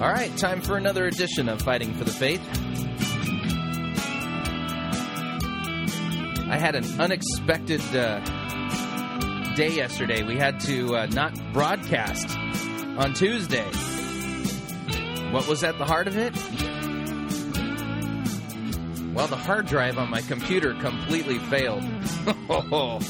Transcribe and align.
All 0.00 0.10
right, 0.12 0.36
time 0.36 0.60
for 0.60 0.76
another 0.76 1.06
edition 1.06 1.48
of 1.48 1.62
Fighting 1.62 1.94
for 1.94 2.04
the 2.04 2.10
Faith. 2.10 2.42
I 6.48 6.58
had 6.58 6.74
an 6.74 6.84
unexpected 7.00 7.80
uh, 7.96 8.20
day 9.54 9.70
yesterday. 9.70 10.22
We 10.22 10.36
had 10.36 10.60
to 10.60 10.96
uh, 10.96 11.06
not 11.06 11.32
broadcast 11.54 12.28
on 12.98 13.14
Tuesday. 13.14 13.64
What 15.32 15.48
was 15.48 15.64
at 15.64 15.78
the 15.78 15.86
heart 15.86 16.08
of 16.08 16.18
it? 16.18 16.34
Well, 19.14 19.28
the 19.28 19.36
hard 19.36 19.64
drive 19.66 19.96
on 19.96 20.10
my 20.10 20.20
computer 20.20 20.74
completely 20.74 21.38
failed. 21.38 21.82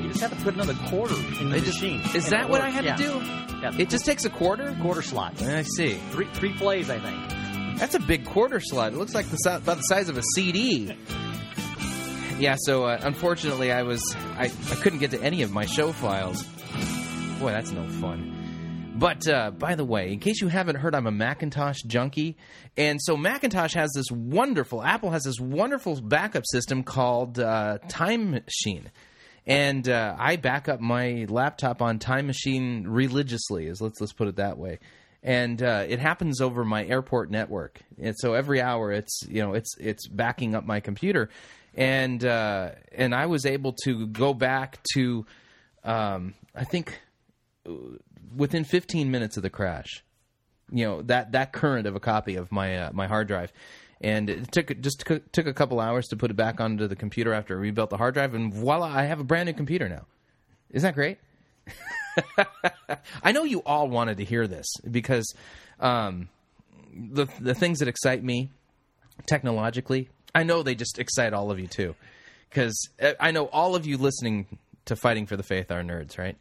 You 0.00 0.08
just 0.08 0.20
have 0.22 0.36
to 0.36 0.44
put 0.44 0.54
another 0.54 0.74
quarter 0.88 1.14
in 1.40 1.50
the 1.50 1.60
just- 1.60 1.80
machine. 1.80 2.00
is 2.16 2.30
that 2.30 2.48
what 2.48 2.60
I 2.62 2.70
had 2.70 2.84
Yeah. 2.84 2.96
to 2.96 3.02
do? 3.02 3.20
Yeah. 3.62 3.72
It 3.78 3.90
just 3.90 4.04
takes 4.06 4.24
a 4.24 4.30
quarter? 4.30 4.76
quarter 4.80 5.02
slots. 5.02 5.42
I 5.42 5.62
see. 5.62 5.94
Three 6.10 6.26
three 6.32 6.52
plays, 6.54 6.88
I 6.90 6.98
think. 6.98 7.78
That's 7.78 7.94
a 7.94 8.00
big 8.00 8.24
quarter 8.26 8.60
slot. 8.60 8.92
It 8.92 8.96
looks 8.96 9.14
like 9.14 9.26
the 9.26 9.36
si- 9.36 9.50
about 9.50 9.76
the 9.76 9.82
size 9.82 10.08
of 10.08 10.16
a 10.18 10.22
CD. 10.34 10.94
Yeah, 12.38 12.56
so 12.58 12.84
uh, 12.84 12.98
unfortunately, 13.02 13.70
I 13.70 13.82
was 13.82 14.02
I, 14.16 14.44
I 14.44 14.74
couldn't 14.76 14.98
get 15.00 15.10
to 15.10 15.20
any 15.20 15.42
of 15.42 15.50
my 15.52 15.66
show 15.66 15.92
files. 15.92 16.42
Boy, 17.38 17.50
that's 17.50 17.70
no 17.70 17.86
fun. 17.86 18.94
But 18.96 19.28
uh, 19.28 19.50
by 19.50 19.74
the 19.74 19.84
way, 19.84 20.10
in 20.10 20.20
case 20.20 20.40
you 20.40 20.48
haven't 20.48 20.76
heard, 20.76 20.94
I'm 20.94 21.06
a 21.06 21.10
Macintosh 21.10 21.82
junkie, 21.86 22.38
and 22.78 22.98
so 23.02 23.14
Macintosh 23.18 23.74
has 23.74 23.90
this 23.94 24.10
wonderful 24.10 24.82
Apple 24.82 25.10
has 25.10 25.24
this 25.24 25.38
wonderful 25.38 26.00
backup 26.00 26.44
system 26.46 26.82
called 26.82 27.38
uh, 27.38 27.76
Time 27.88 28.30
Machine. 28.30 28.90
And 29.50 29.88
uh, 29.88 30.14
I 30.18 30.36
back 30.36 30.68
up 30.68 30.80
my 30.80 31.26
laptop 31.28 31.82
on 31.82 31.98
Time 31.98 32.26
Machine 32.26 32.86
religiously. 32.86 33.66
Is 33.66 33.80
let's 33.80 34.00
let's 34.00 34.12
put 34.12 34.28
it 34.28 34.36
that 34.36 34.58
way 34.58 34.78
and 35.22 35.62
uh, 35.62 35.84
it 35.86 35.98
happens 35.98 36.40
over 36.40 36.64
my 36.64 36.84
airport 36.86 37.30
network. 37.30 37.80
And 38.00 38.14
so 38.18 38.34
every 38.34 38.60
hour, 38.60 38.92
it's 38.92 39.22
you 39.28 39.42
know 39.42 39.54
it's 39.54 39.76
it's 39.78 40.06
backing 40.06 40.54
up 40.54 40.64
my 40.64 40.80
computer, 40.80 41.28
and 41.74 42.24
uh, 42.24 42.70
and 42.92 43.14
I 43.14 43.26
was 43.26 43.44
able 43.44 43.74
to 43.84 44.06
go 44.06 44.32
back 44.32 44.82
to, 44.94 45.26
um, 45.84 46.34
I 46.54 46.64
think, 46.64 47.00
within 48.34 48.64
15 48.64 49.10
minutes 49.10 49.36
of 49.36 49.42
the 49.42 49.50
crash, 49.50 50.02
you 50.70 50.84
know 50.84 51.02
that 51.02 51.32
that 51.32 51.52
current 51.52 51.86
of 51.86 51.96
a 51.96 52.00
copy 52.00 52.36
of 52.36 52.50
my 52.50 52.78
uh, 52.78 52.90
my 52.92 53.06
hard 53.06 53.28
drive. 53.28 53.52
And 54.00 54.30
it 54.30 54.52
took 54.52 54.80
just 54.80 55.00
took 55.00 55.30
took 55.32 55.46
a 55.46 55.52
couple 55.52 55.78
hours 55.78 56.06
to 56.08 56.16
put 56.16 56.30
it 56.30 56.34
back 56.34 56.60
onto 56.60 56.86
the 56.86 56.96
computer 56.96 57.34
after 57.34 57.54
I 57.56 57.60
rebuilt 57.60 57.90
the 57.90 57.98
hard 57.98 58.14
drive, 58.14 58.34
and 58.34 58.52
voila, 58.52 58.86
I 58.86 59.04
have 59.04 59.20
a 59.20 59.24
brand 59.24 59.46
new 59.46 59.52
computer 59.52 59.88
now. 59.88 60.06
Isn't 60.70 60.86
that 60.88 60.94
great? 60.94 61.18
I 63.22 63.32
know 63.32 63.44
you 63.44 63.62
all 63.66 63.88
wanted 63.88 64.16
to 64.18 64.24
hear 64.24 64.46
this 64.46 64.66
because 64.90 65.34
um, 65.80 66.28
the 66.94 67.26
the 67.40 67.54
things 67.54 67.80
that 67.80 67.88
excite 67.88 68.22
me 68.22 68.50
technologically, 69.26 70.08
I 70.34 70.44
know 70.44 70.62
they 70.62 70.74
just 70.74 70.98
excite 70.98 71.32
all 71.32 71.50
of 71.50 71.58
you 71.58 71.66
too. 71.66 71.94
Because 72.48 72.88
I 73.20 73.30
know 73.30 73.46
all 73.46 73.76
of 73.76 73.86
you 73.86 73.96
listening 73.96 74.58
to 74.86 74.96
Fighting 74.96 75.26
for 75.26 75.36
the 75.36 75.44
Faith 75.44 75.70
are 75.70 75.82
nerds, 75.82 76.18
right? 76.18 76.36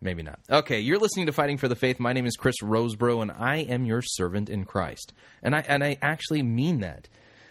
Maybe 0.00 0.22
not. 0.22 0.38
Okay, 0.48 0.78
you're 0.78 0.98
listening 0.98 1.26
to 1.26 1.32
Fighting 1.32 1.58
for 1.58 1.66
the 1.66 1.74
Faith. 1.74 1.98
My 1.98 2.12
name 2.12 2.26
is 2.26 2.36
Chris 2.36 2.62
Rosebrough, 2.62 3.20
and 3.20 3.32
I 3.32 3.56
am 3.58 3.84
your 3.84 4.00
servant 4.02 4.48
in 4.48 4.64
Christ, 4.64 5.12
and 5.42 5.56
I 5.56 5.64
and 5.66 5.82
I 5.82 5.98
actually 6.00 6.42
mean 6.42 6.80
that. 6.80 7.08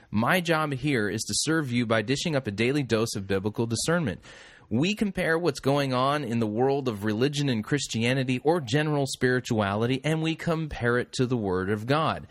My 0.09 0.39
job 0.39 0.73
here 0.73 1.09
is 1.09 1.23
to 1.23 1.33
serve 1.35 1.71
you 1.71 1.85
by 1.85 2.01
dishing 2.01 2.35
up 2.37 2.47
a 2.47 2.51
daily 2.51 2.83
dose 2.83 3.15
of 3.17 3.27
biblical 3.27 3.65
discernment. 3.65 4.21
We 4.69 4.95
compare 4.95 5.37
what's 5.37 5.59
going 5.59 5.93
on 5.93 6.23
in 6.23 6.39
the 6.39 6.47
world 6.47 6.87
of 6.87 7.03
religion 7.03 7.49
and 7.49 7.63
Christianity 7.63 8.39
or 8.43 8.61
general 8.61 9.05
spirituality, 9.07 9.99
and 10.03 10.21
we 10.21 10.35
compare 10.35 10.97
it 10.97 11.11
to 11.13 11.25
the 11.25 11.37
Word 11.37 11.69
of 11.69 11.85
God. 11.85 12.27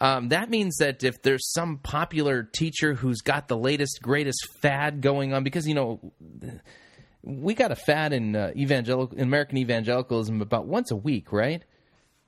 Um, 0.00 0.30
that 0.30 0.50
means 0.50 0.76
that 0.78 1.04
if 1.04 1.22
there's 1.22 1.52
some 1.52 1.78
popular 1.78 2.42
teacher 2.42 2.94
who's 2.94 3.20
got 3.20 3.46
the 3.46 3.56
latest, 3.56 4.02
greatest 4.02 4.48
fad 4.60 5.00
going 5.00 5.32
on, 5.32 5.44
because, 5.44 5.68
you 5.68 5.74
know, 5.74 6.12
we 7.22 7.54
got 7.54 7.70
a 7.70 7.76
fad 7.76 8.12
in 8.12 8.34
uh, 8.34 8.52
evangelical 8.56 9.16
in 9.16 9.24
American 9.24 9.58
evangelicalism 9.58 10.40
about 10.40 10.66
once 10.66 10.90
a 10.90 10.96
week, 10.96 11.32
right? 11.32 11.62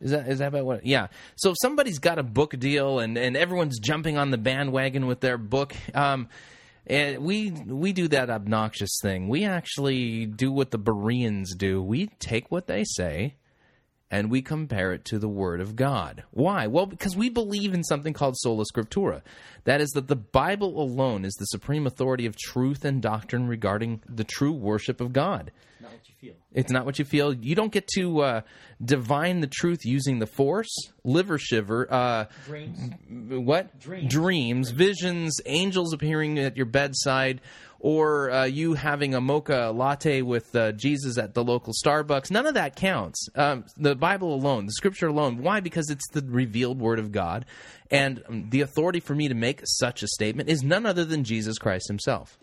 Is 0.01 0.11
that 0.11 0.29
is 0.29 0.39
that 0.39 0.49
about 0.49 0.65
what? 0.65 0.87
Yeah. 0.87 1.09
So 1.37 1.51
if 1.51 1.57
somebody's 1.61 1.99
got 1.99 2.19
a 2.19 2.23
book 2.23 2.59
deal 2.59 2.99
and 2.99 3.17
and 3.17 3.37
everyone's 3.37 3.79
jumping 3.79 4.19
on 4.19 4.31
the 4.31 4.39
bandwagon 4.39 5.07
with 5.07 5.21
their 5.21 5.39
book, 5.39 5.75
um, 5.95 6.29
and 6.87 7.19
we 7.19 7.51
we 7.51 7.93
do 7.93 8.09
that 8.09 8.31
obnoxious 8.31 8.99
thing. 9.03 9.29
We 9.29 9.45
actually 9.45 10.27
do 10.27 10.53
what 10.53 10.71
the 10.71 10.79
Bereans 10.79 11.55
do. 11.55 11.83
We 11.83 12.09
take 12.19 12.51
what 12.51 12.67
they 12.67 12.85
say 12.85 13.35
and 14.15 14.31
we 14.31 14.43
compare 14.43 14.93
it 14.93 15.05
to 15.07 15.19
the 15.19 15.29
Word 15.29 15.61
of 15.61 15.75
God. 15.75 16.23
Why? 16.31 16.69
Well, 16.69 16.87
because 16.87 17.17
we 17.17 17.31
believe 17.31 17.75
in 17.75 17.83
something 17.83 18.13
called 18.13 18.37
sola 18.39 18.65
scriptura. 18.73 19.23
That 19.65 19.81
is, 19.81 19.91
that 19.91 20.07
the 20.07 20.15
Bible 20.15 20.81
alone 20.81 21.25
is 21.25 21.35
the 21.35 21.47
supreme 21.47 21.85
authority 21.85 22.25
of 22.25 22.37
truth 22.37 22.85
and 22.85 23.03
doctrine 23.03 23.49
regarding 23.49 24.03
the 24.09 24.23
true 24.23 24.53
worship 24.53 25.01
of 25.01 25.13
God. 25.13 25.51
Not 25.81 25.91
what 25.91 26.09
you 26.09 26.15
feel. 26.15 26.35
It's 26.53 26.71
not 26.71 26.85
what 26.87 27.01
you 27.01 27.05
feel. 27.05 27.35
You 27.35 27.57
don't 27.57 27.73
get 27.73 27.89
to 27.97 28.21
uh, 28.21 28.41
divine 28.83 29.41
the 29.41 29.49
truth 29.49 29.85
using 29.85 30.21
the 30.21 30.29
force, 30.29 30.73
liver 31.03 31.37
shiver, 31.37 31.93
uh, 31.93 32.27
Dreams. 32.47 32.93
what? 33.09 33.81
Dreams. 33.81 34.13
Dreams, 34.13 34.71
visions, 34.71 35.41
angels 35.45 35.93
appearing 35.93 36.39
at 36.39 36.57
your 36.57 36.67
bedside, 36.67 37.41
or 37.85 38.31
uh, 38.31 38.45
you 38.45 38.73
having 38.73 39.15
a 39.15 39.21
mocha 39.21 39.71
latte 39.71 40.23
with 40.23 40.57
uh, 40.57 40.73
Jesus 40.73 41.19
at 41.19 41.35
the 41.35 41.45
local 41.45 41.75
Starbucks. 41.85 42.31
None 42.31 42.47
of 42.47 42.55
that 42.55 42.77
counts. 42.77 43.29
Um, 43.35 43.67
the 43.77 43.95
Bible 43.95 44.35
alone, 44.35 44.65
the 44.65 44.73
Scripture 44.73 45.09
alone. 45.09 45.43
Why? 45.43 45.61
Because 45.61 45.91
it's 45.91 46.09
the 46.13 46.25
revealed 46.27 46.81
Word 46.81 46.99
of 46.99 47.13
God, 47.13 47.45
and 47.91 48.23
um, 48.27 48.49
the 48.49 48.63
authority 48.63 49.01
for 49.01 49.15
me 49.15 49.29
to 49.29 49.35
make 49.35 49.61
such 49.65 50.03
a 50.03 50.09
statement 50.09 50.49
is 50.49 50.63
none 50.63 50.87
other 50.87 51.05
than 51.05 51.25
Jesus 51.25 51.59
Christ 51.59 51.87
Himself. 51.89 52.39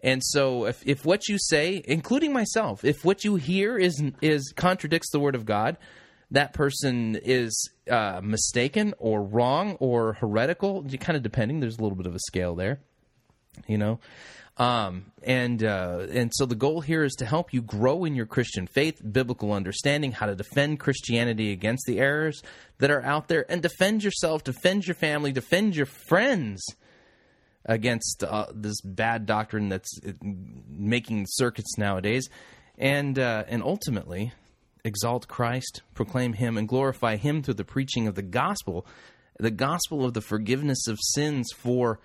And 0.00 0.22
so, 0.24 0.64
if, 0.64 0.82
if 0.86 1.04
what 1.04 1.28
you 1.28 1.36
say, 1.38 1.82
including 1.84 2.32
myself, 2.32 2.82
if 2.82 3.04
what 3.04 3.24
you 3.24 3.36
hear 3.36 3.76
is 3.76 4.02
is 4.22 4.54
contradicts 4.56 5.10
the 5.10 5.20
word 5.20 5.34
of 5.34 5.44
God, 5.44 5.76
that 6.30 6.54
person 6.54 7.18
is 7.22 7.68
uh, 7.90 8.22
mistaken 8.24 8.94
or 8.96 9.22
wrong 9.22 9.76
or 9.80 10.14
heretical. 10.14 10.82
Kind 10.98 11.18
of 11.18 11.22
depending. 11.22 11.60
There's 11.60 11.76
a 11.76 11.82
little 11.82 11.96
bit 11.96 12.06
of 12.06 12.14
a 12.14 12.20
scale 12.20 12.54
there, 12.54 12.80
you 13.66 13.76
know. 13.76 14.00
Um, 14.58 15.12
and 15.22 15.62
uh, 15.62 16.06
and 16.10 16.32
so 16.34 16.46
the 16.46 16.54
goal 16.54 16.80
here 16.80 17.04
is 17.04 17.14
to 17.16 17.26
help 17.26 17.52
you 17.52 17.60
grow 17.60 18.04
in 18.04 18.14
your 18.14 18.24
Christian 18.24 18.66
faith, 18.66 19.02
biblical 19.12 19.52
understanding, 19.52 20.12
how 20.12 20.26
to 20.26 20.34
defend 20.34 20.80
Christianity 20.80 21.52
against 21.52 21.84
the 21.86 21.98
errors 21.98 22.42
that 22.78 22.90
are 22.90 23.02
out 23.02 23.28
there, 23.28 23.44
and 23.50 23.60
defend 23.60 24.02
yourself, 24.02 24.44
defend 24.44 24.86
your 24.86 24.94
family, 24.94 25.30
defend 25.30 25.76
your 25.76 25.86
friends 25.86 26.64
against 27.66 28.24
uh, 28.24 28.46
this 28.54 28.80
bad 28.80 29.26
doctrine 29.26 29.68
that's 29.68 30.00
uh, 30.06 30.12
making 30.22 31.26
circuits 31.28 31.76
nowadays, 31.76 32.30
and 32.78 33.18
uh, 33.18 33.44
and 33.48 33.62
ultimately 33.62 34.32
exalt 34.84 35.28
Christ, 35.28 35.82
proclaim 35.92 36.32
Him, 36.32 36.56
and 36.56 36.66
glorify 36.66 37.16
Him 37.16 37.42
through 37.42 37.54
the 37.54 37.64
preaching 37.64 38.08
of 38.08 38.14
the 38.14 38.22
gospel, 38.22 38.86
the 39.38 39.50
gospel 39.50 40.02
of 40.02 40.14
the 40.14 40.22
forgiveness 40.22 40.86
of 40.88 40.98
sins 41.00 41.50
for 41.54 42.00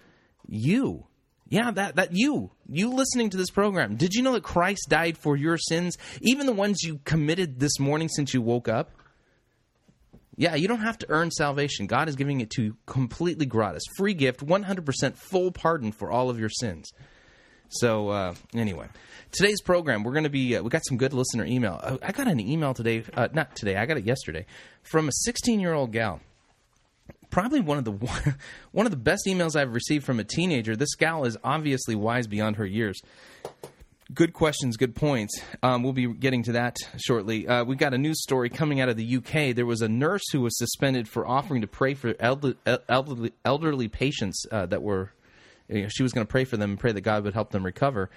you. 0.48 1.06
Yeah, 1.52 1.70
that 1.72 1.98
that 1.98 2.10
you, 2.14 2.50
you 2.70 2.92
listening 2.92 3.30
to 3.32 3.38
this 3.38 3.50
program. 3.50 3.98
Did 3.98 4.14
you 4.14 4.24
know 4.24 4.32
that 4.32 4.44
Christ 4.44 4.86
died 4.88 5.18
for 5.18 5.36
your 5.36 5.58
sins, 5.58 5.98
even 6.22 6.46
the 6.46 6.54
ones 6.54 6.82
you 6.82 7.02
committed 7.04 7.60
this 7.60 7.78
morning 7.78 8.08
since 8.08 8.34
you 8.34 8.42
woke 8.42 8.70
up? 8.70 8.92
Yeah, 10.38 10.56
you 10.56 10.70
don't 10.70 10.80
have 10.80 10.98
to 11.00 11.10
earn 11.10 11.30
salvation. 11.30 11.88
God 11.88 12.08
is 12.08 12.16
giving 12.16 12.40
it 12.40 12.52
to 12.52 12.64
you 12.64 12.78
completely 12.86 13.46
gratis, 13.46 13.84
free 13.98 14.14
gift, 14.14 14.46
100% 14.46 15.18
full 15.18 15.52
pardon 15.52 15.92
for 15.92 16.10
all 16.10 16.30
of 16.30 16.40
your 16.40 16.48
sins. 16.48 16.90
So 17.68 18.08
uh, 18.08 18.36
anyway, 18.54 18.88
today's 19.32 19.62
program 19.62 20.04
we're 20.06 20.14
going 20.14 20.24
to 20.24 20.30
be 20.30 20.56
uh, 20.56 20.64
we 20.64 20.70
got 20.70 20.86
some 20.86 20.98
good 20.98 21.12
listener 21.12 21.44
email. 21.44 21.82
Uh, 21.84 21.98
I 22.02 22.14
got 22.14 22.30
an 22.30 22.40
email 22.40 22.74
today, 22.74 23.04
uh, 23.14 23.28
not 23.34 23.58
today. 23.58 23.76
I 23.76 23.86
got 23.86 23.98
it 23.98 24.06
yesterday 24.06 24.46
from 24.84 25.10
a 25.10 25.12
16 25.12 25.60
year 25.60 25.74
old 25.74 25.92
gal. 25.92 26.22
Probably 27.32 27.60
one 27.62 27.80
of 27.80 27.86
the 27.86 27.92
one 28.72 28.86
of 28.86 28.92
the 28.92 28.98
best 28.98 29.24
emails 29.28 29.56
I've 29.56 29.74
received 29.74 30.06
from 30.06 30.20
a 30.20 30.24
teenager. 30.24 30.76
This 30.76 30.94
gal 30.94 31.26
is 31.26 31.38
obviously 31.44 31.96
wise 31.96 32.28
beyond 32.28 32.58
her 32.58 32.66
years 32.66 33.02
good 34.14 34.34
questions, 34.34 34.78
good 34.78 34.96
points. 34.96 35.40
Um, 35.64 35.84
we'll 35.84 35.94
be 35.94 36.08
getting 36.08 36.44
to 36.44 36.54
that 36.54 36.78
shortly. 36.98 37.48
Uh, 37.48 37.64
we 37.64 37.76
got 37.76 37.94
a 37.94 37.98
news 37.98 38.22
story 38.22 38.50
coming 38.50 38.82
out 38.82 38.90
of 38.90 38.98
the 38.98 39.18
UK. 39.18 39.56
There 39.56 39.66
was 39.66 39.82
a 39.82 39.88
nurse 39.88 40.24
who 40.32 40.42
was 40.42 40.58
suspended 40.58 41.08
for 41.08 41.26
offering 41.26 41.62
to 41.62 41.68
pray 41.68 41.94
for 41.94 42.16
elder, 42.20 42.56
elderly, 42.90 43.34
elderly 43.46 43.88
patients 43.88 44.46
uh, 44.52 44.66
that 44.68 44.82
were. 44.82 45.12
You 45.70 45.84
know, 45.84 45.88
she 45.90 46.04
was 46.04 46.12
going 46.12 46.28
to 46.28 46.30
pray 46.32 46.44
for 46.44 46.58
them 46.58 46.72
and 46.72 46.80
pray 46.80 46.92
that 46.92 47.02
God 47.02 47.24
would 47.24 47.34
help 47.34 47.52
them 47.52 47.64
recover. 47.64 48.10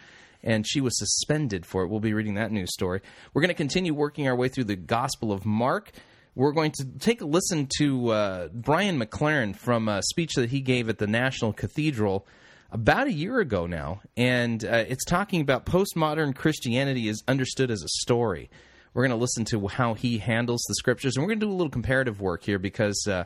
And 0.43 0.67
she 0.67 0.81
was 0.81 0.99
suspended 0.99 1.65
for 1.65 1.85
it. 1.85 1.89
We'll 1.89 2.01
be 2.01 2.13
reading 2.13 2.35
that 2.35 2.51
news 2.51 2.73
story. 2.73 3.01
We're 3.33 3.43
going 3.43 3.49
to 3.49 3.55
continue 3.55 3.95
working 3.95 4.27
our 4.27 4.35
way 4.35 4.49
through 4.49 4.65
the 4.65 4.77
Gospel 4.77 5.31
of 5.31 5.47
Mark. 5.47 5.93
We're 6.37 6.53
going 6.53 6.73
to 6.73 6.85
take 6.99 7.21
a 7.21 7.27
listen 7.27 7.69
to 7.79 8.09
uh, 8.09 8.49
Brian 8.53 8.99
McLaren 8.99 9.55
from 9.55 9.89
a 9.89 10.03
speech 10.03 10.35
that 10.35 10.51
he 10.51 10.61
gave 10.61 10.89
at 10.89 10.99
the 10.99 11.07
National 11.07 11.53
Cathedral 11.53 12.27
about 12.73 13.07
a 13.07 13.13
year 13.13 13.39
ago 13.39 13.67
now, 13.67 14.01
and 14.17 14.65
uh, 14.65 14.85
it's 14.89 15.05
talking 15.05 15.41
about 15.41 15.65
postmodern 15.65 16.35
Christianity 16.35 17.09
is 17.09 17.23
understood 17.29 17.71
as 17.71 17.83
a 17.85 17.89
story. 17.89 18.51
We're 18.95 19.03
going 19.03 19.17
to 19.17 19.21
listen 19.21 19.45
to 19.47 19.69
how 19.69 19.95
he 19.95 20.19
handles 20.19 20.65
the 20.67 20.75
scriptures, 20.75 21.17
and 21.17 21.23
we're 21.23 21.29
going 21.29 21.41
to 21.41 21.47
do 21.47 21.53
a 21.53 21.55
little 21.55 21.71
comparative 21.71 22.21
work 22.21 22.43
here 22.43 22.59
because 22.59 23.07
uh, 23.09 23.25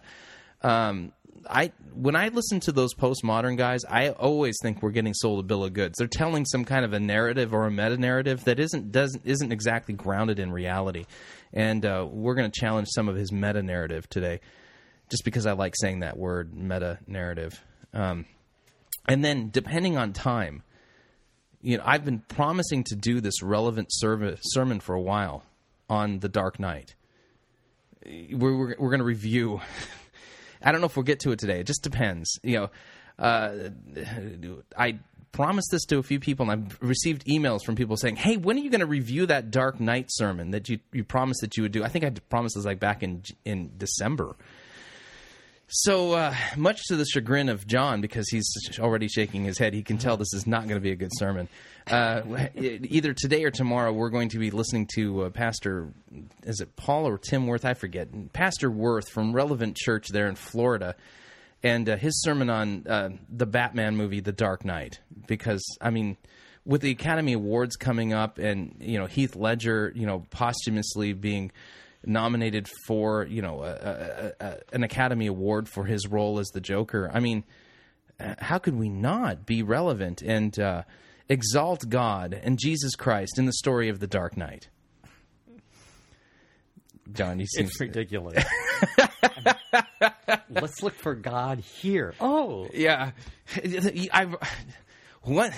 um, 0.61 1.13
I 1.49 1.73
when 1.95 2.17
I 2.17 2.29
listen 2.29 2.61
to 2.61 2.73
those 2.73 2.95
postmodern 2.95 3.57
guys, 3.57 3.85
I 3.85 4.11
always 4.11 4.57
think 4.63 4.83
we're 4.83 4.91
getting 4.91 5.15
sold 5.15 5.41
a 5.41 5.43
bill 5.43 5.65
of 5.65 5.73
goods. 5.73 5.99
They're 5.99 6.07
telling 6.07 6.45
some 6.45 6.65
kind 6.65 6.85
of 6.85 6.93
a 6.93 7.01
narrative 7.01 7.53
or 7.53 7.67
a 7.67 7.71
meta 7.71 7.97
narrative 7.97 8.45
that 8.45 8.59
isn't 8.59 8.93
doesn't 8.93 9.25
isn't 9.25 9.53
exactly 9.53 9.95
grounded 9.95 10.39
in 10.39 10.53
reality, 10.53 11.07
and 11.53 11.85
uh, 11.85 12.07
we're 12.11 12.35
going 12.35 12.51
to 12.51 12.61
challenge 12.61 12.89
some 12.91 13.09
of 13.09 13.17
his 13.17 13.33
meta 13.33 13.63
narrative 13.63 14.09
today, 14.09 14.41
just 15.11 15.25
because 15.25 15.47
I 15.47 15.53
like 15.53 15.75
saying 15.77 16.01
that 16.01 16.17
word 16.17 16.55
meta 16.55 16.99
narrative. 17.07 17.63
Um, 17.93 18.27
and 19.09 19.25
then 19.25 19.51
depending 19.51 19.97
on 19.97 20.13
time, 20.13 20.63
you 21.63 21.79
know, 21.79 21.83
I've 21.87 22.05
been 22.05 22.21
promising 22.21 22.85
to 22.85 22.95
do 22.95 23.21
this 23.21 23.43
relevant 23.43 23.89
serv- 23.91 24.39
sermon 24.43 24.81
for 24.81 24.95
a 24.95 25.01
while 25.01 25.45
on 25.89 26.21
the 26.21 26.29
Dark 26.29 26.61
Knight. 26.61 26.95
We're 28.05 28.57
we're, 28.57 28.75
we're 28.79 28.91
going 28.91 29.01
to 29.01 29.05
review. 29.05 29.61
I 30.63 30.73
don't 30.73 30.81
know 30.81 30.87
if 30.87 30.97
we'll 30.97 31.05
get 31.05 31.21
to 31.21 31.33
it 31.33 31.39
today. 31.39 31.61
It 31.61 31.67
just 31.67 31.83
depends. 31.83 32.39
You 32.43 32.57
know, 32.59 32.71
uh, 33.25 33.71
I 34.77 34.99
promised 35.33 35.69
this 35.71 35.85
to 35.87 35.99
a 35.99 36.03
few 36.03 36.21
people, 36.21 36.51
and 36.51 36.67
I've 36.67 36.79
received 36.81 37.25
emails 37.27 37.65
from 37.65 37.77
people 37.77 37.97
saying, 37.97 38.17
"Hey, 38.17 38.37
when 38.37 38.57
are 38.57 38.61
you 38.61 38.71
going 38.71 38.81
to 38.81 38.87
review 38.87 39.27
that 39.27 39.51
Dark 39.51 39.81
Knight 39.81 40.07
sermon 40.09 40.51
that 40.51 40.69
you 40.69 40.79
you 40.93 41.05
promised 41.05 41.41
that 41.41 41.57
you 41.57 41.63
would 41.63 41.73
do?" 41.73 41.85
I 41.85 41.89
think 41.89 42.05
I 42.05 42.11
promised 42.11 42.57
this 42.57 42.65
like 42.65 42.81
back 42.81 43.03
in 43.03 43.23
in 43.45 43.73
December. 43.77 44.37
So 45.71 46.15
uh, 46.15 46.35
much 46.57 46.83
to 46.87 46.97
the 46.97 47.05
chagrin 47.05 47.51
of 47.51 47.67
John, 47.67 48.01
because 48.01 48.27
he's 48.31 48.51
already 48.79 49.07
shaking 49.07 49.45
his 49.45 49.59
head, 49.59 49.75
he 49.75 49.83
can 49.83 49.99
tell 49.99 50.17
this 50.17 50.33
is 50.33 50.47
not 50.47 50.63
going 50.63 50.77
to 50.77 50.81
be 50.81 50.93
a 50.93 50.97
good 50.97 51.13
sermon. 51.15 51.47
Uh, 51.87 52.23
either 52.57 53.13
today 53.13 53.45
or 53.45 53.51
tomorrow, 53.51 53.93
we're 53.93 54.09
going 54.09 54.31
to 54.31 54.39
be 54.39 54.51
listening 54.51 54.89
to 54.95 55.25
uh, 55.25 55.31
Pastor, 55.31 55.93
is 56.45 56.63
it 56.63 56.75
Paul 56.77 57.07
or 57.07 57.19
Tim 57.19 57.47
Wirth? 57.47 57.67
I 57.67 57.75
forget. 57.75 58.33
Pastor 58.33 58.71
Wirth 58.71 59.11
from 59.11 59.35
Relevant 59.35 59.77
Church 59.77 60.09
there 60.09 60.27
in 60.27 60.37
Florida, 60.37 60.97
and 61.63 61.87
uh, 61.87 61.97
his 61.99 62.23
sermon 62.23 62.49
on 62.49 62.87
uh, 62.87 63.11
the 63.29 63.47
Batman 63.47 63.95
movie, 63.95 64.21
The 64.21 64.33
Dark 64.33 64.65
Knight. 64.65 65.01
Because 65.27 65.63
I 65.83 65.91
mean, 65.91 66.17
with 66.65 66.81
the 66.81 66.93
Academy 66.93 67.35
Awards 67.35 67.77
coming 67.77 68.15
up, 68.15 68.39
and 68.39 68.75
you 68.81 68.99
know 68.99 69.05
Heath 69.05 69.37
Ledger, 69.37 69.93
you 69.95 70.07
know 70.07 70.25
posthumously 70.31 71.13
being 71.13 71.53
nominated 72.05 72.69
for 72.87 73.27
you 73.27 73.43
know 73.43 73.63
a, 73.63 73.73
a, 73.73 74.33
a, 74.41 74.57
an 74.73 74.83
Academy 74.83 75.27
Award 75.27 75.69
for 75.69 75.85
his 75.85 76.07
role 76.07 76.39
as 76.39 76.49
the 76.49 76.61
Joker. 76.61 77.11
I 77.13 77.21
mean, 77.21 77.45
how 78.39 78.59
could 78.59 78.77
we 78.77 78.89
not 78.89 79.47
be 79.47 79.63
relevant 79.63 80.23
and 80.23 80.59
uh, 80.59 80.83
exalt 81.29 81.89
God 81.89 82.33
and 82.35 82.59
Jesus 82.59 82.95
Christ 82.95 83.39
in 83.39 83.47
the 83.47 83.53
story 83.53 83.89
of 83.89 84.01
the 84.01 84.07
Dark 84.07 84.37
Knight? 84.37 84.69
John, 87.13 87.41
you 87.41 87.47
seem 87.47 87.67
It's 87.67 87.81
ridiculous. 87.81 88.45
Let's 90.51 90.83
look 90.83 90.95
for 90.95 91.15
God 91.15 91.61
here. 91.61 92.15
Oh, 92.21 92.69
yeah. 92.75 93.13
I've 94.13 94.37
what 95.23 95.53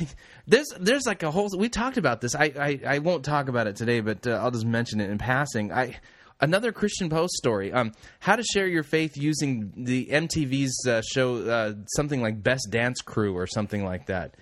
there's 0.46 0.68
there's 0.78 1.06
like 1.06 1.22
a 1.22 1.30
whole 1.30 1.48
we 1.56 1.68
talked 1.68 1.96
about 1.96 2.20
this. 2.20 2.34
I 2.34 2.52
I, 2.58 2.80
I 2.94 2.98
won't 2.98 3.24
talk 3.24 3.48
about 3.48 3.66
it 3.66 3.76
today, 3.76 4.00
but 4.00 4.26
uh, 4.26 4.32
I'll 4.32 4.50
just 4.50 4.66
mention 4.66 5.00
it 5.00 5.10
in 5.10 5.18
passing. 5.18 5.72
I 5.72 5.98
another 6.40 6.72
Christian 6.72 7.08
Post 7.08 7.34
story. 7.34 7.72
Um, 7.72 7.92
how 8.18 8.36
to 8.36 8.42
share 8.42 8.66
your 8.66 8.82
faith 8.82 9.16
using 9.16 9.72
the 9.76 10.06
MTV's 10.06 10.86
uh, 10.86 11.02
show, 11.02 11.36
uh, 11.48 11.74
something 11.96 12.20
like 12.22 12.42
Best 12.42 12.68
Dance 12.70 13.00
Crew 13.00 13.36
or 13.36 13.46
something 13.46 13.84
like 13.84 14.06
that. 14.06 14.34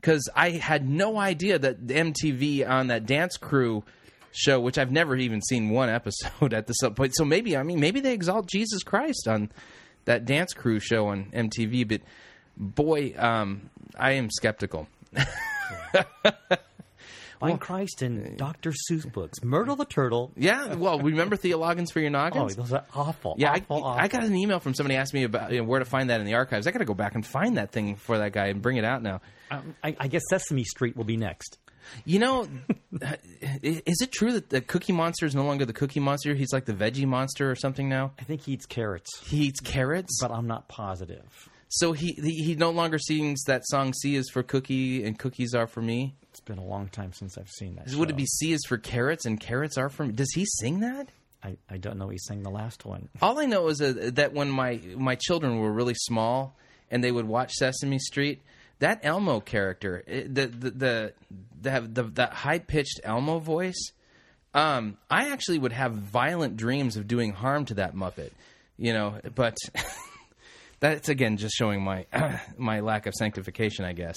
Because 0.00 0.28
I 0.34 0.50
had 0.50 0.88
no 0.88 1.16
idea 1.18 1.58
that 1.58 1.86
MTV 1.86 2.68
on 2.68 2.88
that 2.88 3.06
Dance 3.06 3.36
Crew 3.36 3.84
show, 4.32 4.58
which 4.60 4.78
I've 4.78 4.90
never 4.90 5.16
even 5.16 5.40
seen 5.42 5.70
one 5.70 5.88
episode 5.90 6.52
at 6.54 6.66
this 6.66 6.78
point. 6.94 7.14
So 7.14 7.24
maybe 7.24 7.56
I 7.56 7.62
mean 7.62 7.80
maybe 7.80 8.00
they 8.00 8.12
exalt 8.12 8.46
Jesus 8.46 8.82
Christ 8.82 9.28
on 9.28 9.50
that 10.04 10.24
Dance 10.24 10.52
Crew 10.52 10.80
show 10.80 11.06
on 11.06 11.26
MTV, 11.26 11.86
but 11.86 12.00
boy, 12.56 13.14
um, 13.16 13.70
I 13.96 14.12
am 14.12 14.30
skeptical. 14.30 14.88
find 17.48 17.60
Christ 17.60 18.02
in 18.02 18.36
Dr. 18.36 18.72
Seuss 18.72 19.10
books. 19.10 19.42
Myrtle 19.42 19.76
the 19.76 19.84
Turtle. 19.84 20.32
Yeah, 20.36 20.74
well, 20.74 20.98
remember 20.98 21.36
Theologians 21.36 21.90
for 21.90 22.00
your 22.00 22.08
Oh, 22.10 22.12
noggins? 22.12 22.56
those 22.56 22.72
are 22.72 22.84
awful. 22.94 23.34
yeah, 23.38 23.52
I, 23.52 23.62
awful, 23.68 23.84
I 23.86 24.08
got 24.08 24.24
an 24.24 24.34
email 24.34 24.58
from 24.60 24.74
somebody 24.74 24.96
asking 24.96 25.20
me 25.20 25.24
about 25.24 25.52
you 25.52 25.58
know, 25.58 25.64
where 25.64 25.78
to 25.78 25.84
find 25.84 26.10
that 26.10 26.20
in 26.20 26.26
the 26.26 26.34
archives. 26.34 26.66
I 26.66 26.70
got 26.70 26.78
to 26.78 26.84
go 26.84 26.94
back 26.94 27.14
and 27.14 27.26
find 27.26 27.56
that 27.56 27.72
thing 27.72 27.96
for 27.96 28.18
that 28.18 28.32
guy 28.32 28.46
and 28.46 28.62
bring 28.62 28.76
it 28.76 28.84
out 28.84 29.02
now. 29.02 29.20
Um, 29.50 29.74
I, 29.84 29.96
I 30.00 30.08
guess 30.08 30.22
Sesame 30.30 30.64
Street 30.64 30.96
will 30.96 31.04
be 31.04 31.16
next. 31.16 31.58
You 32.04 32.20
know, 32.20 32.46
is 33.62 34.00
it 34.00 34.12
true 34.12 34.32
that 34.32 34.50
the 34.50 34.60
Cookie 34.60 34.92
Monster 34.92 35.26
is 35.26 35.34
no 35.34 35.44
longer 35.44 35.64
the 35.64 35.72
Cookie 35.72 36.00
Monster? 36.00 36.34
He's 36.34 36.52
like 36.52 36.64
the 36.64 36.72
Veggie 36.72 37.06
Monster 37.06 37.50
or 37.50 37.56
something 37.56 37.88
now. 37.88 38.12
I 38.18 38.22
think 38.24 38.42
he 38.42 38.52
eats 38.52 38.66
carrots, 38.66 39.10
He 39.26 39.46
eats 39.46 39.60
carrots, 39.60 40.18
but 40.20 40.30
I'm 40.30 40.46
not 40.46 40.68
positive. 40.68 41.48
so 41.68 41.92
he, 41.92 42.12
he 42.22 42.44
he 42.44 42.54
no 42.54 42.70
longer 42.70 42.98
sings 42.98 43.42
that 43.46 43.62
song 43.66 43.92
"C 43.94 44.14
is 44.14 44.30
for 44.30 44.42
cookie 44.42 45.04
and 45.04 45.18
cookies 45.18 45.54
are 45.54 45.66
for 45.66 45.82
me." 45.82 46.14
It's 46.32 46.40
been 46.40 46.56
a 46.58 46.64
long 46.64 46.88
time 46.88 47.12
since 47.12 47.36
I've 47.36 47.50
seen 47.50 47.76
that. 47.76 47.94
Would 47.94 48.08
it 48.08 48.16
be 48.16 48.24
C 48.24 48.52
is 48.52 48.62
for 48.66 48.78
carrots 48.78 49.26
and 49.26 49.38
carrots 49.38 49.76
are 49.76 49.90
for 49.90 50.06
me? 50.06 50.12
Does 50.14 50.32
he 50.34 50.46
sing 50.46 50.80
that? 50.80 51.08
I, 51.44 51.58
I 51.68 51.76
don't 51.76 51.98
know. 51.98 52.08
He 52.08 52.16
sang 52.16 52.42
the 52.42 52.48
last 52.50 52.86
one. 52.86 53.10
All 53.20 53.38
I 53.38 53.44
know 53.44 53.68
is 53.68 53.78
that, 53.78 54.14
that 54.16 54.32
when 54.32 54.48
my 54.50 54.80
my 54.96 55.14
children 55.16 55.58
were 55.58 55.70
really 55.70 55.92
small 55.94 56.56
and 56.90 57.04
they 57.04 57.12
would 57.12 57.26
watch 57.28 57.52
Sesame 57.52 57.98
Street, 57.98 58.40
that 58.78 59.00
Elmo 59.02 59.40
character, 59.40 60.02
it- 60.06 60.34
the 60.34 60.46
the 60.46 60.70
the, 60.70 61.12
the, 61.60 61.80
the 61.82 62.02
that 62.14 62.32
high 62.32 62.60
pitched 62.60 63.00
Elmo 63.04 63.38
voice, 63.38 63.92
um, 64.54 64.96
I 65.10 65.32
actually 65.32 65.58
would 65.58 65.72
have 65.72 65.92
violent 65.92 66.56
dreams 66.56 66.96
of 66.96 67.06
doing 67.06 67.32
harm 67.32 67.66
to 67.66 67.74
that 67.74 67.94
Muppet, 67.94 68.30
you 68.78 68.94
know. 68.94 69.20
But 69.34 69.58
that's 70.80 71.08
again 71.08 71.36
just 71.36 71.54
showing 71.56 71.82
my 71.82 72.06
my 72.56 72.80
lack 72.80 73.06
of 73.06 73.12
sanctification, 73.14 73.84
I 73.84 73.92
guess. 73.92 74.16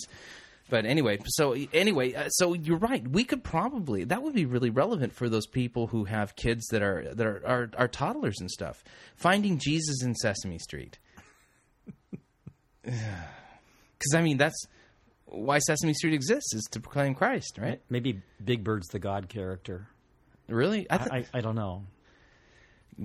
But 0.69 0.85
anyway, 0.85 1.19
so 1.25 1.55
anyway, 1.73 2.13
uh, 2.15 2.29
so 2.29 2.53
you're 2.53 2.77
right. 2.77 3.07
We 3.07 3.23
could 3.23 3.43
probably 3.43 4.03
that 4.05 4.23
would 4.23 4.33
be 4.33 4.45
really 4.45 4.71
relevant 4.71 5.13
for 5.13 5.29
those 5.29 5.45
people 5.45 5.87
who 5.87 6.05
have 6.05 6.35
kids 6.35 6.65
that 6.67 6.81
are 6.81 7.13
that 7.13 7.25
are 7.25 7.41
are, 7.45 7.71
are 7.77 7.87
toddlers 7.87 8.39
and 8.39 8.49
stuff. 8.49 8.83
Finding 9.15 9.59
Jesus 9.59 10.03
in 10.03 10.15
Sesame 10.15 10.59
Street. 10.59 10.97
Because 13.97 14.13
I 14.13 14.21
mean, 14.21 14.37
that's 14.37 14.61
why 15.25 15.59
Sesame 15.59 15.93
Street 15.93 16.13
exists 16.13 16.53
is 16.53 16.63
to 16.71 16.81
proclaim 16.81 17.15
Christ, 17.15 17.57
right? 17.57 17.81
Maybe 17.89 18.21
Big 18.43 18.63
Bird's 18.63 18.87
the 18.89 18.99
God 18.99 19.29
character. 19.29 19.87
Really? 20.47 20.85
I 20.89 20.95
I, 20.95 20.97
th- 20.97 21.11
I, 21.33 21.37
I 21.37 21.41
don't 21.41 21.55
know. 21.55 21.83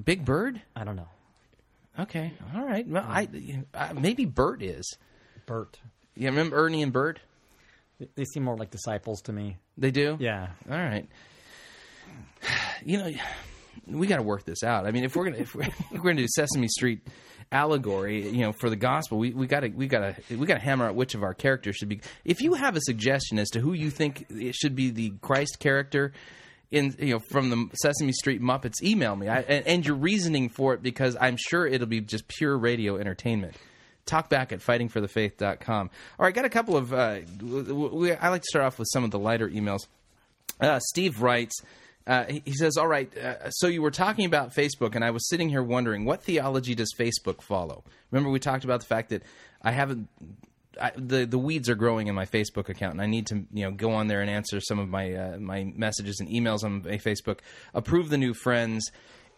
Big 0.04 0.24
Bird. 0.24 0.60
I 0.74 0.82
don't 0.84 0.96
know. 0.96 1.08
Okay, 1.98 2.32
all 2.54 2.64
right. 2.64 2.86
Well, 2.86 3.04
I, 3.06 3.28
I 3.72 3.92
maybe 3.92 4.24
Bert 4.24 4.62
is. 4.62 4.96
Bert. 5.46 5.78
Yeah, 6.14 6.28
remember 6.28 6.56
Ernie 6.56 6.82
and 6.82 6.92
Bert? 6.92 7.20
They- 8.14 8.24
seem 8.24 8.44
more 8.44 8.56
like 8.56 8.70
disciples 8.70 9.22
to 9.22 9.32
me. 9.32 9.58
They 9.76 9.90
do. 9.90 10.16
Yeah. 10.20 10.48
All 10.70 10.76
right. 10.78 11.08
You 12.84 12.96
know, 12.96 13.10
we 13.86 14.06
got 14.06 14.16
to 14.16 14.22
work 14.22 14.44
this 14.44 14.62
out. 14.62 14.86
I 14.86 14.90
mean, 14.90 15.04
if 15.04 15.14
we're 15.14 15.24
gonna 15.24 15.36
if 15.38 15.54
we're, 15.54 15.62
if 15.66 15.90
we're 15.92 15.98
gonna 15.98 16.14
do 16.14 16.26
Sesame 16.28 16.68
Street 16.68 17.06
allegory, 17.52 18.26
you 18.28 18.40
know, 18.40 18.52
for 18.52 18.70
the 18.70 18.76
gospel, 18.76 19.18
we 19.18 19.32
we 19.34 19.46
got 19.46 19.60
to 19.60 19.68
we 19.68 19.86
got 19.86 20.16
to 20.28 20.36
we 20.36 20.46
got 20.46 20.54
to 20.54 20.60
hammer 20.60 20.86
out 20.86 20.94
which 20.94 21.14
of 21.14 21.22
our 21.22 21.34
characters 21.34 21.76
should 21.76 21.88
be. 21.90 22.00
If 22.24 22.40
you 22.40 22.54
have 22.54 22.76
a 22.76 22.80
suggestion 22.80 23.38
as 23.38 23.50
to 23.50 23.60
who 23.60 23.74
you 23.74 23.90
think 23.90 24.24
it 24.30 24.54
should 24.54 24.74
be 24.74 24.90
the 24.90 25.12
Christ 25.20 25.58
character. 25.58 26.12
In 26.70 26.94
you 27.00 27.14
know 27.14 27.18
from 27.18 27.50
the 27.50 27.68
Sesame 27.82 28.12
Street 28.12 28.40
Muppets, 28.40 28.80
email 28.80 29.16
me 29.16 29.26
I, 29.26 29.40
and, 29.40 29.66
and 29.66 29.84
your 29.86 29.96
reasoning 29.96 30.48
for 30.48 30.72
it 30.72 30.84
because 30.84 31.16
I'm 31.20 31.36
sure 31.36 31.66
it'll 31.66 31.88
be 31.88 32.00
just 32.00 32.28
pure 32.28 32.56
radio 32.56 32.96
entertainment. 32.96 33.56
Talk 34.10 34.28
back 34.28 34.50
at 34.50 34.58
fightingforthefaith.com. 34.58 35.90
All 36.18 36.24
right, 36.26 36.34
got 36.34 36.44
a 36.44 36.50
couple 36.50 36.76
of. 36.76 36.92
Uh, 36.92 37.20
we, 37.40 38.12
I 38.12 38.28
like 38.30 38.42
to 38.42 38.48
start 38.48 38.64
off 38.64 38.76
with 38.76 38.88
some 38.92 39.04
of 39.04 39.12
the 39.12 39.20
lighter 39.20 39.48
emails. 39.48 39.86
Uh, 40.60 40.80
Steve 40.80 41.22
writes, 41.22 41.54
uh, 42.08 42.24
he 42.44 42.52
says, 42.52 42.76
All 42.76 42.88
right, 42.88 43.16
uh, 43.16 43.50
so 43.50 43.68
you 43.68 43.82
were 43.82 43.92
talking 43.92 44.24
about 44.24 44.52
Facebook, 44.52 44.96
and 44.96 45.04
I 45.04 45.12
was 45.12 45.28
sitting 45.28 45.48
here 45.48 45.62
wondering, 45.62 46.04
what 46.04 46.24
theology 46.24 46.74
does 46.74 46.92
Facebook 46.98 47.40
follow? 47.40 47.84
Remember, 48.10 48.30
we 48.30 48.40
talked 48.40 48.64
about 48.64 48.80
the 48.80 48.86
fact 48.86 49.10
that 49.10 49.22
I 49.62 49.70
haven't. 49.70 50.08
I, 50.80 50.90
the 50.96 51.24
the 51.24 51.38
weeds 51.38 51.68
are 51.68 51.76
growing 51.76 52.08
in 52.08 52.16
my 52.16 52.26
Facebook 52.26 52.68
account, 52.68 52.94
and 52.94 53.02
I 53.02 53.06
need 53.06 53.28
to 53.28 53.44
you 53.52 53.64
know 53.64 53.70
go 53.70 53.92
on 53.92 54.08
there 54.08 54.22
and 54.22 54.30
answer 54.30 54.60
some 54.60 54.80
of 54.80 54.88
my 54.88 55.14
uh, 55.14 55.36
my 55.38 55.72
messages 55.76 56.18
and 56.18 56.28
emails 56.28 56.64
on 56.64 56.82
Facebook, 56.82 57.38
approve 57.74 58.08
the 58.08 58.18
new 58.18 58.34
friends, 58.34 58.90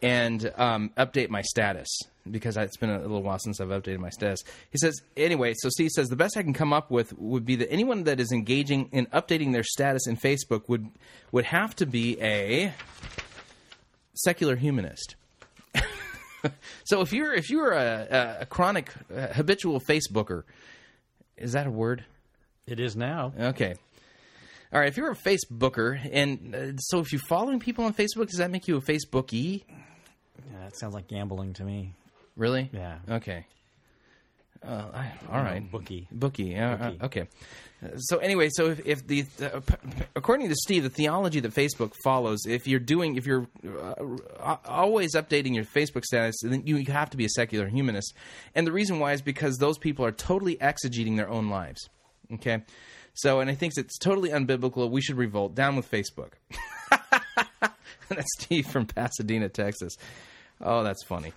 and 0.03 0.53
um, 0.57 0.91
update 0.99 1.31
my 1.31 1.43
status 1.43 1.89
because 2.31 2.57
it's 2.57 2.77
been 2.77 2.91
a 2.91 3.01
little 3.01 3.23
while 3.23 3.39
since 3.39 3.61
I've 3.61 3.69
updated 3.69 3.99
my 3.99 4.11
status. 4.11 4.43
He 4.71 4.79
says 4.79 5.01
anyway. 5.17 5.55
So 5.57 5.69
Steve 5.71 5.91
says 5.91 6.09
the 6.09 6.17
best 6.17 6.37
I 6.37 6.43
can 6.43 6.53
come 6.53 6.73
up 6.73 6.91
with 6.91 7.17
would 7.19 7.47
be 7.47 7.57
that 7.57 7.71
anyone 7.71 8.05
that 8.05 8.21
is 8.21 8.33
engaging 8.33 8.89
in 8.93 9.07
updating 9.07 9.53
their 9.53 9.65
status 9.65 10.07
in 10.07 10.17
Facebook 10.17 10.69
would 10.69 10.89
would 11.31 11.47
have 11.47 11.75
to 11.77 11.87
be 11.87 12.21
a 12.21 12.73
secular 14.15 14.57
humanist. 14.57 15.17
so 16.85 17.01
if 17.01 17.13
you're 17.13 17.33
if 17.33 17.51
you're 17.51 17.73
a, 17.73 18.07
a, 18.11 18.37
a 18.43 18.47
chronic 18.47 18.91
uh, 19.15 19.29
habitual 19.29 19.81
Facebooker, 19.81 20.43
is 21.37 21.53
that 21.53 21.67
a 21.67 21.71
word? 21.71 22.05
It 22.67 22.79
is 22.79 22.97
now. 22.97 23.33
Okay. 23.39 23.75
All 24.73 24.81
right, 24.81 24.89
if 24.89 24.97
you're 24.97 25.11
a 25.11 25.17
Facebooker, 25.17 26.01
and 26.11 26.55
uh, 26.55 26.79
so 26.79 27.01
if 27.01 27.13
you're 27.13 27.21
following 27.29 27.61
people 27.61 27.85
on 27.85 27.93
Facebook, 27.93 28.31
does 28.31 28.39
that 28.39 28.51
make 28.51 28.67
you 28.67 28.77
a 28.77 28.81
Facebookie? 28.81 29.65
Yeah, 30.39 30.65
that 30.65 30.77
sounds 30.79 30.95
like 30.95 31.09
gambling 31.09 31.55
to 31.55 31.65
me. 31.65 31.95
Really? 32.37 32.71
Yeah. 32.73 32.99
Okay. 33.09 33.47
Uh, 34.65 34.85
I, 34.95 35.13
all 35.31 35.43
right. 35.43 35.69
bookie. 35.71 36.07
Bookie. 36.13 36.57
Uh, 36.57 36.77
Bookie. 36.77 37.01
Uh, 37.01 37.07
okay. 37.07 37.29
So 37.97 38.19
anyway, 38.19 38.49
so 38.53 38.71
if, 38.71 38.87
if 38.87 39.07
the, 39.07 39.25
uh, 39.43 39.61
according 40.15 40.49
to 40.49 40.55
Steve, 40.55 40.85
the 40.85 40.91
theology 40.91 41.41
that 41.41 41.53
Facebook 41.53 41.95
follows, 42.05 42.47
if 42.47 42.69
you're 42.69 42.79
doing, 42.79 43.17
if 43.17 43.27
you're 43.27 43.49
uh, 43.67 43.95
uh, 44.39 44.57
always 44.67 45.17
updating 45.17 45.55
your 45.55 45.65
Facebook 45.65 46.05
status, 46.05 46.37
then 46.43 46.63
you 46.65 46.85
have 46.93 47.11
to 47.11 47.17
be 47.17 47.25
a 47.25 47.29
secular 47.31 47.67
humanist. 47.67 48.15
And 48.55 48.65
the 48.65 48.73
reason 48.73 49.01
why 49.01 49.13
is 49.13 49.21
because 49.21 49.57
those 49.57 49.79
people 49.79 50.05
are 50.05 50.13
totally 50.13 50.57
exegeting 50.57 51.17
their 51.17 51.29
own 51.29 51.49
lives. 51.51 51.89
Okay. 52.35 52.63
So, 53.15 53.41
and 53.41 53.51
I 53.51 53.55
think 53.55 53.73
it's 53.77 53.99
totally 53.99 54.31
unbiblical. 54.31 54.89
We 54.89 55.01
should 55.01 55.17
revolt. 55.17 55.55
Down 55.57 55.75
with 55.75 55.91
Facebook. 55.91 56.33
that's 58.09 58.29
Steve 58.39 58.67
from 58.67 58.87
Pasadena, 58.87 59.49
Texas. 59.49 59.97
Oh, 60.61 60.85
that's 60.85 61.03
funny. 61.05 61.33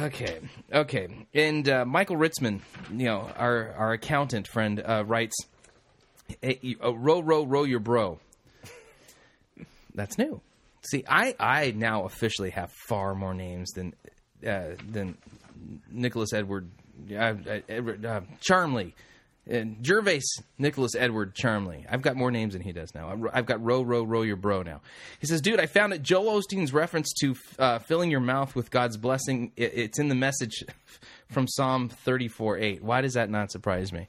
Okay, 0.00 0.38
okay. 0.72 1.08
And 1.34 1.68
uh, 1.68 1.84
Michael 1.84 2.16
Ritzman, 2.16 2.60
you 2.90 3.06
know, 3.06 3.28
our 3.36 3.72
our 3.76 3.92
accountant 3.92 4.46
friend, 4.46 4.80
uh, 4.84 5.04
writes, 5.06 5.34
hey, 6.42 6.76
uh, 6.82 6.94
"Row, 6.94 7.20
row, 7.20 7.44
row 7.44 7.64
your 7.64 7.80
bro." 7.80 8.18
That's 9.94 10.18
new. 10.18 10.40
See, 10.82 11.04
I 11.08 11.34
I 11.40 11.72
now 11.74 12.04
officially 12.04 12.50
have 12.50 12.70
far 12.88 13.14
more 13.14 13.34
names 13.34 13.70
than 13.72 13.94
uh, 14.46 14.76
than 14.88 15.16
Nicholas 15.90 16.32
Edward, 16.32 16.68
uh, 17.10 17.34
Edward 17.68 18.04
uh, 18.04 18.20
Charmley. 18.40 18.94
And 19.48 19.84
Gervais 19.86 20.22
Nicholas 20.58 20.96
Edward 20.96 21.34
Charmley. 21.34 21.86
I've 21.88 22.02
got 22.02 22.16
more 22.16 22.32
names 22.32 22.54
than 22.54 22.62
he 22.62 22.72
does 22.72 22.94
now. 22.94 23.16
I've 23.32 23.46
got 23.46 23.64
row, 23.64 23.82
row, 23.82 24.02
row 24.02 24.22
your 24.22 24.36
bro 24.36 24.62
now. 24.62 24.80
He 25.20 25.26
says, 25.28 25.40
dude, 25.40 25.60
I 25.60 25.66
found 25.66 25.92
that 25.92 26.02
Joel 26.02 26.40
Osteen's 26.40 26.72
reference 26.72 27.12
to 27.20 27.36
uh, 27.58 27.78
filling 27.78 28.10
your 28.10 28.20
mouth 28.20 28.56
with 28.56 28.72
God's 28.72 28.96
blessing, 28.96 29.52
it's 29.56 30.00
in 30.00 30.08
the 30.08 30.16
message 30.16 30.64
from 31.30 31.46
Psalm 31.46 31.88
34 31.88 32.58
8. 32.58 32.82
Why 32.82 33.00
does 33.00 33.14
that 33.14 33.30
not 33.30 33.52
surprise 33.52 33.92
me? 33.92 34.08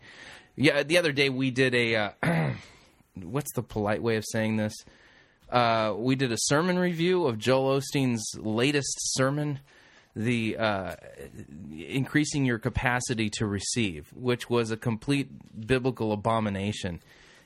Yeah, 0.56 0.82
the 0.82 0.98
other 0.98 1.12
day 1.12 1.29
we 1.29 1.51
did 1.51 1.75
a, 1.75 1.96
uh, 1.96 2.12
what's 3.22 3.53
the 3.53 3.62
polite 3.62 4.01
way 4.01 4.15
of 4.15 4.25
saying 4.27 4.58
this? 4.58 4.74
Uh, 5.51 5.94
we 5.96 6.15
did 6.15 6.32
a 6.32 6.38
sermon 6.38 6.79
review 6.79 7.25
of 7.25 7.38
Joel 7.38 7.79
Osteen's 7.79 8.25
latest 8.39 8.96
sermon 9.13 9.60
the 10.17 10.57
uh, 10.57 10.95
increasing 11.71 12.43
your 12.43 12.57
capacity 12.57 13.29
to 13.29 13.45
receive, 13.45 14.12
which 14.15 14.50
was 14.50 14.71
a 14.71 14.77
complete 14.77 15.29
biblical 15.67 16.12
abomination. 16.12 17.01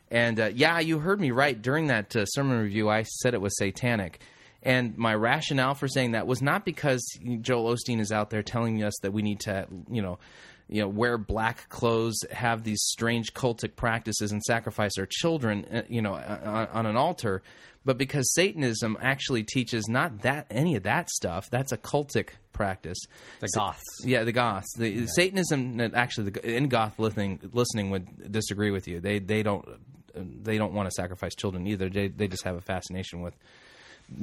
And 0.10 0.40
uh, 0.40 0.52
yeah, 0.54 0.80
you 0.80 1.00
heard 1.00 1.20
me 1.20 1.32
right. 1.32 1.62
During 1.62 1.88
that 1.88 2.16
uh, 2.16 2.26
sermon 2.26 2.60
review, 2.60 2.90
I 2.90 3.04
said 3.04 3.34
it 3.34 3.42
was 3.42 3.58
satanic. 3.58 4.22
And 4.64 4.98
my 4.98 5.14
rationale 5.16 5.74
for 5.74 5.88
saying 5.88 6.12
that 6.12 6.28
was 6.28 6.42
not 6.42 6.64
because 6.64 7.02
Joel 7.42 7.76
Osteen 7.76 8.00
is 8.00 8.12
out 8.12 8.30
there 8.30 8.44
telling 8.44 8.84
us 8.84 8.94
that 9.02 9.12
we 9.12 9.22
need 9.22 9.42
to, 9.42 9.68
you 9.90 10.02
know, 10.02 10.20
you 10.68 10.82
know, 10.82 10.88
wear 10.88 11.18
black 11.18 11.70
clothes, 11.70 12.16
have 12.32 12.64
these 12.64 12.82
strange 12.84 13.34
cultic 13.34 13.76
practices, 13.76 14.32
and 14.32 14.42
sacrifice 14.44 14.92
our 14.98 15.08
children, 15.10 15.66
uh, 15.72 15.82
you 15.90 16.02
know, 16.02 16.14
on, 16.14 16.68
on 16.68 16.86
an 16.86 16.98
altar, 16.98 17.42
but 17.84 17.98
because 17.98 18.32
Satanism 18.34 18.98
actually 19.02 19.44
teaches 19.44 19.88
not 19.88 20.22
that 20.22 20.46
any 20.52 20.76
of 20.76 20.84
that 20.84 21.10
stuff. 21.10 21.50
That's 21.50 21.72
a 21.72 21.78
cultic 21.78 22.30
practice. 22.54 23.00
The 23.40 23.50
Goths. 23.56 23.84
Yeah, 24.04 24.24
the 24.24 24.32
Goths. 24.32 24.74
The 24.78 25.08
Satanism 25.08 25.80
uh, 25.80 25.90
actually, 25.94 26.32
the, 26.32 26.56
in 26.56 26.68
Goth 26.68 27.00
listening, 27.00 27.40
listening 27.54 27.90
would 27.90 28.32
disagree 28.32 28.72
with 28.72 28.88
you. 28.88 29.00
They 29.00 29.20
they 29.20 29.42
don't 29.42 29.68
they 30.14 30.58
don't 30.58 30.74
want 30.74 30.88
to 30.88 30.92
sacrifice 30.92 31.34
children 31.36 31.66
either. 31.68 31.90
They 31.90 32.08
they 32.08 32.28
just 32.28 32.44
have 32.44 32.56
a 32.56 32.62
fascination 32.62 33.22
with 33.22 33.34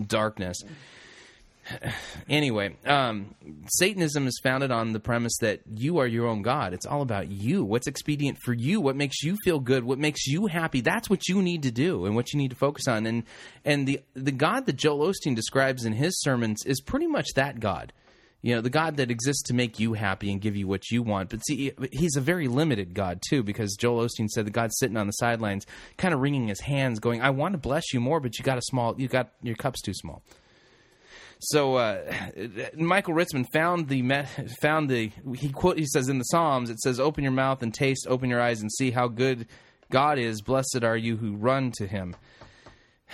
darkness. 0.07 0.59
Anyway, 2.29 2.77
um, 2.85 3.35
Satanism 3.69 4.27
is 4.27 4.39
founded 4.43 4.71
on 4.71 4.93
the 4.93 5.01
premise 5.01 5.33
that 5.41 5.61
you 5.75 5.97
are 5.97 6.07
your 6.07 6.27
own 6.27 6.43
God. 6.43 6.75
It's 6.75 6.85
all 6.85 7.01
about 7.01 7.31
you. 7.31 7.65
What's 7.65 7.87
expedient 7.87 8.37
for 8.45 8.53
you? 8.53 8.83
What 8.83 8.97
makes 8.97 9.23
you 9.23 9.35
feel 9.45 9.61
good? 9.61 9.83
What 9.83 9.99
makes 9.99 10.27
you 10.27 10.47
happy? 10.47 10.83
That's 10.83 11.09
what 11.09 11.27
you 11.27 11.41
need 11.41 11.63
to 11.63 11.71
do 11.71 12.05
and 12.05 12.15
what 12.15 12.33
you 12.33 12.39
need 12.39 12.51
to 12.51 12.57
focus 12.57 12.87
on. 12.87 13.07
And 13.07 13.23
and 13.65 13.89
the 13.89 14.01
the 14.13 14.33
God 14.33 14.67
that 14.67 14.77
Joel 14.77 15.11
Osteen 15.11 15.35
describes 15.35 15.87
in 15.87 15.95
his 15.95 16.21
sermons 16.21 16.67
is 16.67 16.83
pretty 16.83 17.07
much 17.07 17.29
that 17.35 17.61
God. 17.61 17.95
You 18.43 18.55
know, 18.55 18.61
the 18.61 18.71
God 18.71 18.99
that 18.99 19.11
exists 19.11 19.43
to 19.45 19.55
make 19.55 19.81
you 19.81 19.95
happy 19.95 20.31
and 20.31 20.41
give 20.41 20.55
you 20.55 20.69
what 20.69 20.91
you 20.91 21.03
want. 21.03 21.31
But 21.31 21.45
see, 21.45 21.73
he's 21.91 22.15
a 22.15 22.21
very 22.21 22.47
limited 22.47 22.95
God, 22.95 23.21
too, 23.29 23.43
because 23.43 23.75
Joel 23.75 24.07
Osteen 24.07 24.29
said 24.29 24.47
the 24.47 24.51
God's 24.51 24.77
sitting 24.79 24.97
on 24.97 25.09
the 25.09 25.13
sidelines, 25.13 25.67
kind 25.97 26.15
of 26.15 26.21
wringing 26.21 26.47
his 26.47 26.61
hands, 26.61 27.01
going, 27.01 27.21
I 27.21 27.31
want 27.31 27.55
to 27.55 27.59
bless 27.59 27.93
you 27.93 27.99
more, 27.99 28.21
but 28.21 28.39
you 28.39 28.45
got 28.45 28.57
a 28.57 28.63
small, 28.63 28.95
you 28.97 29.09
got, 29.09 29.33
your 29.43 29.57
cup's 29.57 29.83
too 29.83 29.95
small. 29.95 30.23
So 31.41 31.77
uh, 31.77 32.01
Michael 32.77 33.15
Ritzman 33.15 33.47
found 33.53 33.89
the 33.89 34.25
found 34.61 34.91
the 34.91 35.13
he 35.37 35.51
quote 35.51 35.79
he 35.79 35.87
says 35.87 36.09
in 36.09 36.19
the 36.19 36.25
Psalms 36.25 36.71
it 36.71 36.81
says 36.81 36.99
open 36.99 37.23
your 37.23 37.33
mouth 37.33 37.63
and 37.63 37.73
taste 37.73 38.07
open 38.09 38.29
your 38.29 38.41
eyes 38.41 38.61
and 38.61 38.73
see 38.73 38.91
how 38.91 39.09
good 39.09 39.47
God 39.91 40.19
is. 40.19 40.43
Blessed 40.43 40.83
are 40.83 40.97
you 40.97 41.17
who 41.17 41.37
run 41.37 41.73
to 41.77 41.87
him. 41.87 42.17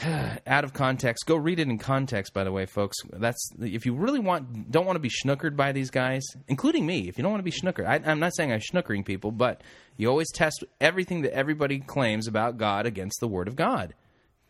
Out 0.46 0.64
of 0.64 0.72
context. 0.72 1.26
Go 1.26 1.36
read 1.36 1.58
it 1.58 1.68
in 1.68 1.78
context 1.78 2.32
by 2.32 2.44
the 2.44 2.52
way 2.52 2.64
folks. 2.64 2.96
That's 3.12 3.50
if 3.60 3.84
you 3.84 3.94
really 3.94 4.20
want 4.20 4.70
don't 4.70 4.86
want 4.86 4.96
to 4.96 5.00
be 5.00 5.10
schnookered 5.10 5.54
by 5.54 5.72
these 5.72 5.90
guys 5.90 6.24
including 6.48 6.86
me 6.86 7.08
if 7.08 7.18
you 7.18 7.22
don't 7.22 7.32
want 7.32 7.44
to 7.44 7.50
be 7.50 7.56
schnookered 7.56 7.86
I, 7.86 8.10
I'm 8.10 8.20
not 8.20 8.34
saying 8.34 8.52
I'm 8.52 8.60
schnookering 8.60 9.04
people 9.04 9.32
but 9.32 9.60
you 9.98 10.08
always 10.08 10.32
test 10.32 10.64
everything 10.80 11.22
that 11.22 11.34
everybody 11.34 11.78
claims 11.78 12.26
about 12.26 12.56
God 12.56 12.86
against 12.86 13.20
the 13.20 13.28
Word 13.28 13.48
of 13.48 13.54
God 13.54 13.94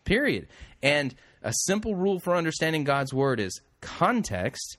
period. 0.05 0.47
And 0.81 1.13
a 1.45 1.53
simple 1.53 1.95
rule 1.95 2.19
for 2.19 2.35
understanding 2.35 2.83
God's 2.83 3.13
word 3.13 3.39
is 3.39 3.61
context, 3.81 4.77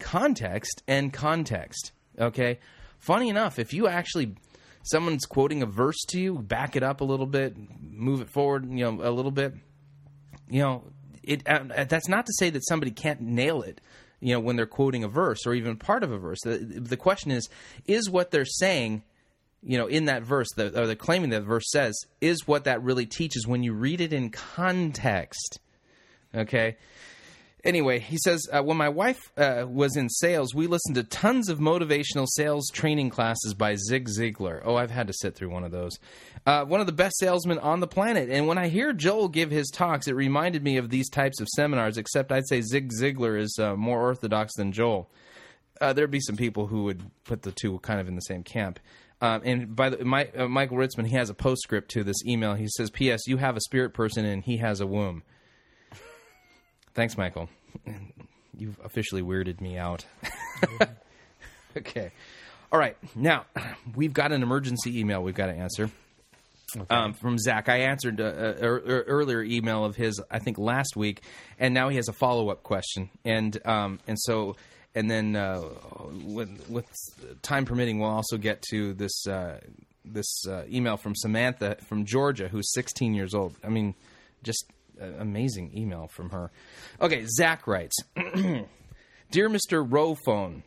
context, 0.00 0.82
and 0.88 1.12
context. 1.12 1.92
Okay? 2.18 2.58
Funny 2.98 3.28
enough, 3.28 3.58
if 3.58 3.72
you 3.72 3.86
actually 3.86 4.34
someone's 4.82 5.26
quoting 5.26 5.62
a 5.62 5.66
verse 5.66 6.00
to 6.08 6.20
you, 6.20 6.38
back 6.38 6.76
it 6.76 6.82
up 6.82 7.00
a 7.00 7.04
little 7.04 7.26
bit, 7.26 7.56
move 7.80 8.20
it 8.20 8.30
forward, 8.30 8.68
you 8.68 8.84
know, 8.84 9.02
a 9.02 9.10
little 9.10 9.30
bit. 9.30 9.54
You 10.48 10.60
know, 10.60 10.84
it 11.22 11.46
uh, 11.48 11.84
that's 11.84 12.08
not 12.08 12.26
to 12.26 12.32
say 12.38 12.50
that 12.50 12.66
somebody 12.66 12.90
can't 12.90 13.20
nail 13.20 13.62
it, 13.62 13.80
you 14.20 14.34
know, 14.34 14.40
when 14.40 14.56
they're 14.56 14.66
quoting 14.66 15.04
a 15.04 15.08
verse 15.08 15.46
or 15.46 15.54
even 15.54 15.76
part 15.76 16.02
of 16.02 16.10
a 16.10 16.18
verse. 16.18 16.38
The, 16.42 16.58
the 16.58 16.96
question 16.96 17.30
is 17.30 17.48
is 17.86 18.10
what 18.10 18.30
they're 18.30 18.44
saying 18.44 19.02
you 19.66 19.78
know, 19.78 19.86
in 19.86 20.04
that 20.04 20.22
verse, 20.22 20.48
the, 20.56 20.78
or 20.78 20.86
the 20.86 20.94
claiming 20.94 21.30
that 21.30 21.40
the 21.40 21.46
verse 21.46 21.70
says, 21.70 21.98
is 22.20 22.46
what 22.46 22.64
that 22.64 22.82
really 22.82 23.06
teaches 23.06 23.46
when 23.46 23.62
you 23.62 23.72
read 23.72 24.00
it 24.00 24.12
in 24.12 24.30
context. 24.30 25.58
Okay. 26.34 26.76
Anyway, 27.64 27.98
he 27.98 28.18
says, 28.18 28.46
uh, 28.52 28.62
when 28.62 28.76
my 28.76 28.90
wife 28.90 29.32
uh, 29.38 29.64
was 29.66 29.96
in 29.96 30.10
sales, 30.10 30.54
we 30.54 30.66
listened 30.66 30.96
to 30.96 31.02
tons 31.02 31.48
of 31.48 31.58
motivational 31.58 32.26
sales 32.28 32.68
training 32.70 33.08
classes 33.08 33.54
by 33.54 33.74
Zig 33.74 34.06
Ziglar. 34.06 34.60
Oh, 34.62 34.76
I've 34.76 34.90
had 34.90 35.06
to 35.06 35.14
sit 35.14 35.34
through 35.34 35.48
one 35.48 35.64
of 35.64 35.70
those. 35.70 35.98
Uh, 36.44 36.66
one 36.66 36.80
of 36.80 36.86
the 36.86 36.92
best 36.92 37.16
salesmen 37.18 37.58
on 37.58 37.80
the 37.80 37.86
planet. 37.86 38.28
And 38.28 38.46
when 38.46 38.58
I 38.58 38.68
hear 38.68 38.92
Joel 38.92 39.28
give 39.28 39.50
his 39.50 39.70
talks, 39.70 40.08
it 40.08 40.12
reminded 40.12 40.62
me 40.62 40.76
of 40.76 40.90
these 40.90 41.08
types 41.08 41.40
of 41.40 41.48
seminars, 41.48 41.96
except 41.96 42.32
I'd 42.32 42.46
say 42.46 42.60
Zig 42.60 42.90
Ziglar 42.92 43.40
is 43.40 43.58
uh, 43.58 43.76
more 43.76 44.02
orthodox 44.02 44.52
than 44.56 44.70
Joel. 44.70 45.10
Uh, 45.80 45.94
there'd 45.94 46.10
be 46.10 46.20
some 46.20 46.36
people 46.36 46.66
who 46.66 46.84
would 46.84 47.02
put 47.24 47.42
the 47.42 47.52
two 47.52 47.78
kind 47.78 47.98
of 47.98 48.08
in 48.08 48.14
the 48.14 48.20
same 48.20 48.42
camp. 48.42 48.78
Um, 49.22 49.40
and 49.42 49.74
by 49.74 49.88
the, 49.88 50.04
my, 50.04 50.28
uh, 50.36 50.48
Michael 50.48 50.76
Ritzman, 50.76 51.06
he 51.06 51.16
has 51.16 51.30
a 51.30 51.34
postscript 51.34 51.90
to 51.92 52.04
this 52.04 52.22
email. 52.26 52.54
He 52.54 52.68
says, 52.68 52.90
"P.S. 52.90 53.26
You 53.26 53.38
have 53.38 53.56
a 53.56 53.60
spirit 53.60 53.94
person, 53.94 54.26
and 54.26 54.44
he 54.44 54.58
has 54.58 54.80
a 54.80 54.86
womb." 54.86 55.22
Thanks, 56.94 57.16
Michael. 57.18 57.48
You've 58.56 58.78
officially 58.84 59.22
weirded 59.22 59.60
me 59.60 59.76
out. 59.76 60.04
okay. 61.76 62.12
All 62.72 62.78
right. 62.78 62.96
Now, 63.14 63.46
we've 63.94 64.12
got 64.12 64.32
an 64.32 64.42
emergency 64.42 65.00
email 65.00 65.22
we've 65.22 65.34
got 65.34 65.46
to 65.46 65.54
answer. 65.54 65.90
Okay. 66.76 66.94
Um, 66.94 67.12
from 67.12 67.38
Zach. 67.38 67.68
I 67.68 67.80
answered 67.82 68.18
an 68.18 68.56
earlier 68.60 69.42
email 69.42 69.84
of 69.84 69.94
his, 69.94 70.20
I 70.30 70.40
think, 70.40 70.58
last 70.58 70.96
week, 70.96 71.22
and 71.58 71.72
now 71.72 71.88
he 71.88 71.96
has 71.96 72.08
a 72.08 72.12
follow 72.12 72.50
up 72.50 72.64
question. 72.64 73.10
And 73.24 73.56
um, 73.64 74.00
and 74.08 74.18
so 74.18 74.56
and 74.94 75.10
then 75.10 75.36
uh, 75.36 75.62
with, 76.24 76.68
with, 76.68 76.86
time 77.42 77.64
permitting, 77.64 77.98
we'll 77.98 78.10
also 78.10 78.36
get 78.36 78.62
to 78.70 78.94
this 78.94 79.26
uh, 79.26 79.60
this 80.04 80.46
uh, 80.46 80.62
email 80.68 80.96
from 80.96 81.14
Samantha 81.14 81.76
from 81.88 82.04
Georgia, 82.04 82.48
who's 82.48 82.72
16 82.72 83.14
years 83.14 83.34
old. 83.34 83.56
I 83.64 83.68
mean, 83.68 83.94
just 84.42 84.66
amazing 85.00 85.76
email 85.76 86.08
from 86.08 86.30
her. 86.30 86.50
Okay, 87.00 87.26
Zach 87.26 87.66
writes, 87.66 87.96
"Dear 89.30 89.48
Mister 89.48 89.82
Rophone." 89.82 90.62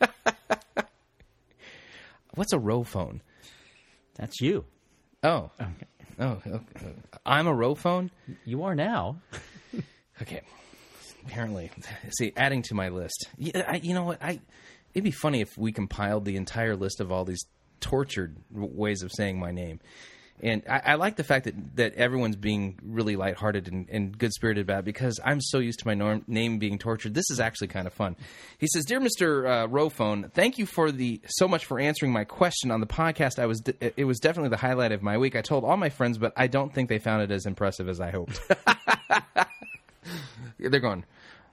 What's 2.34 2.52
a 2.52 2.58
rophone? 2.58 3.22
That's 4.16 4.40
you. 4.40 4.64
Oh. 5.22 5.50
Okay. 5.60 5.86
Oh, 6.18 6.40
okay. 6.46 6.94
I'm 7.24 7.46
a 7.46 7.54
rophone? 7.54 8.10
You 8.44 8.64
are 8.64 8.74
now. 8.74 9.18
okay 10.22 10.42
apparently. 11.26 11.70
See, 12.18 12.32
adding 12.36 12.62
to 12.62 12.74
my 12.74 12.88
list. 12.88 13.28
Yeah, 13.38 13.64
I, 13.66 13.76
you 13.76 13.94
know 13.94 14.04
what? 14.04 14.22
I 14.22 14.40
it'd 14.92 15.04
be 15.04 15.10
funny 15.10 15.40
if 15.40 15.56
we 15.56 15.72
compiled 15.72 16.24
the 16.24 16.36
entire 16.36 16.76
list 16.76 17.00
of 17.00 17.10
all 17.10 17.24
these 17.24 17.44
tortured 17.80 18.36
ways 18.50 19.02
of 19.02 19.10
saying 19.12 19.38
my 19.38 19.50
name. 19.50 19.80
And 20.42 20.62
I, 20.68 20.82
I 20.84 20.94
like 20.96 21.16
the 21.16 21.24
fact 21.24 21.44
that, 21.44 21.76
that 21.76 21.94
everyone's 21.94 22.36
being 22.36 22.78
really 22.82 23.16
lighthearted 23.16 23.68
and, 23.68 23.88
and 23.88 24.18
good 24.18 24.32
spirited 24.32 24.62
about 24.62 24.80
it 24.80 24.84
because 24.84 25.18
I'm 25.24 25.40
so 25.40 25.58
used 25.58 25.78
to 25.80 25.86
my 25.86 25.94
norm, 25.94 26.24
name 26.26 26.58
being 26.58 26.78
tortured. 26.78 27.14
This 27.14 27.30
is 27.30 27.40
actually 27.40 27.68
kind 27.68 27.86
of 27.86 27.92
fun. 27.92 28.16
He 28.58 28.66
says, 28.66 28.84
"Dear 28.84 29.00
Mr. 29.00 29.46
Uh, 29.48 29.68
Rofone, 29.68 30.32
thank 30.32 30.58
you 30.58 30.66
for 30.66 30.90
the 30.90 31.20
so 31.26 31.48
much 31.48 31.64
for 31.64 31.78
answering 31.78 32.12
my 32.12 32.24
question 32.24 32.70
on 32.70 32.80
the 32.80 32.86
podcast. 32.86 33.38
I 33.38 33.46
was 33.46 33.62
it 33.80 34.04
was 34.04 34.18
definitely 34.18 34.50
the 34.50 34.56
highlight 34.56 34.92
of 34.92 35.02
my 35.02 35.16
week. 35.18 35.36
I 35.36 35.40
told 35.40 35.64
all 35.64 35.76
my 35.76 35.88
friends, 35.88 36.18
but 36.18 36.32
I 36.36 36.46
don't 36.46 36.74
think 36.74 36.88
they 36.88 36.98
found 36.98 37.22
it 37.22 37.30
as 37.30 37.46
impressive 37.46 37.88
as 37.88 38.00
I 38.00 38.10
hoped." 38.10 38.40
They're 40.58 40.80
going, 40.80 41.04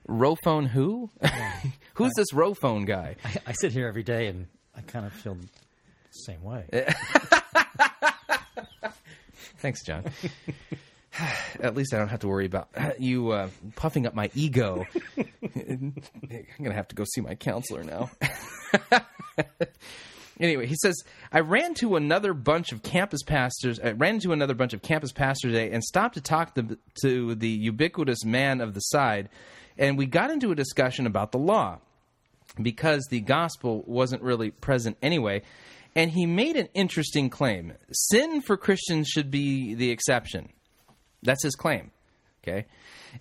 Rofone 0.08 0.68
who? 0.68 1.10
Who's 1.96 2.12
this 2.16 2.32
Rofone 2.34 2.86
guy? 2.86 3.16
I, 3.24 3.36
I 3.48 3.52
sit 3.54 3.72
here 3.72 3.88
every 3.88 4.04
day 4.04 4.28
and 4.28 4.48
I 4.76 4.82
kind 4.82 5.06
of 5.06 5.14
feel 5.14 5.36
the 5.36 5.48
same 6.12 6.44
way. 6.44 6.66
Thanks, 9.62 9.84
John. 9.84 10.06
At 11.62 11.76
least 11.76 11.94
I 11.94 11.98
don't 11.98 12.08
have 12.08 12.22
to 12.22 12.28
worry 12.28 12.46
about 12.46 12.70
you 13.00 13.30
uh, 13.30 13.50
puffing 13.76 14.08
up 14.08 14.16
my 14.16 14.32
ego. 14.34 14.86
I'm 15.18 15.94
going 16.58 16.64
to 16.64 16.74
have 16.74 16.88
to 16.88 16.96
go 16.96 17.04
see 17.04 17.22
my 17.22 17.36
counselor 17.36 17.84
now. 17.84 18.10
anyway, 20.40 20.66
he 20.66 20.76
says, 20.82 20.96
I 21.32 21.42
ran 21.42 21.76
to 21.76 21.96
another 21.96 22.34
bunch 22.34 22.72
of 22.72 22.82
campus 22.82 23.22
pastors. 23.22 23.80
I 23.80 23.92
ran 23.92 24.16
into 24.16 24.32
another 24.32 24.56
bunch 24.56 24.74
of 24.74 24.82
campus 24.82 25.12
pastors 25.12 25.52
today 25.52 25.72
and 25.72 25.84
stopped 25.84 26.16
to 26.16 26.22
talk 26.22 26.56
to, 26.56 26.78
to 27.04 27.36
the 27.36 27.50
ubiquitous 27.50 28.26
man 28.26 28.62
of 28.62 28.74
the 28.74 28.80
side, 28.80 29.30
and 29.78 29.98
we 29.98 30.08
got 30.08 30.32
into 30.32 30.52
a 30.52 30.56
discussion 30.56 31.06
about 31.06 31.32
the 31.32 31.38
law 31.38 31.80
because 32.62 33.06
the 33.10 33.20
gospel 33.20 33.84
wasn't 33.86 34.22
really 34.24 34.50
present 34.50 34.98
anyway. 35.02 35.44
And 35.96 36.12
he 36.12 36.26
made 36.26 36.56
an 36.56 36.70
interesting 36.74 37.30
claim. 37.30 37.74
Sin 37.92 38.42
for 38.42 38.56
Christians 38.58 39.08
should 39.08 39.30
be 39.30 39.74
the 39.74 39.92
exception. 39.92 40.50
That's 41.22 41.44
his 41.44 41.56
claim. 41.56 41.92
Okay. 42.44 42.66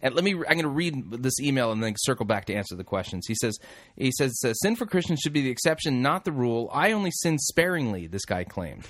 And 0.02 0.14
let 0.14 0.24
me 0.24 0.32
I'm 0.32 0.56
going 0.56 0.62
to 0.62 0.68
read 0.68 1.10
this 1.10 1.40
email 1.40 1.72
and 1.72 1.82
then 1.82 1.94
circle 1.98 2.24
back 2.24 2.46
to 2.46 2.54
answer 2.54 2.76
the 2.76 2.84
questions. 2.84 3.26
He 3.26 3.34
says 3.34 3.58
he 3.96 4.12
says 4.16 4.38
uh, 4.44 4.52
sin 4.54 4.76
for 4.76 4.86
Christians 4.86 5.20
should 5.20 5.32
be 5.32 5.42
the 5.42 5.50
exception, 5.50 6.00
not 6.00 6.24
the 6.24 6.32
rule. 6.32 6.70
I 6.72 6.92
only 6.92 7.10
sin 7.10 7.38
sparingly, 7.38 8.06
this 8.06 8.24
guy 8.24 8.44
claimed. 8.44 8.86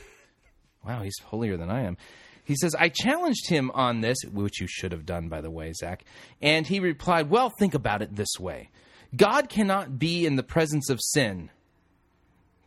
Wow, 0.85 1.03
he's 1.03 1.19
holier 1.25 1.57
than 1.57 1.71
I 1.71 1.83
am. 1.83 1.97
He 2.45 2.57
says, 2.57 2.75
I 2.75 2.89
challenged 2.89 3.49
him 3.49 3.71
on 3.73 4.01
this, 4.01 4.17
which 4.33 4.61
you 4.61 4.67
should 4.67 4.93
have 4.93 5.07
done, 5.07 5.29
by 5.29 5.41
the 5.41 5.51
way, 5.51 5.73
Zach. 5.73 6.05
And 6.41 6.67
he 6.67 6.81
replied, 6.81 7.31
Well, 7.31 7.51
think 7.51 7.75
about 7.75 8.03
it 8.03 8.17
this 8.17 8.39
way 8.39 8.71
God 9.15 9.49
cannot 9.49 9.99
be 9.99 10.27
in 10.27 10.37
the 10.37 10.43
presence 10.43 10.91
of 10.91 11.01
sin 11.01 11.51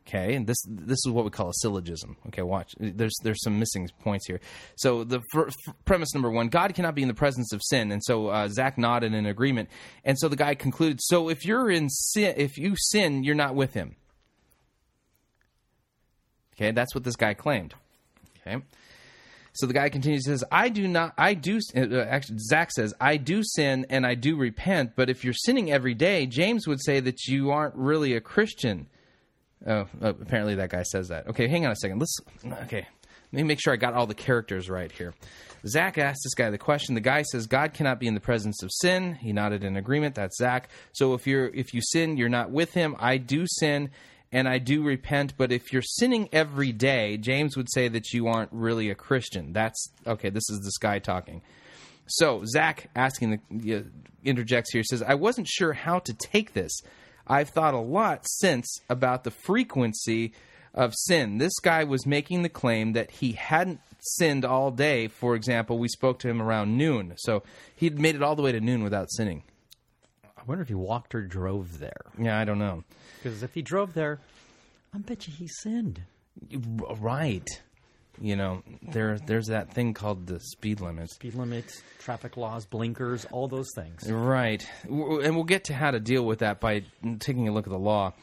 Okay, 0.06 0.36
and 0.36 0.46
this 0.46 0.58
this 0.68 1.00
is 1.06 1.10
what 1.10 1.24
we 1.24 1.32
call 1.32 1.50
a 1.50 1.54
syllogism. 1.54 2.18
Okay, 2.28 2.42
watch. 2.42 2.74
There's 2.78 3.16
there's 3.24 3.42
some 3.42 3.58
missing 3.58 3.90
points 4.02 4.28
here. 4.28 4.42
So 4.76 5.06
the 5.06 5.22
premise 5.86 6.14
number 6.14 6.30
one: 6.30 6.50
God 6.50 6.74
cannot 6.76 6.94
be 6.94 7.04
in 7.04 7.08
the 7.08 7.14
presence 7.14 7.54
of 7.54 7.62
sin, 7.64 7.92
and 7.92 8.04
so 8.04 8.28
uh, 8.28 8.50
Zach 8.50 8.78
nodded 8.78 9.14
in 9.14 9.26
agreement. 9.26 9.70
And 10.04 10.20
so 10.20 10.28
the 10.28 10.36
guy 10.36 10.56
concluded: 10.56 11.00
So 11.02 11.30
if 11.30 11.46
you're 11.46 11.72
in 11.72 11.90
sin, 11.90 12.34
if 12.36 12.58
you 12.58 12.76
sin, 12.76 13.24
you're 13.24 13.34
not 13.34 13.56
with 13.56 13.74
Him. 13.74 13.96
Okay, 16.56 16.72
that's 16.72 16.94
what 16.94 17.06
this 17.06 17.16
guy 17.16 17.34
claimed. 17.34 17.74
Okay. 18.46 18.62
So 19.54 19.68
the 19.68 19.74
guy 19.74 19.88
continues 19.88 20.26
says, 20.26 20.44
"I 20.52 20.68
do 20.68 20.86
not. 20.86 21.14
I 21.18 21.34
do. 21.34 21.60
Uh, 21.76 22.00
actually, 22.00 22.40
Zach 22.40 22.72
says, 22.72 22.94
I 23.00 23.16
do 23.16 23.42
sin 23.42 23.86
and 23.90 24.06
I 24.06 24.16
do 24.16 24.36
repent. 24.36 24.98
But 24.98 25.10
if 25.10 25.24
you're 25.24 25.34
sinning 25.34 25.72
every 25.72 25.94
day, 25.94 26.26
James 26.26 26.68
would 26.68 26.84
say 26.84 27.00
that 27.00 27.28
you 27.28 27.52
aren't 27.52 27.76
really 27.76 28.14
a 28.16 28.22
Christian." 28.22 28.88
Oh, 29.66 29.86
oh, 30.02 30.10
apparently 30.10 30.56
that 30.56 30.70
guy 30.70 30.84
says 30.84 31.08
that. 31.10 31.28
Okay, 31.28 31.48
hang 31.48 31.66
on 31.66 31.72
a 31.72 31.76
second. 31.76 32.00
Let's. 32.00 32.18
Okay, 32.64 32.86
let 33.32 33.38
me 33.38 33.44
make 33.44 33.62
sure 33.62 33.74
I 33.74 33.78
got 33.78 33.94
all 33.94 34.08
the 34.08 34.14
characters 34.14 34.70
right 34.70 34.92
here. 34.92 35.14
Zach 35.66 35.98
asked 35.98 36.22
this 36.24 36.34
guy 36.34 36.50
the 36.50 36.58
question. 36.58 36.96
The 36.96 37.02
guy 37.02 37.22
says 37.22 37.48
God 37.48 37.74
cannot 37.74 38.00
be 38.00 38.08
in 38.08 38.14
the 38.14 38.20
presence 38.20 38.62
of 38.64 38.70
sin. 38.72 39.16
He 39.16 39.32
nodded 39.32 39.64
in 39.64 39.78
agreement. 39.78 40.16
That's 40.16 40.38
Zach. 40.38 40.70
So 40.92 41.14
if 41.14 41.26
you're 41.26 41.48
if 41.48 41.74
you 41.74 41.82
sin, 41.82 42.18
you're 42.18 42.30
not 42.30 42.52
with 42.52 42.74
him. 42.74 42.96
I 43.00 43.18
do 43.18 43.46
sin 43.48 43.92
and 44.32 44.48
I 44.48 44.58
do 44.58 44.84
repent. 44.84 45.38
But 45.38 45.54
if 45.54 45.72
you're 45.72 45.82
sinning 45.82 46.28
every 46.34 46.74
day, 46.74 47.18
James 47.18 47.56
would 47.56 47.72
say 47.72 47.88
that 47.88 48.12
you 48.12 48.28
aren't 48.28 48.52
really 48.52 48.90
a 48.90 48.96
Christian. 48.96 49.54
That's 49.54 49.90
okay. 50.06 50.30
This 50.30 50.50
is 50.50 50.60
this 50.60 50.78
guy 50.78 51.00
talking. 51.00 51.42
So 52.08 52.44
Zach 52.46 52.90
asking 52.96 53.40
the 53.50 53.86
interjects 54.26 54.74
here 54.74 54.84
says, 54.84 55.02
I 55.02 55.14
wasn't 55.14 55.48
sure 55.48 55.74
how 55.74 56.00
to 56.00 56.14
take 56.14 56.54
this. 56.54 56.82
I've 57.28 57.50
thought 57.50 57.74
a 57.74 57.80
lot 57.80 58.26
since 58.26 58.80
about 58.90 59.24
the 59.24 59.32
frequency 59.32 60.34
of 60.74 60.94
sin. 60.96 61.38
This 61.38 61.60
guy 61.60 61.84
was 61.84 62.06
making 62.06 62.42
the 62.42 62.50
claim 62.50 62.94
that 62.94 63.12
he 63.12 63.34
hadn't 63.34 63.80
sinned 64.00 64.44
all 64.44 64.72
day. 64.72 65.08
For 65.08 65.36
example, 65.36 65.78
we 65.78 65.88
spoke 65.88 66.20
to 66.20 66.30
him 66.30 66.42
around 66.42 66.78
noon. 66.78 67.14
So 67.18 67.44
he'd 67.76 68.00
made 68.00 68.16
it 68.16 68.24
all 68.24 68.36
the 68.36 68.42
way 68.42 68.52
to 68.52 68.60
noon 68.60 68.84
without 68.84 69.12
sinning. 69.12 69.44
I 70.38 70.42
wonder 70.46 70.62
if 70.62 70.68
he 70.68 70.74
walked 70.74 71.16
or 71.16 71.22
drove 71.22 71.80
there. 71.80 72.02
Yeah, 72.20 72.38
I 72.38 72.44
don't 72.44 72.60
know. 72.60 72.84
Because 73.22 73.44
if 73.44 73.54
he 73.54 73.62
drove 73.62 73.94
there, 73.94 74.20
I 74.94 74.98
bet 74.98 75.28
you 75.28 75.34
he 75.34 75.48
sinned. 75.48 76.02
Right 77.00 77.48
you 78.20 78.36
know, 78.36 78.64
there 78.82 79.18
there's 79.20 79.48
that 79.48 79.74
thing 79.74 79.94
called 79.94 80.28
the 80.28 80.40
speed 80.40 80.82
limit. 80.82 81.10
Speed 81.12 81.36
limits, 81.36 81.82
traffic 82.00 82.38
laws, 82.38 82.66
blinkers, 82.66 83.26
all 83.32 83.48
those 83.48 83.70
things. 83.76 84.10
Right, 84.10 84.68
and 84.84 85.36
we'll 85.36 85.44
get 85.44 85.66
to 85.66 85.74
how 85.74 85.92
to 85.92 86.00
deal 86.00 86.26
with 86.26 86.40
that 86.40 86.60
by 86.60 86.84
taking 87.20 87.48
a 87.48 87.52
look 87.52 87.66
at 87.68 87.72
the 87.72 87.80
law. 87.80 88.14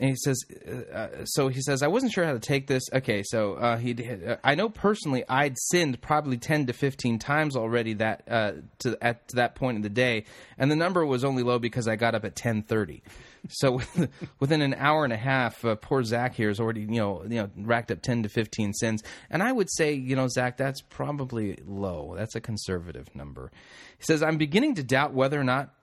And 0.00 0.10
he 0.10 0.16
says, 0.16 0.38
uh, 0.66 0.94
uh 0.94 1.24
so 1.24 1.48
he 1.48 1.60
says, 1.60 1.82
I 1.82 1.88
wasn't 1.88 2.12
sure 2.12 2.24
how 2.24 2.32
to 2.32 2.38
take 2.38 2.66
this. 2.66 2.84
Okay, 2.92 3.22
so 3.24 3.54
uh, 3.54 3.76
he, 3.76 3.94
uh, 4.08 4.36
I 4.44 4.54
know 4.54 4.68
personally, 4.68 5.24
I'd 5.28 5.58
sinned 5.58 6.00
probably 6.00 6.38
ten 6.38 6.66
to 6.66 6.72
fifteen 6.72 7.18
times 7.18 7.56
already 7.56 7.94
that 7.94 8.22
uh, 8.28 8.52
to 8.80 8.96
at 9.00 9.28
to 9.28 9.36
that 9.36 9.54
point 9.54 9.76
in 9.76 9.82
the 9.82 9.88
day, 9.88 10.24
and 10.56 10.70
the 10.70 10.76
number 10.76 11.04
was 11.04 11.24
only 11.24 11.42
low 11.42 11.58
because 11.58 11.88
I 11.88 11.96
got 11.96 12.14
up 12.14 12.24
at 12.24 12.36
ten 12.36 12.62
thirty 12.62 13.02
so 13.48 13.80
within 14.40 14.62
an 14.62 14.74
hour 14.74 15.04
and 15.04 15.12
a 15.12 15.16
half, 15.16 15.64
poor 15.80 16.02
Zach 16.02 16.34
here 16.34 16.48
has 16.48 16.60
already 16.60 16.80
you 16.80 16.86
know 16.88 17.22
you 17.22 17.42
know 17.42 17.50
racked 17.56 17.90
up 17.90 18.02
ten 18.02 18.22
to 18.22 18.28
fifteen 18.28 18.72
sins, 18.72 19.02
and 19.30 19.42
I 19.42 19.52
would 19.52 19.70
say 19.72 19.92
you 19.92 20.16
know 20.16 20.28
Zach, 20.28 20.56
that's 20.56 20.80
probably 20.80 21.58
low. 21.66 22.14
That's 22.16 22.34
a 22.34 22.40
conservative 22.40 23.14
number. 23.14 23.50
He 23.98 24.04
says, 24.04 24.22
I'm 24.22 24.38
beginning 24.38 24.76
to 24.76 24.84
doubt 24.84 25.12
whether 25.12 25.40
or 25.40 25.44
not 25.44 25.74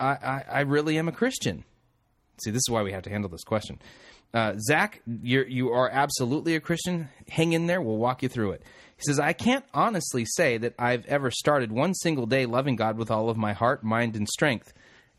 I, 0.00 0.06
I, 0.06 0.44
I 0.50 0.60
really 0.60 0.98
am 0.98 1.08
a 1.08 1.12
Christian. 1.12 1.64
See, 2.42 2.50
this 2.50 2.62
is 2.66 2.70
why 2.70 2.82
we 2.82 2.92
have 2.92 3.02
to 3.02 3.10
handle 3.10 3.30
this 3.30 3.44
question. 3.44 3.78
Uh, 4.34 4.54
Zach, 4.58 5.00
you're, 5.22 5.46
you 5.46 5.70
are 5.70 5.88
absolutely 5.88 6.54
a 6.54 6.60
Christian. 6.60 7.08
Hang 7.28 7.52
in 7.52 7.66
there. 7.66 7.80
We'll 7.80 7.96
walk 7.96 8.22
you 8.22 8.28
through 8.28 8.52
it. 8.52 8.62
He 8.96 9.04
says, 9.04 9.18
I 9.18 9.32
can't 9.32 9.64
honestly 9.72 10.24
say 10.26 10.58
that 10.58 10.74
I've 10.78 11.06
ever 11.06 11.30
started 11.30 11.72
one 11.72 11.94
single 11.94 12.26
day 12.26 12.44
loving 12.44 12.76
God 12.76 12.98
with 12.98 13.10
all 13.10 13.30
of 13.30 13.36
my 13.36 13.52
heart, 13.52 13.82
mind, 13.82 14.16
and 14.16 14.28
strength. 14.28 14.72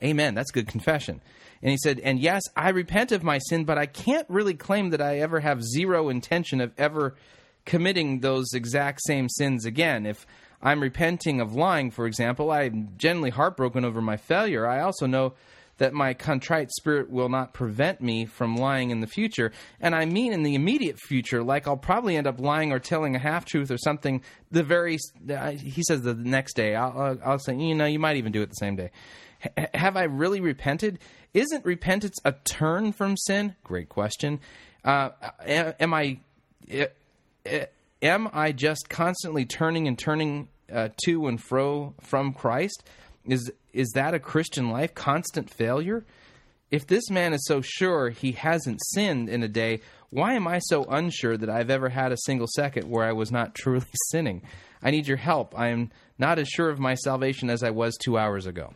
Amen. 0.03 0.35
That's 0.35 0.51
good 0.51 0.67
confession. 0.67 1.21
And 1.61 1.71
he 1.71 1.77
said, 1.77 1.99
And 1.99 2.19
yes, 2.19 2.43
I 2.55 2.69
repent 2.69 3.11
of 3.11 3.23
my 3.23 3.39
sin, 3.39 3.65
but 3.65 3.77
I 3.77 3.85
can't 3.85 4.29
really 4.29 4.53
claim 4.53 4.91
that 4.91 5.01
I 5.01 5.19
ever 5.19 5.39
have 5.39 5.63
zero 5.63 6.09
intention 6.09 6.61
of 6.61 6.71
ever 6.77 7.15
committing 7.65 8.19
those 8.19 8.53
exact 8.53 9.01
same 9.05 9.27
sins 9.29 9.65
again. 9.65 10.05
If 10.05 10.25
I'm 10.61 10.81
repenting 10.81 11.41
of 11.41 11.53
lying, 11.53 11.91
for 11.91 12.05
example, 12.05 12.51
I'm 12.51 12.89
generally 12.97 13.29
heartbroken 13.29 13.85
over 13.85 14.01
my 14.01 14.17
failure. 14.17 14.67
I 14.67 14.81
also 14.81 15.05
know 15.05 15.33
that 15.79 15.93
my 15.93 16.13
contrite 16.13 16.71
spirit 16.71 17.09
will 17.09 17.27
not 17.29 17.53
prevent 17.53 17.99
me 17.99 18.25
from 18.25 18.55
lying 18.55 18.91
in 18.91 19.01
the 19.01 19.07
future. 19.07 19.51
And 19.81 19.95
I 19.95 20.05
mean 20.05 20.31
in 20.31 20.43
the 20.43 20.55
immediate 20.55 20.99
future, 20.99 21.43
like 21.43 21.67
I'll 21.67 21.75
probably 21.75 22.15
end 22.15 22.27
up 22.27 22.39
lying 22.39 22.71
or 22.71 22.79
telling 22.79 23.15
a 23.15 23.19
half 23.19 23.45
truth 23.45 23.71
or 23.71 23.77
something 23.77 24.21
the 24.51 24.63
very, 24.63 24.97
he 25.57 25.83
says 25.83 26.01
the 26.03 26.13
next 26.13 26.55
day. 26.55 26.75
I'll, 26.75 27.17
I'll 27.25 27.39
say, 27.39 27.55
you 27.55 27.75
know, 27.75 27.85
you 27.85 27.99
might 27.99 28.17
even 28.17 28.31
do 28.31 28.41
it 28.41 28.49
the 28.49 28.55
same 28.55 28.75
day. 28.75 28.91
H- 29.57 29.69
have 29.73 29.97
I 29.97 30.03
really 30.03 30.41
repented? 30.41 30.99
Isn't 31.33 31.65
repentance 31.65 32.17
a 32.23 32.33
turn 32.33 32.91
from 32.91 33.17
sin? 33.17 33.55
Great 33.63 33.89
question. 33.89 34.39
Uh, 34.83 35.09
am 35.45 35.93
I 35.93 36.19
am 38.01 38.29
I 38.33 38.51
just 38.51 38.89
constantly 38.89 39.45
turning 39.45 39.87
and 39.87 39.97
turning 39.97 40.49
uh, 40.71 40.89
to 41.05 41.27
and 41.27 41.41
fro 41.41 41.93
from 42.01 42.33
Christ? 42.33 42.83
Is 43.29 43.51
is 43.73 43.89
that 43.93 44.13
a 44.13 44.19
Christian 44.19 44.69
life? 44.69 44.93
Constant 44.95 45.49
failure? 45.49 46.03
If 46.71 46.87
this 46.87 47.09
man 47.09 47.33
is 47.33 47.45
so 47.45 47.61
sure 47.61 48.09
he 48.09 48.31
hasn't 48.33 48.79
sinned 48.91 49.29
in 49.29 49.41
a 49.41 49.47
day, 49.47 49.81
why 50.09 50.33
am 50.33 50.47
I 50.47 50.59
so 50.59 50.83
unsure 50.83 51.37
that 51.37 51.49
I've 51.49 51.69
ever 51.69 51.89
had 51.89 52.11
a 52.11 52.17
single 52.25 52.47
second 52.55 52.89
where 52.89 53.05
I 53.05 53.13
was 53.13 53.31
not 53.31 53.55
truly 53.55 53.85
sinning? 54.09 54.43
I 54.81 54.91
need 54.91 55.07
your 55.07 55.17
help. 55.17 55.57
I 55.57 55.69
am 55.69 55.91
not 56.17 56.39
as 56.39 56.47
sure 56.47 56.69
of 56.69 56.79
my 56.79 56.95
salvation 56.95 57.49
as 57.49 57.63
I 57.63 57.69
was 57.71 57.97
two 57.97 58.17
hours 58.17 58.45
ago. 58.45 58.73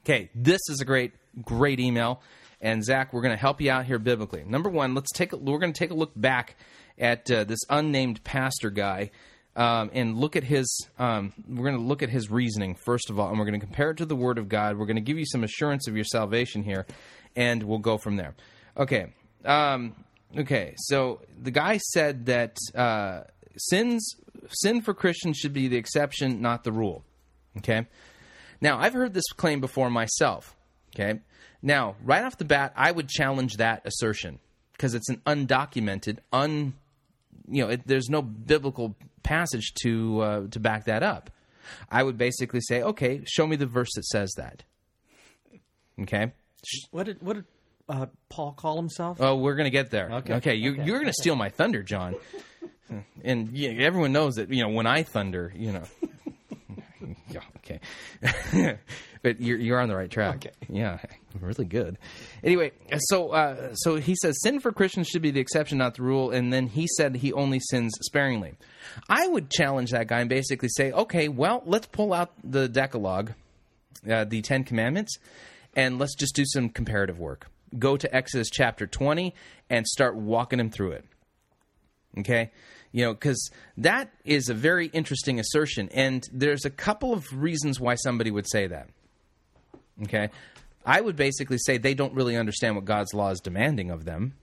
Okay, 0.00 0.30
this 0.34 0.60
is 0.68 0.80
a 0.80 0.84
great, 0.84 1.12
great 1.42 1.80
email. 1.80 2.20
And 2.60 2.84
Zach, 2.84 3.12
we're 3.12 3.22
going 3.22 3.34
to 3.34 3.40
help 3.40 3.60
you 3.60 3.70
out 3.70 3.84
here 3.84 3.98
biblically. 3.98 4.44
Number 4.44 4.70
one, 4.70 4.94
let's 4.94 5.12
take 5.12 5.32
a, 5.32 5.36
we're 5.36 5.58
going 5.58 5.72
to 5.72 5.78
take 5.78 5.90
a 5.90 5.94
look 5.94 6.12
back 6.16 6.56
at 6.98 7.30
uh, 7.30 7.44
this 7.44 7.60
unnamed 7.68 8.24
pastor 8.24 8.70
guy 8.70 9.10
um, 9.56 9.90
and 9.92 10.16
look 10.16 10.36
at 10.36 10.44
his. 10.44 10.88
Um, 10.98 11.32
we're 11.48 11.64
going 11.64 11.78
to 11.78 11.82
look 11.82 12.02
at 12.02 12.10
his 12.10 12.30
reasoning 12.30 12.76
first 12.76 13.10
of 13.10 13.18
all, 13.18 13.30
and 13.30 13.38
we're 13.38 13.46
going 13.46 13.58
to 13.58 13.66
compare 13.66 13.90
it 13.90 13.96
to 13.96 14.06
the 14.06 14.16
Word 14.16 14.38
of 14.38 14.48
God. 14.48 14.78
We're 14.78 14.86
going 14.86 14.96
to 14.96 15.02
give 15.02 15.18
you 15.18 15.26
some 15.26 15.42
assurance 15.42 15.88
of 15.88 15.96
your 15.96 16.04
salvation 16.04 16.62
here, 16.62 16.86
and 17.34 17.62
we'll 17.62 17.78
go 17.78 17.98
from 17.98 18.16
there. 18.16 18.34
Okay. 18.76 19.12
Um, 19.44 19.94
okay. 20.36 20.74
So 20.76 21.22
the 21.42 21.50
guy 21.50 21.78
said 21.78 22.26
that 22.26 22.56
uh, 22.74 23.22
sins 23.56 24.14
sin 24.50 24.80
for 24.80 24.94
Christians 24.94 25.38
should 25.38 25.52
be 25.52 25.68
the 25.68 25.76
exception, 25.76 26.40
not 26.40 26.64
the 26.64 26.72
rule. 26.72 27.04
Okay. 27.58 27.86
Now, 28.60 28.78
I've 28.78 28.92
heard 28.92 29.14
this 29.14 29.26
claim 29.36 29.60
before 29.60 29.90
myself. 29.90 30.54
Okay. 30.94 31.20
Now, 31.62 31.96
right 32.04 32.24
off 32.24 32.38
the 32.38 32.44
bat, 32.44 32.72
I 32.76 32.90
would 32.90 33.08
challenge 33.08 33.54
that 33.56 33.82
assertion 33.84 34.38
because 34.72 34.94
it's 34.94 35.08
an 35.08 35.20
undocumented, 35.26 36.18
un, 36.32 36.74
you 37.48 37.62
know, 37.62 37.70
it, 37.70 37.86
there's 37.86 38.08
no 38.08 38.22
biblical 38.22 38.94
passage 39.26 39.74
to 39.82 40.20
uh, 40.20 40.46
to 40.48 40.60
back 40.60 40.84
that 40.84 41.02
up. 41.02 41.30
I 41.90 42.02
would 42.02 42.16
basically 42.16 42.60
say, 42.60 42.80
okay, 42.82 43.22
show 43.26 43.46
me 43.46 43.56
the 43.56 43.66
verse 43.66 43.90
that 43.96 44.04
says 44.04 44.32
that. 44.36 44.62
Okay. 46.00 46.32
What 46.90 47.06
did 47.06 47.20
what 47.20 47.34
did 47.34 47.44
uh, 47.88 48.06
Paul 48.28 48.52
call 48.52 48.76
himself? 48.76 49.20
Oh, 49.20 49.36
we're 49.36 49.56
gonna 49.56 49.70
get 49.70 49.90
there. 49.90 50.10
Okay. 50.12 50.34
Okay. 50.34 50.54
You, 50.54 50.74
You're 50.74 50.98
gonna 50.98 51.12
steal 51.12 51.36
my 51.36 51.48
thunder, 51.48 51.82
John. 51.82 52.14
And 53.24 53.48
yeah, 53.50 53.70
everyone 53.70 54.12
knows 54.12 54.36
that 54.36 54.48
you 54.48 54.62
know 54.62 54.68
when 54.68 54.86
I 54.86 55.02
thunder, 55.02 55.52
you 55.56 55.72
know. 55.72 55.82
yeah. 57.28 57.40
Okay. 57.56 58.78
but 59.26 59.40
you're 59.40 59.58
you're 59.58 59.80
on 59.80 59.88
the 59.88 59.96
right 59.96 60.10
track. 60.10 60.36
Okay. 60.36 60.52
Yeah. 60.68 60.98
Really 61.38 61.66
good. 61.66 61.98
Anyway, 62.42 62.72
so 62.96 63.28
uh, 63.28 63.74
so 63.74 63.96
he 63.96 64.14
says 64.22 64.40
sin 64.40 64.58
for 64.58 64.72
Christians 64.72 65.06
should 65.08 65.20
be 65.20 65.32
the 65.32 65.40
exception, 65.40 65.76
not 65.76 65.96
the 65.96 66.02
rule. 66.02 66.30
And 66.30 66.50
then 66.50 66.66
he 66.66 66.86
said 66.96 67.14
he 67.14 67.30
only 67.34 67.60
sins 67.60 67.92
sparingly. 68.00 68.54
I 69.10 69.26
would 69.26 69.50
challenge 69.50 69.90
that 69.90 70.06
guy 70.06 70.20
and 70.20 70.30
basically 70.30 70.70
say, 70.70 70.92
okay, 70.92 71.28
well, 71.28 71.62
let's 71.66 71.88
pull 71.88 72.14
out 72.14 72.32
the 72.42 72.70
Decalogue, 72.70 73.34
uh, 74.10 74.24
the 74.24 74.40
Ten 74.40 74.64
Commandments, 74.64 75.18
and 75.74 75.98
let's 75.98 76.14
just 76.14 76.34
do 76.34 76.44
some 76.46 76.70
comparative 76.70 77.18
work. 77.18 77.48
Go 77.78 77.98
to 77.98 78.16
Exodus 78.16 78.48
chapter 78.50 78.86
20 78.86 79.34
and 79.68 79.86
start 79.86 80.16
walking 80.16 80.58
him 80.58 80.70
through 80.70 80.92
it. 80.92 81.04
Okay? 82.18 82.50
You 82.92 83.04
know, 83.04 83.12
because 83.12 83.50
that 83.76 84.10
is 84.24 84.48
a 84.48 84.54
very 84.54 84.86
interesting 84.86 85.38
assertion. 85.38 85.90
And 85.92 86.26
there's 86.32 86.64
a 86.64 86.70
couple 86.70 87.12
of 87.12 87.26
reasons 87.30 87.78
why 87.78 87.96
somebody 87.96 88.30
would 88.30 88.48
say 88.48 88.68
that. 88.68 88.88
Okay? 90.04 90.30
I 90.84 91.00
would 91.00 91.16
basically 91.16 91.58
say 91.58 91.78
they 91.78 91.94
don't 91.94 92.14
really 92.14 92.36
understand 92.36 92.76
what 92.76 92.84
God's 92.84 93.12
law 93.12 93.30
is 93.30 93.40
demanding 93.40 93.90
of 93.90 94.04
them. 94.04 94.34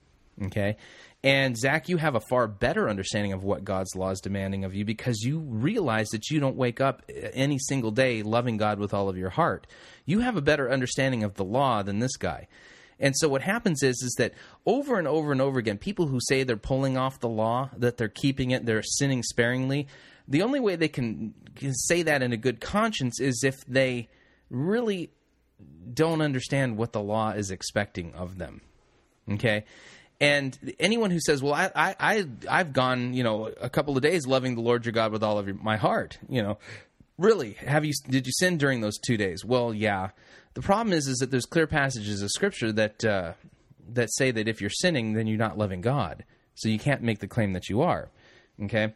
Okay? 0.41 0.77
And 1.23 1.57
Zach, 1.57 1.87
you 1.87 1.97
have 1.97 2.15
a 2.15 2.19
far 2.19 2.47
better 2.47 2.89
understanding 2.89 3.31
of 3.31 3.43
what 3.43 3.63
God's 3.63 3.95
law 3.95 4.09
is 4.09 4.19
demanding 4.19 4.65
of 4.65 4.75
you 4.75 4.83
because 4.83 5.21
you 5.21 5.39
realize 5.39 6.09
that 6.09 6.29
you 6.29 6.41
don't 6.41 6.57
wake 6.57 6.81
up 6.81 7.01
uh, 7.09 7.29
any 7.33 7.57
single 7.59 7.91
day 7.91 8.23
loving 8.23 8.57
God 8.57 8.77
with 8.77 8.93
all 8.93 9.07
of 9.07 9.17
your 9.17 9.29
heart. 9.29 9.65
You 10.05 10.19
have 10.19 10.35
a 10.35 10.41
better 10.41 10.69
understanding 10.69 11.23
of 11.23 11.35
the 11.35 11.45
law 11.45 11.81
than 11.81 11.99
this 11.99 12.17
guy. 12.17 12.47
And 12.99 13.15
so 13.17 13.29
what 13.29 13.41
happens 13.41 13.83
is 13.83 14.01
is 14.03 14.15
that 14.17 14.33
over 14.65 14.99
and 14.99 15.07
over 15.07 15.31
and 15.31 15.41
over 15.41 15.59
again, 15.59 15.77
people 15.77 16.07
who 16.07 16.19
say 16.27 16.43
they're 16.43 16.57
pulling 16.57 16.97
off 16.97 17.19
the 17.21 17.29
law, 17.29 17.69
that 17.77 17.97
they're 17.97 18.09
keeping 18.09 18.51
it, 18.51 18.65
they're 18.65 18.83
sinning 18.83 19.23
sparingly, 19.23 19.87
the 20.27 20.41
only 20.41 20.59
way 20.59 20.75
they 20.75 20.87
can, 20.87 21.33
can 21.55 21.73
say 21.73 22.03
that 22.03 22.21
in 22.21 22.33
a 22.33 22.37
good 22.37 22.61
conscience 22.61 23.19
is 23.19 23.43
if 23.43 23.65
they 23.65 24.09
really 24.49 25.11
don't 25.93 26.21
understand 26.21 26.77
what 26.77 26.93
the 26.93 27.01
law 27.01 27.31
is 27.31 27.51
expecting 27.51 28.13
of 28.13 28.37
them. 28.37 28.61
Okay? 29.29 29.65
And 30.19 30.57
anyone 30.79 31.11
who 31.11 31.19
says, 31.19 31.41
"Well, 31.41 31.53
I, 31.53 31.71
I, 31.75 31.95
I 31.99 32.25
I've 32.49 32.71
gone, 32.71 33.13
you 33.13 33.23
know, 33.23 33.47
a 33.59 33.69
couple 33.69 33.97
of 33.97 34.03
days 34.03 34.25
loving 34.25 34.55
the 34.55 34.61
Lord 34.61 34.85
your 34.85 34.93
God 34.93 35.11
with 35.11 35.23
all 35.23 35.37
of 35.37 35.47
your, 35.47 35.55
my 35.55 35.75
heart," 35.75 36.17
you 36.29 36.41
know, 36.41 36.59
really, 37.17 37.53
have 37.53 37.83
you 37.83 37.93
did 38.07 38.25
you 38.25 38.31
sin 38.33 38.57
during 38.57 38.81
those 38.81 38.97
two 38.97 39.17
days? 39.17 39.43
Well, 39.43 39.73
yeah. 39.73 40.09
The 40.53 40.61
problem 40.61 40.93
is, 40.93 41.07
is 41.07 41.17
that 41.17 41.31
there's 41.31 41.45
clear 41.45 41.65
passages 41.65 42.21
of 42.21 42.29
Scripture 42.29 42.71
that 42.71 43.03
uh, 43.03 43.33
that 43.89 44.13
say 44.13 44.31
that 44.31 44.47
if 44.47 44.61
you're 44.61 44.69
sinning, 44.69 45.13
then 45.13 45.27
you're 45.27 45.37
not 45.37 45.57
loving 45.57 45.81
God. 45.81 46.23
So 46.55 46.69
you 46.69 46.79
can't 46.79 47.01
make 47.01 47.19
the 47.19 47.27
claim 47.27 47.53
that 47.53 47.67
you 47.67 47.81
are. 47.81 48.09
Okay. 48.63 48.93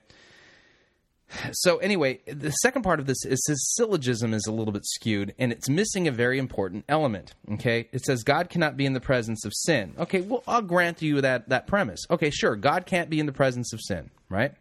So 1.52 1.78
anyway, 1.78 2.20
the 2.26 2.52
second 2.52 2.84
part 2.84 3.00
of 3.00 3.06
this 3.06 3.26
is 3.26 3.44
his 3.48 3.74
syllogism 3.76 4.34
is 4.34 4.46
a 4.48 4.52
little 4.52 4.72
bit 4.72 4.86
skewed, 4.86 5.34
and 5.38 5.52
it's 5.52 5.68
missing 5.68 6.08
a 6.08 6.12
very 6.12 6.40
important 6.40 6.86
element. 6.88 7.34
Okay, 7.54 7.90
it 7.92 8.06
says 8.06 8.24
God 8.24 8.50
cannot 8.50 8.78
be 8.78 8.86
in 8.86 8.94
the 8.94 9.02
presence 9.02 9.44
of 9.46 9.54
sin. 9.54 9.94
Okay, 10.00 10.22
well 10.22 10.44
I'll 10.48 10.62
grant 10.62 11.02
you 11.02 11.22
that 11.22 11.50
that 11.50 11.68
premise. 11.68 12.06
Okay, 12.10 12.30
sure, 12.30 12.56
God 12.56 12.86
can't 12.86 13.10
be 13.10 13.20
in 13.20 13.26
the 13.26 13.34
presence 13.34 13.74
of 13.74 13.82
sin, 13.82 14.10
right? 14.30 14.54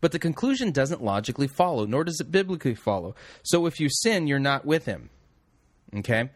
But 0.00 0.12
the 0.12 0.18
conclusion 0.18 0.70
doesn't 0.70 1.02
logically 1.02 1.48
follow, 1.48 1.86
nor 1.86 2.04
does 2.04 2.20
it 2.20 2.30
biblically 2.30 2.74
follow. 2.74 3.14
So 3.42 3.66
if 3.66 3.80
you 3.80 3.88
sin, 3.90 4.26
you're 4.26 4.38
not 4.38 4.64
with 4.64 4.84
Him. 4.86 5.10
Okay? 5.94 6.30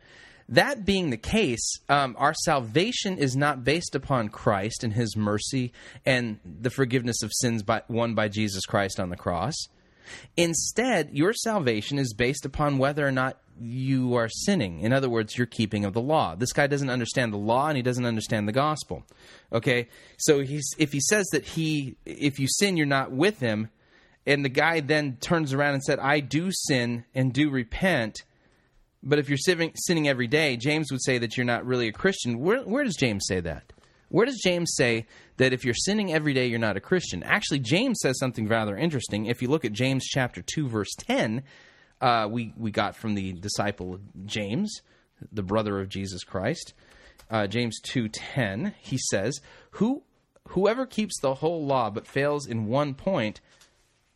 That 0.51 0.85
being 0.85 1.11
the 1.11 1.17
case, 1.17 1.79
um, 1.89 2.17
our 2.19 2.35
salvation 2.35 3.17
is 3.19 3.37
not 3.37 3.63
based 3.63 3.95
upon 3.95 4.29
Christ 4.29 4.83
and 4.83 4.93
His 4.93 5.17
mercy 5.17 5.73
and 6.05 6.41
the 6.45 6.71
forgiveness 6.71 7.23
of 7.23 7.31
sins 7.33 7.63
by, 7.63 7.83
won 7.89 8.15
by 8.15 8.29
Jesus 8.29 8.67
Christ 8.67 8.99
on 8.99 9.11
the 9.11 9.17
cross. 9.17 9.55
Instead, 10.37 11.11
your 11.13 11.33
salvation 11.33 11.99
is 11.99 12.13
based 12.13 12.45
upon 12.45 12.79
whether 12.79 13.07
or 13.07 13.13
not 13.13 13.39
you 13.61 14.15
are 14.15 14.29
sinning. 14.29 14.81
In 14.81 14.93
other 14.93 15.09
words, 15.09 15.37
you're 15.37 15.47
keeping 15.47 15.85
of 15.85 15.93
the 15.93 16.01
law. 16.01 16.35
This 16.35 16.53
guy 16.53 16.67
doesn't 16.67 16.91
understand 16.91 17.33
the 17.33 17.39
law 17.39 17.69
and 17.69 17.77
he 17.77 17.83
doesn't 17.83 18.07
understand 18.07 18.49
the 18.49 18.53
gospel. 18.53 19.05
Okay? 19.53 19.89
So 20.19 20.41
if 20.41 20.93
he 20.93 21.01
says 21.01 21.27
that 21.33 21.45
he, 21.45 21.97
if 22.05 22.41
you 22.41 22.49
sin, 22.49 22.77
you're 22.77 22.87
not 22.87 23.13
with 23.13 23.39
him, 23.39 23.69
and 24.27 24.45
the 24.45 24.51
guy 24.51 24.81
then 24.81 25.17
turns 25.21 25.53
around 25.53 25.75
and 25.75 25.83
said, 25.83 25.99
I 25.99 26.21
do 26.21 26.51
sin 26.51 27.05
and 27.15 27.33
do 27.33 27.51
repent, 27.51 28.25
but 29.03 29.19
if 29.19 29.29
you're 29.29 29.39
sinning, 29.39 29.73
sinning 29.75 30.09
every 30.09 30.27
day, 30.27 30.57
James 30.57 30.91
would 30.91 31.03
say 31.03 31.19
that 31.19 31.37
you're 31.37 31.47
not 31.47 31.67
really 31.67 31.89
a 31.89 31.93
Christian. 31.93 32.39
Where, 32.39 32.63
where 32.63 32.85
does 32.85 32.97
James 32.97 33.25
say 33.27 33.41
that? 33.41 33.73
Where 34.09 34.27
does 34.27 34.41
James 34.43 34.75
say 34.75 35.07
that 35.37 35.53
if 35.53 35.65
you're 35.65 35.75
sinning 35.75 36.13
every 36.13 36.35
day, 36.35 36.47
you're 36.47 36.59
not 36.59 36.77
a 36.77 36.81
Christian? 36.81 37.23
Actually, 37.23 37.61
James 37.61 38.01
says 38.03 38.19
something 38.19 38.49
rather 38.49 38.77
interesting. 38.77 39.27
If 39.27 39.41
you 39.41 39.49
look 39.49 39.65
at 39.65 39.73
James 39.73 40.05
chapter 40.05 40.43
2, 40.43 40.69
verse 40.69 40.93
10, 40.99 41.45
uh, 42.01 42.27
we, 42.31 42.53
we 42.57 42.71
got 42.71 42.97
from 42.97 43.15
the 43.15 43.33
disciple 43.35 44.01
James, 44.27 44.81
the 45.31 45.43
brother 45.43 45.79
of 45.81 45.89
Jesus 45.89 46.25
Christ. 46.25 46.75
Uh, 47.31 47.47
James 47.47 47.81
2.10, 47.83 48.75
he 48.81 48.99
says, 48.99 49.41
Who, 49.73 50.03
Whoever 50.49 50.85
keeps 50.87 51.21
the 51.21 51.35
whole 51.35 51.65
law 51.65 51.91
but 51.91 52.09
fails 52.09 52.47
in 52.47 52.67
one 52.67 52.95
point 52.95 53.41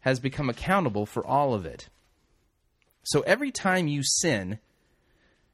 has 0.00 0.18
become 0.18 0.50
accountable 0.50 1.06
for 1.06 1.24
all 1.24 1.54
of 1.54 1.64
it. 1.64 1.88
So 3.04 3.20
every 3.20 3.52
time 3.52 3.86
you 3.86 4.02
sin, 4.02 4.58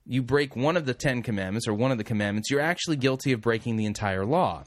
you 0.07 0.23
break 0.23 0.57
one 0.57 0.77
of 0.77 0.87
the 0.87 0.95
Ten 0.95 1.23
Commandments 1.23 1.69
or 1.69 1.75
one 1.75 1.93
of 1.93 1.99
the 1.99 2.05
commandments, 2.05 2.51
you're 2.51 2.61
actually 2.61 2.97
guilty 2.97 3.33
of 3.33 3.41
breaking 3.41 3.77
the 3.77 3.87
entire 3.87 4.25
law. 4.25 4.65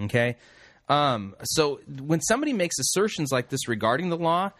Okay? 0.00 0.36
Um, 0.88 1.34
so 1.42 1.80
when 2.04 2.20
somebody 2.20 2.52
makes 2.52 2.78
assertions 2.78 3.30
like 3.32 3.48
this 3.48 3.68
regarding 3.68 4.08
the 4.08 4.16
law, 4.16 4.50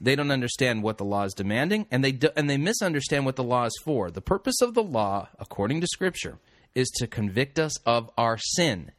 they 0.00 0.14
don't 0.14 0.30
understand 0.30 0.82
what 0.82 0.98
the 0.98 1.04
law 1.04 1.24
is 1.24 1.34
demanding, 1.34 1.86
and 1.90 2.04
they 2.04 2.12
do, 2.12 2.28
and 2.36 2.48
they 2.48 2.56
misunderstand 2.56 3.24
what 3.24 3.36
the 3.36 3.44
law 3.44 3.64
is 3.64 3.78
for. 3.82 4.10
The 4.10 4.20
purpose 4.20 4.60
of 4.62 4.74
the 4.74 4.82
law, 4.82 5.28
according 5.38 5.80
to 5.80 5.86
Scripture, 5.88 6.38
is 6.74 6.88
to 6.98 7.06
convict 7.06 7.58
us 7.58 7.78
of 7.80 8.10
our 8.16 8.38
sin. 8.38 8.92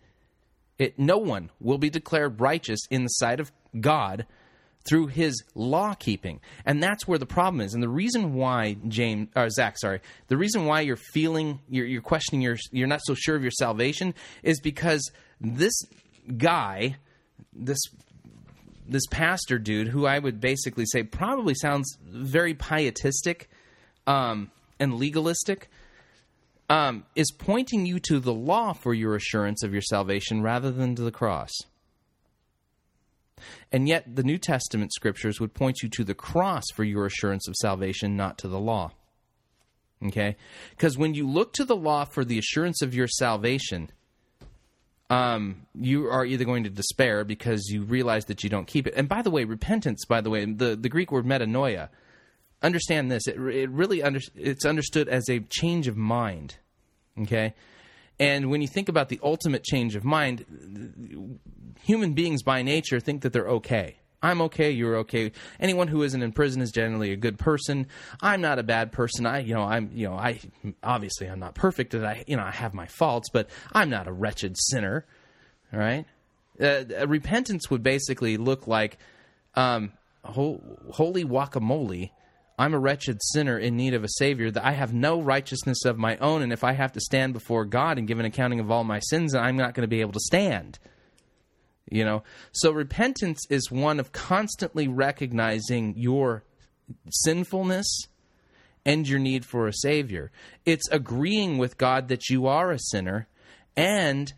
It, 0.78 1.00
no 1.00 1.18
one 1.18 1.52
will 1.60 1.78
be 1.78 1.90
declared 1.90 2.42
righteous 2.42 2.80
in 2.90 3.04
the 3.04 3.10
sight 3.10 3.40
of 3.40 3.52
God 3.80 4.26
through 4.88 5.08
his 5.08 5.44
law 5.56 5.94
keeping. 5.94 6.40
And 6.66 6.82
that's 6.82 7.08
where 7.08 7.20
the 7.20 7.26
problem 7.26 7.62
is. 7.62 7.74
And 7.74 7.84
the 7.84 7.90
reason 7.90 8.34
why 8.34 8.78
James 8.88 9.30
or 9.36 9.50
Zach, 9.50 9.78
sorry, 9.78 10.02
the 10.28 10.38
reason 10.38 10.66
why 10.66 10.82
you're 10.82 10.96
feeling 10.96 11.60
you're, 11.70 11.86
you're 11.86 12.02
questioning 12.02 12.42
your 12.42 12.58
you're 12.72 12.88
not 12.88 13.02
so 13.04 13.14
sure 13.14 13.36
of 13.36 13.42
your 13.42 13.52
salvation 13.52 14.14
is 14.44 14.60
because 14.60 15.12
this 15.42 15.74
guy, 16.38 16.98
this 17.54 17.80
this 18.88 19.06
pastor 19.12 19.60
dude, 19.60 19.88
who 19.88 20.06
I 20.06 20.18
would 20.18 20.40
basically 20.40 20.86
say 20.86 21.04
probably 21.04 21.54
sounds 21.54 21.98
very 22.04 22.56
pietistic 22.56 23.50
um, 24.08 24.50
and 24.80 24.96
legalistic, 24.96 25.70
um, 26.70 27.04
is 27.16 27.32
pointing 27.32 27.86
you 27.86 28.00
to 28.08 28.20
the 28.20 28.34
law 28.34 28.74
for 28.74 28.94
your 28.94 29.16
assurance 29.16 29.64
of 29.64 29.74
your 29.74 29.82
salvation 29.82 30.42
rather 30.42 30.72
than 30.72 30.96
to 30.96 31.04
the 31.04 31.12
cross. 31.12 31.52
And 33.72 33.88
yet, 33.88 34.16
the 34.16 34.24
New 34.24 34.38
Testament 34.38 34.94
scriptures 34.94 35.40
would 35.40 35.54
point 35.54 35.82
you 35.82 35.90
to 35.90 36.04
the 36.04 36.14
cross 36.14 36.66
for 36.74 36.84
your 36.84 37.06
assurance 37.06 37.48
of 37.48 37.56
salvation, 37.56 38.16
not 38.16 38.38
to 38.40 38.48
the 38.48 38.60
law. 38.60 38.92
Okay? 40.06 40.38
Because 40.72 40.98
when 40.98 41.14
you 41.14 41.28
look 41.28 41.54
to 41.54 41.66
the 41.66 41.76
law 41.76 42.06
for 42.06 42.24
the 42.24 42.38
assurance 42.38 42.82
of 42.82 42.94
your 42.94 43.08
salvation, 43.08 43.92
um, 45.10 45.66
you 45.74 46.08
are 46.10 46.26
either 46.26 46.46
going 46.46 46.64
to 46.64 46.70
despair 46.70 47.24
because 47.24 47.68
you 47.70 47.84
realize 47.84 48.26
that 48.26 48.44
you 48.44 48.50
don't 48.50 48.68
keep 48.68 48.88
it. 48.88 48.94
And 48.96 49.10
by 49.10 49.22
the 49.22 49.32
way, 49.32 49.44
repentance, 49.44 50.06
by 50.06 50.22
the 50.22 50.30
way, 50.30 50.46
the, 50.46 50.76
the 50.76 50.90
Greek 50.90 51.12
word 51.12 51.26
metanoia, 51.26 51.90
understand 52.62 53.12
this. 53.12 53.28
It, 53.28 53.38
it 53.40 53.70
really 53.70 54.04
under, 54.04 54.20
it's 54.36 54.66
understood 54.66 55.10
as 55.10 55.28
a 55.30 55.40
change 55.40 55.88
of 55.88 55.98
mind. 55.98 56.58
Okay? 57.22 57.54
And 58.20 58.50
when 58.50 58.62
you 58.62 58.68
think 58.68 58.90
about 58.90 59.10
the 59.10 59.20
ultimate 59.24 59.64
change 59.64 59.96
of 59.96 60.04
mind, 60.04 60.46
human 61.82 62.14
beings 62.14 62.44
by 62.44 62.62
nature 62.62 63.00
think 63.00 63.22
that 63.22 63.34
they're 63.34 63.48
okay. 63.48 63.96
I'm 64.22 64.42
okay, 64.42 64.72
you're 64.72 64.98
okay. 64.98 65.32
Anyone 65.62 65.88
who 65.88 66.04
isn't 66.04 66.22
in 66.22 66.34
prison 66.34 66.62
is 66.62 66.72
generally 66.72 67.14
a 67.14 67.16
good 67.16 67.40
person. 67.40 67.88
I'm 68.22 68.42
not 68.42 68.60
a 68.60 68.64
bad 68.64 68.92
person. 68.92 69.26
I, 69.26 69.40
you 69.40 69.54
know, 69.54 69.62
I'm, 69.62 69.92
you 69.94 70.10
know, 70.10 70.16
I 70.16 70.40
obviously 70.84 71.28
I'm 71.28 71.40
not 71.40 71.56
perfect 71.56 71.94
and 71.94 72.06
I, 72.06 72.26
you 72.28 72.36
know, 72.36 72.44
I 72.44 72.52
have 72.52 72.74
my 72.74 72.88
faults, 72.88 73.30
but 73.32 73.50
I'm 73.72 73.90
not 73.90 74.08
a 74.08 74.12
wretched 74.12 74.58
sinner. 74.58 75.06
Right? 75.72 76.06
Uh, 76.60 76.84
uh, 77.00 77.08
repentance 77.08 77.70
would 77.70 77.84
basically 77.84 78.36
look 78.36 78.68
like, 78.68 78.98
um, 79.56 79.94
ho- 80.24 80.62
holy 80.92 81.24
guacamole. 81.24 82.12
I'm 82.60 82.74
a 82.74 82.80
wretched 82.80 83.24
sinner 83.24 83.58
in 83.58 83.78
need 83.78 83.94
of 83.94 84.04
a 84.04 84.10
savior. 84.10 84.52
That 84.52 84.66
I 84.66 84.74
have 84.74 84.94
no 84.94 85.22
righteousness 85.22 85.86
of 85.86 85.98
my 85.98 86.18
own, 86.18 86.42
and 86.42 86.52
if 86.52 86.62
I 86.62 86.74
have 86.74 86.92
to 86.92 87.00
stand 87.00 87.32
before 87.32 87.64
God 87.64 87.98
and 87.98 88.06
give 88.06 88.20
an 88.20 88.26
accounting 88.26 88.60
of 88.60 88.70
all 88.70 88.84
my 88.84 89.00
sins, 89.00 89.34
I'm 89.34 89.56
not 89.56 89.74
going 89.74 89.84
to 89.84 89.88
be 89.88 90.02
able 90.02 90.12
to 90.12 90.20
stand. 90.20 90.78
You 91.90 92.04
know, 92.04 92.24
so 92.52 92.72
repentance 92.72 93.40
is 93.50 93.72
one 93.72 93.98
of 93.98 94.12
constantly 94.12 94.90
recognizing 94.90 95.94
your 95.96 96.44
sinfulness 97.10 98.08
and 98.86 99.08
your 99.08 99.20
need 99.20 99.46
for 99.46 99.68
a 99.68 99.74
savior. 99.74 100.30
It's 100.66 100.90
agreeing 100.92 101.58
with 101.58 101.78
God 101.78 102.10
that 102.10 102.30
you 102.30 102.46
are 102.46 102.72
a 102.72 102.80
sinner 102.80 103.28
and 103.78 104.34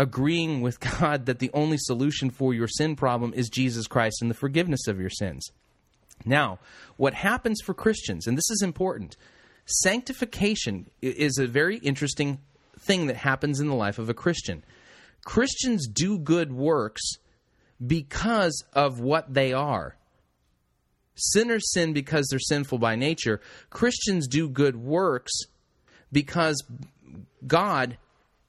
agreeing 0.00 0.62
with 0.62 0.80
God 0.98 1.26
that 1.26 1.38
the 1.38 1.50
only 1.54 1.78
solution 1.78 2.28
for 2.28 2.52
your 2.52 2.68
sin 2.68 2.96
problem 2.96 3.32
is 3.34 3.48
Jesus 3.48 3.86
Christ 3.86 4.18
and 4.20 4.30
the 4.30 4.34
forgiveness 4.34 4.88
of 4.88 5.00
your 5.00 5.10
sins. 5.10 5.48
Now, 6.24 6.58
what 6.96 7.14
happens 7.14 7.60
for 7.60 7.74
Christians, 7.74 8.26
and 8.26 8.36
this 8.36 8.50
is 8.50 8.62
important, 8.62 9.16
sanctification 9.66 10.90
is 11.00 11.38
a 11.38 11.46
very 11.46 11.78
interesting 11.78 12.40
thing 12.78 13.06
that 13.06 13.16
happens 13.16 13.60
in 13.60 13.68
the 13.68 13.74
life 13.74 13.98
of 13.98 14.08
a 14.08 14.14
Christian. 14.14 14.64
Christians 15.24 15.86
do 15.86 16.18
good 16.18 16.52
works 16.52 17.02
because 17.84 18.64
of 18.72 19.00
what 19.00 19.32
they 19.32 19.52
are. 19.52 19.96
Sinners 21.14 21.70
sin 21.72 21.92
because 21.92 22.26
they're 22.28 22.38
sinful 22.40 22.78
by 22.78 22.96
nature. 22.96 23.40
Christians 23.70 24.26
do 24.26 24.48
good 24.48 24.76
works 24.76 25.32
because 26.10 26.64
God 27.46 27.98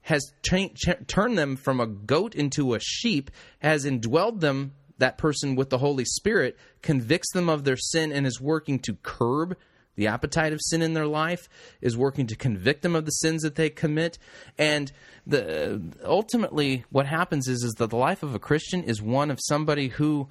has 0.01 0.33
turned 0.41 1.37
them 1.37 1.55
from 1.55 1.79
a 1.79 1.87
goat 1.87 2.35
into 2.35 2.73
a 2.73 2.79
sheep, 2.79 3.31
has 3.59 3.85
indwelled 3.85 4.41
them, 4.41 4.73
that 5.03 5.17
person, 5.17 5.55
with 5.55 5.69
the 5.69 5.77
Holy 5.77 6.05
Spirit, 6.05 6.57
convicts 6.81 7.31
them 7.33 7.49
of 7.49 7.65
their 7.65 7.77
sin, 7.77 8.13
and 8.13 8.25
is 8.25 8.39
working 8.39 8.79
to 8.79 8.95
curb 9.03 9.57
the 9.95 10.07
appetite 10.07 10.53
of 10.53 10.59
sin 10.61 10.81
in 10.81 10.93
their 10.93 11.05
life, 11.05 11.49
is 11.81 11.97
working 11.97 12.25
to 12.27 12.35
convict 12.35 12.81
them 12.81 12.95
of 12.95 13.05
the 13.05 13.11
sins 13.11 13.43
that 13.43 13.55
they 13.55 13.69
commit. 13.69 14.17
And 14.57 14.91
the 15.27 15.81
ultimately 16.03 16.85
what 16.89 17.05
happens 17.05 17.47
is 17.47 17.63
is 17.63 17.73
that 17.73 17.89
the 17.89 17.97
life 17.97 18.23
of 18.23 18.33
a 18.33 18.39
Christian 18.39 18.83
is 18.83 19.01
one 19.01 19.29
of 19.29 19.39
somebody 19.43 19.89
who 19.89 20.29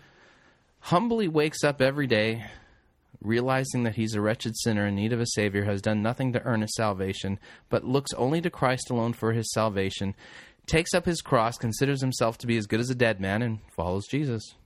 humbly 0.80 1.28
wakes 1.28 1.62
up 1.62 1.80
every 1.80 2.06
day 2.06 2.44
realizing 3.20 3.84
that 3.84 3.94
he's 3.94 4.14
a 4.14 4.20
wretched 4.20 4.56
sinner 4.56 4.86
in 4.86 4.96
need 4.96 5.12
of 5.12 5.20
a 5.20 5.26
Savior, 5.26 5.64
has 5.64 5.80
done 5.80 6.02
nothing 6.02 6.32
to 6.32 6.42
earn 6.42 6.62
his 6.62 6.74
salvation, 6.74 7.38
but 7.68 7.84
looks 7.84 8.12
only 8.14 8.40
to 8.40 8.50
Christ 8.50 8.90
alone 8.90 9.12
for 9.12 9.32
his 9.32 9.52
salvation, 9.52 10.14
takes 10.66 10.92
up 10.92 11.06
his 11.06 11.20
cross, 11.20 11.56
considers 11.56 12.00
himself 12.00 12.36
to 12.38 12.48
be 12.48 12.56
as 12.56 12.66
good 12.66 12.80
as 12.80 12.90
a 12.90 12.96
dead 12.96 13.20
man, 13.20 13.42
and 13.42 13.60
follows 13.76 14.08
Jesus. 14.08 14.56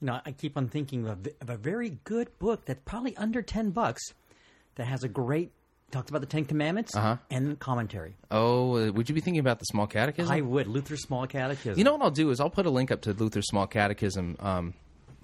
You 0.00 0.06
know, 0.08 0.20
I 0.26 0.32
keep 0.32 0.56
on 0.56 0.68
thinking 0.68 1.06
of, 1.06 1.26
of 1.40 1.48
a 1.50 1.56
very 1.56 1.98
good 2.04 2.28
book 2.38 2.64
that's 2.66 2.80
probably 2.84 3.16
under 3.16 3.40
10 3.42 3.70
bucks 3.70 4.02
that 4.74 4.84
has 4.86 5.04
a 5.04 5.08
great 5.08 5.52
talks 5.90 6.10
about 6.10 6.20
the 6.20 6.26
Ten 6.26 6.44
Commandments 6.44 6.94
Uh-huh. 6.96 7.16
and 7.30 7.58
commentary. 7.58 8.16
Oh, 8.30 8.76
uh, 8.76 8.92
would 8.92 9.08
you 9.08 9.14
be 9.14 9.20
thinking 9.20 9.38
about 9.40 9.58
the 9.60 9.64
Small 9.66 9.86
Catechism? 9.86 10.30
I 10.30 10.40
would 10.42 10.66
Luther's 10.66 11.02
Small 11.02 11.26
Catechism. 11.26 11.78
You 11.78 11.84
know 11.84 11.92
what 11.92 12.02
I'll 12.02 12.10
do 12.10 12.30
is 12.30 12.40
I'll 12.40 12.50
put 12.50 12.66
a 12.66 12.70
link 12.70 12.90
up 12.90 13.02
to 13.02 13.12
Luther's 13.12 13.46
Small 13.48 13.66
Catechism 13.66 14.36
um, 14.40 14.74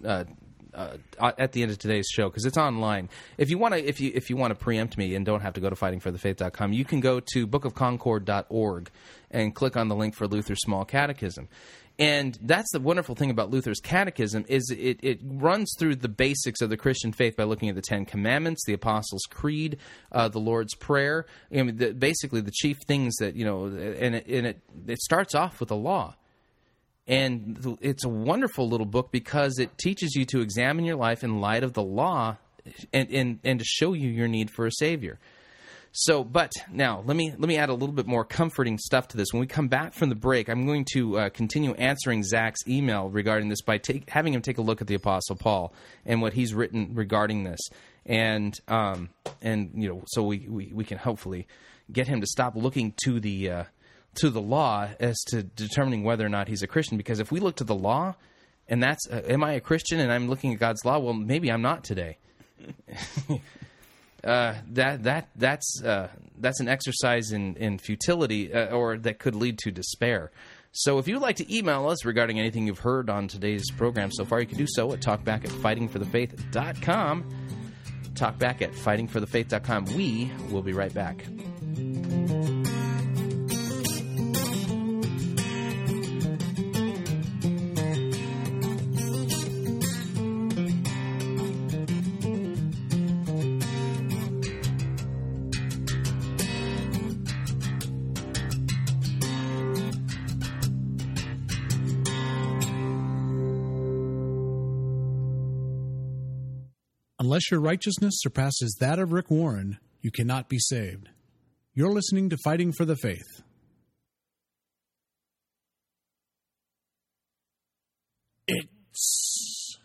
uh, 0.05 0.25
uh, 0.73 0.97
at 1.39 1.53
the 1.53 1.63
end 1.63 1.73
of 1.73 1.79
today's 1.79 2.07
show 2.11 2.31
because 2.31 2.47
it's 2.47 2.57
online. 2.57 3.11
If 3.37 3.51
you 3.51 3.59
want 3.59 3.75
to, 3.75 3.85
if 3.85 4.01
you 4.01 4.11
if 4.15 4.31
you 4.31 4.37
want 4.39 4.53
to 4.53 4.55
preempt 4.55 4.97
me 4.97 5.15
and 5.17 5.27
don't 5.27 5.41
have 5.43 5.53
to 5.55 5.61
go 5.61 5.69
to 5.69 5.77
fightingforthefaith.com, 5.77 6.73
you 6.73 6.85
can 6.87 7.01
go 7.01 7.21
to 7.35 7.47
bookofconcord.org 7.47 8.91
and 9.31 9.55
click 9.55 9.77
on 9.77 9.89
the 9.89 9.97
link 9.97 10.15
for 10.15 10.27
Luther's 10.27 10.61
Small 10.63 10.85
Catechism. 10.85 11.49
And 12.03 12.37
that's 12.43 12.73
the 12.73 12.81
wonderful 12.81 13.15
thing 13.15 13.31
about 13.31 13.51
Luther's 13.51 13.79
Catechism 13.79 14.45
is 14.49 14.75
it, 14.77 14.99
it 15.05 15.21
runs 15.23 15.73
through 15.79 15.95
the 15.95 16.09
basics 16.09 16.61
of 16.61 16.69
the 16.69 16.77
Christian 16.77 17.13
faith 17.13 17.37
by 17.37 17.45
looking 17.45 17.69
at 17.69 17.77
the 17.77 17.81
Ten 17.81 18.07
Commandments, 18.07 18.65
the 18.67 18.73
Apostles' 18.73 19.23
Creed, 19.31 19.79
uh, 20.11 20.27
the 20.27 20.41
Lord's 20.41 20.75
Prayer. 20.75 21.27
I 21.53 21.63
mean, 21.63 21.77
the, 21.77 21.95
basically 21.95 22.41
the 22.41 22.51
chief 22.51 22.79
things 22.89 23.15
that 23.21 23.37
you 23.37 23.45
know, 23.45 23.67
and 23.67 24.17
it, 24.17 24.27
and 24.27 24.49
it 24.49 24.61
it 24.89 24.99
starts 24.99 25.37
off 25.37 25.61
with 25.61 25.69
the 25.69 25.77
law. 25.77 26.17
And 27.07 27.79
it's 27.81 28.05
a 28.05 28.09
wonderful 28.09 28.69
little 28.69 28.87
book 28.87 29.13
because 29.13 29.61
it 29.61 29.79
teaches 29.79 30.17
you 30.17 30.25
to 30.27 30.41
examine 30.41 30.85
your 30.85 30.97
life 30.97 31.23
in 31.23 31.41
light 31.41 31.63
of 31.63 31.73
the 31.73 31.85
law 31.85 32.37
and, 32.93 33.11
and, 33.13 33.39
and 33.45 33.59
to 33.61 33.65
show 33.65 33.93
you 33.93 34.09
your 34.09 34.29
need 34.29 34.51
for 34.51 34.67
a 34.67 34.73
Savior. 34.73 35.21
So, 35.95 36.25
but 36.25 36.53
now 36.71 37.03
let 37.05 37.17
me 37.19 37.31
let 37.31 37.49
me 37.49 37.59
add 37.59 37.69
a 37.69 37.75
little 37.75 37.95
bit 37.95 38.07
more 38.07 38.25
comforting 38.25 38.79
stuff 38.79 39.09
to 39.09 39.19
this. 39.19 39.29
When 39.33 39.41
we 39.41 39.47
come 39.47 39.69
back 39.69 39.93
from 39.93 40.09
the 40.09 40.15
break, 40.15 40.49
I'm 40.49 40.65
going 40.65 40.87
to 40.95 41.19
uh, 41.19 41.29
continue 41.29 41.75
answering 41.75 42.23
Zach's 42.23 42.67
email 42.67 43.11
regarding 43.11 43.51
this 43.51 43.61
by 43.61 43.77
take, 43.77 44.09
having 44.09 44.33
him 44.33 44.41
take 44.41 44.57
a 44.57 44.63
look 44.63 44.81
at 44.81 44.87
the 44.87 44.95
Apostle 44.95 45.37
Paul 45.37 45.75
and 46.07 46.23
what 46.23 46.33
he's 46.33 46.55
written 46.55 46.95
regarding 46.95 47.45
this, 47.45 47.61
and 48.07 48.59
um, 48.69 49.11
and 49.43 49.71
you 49.75 49.87
know, 49.87 50.03
so 50.07 50.23
we, 50.23 50.47
we, 50.49 50.73
we 50.73 50.85
can 50.85 50.97
hopefully 50.97 51.47
get 51.93 52.09
him 52.09 52.23
to 52.23 52.27
stop 52.27 52.57
looking 52.57 52.95
to 53.05 53.21
the 53.21 53.51
uh, 53.51 53.65
to 54.15 54.31
the 54.31 54.41
law 54.41 54.89
as 54.99 55.19
to 55.27 55.43
determining 55.43 56.05
whether 56.05 56.25
or 56.25 56.31
not 56.31 56.49
he's 56.49 56.63
a 56.63 56.67
Christian. 56.67 56.97
Because 56.97 57.21
if 57.21 57.31
we 57.31 57.39
look 57.39 57.57
to 57.57 57.65
the 57.65 57.75
law, 57.75 58.15
and 58.67 58.83
that's 58.83 59.07
uh, 59.11 59.21
am 59.29 59.45
I 59.45 59.53
a 59.53 59.61
Christian 59.61 60.01
and 60.01 60.11
I'm 60.11 60.31
looking 60.31 60.55
at 60.55 60.59
God's 60.59 60.87
law? 60.87 60.99
Well, 60.99 61.13
maybe 61.13 61.53
I'm 61.53 61.63
not 61.63 61.85
today. 61.85 62.17
uh, 64.25 64.55
that 64.71 65.03
that 65.03 65.29
that's 65.37 65.83
uh, 65.83 66.09
that's 66.39 66.61
an 66.61 66.69
exercise 66.69 67.33
in 67.33 67.57
in 67.57 67.79
futility, 67.79 68.53
uh, 68.53 68.75
or 68.75 68.97
that 68.99 69.19
could 69.19 69.35
lead 69.35 69.59
to 69.59 69.71
despair. 69.71 70.31
So 70.73 70.99
if 70.99 71.07
you'd 71.07 71.21
like 71.21 71.37
to 71.37 71.55
email 71.55 71.89
us 71.89 72.05
regarding 72.05 72.39
anything 72.41 72.67
you've 72.67 72.79
heard 72.79 73.11
on 73.11 73.29
today's 73.29 73.71
program 73.73 74.11
so 74.11 74.25
far, 74.25 74.41
you 74.41 74.47
can 74.47 74.57
do 74.57 74.67
so 74.67 74.93
at 74.93 75.01
talkback 75.01 75.45
at 75.45 75.51
fightingforthefaith.com. 75.51 77.25
Talkback 78.15 78.63
at 78.63 78.73
fightingforthefaith.com. 78.73 79.85
We 79.97 80.33
will 80.51 80.63
be 80.63 80.73
right 80.73 80.93
back. 80.95 81.27
Unless 107.33 107.51
your 107.51 107.61
righteousness 107.61 108.17
surpasses 108.19 108.77
that 108.79 108.99
of 108.99 109.11
Rick 109.11 109.31
Warren, 109.31 109.79
you 110.03 110.11
cannot 110.11 110.51
be 110.51 110.59
saved. 110.59 111.09
You're 111.73 111.91
listening 111.91 112.29
to 112.29 112.37
Fighting 112.45 112.73
for 112.73 112.85
the 112.85 112.95
Faith. 112.95 113.41
It's 118.47 119.79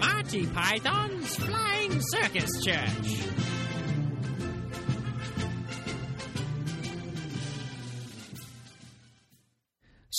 Monty 0.00 0.46
Python's 0.46 1.36
Flying 1.36 2.00
Circus 2.00 2.50
Church. 2.64 3.39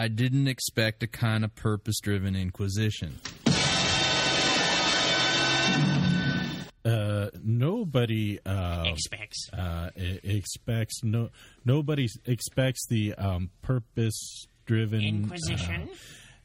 I 0.00 0.08
didn't 0.08 0.48
expect 0.48 1.02
a 1.02 1.06
kind 1.06 1.44
of 1.44 1.54
purpose 1.54 2.00
driven 2.00 2.34
inquisition. 2.34 3.20
Uh, 6.82 7.28
nobody 7.44 8.38
uh, 8.46 8.84
Expects. 8.86 9.50
uh, 9.52 9.90
expects 9.94 11.04
no 11.04 11.28
nobody 11.66 12.08
expects 12.24 12.86
the 12.88 13.12
um, 13.16 13.50
purpose 13.60 14.46
driven 14.64 15.02
Inquisition. 15.02 15.90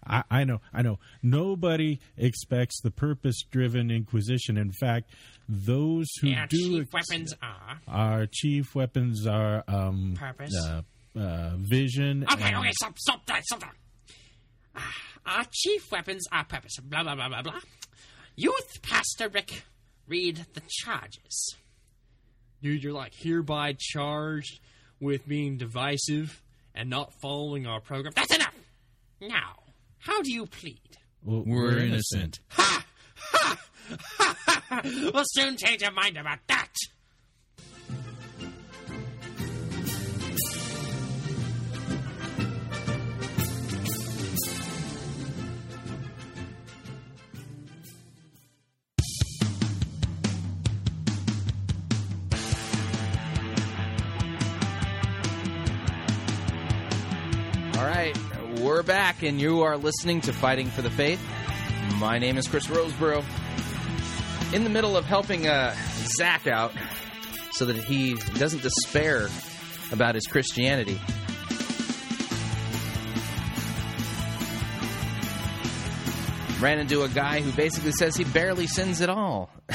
I, 0.05 0.23
I 0.29 0.43
know, 0.43 0.59
I 0.73 0.81
know. 0.81 0.99
Nobody 1.23 2.01
expects 2.17 2.81
the 2.81 2.91
purpose-driven 2.91 3.89
Inquisition. 3.89 4.57
In 4.57 4.71
fact, 4.71 5.09
those 5.47 6.07
who 6.21 6.31
our 6.33 6.45
do 6.47 6.57
chief 6.57 6.81
ex- 6.93 7.09
weapons 7.09 7.33
are. 7.41 7.79
our 7.87 8.27
chief 8.29 8.75
weapons 8.75 9.25
are 9.25 9.63
um, 9.67 10.13
Purpose. 10.15 10.53
Uh, 11.19 11.51
vision. 11.57 12.25
Okay, 12.31 12.43
and- 12.49 12.57
okay, 12.57 12.71
stop, 12.73 12.97
stop 12.99 13.25
that, 13.27 13.43
stop 13.45 13.59
that. 13.61 13.75
Ah, 14.75 14.93
Our 15.25 15.45
chief 15.51 15.91
weapons 15.91 16.25
are 16.31 16.43
purpose. 16.45 16.77
Blah, 16.83 17.03
blah, 17.03 17.15
blah, 17.15 17.29
blah, 17.29 17.41
blah. 17.41 17.59
Youth 18.35 18.81
Pastor 18.81 19.29
Rick, 19.29 19.63
read 20.07 20.45
the 20.53 20.61
charges. 20.67 21.55
Dude, 22.61 22.83
you're 22.83 22.93
like 22.93 23.13
hereby 23.15 23.75
charged 23.79 24.59
with 24.99 25.27
being 25.27 25.57
divisive 25.57 26.41
and 26.73 26.89
not 26.89 27.13
following 27.21 27.65
our 27.67 27.79
program. 27.79 28.11
That's 28.15 28.35
enough! 28.35 28.53
Now, 29.21 29.59
how 29.99 30.21
do 30.21 30.31
you 30.31 30.45
plead? 30.45 30.79
Well, 31.23 31.43
We're 31.45 31.77
innocent. 31.79 31.83
innocent. 31.85 32.39
Ha! 32.49 32.85
Ha! 33.17 33.57
Ha! 33.89 34.37
ha! 34.67 34.81
we'll 34.83 35.23
soon 35.27 35.55
change 35.57 35.81
your 35.81 35.91
mind 35.91 36.17
about 36.17 36.39
that. 36.47 36.73
We're 58.75 58.83
back, 58.83 59.23
and 59.23 59.39
you 59.39 59.61
are 59.61 59.77
listening 59.77 60.19
to 60.19 60.33
Fighting 60.33 60.67
for 60.67 60.81
the 60.81 60.89
Faith. 60.89 61.25
My 61.97 62.19
name 62.19 62.37
is 62.37 62.45
Chris 62.45 62.67
Rosebrough. 62.67 63.23
In 64.53 64.65
the 64.65 64.69
middle 64.69 64.97
of 64.97 65.05
helping 65.05 65.47
uh, 65.47 65.73
Zach 66.17 66.45
out 66.45 66.73
so 67.53 67.63
that 67.63 67.77
he 67.77 68.15
doesn't 68.37 68.61
despair 68.61 69.29
about 69.93 70.15
his 70.15 70.27
Christianity. 70.27 70.99
Ran 76.59 76.77
into 76.77 77.03
a 77.03 77.07
guy 77.07 77.39
who 77.39 77.53
basically 77.53 77.93
says 77.93 78.17
he 78.17 78.25
barely 78.25 78.67
sins 78.67 78.99
at 78.99 79.09
all. 79.09 79.51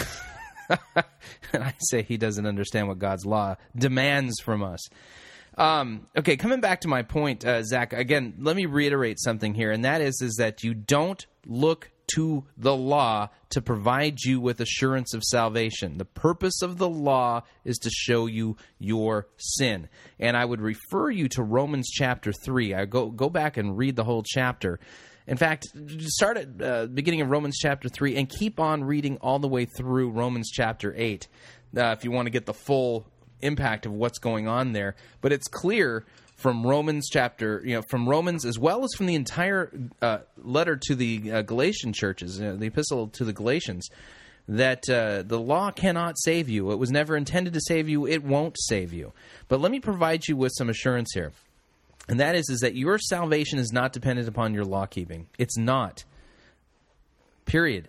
and 1.55 1.65
I 1.65 1.73
say 1.79 2.03
he 2.03 2.19
doesn't 2.19 2.45
understand 2.45 2.87
what 2.87 2.99
God's 2.99 3.25
law 3.25 3.57
demands 3.75 4.41
from 4.43 4.63
us. 4.63 4.91
Um, 5.59 6.07
okay, 6.17 6.37
coming 6.37 6.61
back 6.61 6.83
to 6.83 6.89
my 6.89 7.03
point, 7.03 7.45
uh, 7.45 7.63
Zach. 7.63 7.93
Again, 7.93 8.35
let 8.39 8.57
me 8.57 8.67
reiterate 8.67 9.19
something 9.21 9.55
here, 9.55 9.71
and 9.71 9.85
that 9.85 10.01
is 10.01 10.21
is 10.23 10.37
that 10.37 10.63
you 10.63 10.75
don't 10.75 11.27
look 11.47 11.91
to 12.15 12.45
the 12.57 12.75
law 12.75 13.29
to 13.51 13.61
provide 13.61 14.19
you 14.21 14.41
with 14.41 14.61
assurance 14.61 15.15
of 15.15 15.23
salvation. 15.23 15.99
The 15.99 16.05
purpose 16.05 16.63
of 16.63 16.79
the 16.79 16.89
law 16.89 17.43
is 17.65 17.79
to 17.79 17.91
show 17.91 18.27
you 18.27 18.57
your 18.79 19.29
sin, 19.37 19.89
and 20.19 20.37
I 20.37 20.45
would 20.45 20.61
refer 20.61 21.11
you 21.11 21.29
to 21.31 21.43
Romans 21.43 21.89
chapter 21.91 22.33
three. 22.33 22.75
I 22.75 22.85
go 22.85 23.11
go 23.11 23.29
back 23.29 23.57
and 23.57 23.77
read 23.77 23.97
the 23.97 24.05
whole 24.05 24.23
chapter. 24.25 24.81
In 25.27 25.37
fact, 25.37 25.69
start 26.07 26.39
at 26.39 26.63
uh, 26.63 26.87
beginning 26.87 27.21
of 27.21 27.31
Romans 27.31 27.59
chapter 27.59 27.89
three 27.89 28.17
and 28.17 28.29
keep 28.29 28.59
on 28.59 28.83
reading 28.83 29.19
all 29.19 29.39
the 29.39 29.49
way 29.49 29.65
through 29.65 30.11
Romans 30.11 30.51
chapter 30.51 30.95
eight, 30.97 31.29
uh, 31.77 31.95
if 31.97 32.05
you 32.05 32.11
want 32.11 32.27
to 32.27 32.31
get 32.31 32.47
the 32.47 32.55
full 32.55 33.07
impact 33.43 33.87
of 33.87 33.93
what's 33.93 34.19
going 34.19 34.49
on 34.49 34.73
there. 34.73 34.95
But 35.21 35.33
it's 35.33 35.49
clear 35.49 36.05
from 36.37 36.67
Romans 36.67 37.09
chapter, 37.11 37.63
you 37.65 37.75
know, 37.75 37.83
from 37.83 38.09
Romans 38.09 38.45
as 38.47 38.59
well 38.59 38.83
as 38.85 38.91
from 38.97 39.07
the 39.07 39.15
entire 39.15 39.71
uh, 40.01 40.19
letter 40.39 40.77
to 40.77 40.95
the 40.95 41.33
uh, 41.33 41.43
Galatian 41.43 41.93
churches, 41.93 42.41
uh, 42.41 42.57
the 42.59 42.67
epistle 42.67 43.09
to 43.09 43.25
the 43.25 43.33
Galatians, 43.33 43.89
that 44.49 44.89
uh, 44.89 45.23
the 45.23 45.39
law 45.39 45.71
cannot 45.71 46.19
save 46.19 46.49
you. 46.49 46.73
It 46.73 46.79
was 46.79 46.91
never 46.91 47.17
intended 47.17 47.53
to 47.53 47.61
save 47.61 47.89
you. 47.89 48.07
It 48.07 48.25
won't 48.25 48.57
save 48.59 48.93
you. 48.93 49.13
But 49.49 49.61
let 49.61 49.71
me 49.71 49.81
provide 49.81 50.27
you 50.27 50.37
with 50.37 50.53
some 50.57 50.71
assurance 50.71 51.13
here. 51.15 51.33
And 52.09 52.19
that 52.19 52.35
is, 52.35 52.49
is 52.49 52.61
that 52.61 52.75
your 52.75 52.99
salvation 52.99 53.59
is 53.59 53.71
not 53.73 53.93
dependent 53.93 54.27
upon 54.27 54.55
your 54.55 54.65
law 54.65 54.87
keeping. 54.87 55.29
It's 55.39 55.57
not. 55.57 56.05
Period. 57.45 57.89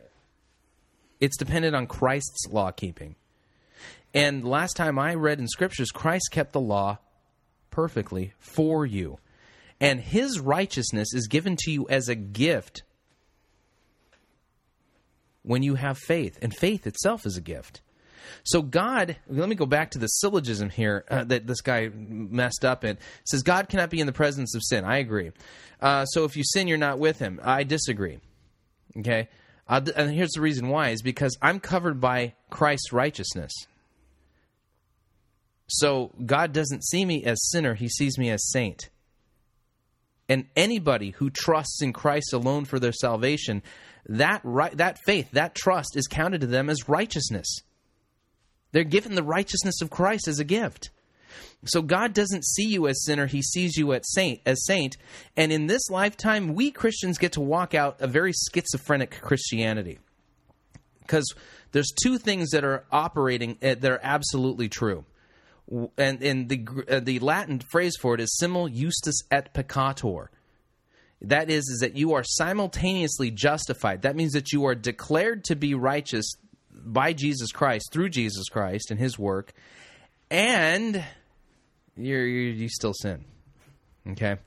It's 1.19 1.37
dependent 1.37 1.75
on 1.75 1.87
Christ's 1.87 2.47
law 2.51 2.71
keeping. 2.71 3.15
And 4.13 4.45
last 4.45 4.75
time 4.75 4.99
I 4.99 5.15
read 5.15 5.39
in 5.39 5.47
scriptures, 5.47 5.91
Christ 5.91 6.29
kept 6.31 6.51
the 6.51 6.59
law 6.59 6.99
perfectly 7.69 8.33
for 8.39 8.85
you. 8.85 9.19
And 9.79 9.99
his 9.99 10.39
righteousness 10.39 11.13
is 11.13 11.27
given 11.27 11.55
to 11.61 11.71
you 11.71 11.87
as 11.89 12.07
a 12.07 12.15
gift 12.15 12.83
when 15.43 15.63
you 15.63 15.75
have 15.75 15.97
faith. 15.97 16.37
And 16.41 16.55
faith 16.55 16.85
itself 16.85 17.25
is 17.25 17.37
a 17.37 17.41
gift. 17.41 17.81
So 18.43 18.61
God, 18.61 19.17
let 19.27 19.49
me 19.49 19.55
go 19.55 19.65
back 19.65 19.91
to 19.91 19.99
the 19.99 20.07
syllogism 20.07 20.69
here 20.69 21.05
uh, 21.09 21.23
that 21.25 21.47
this 21.47 21.61
guy 21.61 21.89
messed 21.93 22.63
up 22.63 22.83
in. 22.83 22.91
It 22.91 22.99
says 23.25 23.43
God 23.43 23.69
cannot 23.69 23.89
be 23.89 23.99
in 23.99 24.07
the 24.07 24.13
presence 24.13 24.55
of 24.55 24.61
sin. 24.63 24.85
I 24.85 24.97
agree. 24.97 25.31
Uh, 25.79 26.05
so 26.05 26.23
if 26.25 26.35
you 26.35 26.43
sin, 26.43 26.67
you're 26.67 26.77
not 26.77 26.99
with 26.99 27.19
Him. 27.19 27.39
I 27.43 27.63
disagree. 27.63 28.19
Okay, 28.97 29.29
I'll, 29.67 29.83
and 29.95 30.11
here's 30.11 30.31
the 30.31 30.41
reason 30.41 30.69
why: 30.69 30.89
is 30.89 31.01
because 31.01 31.37
I'm 31.41 31.59
covered 31.59 31.99
by 31.99 32.33
Christ's 32.49 32.93
righteousness. 32.93 33.51
So 35.73 36.11
God 36.25 36.51
doesn't 36.51 36.83
see 36.83 37.05
me 37.05 37.23
as 37.23 37.49
sinner; 37.49 37.73
He 37.75 37.87
sees 37.87 38.17
me 38.17 38.29
as 38.29 38.51
saint. 38.51 38.89
And 40.27 40.47
anybody 40.55 41.11
who 41.11 41.29
trusts 41.29 41.81
in 41.81 41.93
Christ 41.93 42.33
alone 42.33 42.65
for 42.65 42.79
their 42.79 42.91
salvation, 42.91 43.63
that 44.05 44.41
right, 44.43 44.75
that 44.77 44.99
faith, 45.05 45.31
that 45.31 45.55
trust 45.55 45.95
is 45.95 46.07
counted 46.07 46.41
to 46.41 46.47
them 46.47 46.69
as 46.69 46.89
righteousness. 46.89 47.59
They're 48.71 48.83
given 48.83 49.15
the 49.15 49.23
righteousness 49.23 49.81
of 49.81 49.89
Christ 49.89 50.27
as 50.27 50.39
a 50.39 50.45
gift. 50.45 50.89
So 51.65 51.81
God 51.81 52.13
doesn't 52.13 52.45
see 52.45 52.67
you 52.67 52.87
as 52.87 53.03
sinner, 53.05 53.27
he 53.27 53.41
sees 53.41 53.77
you 53.77 53.93
as 53.93 54.11
saint, 54.11 54.41
as 54.45 54.65
saint. 54.65 54.97
And 55.37 55.51
in 55.51 55.67
this 55.67 55.89
lifetime, 55.89 56.53
we 56.53 56.71
Christians 56.71 57.17
get 57.17 57.33
to 57.33 57.41
walk 57.41 57.73
out 57.73 58.01
a 58.01 58.07
very 58.07 58.33
schizophrenic 58.33 59.21
Christianity. 59.21 59.99
Cuz 61.07 61.25
there's 61.71 61.91
two 62.03 62.17
things 62.17 62.49
that 62.49 62.65
are 62.65 62.85
operating 62.91 63.57
uh, 63.61 63.75
that 63.75 63.91
are 63.91 63.99
absolutely 64.03 64.67
true. 64.69 65.05
And 65.97 66.49
the 66.49 66.67
uh, 66.89 66.99
the 66.99 67.19
Latin 67.19 67.59
phrase 67.59 67.95
for 68.01 68.13
it 68.15 68.19
is 68.19 68.35
simul 68.37 68.67
justus 68.67 69.21
et 69.31 69.53
peccator. 69.53 70.27
That 71.21 71.49
is 71.49 71.63
is 71.69 71.79
that 71.81 71.95
you 71.95 72.13
are 72.13 72.23
simultaneously 72.23 73.31
justified. 73.31 74.01
That 74.01 74.15
means 74.15 74.33
that 74.33 74.51
you 74.51 74.65
are 74.65 74.75
declared 74.75 75.45
to 75.45 75.55
be 75.55 75.73
righteous 75.73 76.33
by 76.71 77.13
Jesus 77.13 77.51
Christ 77.51 77.89
through 77.93 78.09
Jesus 78.09 78.49
Christ 78.49 78.91
and 78.91 78.99
His 78.99 79.17
work, 79.17 79.53
and 80.29 81.03
you 81.95 82.17
you 82.17 82.67
still 82.67 82.93
sin. 82.93 83.23
Okay, 84.09 84.37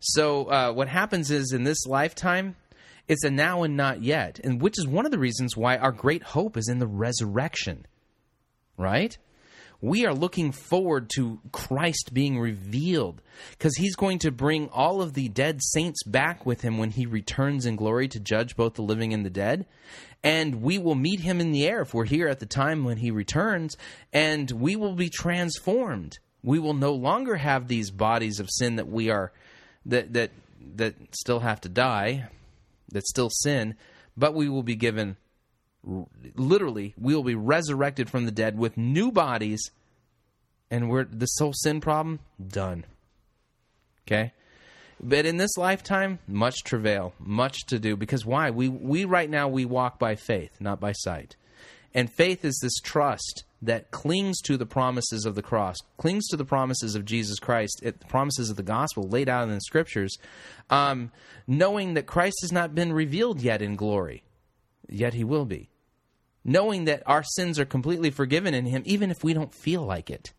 so 0.00 0.44
uh, 0.44 0.72
what 0.72 0.88
happens 0.88 1.30
is 1.30 1.52
in 1.52 1.64
this 1.64 1.86
lifetime, 1.86 2.56
it's 3.08 3.24
a 3.24 3.30
now 3.30 3.62
and 3.62 3.76
not 3.76 4.02
yet, 4.02 4.38
and 4.44 4.60
which 4.60 4.78
is 4.78 4.86
one 4.86 5.06
of 5.06 5.12
the 5.12 5.18
reasons 5.18 5.56
why 5.56 5.76
our 5.76 5.92
great 5.92 6.22
hope 6.22 6.56
is 6.56 6.68
in 6.68 6.78
the 6.78 6.86
resurrection. 6.86 7.86
Right? 8.76 9.16
We 9.82 10.06
are 10.06 10.14
looking 10.14 10.52
forward 10.52 11.10
to 11.16 11.40
Christ 11.50 12.14
being 12.14 12.38
revealed 12.38 13.20
because 13.50 13.76
he's 13.76 13.96
going 13.96 14.20
to 14.20 14.30
bring 14.30 14.68
all 14.68 15.02
of 15.02 15.14
the 15.14 15.28
dead 15.28 15.60
saints 15.60 16.04
back 16.04 16.46
with 16.46 16.62
him 16.62 16.78
when 16.78 16.90
he 16.90 17.04
returns 17.04 17.66
in 17.66 17.74
glory 17.74 18.06
to 18.08 18.20
judge 18.20 18.56
both 18.56 18.74
the 18.74 18.82
living 18.82 19.12
and 19.12 19.26
the 19.26 19.30
dead. 19.30 19.66
And 20.22 20.62
we 20.62 20.78
will 20.78 20.94
meet 20.94 21.18
him 21.18 21.40
in 21.40 21.50
the 21.50 21.66
air 21.66 21.82
if 21.82 21.92
we're 21.92 22.04
here 22.04 22.28
at 22.28 22.38
the 22.38 22.46
time 22.46 22.84
when 22.84 22.98
he 22.98 23.10
returns, 23.10 23.76
and 24.12 24.48
we 24.52 24.76
will 24.76 24.94
be 24.94 25.10
transformed. 25.10 26.20
We 26.44 26.60
will 26.60 26.74
no 26.74 26.92
longer 26.92 27.34
have 27.34 27.66
these 27.66 27.90
bodies 27.90 28.38
of 28.38 28.48
sin 28.50 28.76
that 28.76 28.88
we 28.88 29.10
are 29.10 29.32
that 29.86 30.12
that 30.12 30.30
that 30.76 30.94
still 31.12 31.40
have 31.40 31.60
to 31.62 31.68
die, 31.68 32.28
that 32.92 33.04
still 33.04 33.30
sin, 33.30 33.74
but 34.16 34.32
we 34.32 34.48
will 34.48 34.62
be 34.62 34.76
given 34.76 35.16
literally, 35.84 36.94
we 36.98 37.14
will 37.14 37.24
be 37.24 37.34
resurrected 37.34 38.08
from 38.08 38.24
the 38.24 38.30
dead 38.30 38.56
with 38.56 38.76
new 38.76 39.10
bodies, 39.10 39.70
and 40.70 40.88
we're 40.88 41.04
this 41.04 41.36
whole 41.38 41.52
sin 41.54 41.80
problem 41.80 42.20
done. 42.44 42.84
Okay, 44.06 44.32
but 45.00 45.26
in 45.26 45.36
this 45.36 45.56
lifetime, 45.56 46.18
much 46.26 46.62
travail, 46.64 47.14
much 47.18 47.66
to 47.66 47.78
do. 47.78 47.96
Because 47.96 48.24
why? 48.24 48.50
We 48.50 48.68
we 48.68 49.04
right 49.04 49.30
now 49.30 49.48
we 49.48 49.64
walk 49.64 49.98
by 49.98 50.14
faith, 50.14 50.60
not 50.60 50.80
by 50.80 50.92
sight. 50.92 51.36
And 51.94 52.10
faith 52.10 52.44
is 52.44 52.58
this 52.62 52.80
trust 52.80 53.44
that 53.60 53.90
clings 53.90 54.40
to 54.42 54.56
the 54.56 54.66
promises 54.66 55.24
of 55.24 55.34
the 55.34 55.42
cross, 55.42 55.76
clings 55.96 56.26
to 56.28 56.36
the 56.36 56.44
promises 56.44 56.94
of 56.94 57.04
Jesus 57.04 57.38
Christ, 57.38 57.80
it, 57.82 58.00
the 58.00 58.06
promises 58.06 58.50
of 58.50 58.56
the 58.56 58.62
gospel 58.62 59.08
laid 59.08 59.28
out 59.28 59.44
in 59.44 59.54
the 59.54 59.60
scriptures, 59.60 60.16
um, 60.70 61.12
knowing 61.46 61.94
that 61.94 62.06
Christ 62.06 62.38
has 62.42 62.50
not 62.50 62.74
been 62.74 62.92
revealed 62.92 63.40
yet 63.40 63.62
in 63.62 63.76
glory, 63.76 64.24
yet 64.88 65.14
he 65.14 65.22
will 65.22 65.44
be. 65.44 65.68
Knowing 66.44 66.84
that 66.84 67.02
our 67.06 67.22
sins 67.22 67.58
are 67.58 67.64
completely 67.64 68.10
forgiven 68.10 68.54
in 68.54 68.66
him, 68.66 68.82
even 68.84 69.10
if 69.10 69.22
we 69.22 69.32
don't 69.32 69.54
feel 69.54 69.82
like 69.82 70.10
it. 70.10 70.32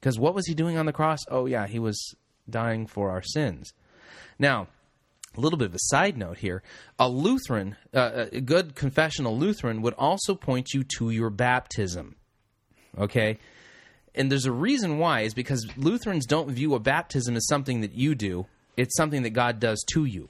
Because 0.00 0.18
what 0.18 0.34
was 0.34 0.46
he 0.46 0.54
doing 0.54 0.76
on 0.76 0.86
the 0.86 0.92
cross? 0.92 1.20
Oh, 1.28 1.46
yeah, 1.46 1.66
he 1.66 1.78
was 1.78 2.14
dying 2.48 2.86
for 2.86 3.10
our 3.10 3.22
sins. 3.22 3.72
Now, 4.38 4.68
a 5.36 5.40
little 5.40 5.58
bit 5.58 5.66
of 5.66 5.74
a 5.74 5.80
side 5.80 6.16
note 6.16 6.38
here 6.38 6.62
a 6.98 7.08
lutheran 7.08 7.76
uh, 7.92 8.26
a 8.32 8.40
good 8.40 8.74
confessional 8.74 9.36
lutheran 9.36 9.82
would 9.82 9.94
also 9.94 10.34
point 10.34 10.68
you 10.72 10.84
to 10.84 11.10
your 11.10 11.30
baptism 11.30 12.16
okay 12.98 13.38
and 14.14 14.30
there's 14.30 14.46
a 14.46 14.52
reason 14.52 14.98
why 14.98 15.20
is 15.20 15.34
because 15.34 15.66
lutherans 15.76 16.26
don't 16.26 16.50
view 16.50 16.74
a 16.74 16.78
baptism 16.78 17.36
as 17.36 17.46
something 17.48 17.80
that 17.80 17.94
you 17.94 18.14
do 18.14 18.46
it's 18.76 18.96
something 18.96 19.22
that 19.22 19.30
god 19.30 19.58
does 19.58 19.84
to 19.92 20.04
you 20.04 20.28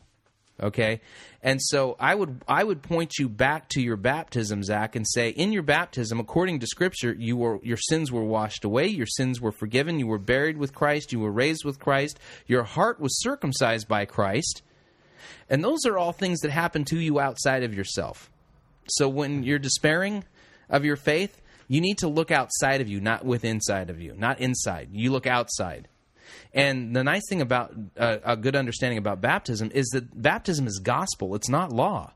okay 0.63 1.01
and 1.43 1.61
so 1.61 1.97
i 1.99 2.15
would 2.15 2.41
i 2.47 2.63
would 2.63 2.81
point 2.81 3.19
you 3.19 3.29
back 3.29 3.69
to 3.69 3.81
your 3.81 3.97
baptism 3.97 4.63
zach 4.63 4.95
and 4.95 5.07
say 5.09 5.31
in 5.31 5.53
your 5.53 5.63
baptism 5.63 6.21
according 6.21 6.61
to 6.61 6.67
scripture 6.67 7.13
you 7.19 7.37
were 7.37 7.59
your 7.65 7.77
sins 7.77 8.13
were 8.13 8.25
washed 8.25 8.65
away 8.65 8.87
your 8.87 9.07
sins 9.07 9.41
were 9.41 9.51
forgiven 9.51 9.99
you 9.99 10.07
were 10.07 10.19
buried 10.19 10.57
with 10.57 10.73
christ 10.73 11.13
you 11.13 11.19
were 11.19 11.33
raised 11.33 11.65
with 11.65 11.81
christ 11.81 12.21
your 12.47 12.63
heart 12.63 13.01
was 13.01 13.21
circumcised 13.21 13.89
by 13.89 14.05
christ 14.05 14.63
and 15.49 15.63
those 15.63 15.85
are 15.87 15.99
all 15.99 16.13
things 16.13 16.41
that 16.41 16.51
happen 16.51 16.85
to 16.87 16.99
you 16.99 17.21
outside 17.21 17.63
of 17.63 17.75
yourself. 17.75 18.31
So 18.89 19.09
when 19.09 19.43
you're 19.43 19.59
despairing 19.59 20.25
of 20.69 20.85
your 20.85 20.97
faith, 20.97 21.41
you 21.69 21.81
need 21.81 21.99
to 21.99 22.09
look 22.09 22.31
outside 22.31 22.81
of 22.81 22.89
you, 22.89 23.01
not 23.01 23.25
with 23.25 23.45
inside 23.45 23.91
of 23.91 24.01
you, 24.01 24.15
not 24.17 24.41
inside. 24.41 24.89
You 24.93 25.11
look 25.11 25.27
outside. 25.27 25.89
And 26.53 26.95
the 26.95 27.05
nice 27.05 27.23
thing 27.29 27.41
about 27.41 27.75
uh, 27.97 28.19
a 28.25 28.37
good 28.37 28.57
understanding 28.57 28.99
about 28.99 29.21
baptism 29.21 29.71
is 29.75 29.87
that 29.89 30.21
baptism 30.21 30.67
is 30.67 30.79
gospel, 30.79 31.35
it's 31.35 31.49
not 31.49 31.73
law. 31.73 32.13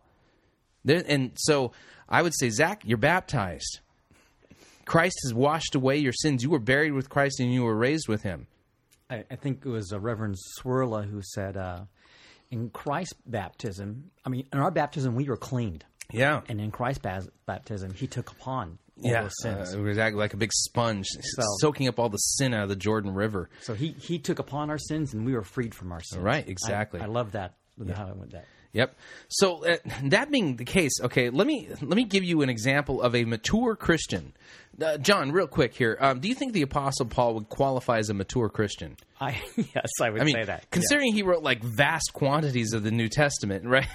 There, 0.85 1.03
and 1.07 1.33
so 1.37 1.73
I 2.09 2.23
would 2.23 2.33
say, 2.39 2.51
Zach, 2.51 2.83
you're 2.85 2.99
baptized. 2.99 3.81
Christ 4.85 5.19
has 5.25 5.35
washed 5.35 5.75
away 5.75 5.99
your 5.99 6.15
sins. 6.15 6.43
You 6.43 6.51
were 6.51 6.59
buried 6.59 6.93
with 6.93 7.11
Christ 7.11 7.41
and 7.41 7.53
you 7.53 7.63
were 7.65 7.77
raised 7.77 8.09
with 8.09 8.23
him. 8.23 8.47
I, 9.11 9.25
I 9.31 9.37
think 9.37 9.65
it 9.67 9.69
was 9.69 9.93
uh, 9.93 10.01
Reverend 10.01 10.37
Swirla 10.59 11.09
who 11.09 11.21
said, 11.23 11.57
uh, 11.57 11.81
in 12.51 12.71
Christ's 12.71 13.15
baptism, 13.27 14.11
I 14.25 14.31
mean, 14.31 14.47
in 14.53 14.59
our 14.59 14.71
baptism, 14.71 15.15
we 15.15 15.29
were 15.29 15.37
cleaned. 15.37 15.85
Yeah. 16.11 16.41
And 16.49 16.61
in 16.61 16.71
Christ's 16.71 17.03
baptism, 17.47 17.93
he 17.93 18.07
took 18.07 18.31
upon 18.31 18.79
yeah, 19.01 19.23
those 19.23 19.35
sins. 19.43 19.75
uh, 19.75 19.85
exactly 19.85 20.19
like 20.19 20.35
a 20.35 20.37
big 20.37 20.53
sponge, 20.53 21.07
soaking 21.61 21.89
up 21.89 21.99
all 21.99 22.09
the 22.09 22.19
sin 22.19 22.55
out 22.55 22.65
of 22.65 22.69
the 22.69 22.77
Jordan 22.77 23.15
River. 23.15 23.49
so 23.63 23.75
he, 23.75 23.93
he 23.99 24.19
took 24.19 24.39
upon 24.39 24.71
our 24.71 24.79
sins, 24.79 25.15
and 25.15 25.25
we 25.25 25.35
were 25.35 25.43
freed 25.43 25.75
from 25.75 25.93
our 25.93 26.03
sins. 26.03 26.23
Right, 26.23 26.49
exactly. 26.49 27.01
I, 27.01 27.07
love 27.07 27.33
that, 27.33 27.55
how 27.95 28.09
it 28.09 28.17
went 28.17 28.33
that. 28.33 28.47
Yep. 28.73 28.97
So 29.29 29.65
uh, 29.65 29.77
that 30.05 30.31
being 30.31 30.57
the 30.57 30.65
case, 30.65 30.93
okay, 31.03 31.31
let 31.31 31.47
me 31.47 31.69
let 31.81 31.97
me 31.97 32.05
give 32.05 32.25
you 32.25 32.43
an 32.43 32.51
example 32.51 33.01
of 33.03 33.15
a 33.15 33.25
mature 33.25 33.77
Christian. 33.77 34.35
Uh, 34.81 34.97
John, 34.99 35.33
real 35.33 35.49
quick 35.49 35.75
here, 35.75 35.97
um, 36.01 36.21
do 36.21 36.29
you 36.29 36.35
think 36.35 36.53
the 36.53 36.63
Apostle 36.63 37.07
Paul 37.07 37.35
would 37.35 37.49
qualify 37.49 37.99
as 37.99 38.11
a 38.11 38.15
mature 38.15 38.49
Christian? 38.49 38.97
I 39.21 39.41
yes, 39.57 39.89
I 40.01 40.11
would 40.11 40.21
I 40.21 40.25
mean, 40.25 40.37
say 40.37 40.45
that. 40.45 40.71
considering 40.71 41.13
he 41.13 41.23
wrote 41.23 41.43
like 41.43 41.63
vast 41.63 42.13
quantities 42.13 42.73
of 42.73 42.85
the 42.85 42.93
New 42.93 43.09
Testament, 43.09 43.65
right? 43.67 43.89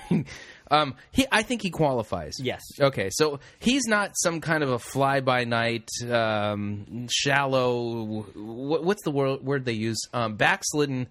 um, 0.69 0.95
he, 1.11 1.25
I 1.31 1.43
think 1.43 1.61
he 1.61 1.69
qualifies. 1.69 2.33
Yes. 2.39 2.61
Okay, 2.81 3.09
so 3.11 3.39
he's 3.59 3.83
not 3.87 4.11
some 4.15 4.41
kind 4.41 4.61
of 4.61 4.71
a 4.71 4.79
fly 4.79 5.21
by 5.21 5.45
night, 5.45 5.87
um, 6.09 7.07
shallow. 7.09 8.25
What, 8.35 8.83
what's 8.83 9.03
the 9.03 9.11
word, 9.11 9.41
word 9.41 9.63
they 9.63 9.73
use? 9.73 10.01
Um, 10.13 10.35
backslidden, 10.35 11.07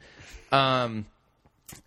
um, 0.50 1.06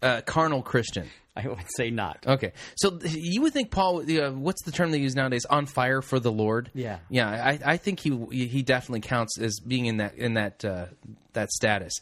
uh, 0.01 0.21
carnal 0.21 0.63
Christian. 0.63 1.07
I 1.43 1.47
would 1.47 1.65
say 1.75 1.89
not. 1.89 2.23
Okay, 2.25 2.53
so 2.77 2.97
you 3.03 3.41
would 3.41 3.53
think 3.53 3.71
Paul? 3.71 3.99
Uh, 3.99 4.31
what's 4.31 4.63
the 4.63 4.71
term 4.71 4.91
they 4.91 4.99
use 4.99 5.15
nowadays? 5.15 5.45
On 5.45 5.65
fire 5.65 6.01
for 6.01 6.19
the 6.19 6.31
Lord. 6.31 6.71
Yeah. 6.73 6.99
yeah. 7.09 7.27
I, 7.29 7.73
I 7.73 7.77
think 7.77 7.99
he 7.99 8.17
he 8.31 8.63
definitely 8.63 9.01
counts 9.01 9.37
as 9.39 9.59
being 9.59 9.85
in 9.85 9.97
that 9.97 10.15
in 10.15 10.35
that 10.35 10.63
uh, 10.63 10.85
that 11.33 11.51
status. 11.51 11.93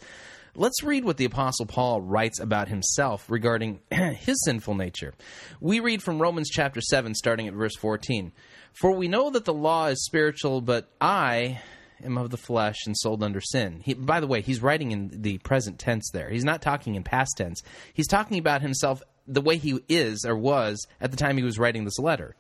Let's 0.56 0.84
read 0.84 1.04
what 1.04 1.18
the 1.18 1.26
Apostle 1.26 1.66
Paul 1.66 2.02
writes 2.02 2.40
about 2.40 2.68
himself 2.68 3.28
regarding 3.28 3.80
his 3.92 4.40
sinful 4.46 4.76
nature. 4.76 5.16
We 5.60 5.80
read 5.80 6.04
from 6.04 6.22
Romans 6.22 6.52
chapter 6.52 6.80
7, 6.80 7.16
starting 7.16 7.48
at 7.48 7.56
verse 7.56 7.76
14. 7.78 8.32
For 8.72 8.92
we 8.92 9.08
know 9.08 9.32
that 9.32 9.46
the 9.46 9.54
law 9.54 9.88
is 9.88 10.06
spiritual, 10.06 10.62
but 10.62 10.92
I 11.02 11.60
am 12.04 12.20
of 12.20 12.30
the 12.30 12.38
flesh 12.38 12.78
and 12.86 12.96
sold 12.96 13.24
under 13.24 13.42
sin. 13.42 13.82
He, 13.84 13.96
by 13.96 14.20
the 14.20 14.28
way, 14.28 14.42
he's 14.42 14.62
writing 14.62 14.92
in 14.92 15.10
the 15.22 15.40
present 15.40 15.80
tense 15.80 16.10
there. 16.14 16.30
He's 16.30 16.44
not 16.44 16.62
talking 16.62 16.94
in 16.94 17.04
past 17.04 17.34
tense. 17.38 17.64
He's 17.94 18.08
talking 18.08 18.38
about 18.38 18.62
himself 18.62 19.02
the 19.28 19.42
way 19.42 19.58
he 19.58 19.80
is 19.88 20.26
or 20.26 20.36
was 20.36 20.86
at 21.00 21.12
the 21.12 21.18
time 21.18 21.38
he 21.38 21.44
was 21.44 21.60
writing 21.60 21.86
this 21.86 22.00
letter. 22.00 22.36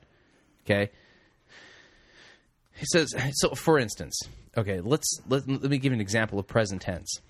Okay? 0.66 0.92
He 2.76 2.86
says, 2.86 3.14
so 3.34 3.50
for 3.56 3.78
instance, 3.78 4.20
okay, 4.58 4.82
let's 4.82 5.20
let, 5.28 5.48
let 5.48 5.64
me 5.64 5.78
give 5.78 5.94
an 5.94 6.02
example 6.02 6.40
of 6.40 6.48
present 6.48 6.82
tense. 6.82 7.22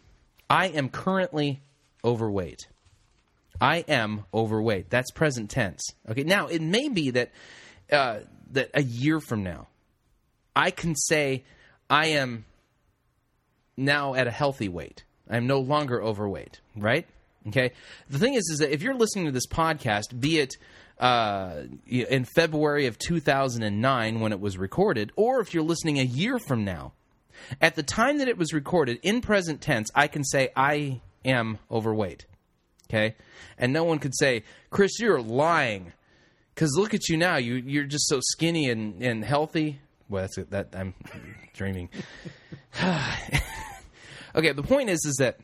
I 0.49 0.67
am 0.67 0.89
currently 0.89 1.61
overweight. 2.03 2.67
I 3.59 3.79
am 3.87 4.25
overweight. 4.33 4.89
That's 4.89 5.11
present 5.11 5.49
tense. 5.49 5.81
Okay, 6.09 6.23
now 6.23 6.47
it 6.47 6.61
may 6.61 6.89
be 6.89 7.11
that 7.11 7.31
uh, 7.91 8.19
that 8.51 8.71
a 8.73 8.81
year 8.81 9.19
from 9.19 9.43
now, 9.43 9.67
I 10.55 10.71
can 10.71 10.95
say 10.95 11.43
I 11.89 12.07
am 12.07 12.45
now 13.77 14.15
at 14.15 14.27
a 14.27 14.31
healthy 14.31 14.69
weight. 14.69 15.03
I 15.29 15.37
am 15.37 15.47
no 15.47 15.59
longer 15.59 16.01
overweight. 16.01 16.61
Right? 16.75 17.07
Okay. 17.47 17.71
The 18.09 18.19
thing 18.19 18.35
is, 18.35 18.49
is 18.51 18.59
that 18.59 18.71
if 18.73 18.81
you're 18.81 18.95
listening 18.95 19.25
to 19.25 19.31
this 19.31 19.47
podcast, 19.47 20.19
be 20.19 20.39
it 20.39 20.55
uh, 20.99 21.63
in 21.87 22.25
February 22.25 22.85
of 22.85 22.97
2009 22.97 24.19
when 24.19 24.31
it 24.31 24.39
was 24.39 24.57
recorded, 24.57 25.11
or 25.15 25.39
if 25.41 25.53
you're 25.53 25.63
listening 25.63 25.99
a 25.99 26.03
year 26.03 26.39
from 26.39 26.63
now, 26.63 26.93
at 27.61 27.75
the 27.75 27.83
time 27.83 28.19
that 28.19 28.27
it 28.27 28.37
was 28.37 28.53
recorded 28.53 28.99
in 29.03 29.21
present 29.21 29.61
tense, 29.61 29.89
I 29.93 30.07
can 30.07 30.23
say 30.23 30.49
I 30.55 31.01
am 31.25 31.59
overweight. 31.69 32.25
Okay? 32.89 33.15
And 33.57 33.73
no 33.73 33.83
one 33.83 33.99
could 33.99 34.15
say, 34.15 34.43
Chris, 34.69 34.99
you're 34.99 35.21
lying. 35.21 35.93
Because 36.53 36.77
look 36.77 36.93
at 36.93 37.09
you 37.09 37.17
now. 37.17 37.37
You, 37.37 37.55
you're 37.55 37.85
just 37.85 38.07
so 38.07 38.19
skinny 38.21 38.69
and, 38.69 39.01
and 39.01 39.25
healthy. 39.25 39.79
Well, 40.09 40.23
that's 40.23 40.37
it. 40.37 40.51
That, 40.51 40.69
I'm 40.73 40.93
dreaming. 41.53 41.89
okay, 44.35 44.51
the 44.51 44.63
point 44.63 44.89
is, 44.89 45.03
is 45.05 45.15
that 45.19 45.39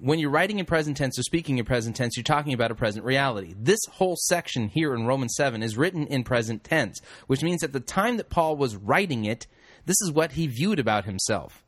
when 0.00 0.18
you're 0.18 0.30
writing 0.30 0.58
in 0.58 0.64
present 0.64 0.96
tense 0.96 1.18
or 1.18 1.22
speaking 1.22 1.58
in 1.58 1.64
present 1.64 1.96
tense, 1.96 2.16
you're 2.16 2.24
talking 2.24 2.52
about 2.52 2.70
a 2.70 2.74
present 2.74 3.04
reality. 3.04 3.54
This 3.58 3.80
whole 3.90 4.16
section 4.16 4.68
here 4.68 4.94
in 4.94 5.06
Romans 5.06 5.34
7 5.36 5.62
is 5.62 5.76
written 5.76 6.06
in 6.06 6.24
present 6.24 6.64
tense, 6.64 7.00
which 7.26 7.42
means 7.42 7.62
at 7.62 7.72
the 7.72 7.80
time 7.80 8.16
that 8.16 8.30
Paul 8.30 8.56
was 8.56 8.76
writing 8.76 9.24
it, 9.24 9.46
this 9.86 10.00
is 10.02 10.12
what 10.12 10.32
he 10.32 10.46
viewed 10.46 10.78
about 10.78 11.04
himself, 11.04 11.64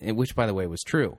which, 0.00 0.36
by 0.36 0.46
the 0.46 0.54
way, 0.54 0.66
was 0.66 0.82
true. 0.82 1.18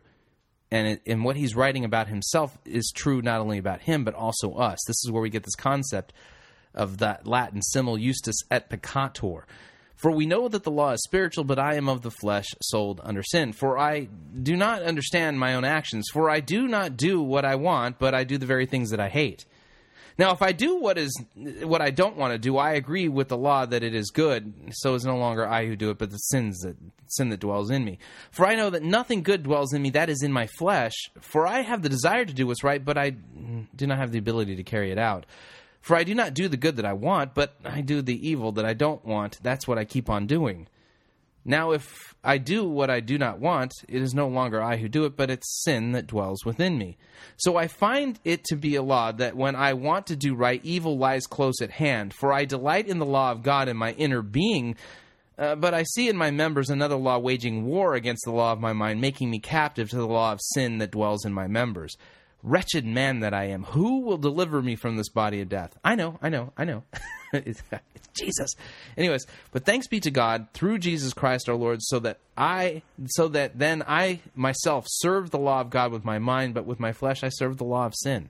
And, 0.72 0.88
it, 0.88 1.02
and 1.06 1.24
what 1.24 1.36
he's 1.36 1.56
writing 1.56 1.86
about 1.86 2.08
himself 2.08 2.58
is 2.66 2.92
true 2.96 3.22
not 3.22 3.42
only 3.42 3.58
about 3.58 3.82
him, 3.82 4.04
but 4.04 4.16
also 4.16 4.54
us. 4.54 4.80
This 4.88 5.04
is 5.04 5.12
where 5.12 5.22
we 5.22 5.30
get 5.30 5.44
this 5.44 5.56
concept 5.56 6.14
of 6.74 6.98
that 7.00 7.28
Latin 7.28 7.62
simul 7.62 7.98
justus 7.98 8.38
et 8.50 8.70
peccator. 8.70 9.44
For 10.04 10.12
we 10.12 10.26
know 10.26 10.50
that 10.50 10.64
the 10.64 10.70
law 10.70 10.92
is 10.92 11.02
spiritual, 11.02 11.46
but 11.46 11.58
I 11.58 11.76
am 11.76 11.88
of 11.88 12.02
the 12.02 12.12
flesh, 12.12 12.48
sold 12.62 13.00
under 13.06 13.24
sin. 13.24 13.54
For 13.54 13.80
I 13.80 14.10
do 14.42 14.58
not 14.58 14.82
understand 14.82 15.40
my 15.40 15.56
own 15.56 15.64
actions. 15.64 16.10
For 16.12 16.30
I 16.30 16.42
do 16.42 16.68
not 16.68 16.98
do 16.98 17.22
what 17.22 17.46
I 17.46 17.56
want, 17.56 18.00
but 18.00 18.14
I 18.14 18.26
do 18.26 18.38
the 18.38 18.46
very 18.46 18.66
things 18.66 18.90
that 18.90 19.00
I 19.00 19.08
hate. 19.08 19.46
Now, 20.18 20.34
if 20.34 20.42
I 20.42 20.52
do 20.52 20.76
what 20.76 20.98
is 20.98 21.18
what 21.36 21.82
I 21.82 21.90
don't 21.90 22.18
want 22.18 22.34
to 22.34 22.38
do, 22.38 22.58
I 22.58 22.74
agree 22.74 23.08
with 23.08 23.30
the 23.30 23.38
law 23.38 23.66
that 23.66 23.82
it 23.82 23.96
is 23.96 24.12
good. 24.12 24.54
So 24.72 24.94
is 24.94 25.06
no 25.06 25.16
longer 25.16 25.48
I 25.48 25.68
who 25.68 25.78
do 25.78 25.90
it, 25.90 26.00
but 26.00 26.12
the 26.12 26.18
sins 26.18 26.60
that 26.60 26.76
sin 27.08 27.30
that 27.30 27.40
dwells 27.40 27.72
in 27.72 27.86
me. 27.86 27.98
For 28.32 28.46
I 28.46 28.56
know 28.56 28.72
that 28.72 28.84
nothing 28.84 29.24
good 29.24 29.44
dwells 29.44 29.72
in 29.72 29.82
me; 29.82 29.90
that 29.92 30.10
is 30.10 30.22
in 30.22 30.34
my 30.34 30.48
flesh. 30.48 30.94
For 31.22 31.48
I 31.48 31.62
have 31.62 31.82
the 31.82 31.88
desire 31.88 32.26
to 32.26 32.34
do 32.34 32.46
what's 32.46 32.62
right, 32.62 32.84
but 32.84 32.98
I 32.98 33.12
do 33.74 33.88
not 33.88 34.00
have 34.00 34.12
the 34.12 34.20
ability 34.20 34.58
to 34.58 34.64
carry 34.64 34.92
it 34.92 35.00
out. 35.00 35.26
For 35.84 35.98
I 35.98 36.06
do 36.06 36.16
not 36.16 36.34
do 36.34 36.48
the 36.48 36.56
good 36.56 36.78
that 36.78 36.86
I 36.86 36.94
want, 36.94 37.36
but 37.36 37.58
I 37.66 37.82
do 37.82 38.02
the 38.02 38.28
evil 38.28 38.54
that 38.54 38.64
I 38.64 38.74
don't 38.74 39.04
want. 39.04 39.44
That's 39.44 39.68
what 39.68 39.78
I 39.78 39.84
keep 39.84 40.10
on 40.10 40.28
doing. 40.28 40.68
Now, 41.44 41.72
if 41.72 42.16
I 42.24 42.38
do 42.38 42.66
what 42.66 42.90
I 42.90 43.02
do 43.02 43.18
not 43.18 43.38
want, 43.38 43.74
it 43.90 44.02
is 44.02 44.14
no 44.14 44.30
longer 44.30 44.64
I 44.64 44.78
who 44.78 44.88
do 44.88 45.04
it, 45.04 45.18
but 45.18 45.30
it's 45.30 45.62
sin 45.66 45.92
that 45.92 46.08
dwells 46.08 46.46
within 46.46 46.78
me. 46.78 46.96
So 47.36 47.58
I 47.58 47.68
find 47.68 48.18
it 48.24 48.46
to 48.46 48.56
be 48.56 48.76
a 48.76 48.82
law 48.82 49.12
that 49.12 49.36
when 49.36 49.58
I 49.58 49.74
want 49.74 50.08
to 50.08 50.16
do 50.16 50.36
right, 50.36 50.62
evil 50.64 50.98
lies 50.98 51.28
close 51.28 51.62
at 51.62 51.72
hand. 51.72 52.14
For 52.14 52.32
I 52.32 52.46
delight 52.46 52.88
in 52.88 53.00
the 53.00 53.06
law 53.06 53.32
of 53.32 53.44
God 53.44 53.68
in 53.68 53.76
my 53.76 53.92
inner 53.92 54.22
being, 54.22 54.78
uh, 55.38 55.56
but 55.56 55.74
I 55.74 55.84
see 55.84 56.08
in 56.08 56.16
my 56.16 56.32
members 56.32 56.70
another 56.70 56.96
law 56.96 57.18
waging 57.18 57.66
war 57.66 57.94
against 57.94 58.24
the 58.24 58.32
law 58.32 58.54
of 58.54 58.62
my 58.62 58.72
mind, 58.72 59.02
making 59.02 59.30
me 59.30 59.40
captive 59.40 59.90
to 59.90 59.98
the 59.98 60.08
law 60.08 60.32
of 60.32 60.40
sin 60.54 60.78
that 60.78 60.92
dwells 60.92 61.26
in 61.26 61.34
my 61.34 61.48
members. 61.48 61.98
Wretched 62.44 62.86
man 62.86 63.22
that 63.22 63.34
I 63.34 63.46
am, 63.46 63.64
who 63.64 64.02
will 64.02 64.18
deliver 64.18 64.62
me 64.62 64.76
from 64.76 64.98
this 64.98 65.08
body 65.08 65.40
of 65.40 65.48
death? 65.48 65.78
I 65.84 65.96
know, 65.96 66.20
I 66.22 66.28
know, 66.28 66.52
I 66.58 66.66
know. 66.66 66.84
it's, 67.34 67.64
Jesus. 68.14 68.52
Anyways, 68.98 69.26
but 69.52 69.66
thanks 69.66 69.88
be 69.88 70.02
to 70.02 70.12
God 70.12 70.48
through 70.54 70.80
Jesus 70.80 71.14
Christ 71.14 71.48
our 71.48 71.56
Lord, 71.56 71.80
so 71.82 72.00
that 72.00 72.20
I, 72.38 72.82
so 73.08 73.30
that 73.30 73.58
then 73.58 73.82
I 73.88 74.20
myself 74.36 74.86
serve 74.90 75.30
the 75.30 75.40
law 75.40 75.62
of 75.62 75.70
God 75.70 75.92
with 75.92 76.04
my 76.04 76.20
mind, 76.20 76.54
but 76.54 76.66
with 76.66 76.80
my 76.82 76.92
flesh 76.92 77.24
I 77.24 77.30
serve 77.30 77.58
the 77.58 77.64
law 77.64 77.86
of 77.86 77.94
sin. 77.96 78.30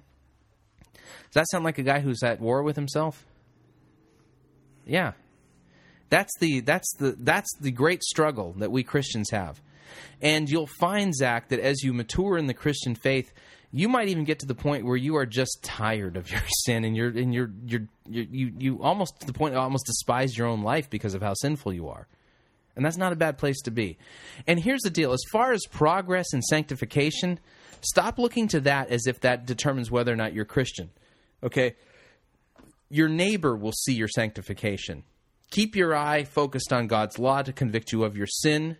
Does 0.94 1.34
that 1.34 1.50
sound 1.50 1.64
like 1.64 1.80
a 1.80 1.84
guy 1.84 2.00
who's 2.00 2.22
at 2.22 2.40
war 2.40 2.62
with 2.62 2.76
himself? 2.76 3.26
Yeah. 4.86 5.14
That's 6.10 6.38
the 6.40 6.60
that's 6.60 6.94
the 7.00 7.16
that's 7.18 7.50
the 7.60 7.72
great 7.72 8.04
struggle 8.04 8.54
that 8.60 8.72
we 8.72 8.84
Christians 8.84 9.32
have. 9.32 9.60
And 10.22 10.48
you'll 10.50 10.70
find 10.80 11.14
Zach 11.14 11.50
that 11.50 11.60
as 11.60 11.82
you 11.82 11.92
mature 11.92 12.38
in 12.38 12.46
the 12.46 12.54
Christian 12.54 12.94
faith, 12.94 13.34
you 13.76 13.90
might 13.90 14.08
even 14.08 14.24
get 14.24 14.40
to 14.40 14.46
the 14.46 14.54
point 14.54 14.86
where 14.86 14.96
you 14.96 15.18
are 15.18 15.26
just 15.26 15.64
tired 15.64 16.16
of 16.16 16.32
your 16.32 16.42
sin 16.66 16.86
and 16.86 16.96
you're 16.96 17.10
and 17.10 17.34
you're 17.34 17.52
you're, 17.66 17.88
you're 18.08 18.26
you 18.26 18.54
you 18.58 18.84
almost 18.84 19.20
to 19.22 19.28
the 19.28 19.34
point 19.34 19.56
almost 19.56 19.88
despise 19.88 20.38
your 20.38 20.48
own 20.48 20.62
life 20.62 20.90
because 20.90 21.16
of 21.16 21.22
how 21.22 21.34
sinful 21.34 21.74
you 21.74 21.90
are. 21.90 22.08
And 22.76 22.86
that's 22.86 22.98
not 22.98 23.14
a 23.14 23.16
bad 23.16 23.38
place 23.38 23.62
to 23.64 23.72
be. 23.72 23.98
And 24.48 24.60
here's 24.60 24.82
the 24.82 24.90
deal, 24.90 25.12
as 25.12 25.24
far 25.32 25.52
as 25.52 25.62
progress 25.70 26.34
and 26.34 26.44
sanctification, 26.44 27.40
stop 27.82 28.18
looking 28.18 28.48
to 28.48 28.60
that 28.62 28.90
as 28.90 29.06
if 29.06 29.20
that 29.22 29.46
determines 29.46 29.92
whether 29.92 30.12
or 30.12 30.16
not 30.16 30.34
you're 30.34 30.46
Christian. 30.46 30.90
Okay? 31.44 31.76
Your 32.90 33.10
neighbor 33.10 33.56
will 33.56 33.74
see 33.74 33.94
your 33.94 34.08
sanctification. 34.08 35.04
Keep 35.52 35.76
your 35.76 35.96
eye 35.96 36.24
focused 36.24 36.74
on 36.74 36.88
God's 36.88 37.20
law 37.20 37.44
to 37.44 37.54
convict 37.54 37.92
you 37.92 38.04
of 38.04 38.18
your 38.18 38.26
sin. 38.26 38.78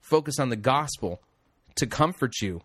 Focus 0.00 0.38
on 0.38 0.48
the 0.48 0.56
gospel 0.56 1.20
to 1.78 1.86
comfort 1.86 2.40
you 2.40 2.62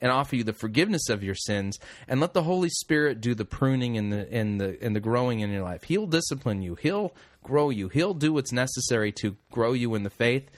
and 0.00 0.12
offer 0.12 0.36
you 0.36 0.44
the 0.44 0.52
forgiveness 0.52 1.08
of 1.08 1.22
your 1.22 1.34
sins 1.34 1.78
and 2.06 2.20
let 2.20 2.34
the 2.34 2.42
holy 2.42 2.68
spirit 2.68 3.20
do 3.20 3.34
the 3.34 3.44
pruning 3.44 3.96
and 3.96 4.12
the 4.12 4.32
and 4.32 4.60
the 4.60 4.78
and 4.82 4.94
the 4.94 5.00
growing 5.00 5.40
in 5.40 5.50
your 5.50 5.62
life. 5.62 5.84
He'll 5.84 6.06
discipline 6.06 6.62
you. 6.62 6.74
He'll 6.74 7.14
grow 7.42 7.70
you. 7.70 7.88
He'll 7.88 8.14
do 8.14 8.32
what's 8.32 8.52
necessary 8.52 9.12
to 9.20 9.36
grow 9.50 9.72
you 9.72 9.94
in 9.94 10.02
the 10.02 10.10
faith 10.10 10.50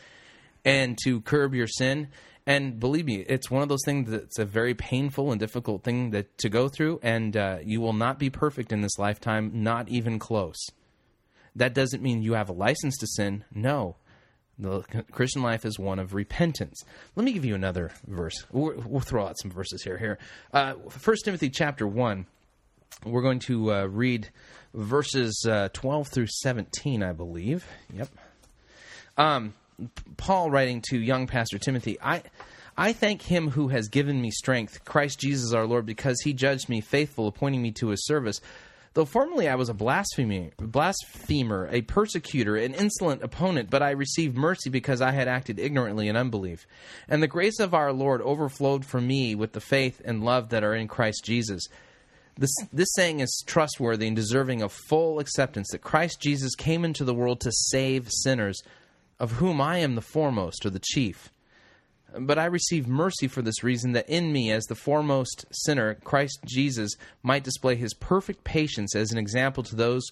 and 0.65 0.99
to 1.05 1.21
curb 1.21 1.55
your 1.55 1.69
sin. 1.69 2.09
And 2.47 2.81
believe 2.81 3.05
me 3.05 3.17
it's 3.17 3.51
one 3.51 3.63
of 3.63 3.69
those 3.69 3.85
things 3.85 4.11
that's 4.11 4.39
a 4.39 4.45
very 4.45 4.75
painful 4.75 5.31
and 5.31 5.39
difficult 5.39 5.85
thing 5.85 6.11
that 6.11 6.39
to 6.39 6.49
go 6.49 6.69
through. 6.69 6.99
And 7.03 7.37
uh, 7.37 7.59
you 7.63 7.81
will 7.81 7.93
not 7.93 8.19
be 8.19 8.31
perfect 8.31 8.73
in 8.73 8.81
this 8.81 8.99
lifetime 8.99 9.51
not 9.63 9.89
even 9.89 10.19
close. 10.19 10.59
That 11.55 11.75
doesn't 11.75 12.03
mean 12.03 12.23
you 12.23 12.35
have 12.35 12.49
a 12.49 12.53
license 12.53 12.97
to 12.99 13.07
sin. 13.07 13.45
No 13.53 13.97
the 14.59 14.83
Christian 15.13 15.43
life 15.43 15.65
is 15.65 15.79
one 15.79 15.99
of 15.99 16.15
repentance. 16.15 16.85
Let 17.17 17.25
me 17.25 17.33
give 17.33 17.45
you 17.45 17.55
another 17.55 17.93
verse. 18.07 18.45
We'll, 18.51 18.83
we'll 18.87 19.01
throw 19.01 19.27
out 19.27 19.39
some 19.39 19.51
verses 19.51 19.83
here. 19.83 19.99
Here, 19.99 20.19
uh, 20.53 20.75
First 20.91 21.25
Timothy 21.25 21.51
chapter 21.51 21.87
one. 21.87 22.27
We're 23.05 23.23
going 23.23 23.41
to 23.41 23.73
uh, 23.73 23.85
read 23.87 24.29
verses 24.75 25.47
uh, 25.49 25.69
twelve 25.73 26.09
through 26.09 26.27
seventeen, 26.29 27.03
I 27.03 27.13
believe. 27.13 27.65
Yep. 27.93 28.09
Um, 29.17 29.55
Paul 30.17 30.51
writing 30.51 30.83
to 30.89 30.99
young 30.99 31.27
Pastor 31.27 31.59
Timothy, 31.59 31.99
I. 32.01 32.23
I 32.81 32.93
thank 32.93 33.23
him 33.23 33.51
who 33.51 33.67
has 33.69 33.89
given 33.89 34.23
me 34.23 34.31
strength, 34.31 34.85
Christ 34.85 35.19
Jesus 35.19 35.53
our 35.53 35.67
Lord, 35.67 35.85
because 35.85 36.21
he 36.23 36.33
judged 36.33 36.69
me 36.69 36.81
faithful, 36.81 37.27
appointing 37.27 37.61
me 37.61 37.73
to 37.73 37.89
his 37.89 38.07
service. 38.07 38.41
Though 38.95 39.05
formerly 39.05 39.49
I 39.49 39.55
was 39.55 39.69
a 39.69 39.75
blasphemer, 39.75 40.51
blasphemer, 40.59 41.69
a 41.71 41.83
persecutor, 41.83 42.57
an 42.57 42.75
insolent 42.75 43.23
opponent, 43.23 43.71
but 43.71 43.83
I 43.83 43.91
received 43.91 44.37
mercy 44.37 44.71
because 44.71 45.01
I 45.01 45.13
had 45.13 45.29
acted 45.29 45.59
ignorantly 45.59 46.09
in 46.09 46.17
unbelief. 46.17 46.67
And 47.09 47.23
the 47.23 47.29
grace 47.29 47.61
of 47.61 47.75
our 47.75 47.93
Lord 47.93 48.23
overflowed 48.23 48.85
for 48.85 49.01
me 49.01 49.35
with 49.35 49.53
the 49.53 49.61
faith 49.61 50.01
and 50.05 50.25
love 50.25 50.49
that 50.49 50.65
are 50.65 50.75
in 50.75 50.89
Christ 50.89 51.25
Jesus. 51.25 51.69
This, 52.37 52.55
this 52.73 52.89
saying 52.95 53.21
is 53.21 53.43
trustworthy 53.47 54.07
and 54.07 54.17
deserving 54.17 54.63
of 54.63 54.73
full 54.73 55.19
acceptance 55.19 55.69
that 55.73 55.83
Christ 55.83 56.21
Jesus 56.21 56.55
came 56.55 56.85
into 56.85 57.05
the 57.05 57.15
world 57.15 57.41
to 57.41 57.53
save 57.53 58.09
sinners, 58.11 58.63
of 59.19 59.33
whom 59.33 59.61
I 59.61 59.79
am 59.79 59.97
the 59.97 60.01
foremost 60.01 60.65
or 60.65 60.71
the 60.71 60.79
chief. 60.79 61.33
But 62.17 62.39
I 62.39 62.47
received 62.47 62.89
mercy 62.89 63.29
for 63.29 63.43
this 63.43 63.63
reason, 63.63 63.93
that 63.93 64.09
in 64.09 64.33
me, 64.33 64.51
as 64.51 64.65
the 64.65 64.75
foremost 64.75 65.45
sinner, 65.51 65.95
Christ 66.05 66.39
Jesus 66.47 66.97
might 67.23 67.45
display 67.45 67.77
his 67.77 67.93
perfect 67.95 68.45
patience 68.45 68.97
as 68.97 69.13
an 69.13 69.19
example 69.19 69.63
to 69.65 69.77
those 69.77 70.09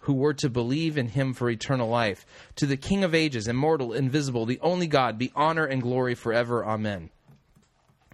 who 0.00 0.14
were 0.14 0.34
to 0.34 0.48
believe 0.48 0.96
in 0.98 1.08
him 1.08 1.32
for 1.32 1.50
eternal 1.50 1.88
life. 1.88 2.24
To 2.56 2.66
the 2.66 2.76
King 2.76 3.02
of 3.02 3.14
ages, 3.14 3.48
immortal, 3.48 3.92
invisible, 3.92 4.46
the 4.46 4.60
only 4.60 4.86
God, 4.86 5.18
be 5.18 5.32
honor 5.34 5.64
and 5.64 5.82
glory 5.82 6.14
forever. 6.14 6.64
Amen. 6.64 7.10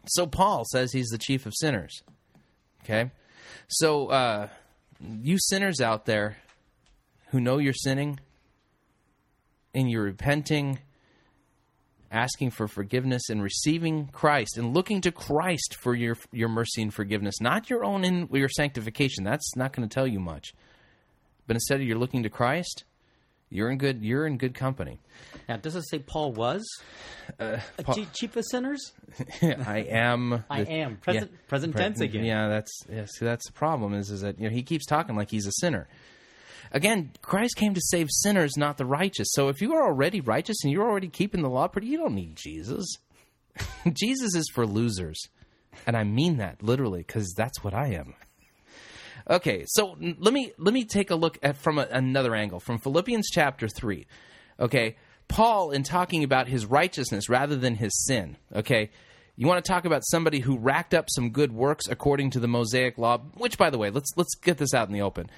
So 0.06 0.26
Paul 0.26 0.64
says 0.70 0.92
he's 0.92 1.08
the 1.08 1.18
chief 1.18 1.46
of 1.46 1.54
sinners. 1.56 2.02
Okay? 2.82 3.10
So, 3.68 4.08
uh, 4.08 4.48
you 5.00 5.38
sinners 5.38 5.80
out 5.80 6.06
there 6.06 6.36
who 7.28 7.40
know 7.40 7.58
you're 7.58 7.72
sinning 7.72 8.20
and 9.74 9.90
you're 9.90 10.04
repenting 10.04 10.78
asking 12.10 12.50
for 12.50 12.68
forgiveness 12.68 13.28
and 13.28 13.42
receiving 13.42 14.08
Christ 14.08 14.56
and 14.58 14.72
looking 14.74 15.00
to 15.02 15.12
Christ 15.12 15.76
for 15.80 15.94
your 15.94 16.16
your 16.32 16.48
mercy 16.48 16.82
and 16.82 16.92
forgiveness, 16.94 17.40
not 17.40 17.68
your 17.70 17.84
own 17.84 18.04
in 18.04 18.28
your 18.32 18.48
sanctification. 18.48 19.24
That's 19.24 19.56
not 19.56 19.72
going 19.72 19.88
to 19.88 19.92
tell 19.92 20.06
you 20.06 20.20
much. 20.20 20.52
But 21.46 21.56
instead 21.56 21.80
of 21.80 21.86
you're 21.86 21.98
looking 21.98 22.22
to 22.22 22.30
Christ, 22.30 22.84
you're 23.50 23.70
in 23.70 23.78
good 23.78 24.02
you're 24.02 24.26
in 24.26 24.38
good 24.38 24.54
company. 24.54 25.00
Now, 25.48 25.56
does 25.58 25.76
it 25.76 25.82
say 25.88 25.98
Paul 25.98 26.32
was 26.32 26.64
Uh, 27.38 27.58
Paul- 27.82 27.94
chi- 27.96 28.06
chief 28.14 28.36
of 28.36 28.44
sinners? 28.50 28.92
I 29.42 29.86
am. 29.90 30.44
I 30.50 30.64
the- 30.64 30.70
am. 30.70 30.96
Present- 30.98 31.32
present 31.48 31.76
tense 31.76 32.00
again. 32.00 32.24
Yeah, 32.24 32.48
that's 32.48 32.72
yeah, 32.90 33.06
see, 33.06 33.24
that's 33.24 33.46
the 33.46 33.52
problem. 33.52 33.94
Is 33.94 34.10
is 34.10 34.20
that 34.22 34.38
you 34.38 34.48
know 34.48 34.54
he 34.54 34.62
keeps 34.62 34.86
talking 34.86 35.16
like 35.16 35.30
he's 35.30 35.46
a 35.46 35.52
sinner. 35.60 35.88
Again, 36.74 37.12
Christ 37.22 37.54
came 37.54 37.72
to 37.72 37.80
save 37.80 38.08
sinners, 38.10 38.56
not 38.56 38.78
the 38.78 38.84
righteous. 38.84 39.28
So 39.30 39.48
if 39.48 39.62
you 39.62 39.74
are 39.74 39.86
already 39.86 40.20
righteous 40.20 40.56
and 40.64 40.72
you're 40.72 40.88
already 40.88 41.08
keeping 41.08 41.40
the 41.40 41.48
law, 41.48 41.68
pretty, 41.68 41.86
you 41.86 41.96
don't 41.96 42.16
need 42.16 42.34
Jesus. 42.34 42.84
Jesus 43.92 44.34
is 44.34 44.50
for 44.52 44.66
losers, 44.66 45.20
and 45.86 45.96
I 45.96 46.02
mean 46.02 46.38
that 46.38 46.64
literally 46.64 47.04
because 47.06 47.32
that's 47.36 47.62
what 47.62 47.74
I 47.74 47.94
am. 47.94 48.14
Okay, 49.30 49.64
so 49.68 49.96
let 50.18 50.34
me 50.34 50.52
let 50.58 50.74
me 50.74 50.84
take 50.84 51.10
a 51.12 51.14
look 51.14 51.38
at 51.44 51.56
from 51.56 51.78
a, 51.78 51.86
another 51.90 52.34
angle 52.34 52.58
from 52.58 52.78
Philippians 52.78 53.30
chapter 53.32 53.68
three. 53.68 54.06
Okay, 54.58 54.96
Paul 55.28 55.70
in 55.70 55.84
talking 55.84 56.24
about 56.24 56.48
his 56.48 56.66
righteousness 56.66 57.28
rather 57.28 57.54
than 57.54 57.76
his 57.76 58.04
sin. 58.04 58.36
Okay, 58.52 58.90
you 59.36 59.46
want 59.46 59.64
to 59.64 59.72
talk 59.72 59.84
about 59.84 60.02
somebody 60.04 60.40
who 60.40 60.58
racked 60.58 60.92
up 60.92 61.06
some 61.08 61.30
good 61.30 61.52
works 61.52 61.86
according 61.88 62.30
to 62.30 62.40
the 62.40 62.48
Mosaic 62.48 62.98
law, 62.98 63.18
which, 63.34 63.56
by 63.56 63.70
the 63.70 63.78
way, 63.78 63.90
let's 63.90 64.10
let's 64.16 64.34
get 64.34 64.58
this 64.58 64.74
out 64.74 64.88
in 64.88 64.92
the 64.92 65.02
open. 65.02 65.30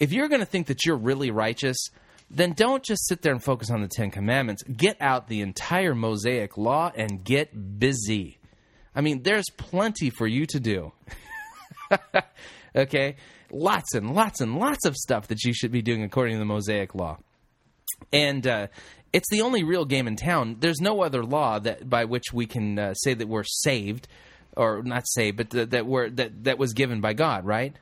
If 0.00 0.12
you're 0.12 0.28
going 0.28 0.40
to 0.40 0.46
think 0.46 0.66
that 0.68 0.84
you're 0.84 0.96
really 0.96 1.30
righteous, 1.30 1.76
then 2.30 2.52
don't 2.54 2.82
just 2.82 3.06
sit 3.06 3.22
there 3.22 3.32
and 3.32 3.42
focus 3.42 3.70
on 3.70 3.82
the 3.82 3.88
Ten 3.88 4.10
Commandments. 4.10 4.62
Get 4.62 4.96
out 5.00 5.28
the 5.28 5.42
entire 5.42 5.94
Mosaic 5.94 6.56
law 6.56 6.90
and 6.94 7.22
get 7.22 7.78
busy. 7.78 8.38
I 8.94 9.02
mean, 9.02 9.22
there's 9.22 9.46
plenty 9.56 10.10
for 10.10 10.26
you 10.26 10.46
to 10.46 10.58
do. 10.58 10.92
okay? 12.76 13.16
Lots 13.52 13.94
and 13.94 14.14
lots 14.14 14.40
and 14.40 14.58
lots 14.58 14.86
of 14.86 14.96
stuff 14.96 15.28
that 15.28 15.44
you 15.44 15.52
should 15.52 15.72
be 15.72 15.82
doing 15.82 16.02
according 16.02 16.34
to 16.34 16.38
the 16.38 16.44
Mosaic 16.44 16.94
law. 16.94 17.18
And 18.12 18.46
uh, 18.46 18.68
it's 19.12 19.28
the 19.30 19.42
only 19.42 19.64
real 19.64 19.84
game 19.84 20.06
in 20.06 20.16
town. 20.16 20.56
There's 20.60 20.80
no 20.80 21.02
other 21.02 21.24
law 21.24 21.58
that 21.58 21.88
by 21.88 22.04
which 22.04 22.32
we 22.32 22.46
can 22.46 22.78
uh, 22.78 22.94
say 22.94 23.12
that 23.14 23.28
we're 23.28 23.44
saved, 23.44 24.08
or 24.56 24.82
not 24.82 25.06
saved, 25.06 25.36
but 25.36 25.50
th- 25.50 25.70
that 25.70 25.86
we're 25.86 26.08
that 26.10 26.44
that 26.44 26.58
was 26.58 26.72
given 26.72 27.00
by 27.00 27.12
God, 27.12 27.44
right? 27.44 27.74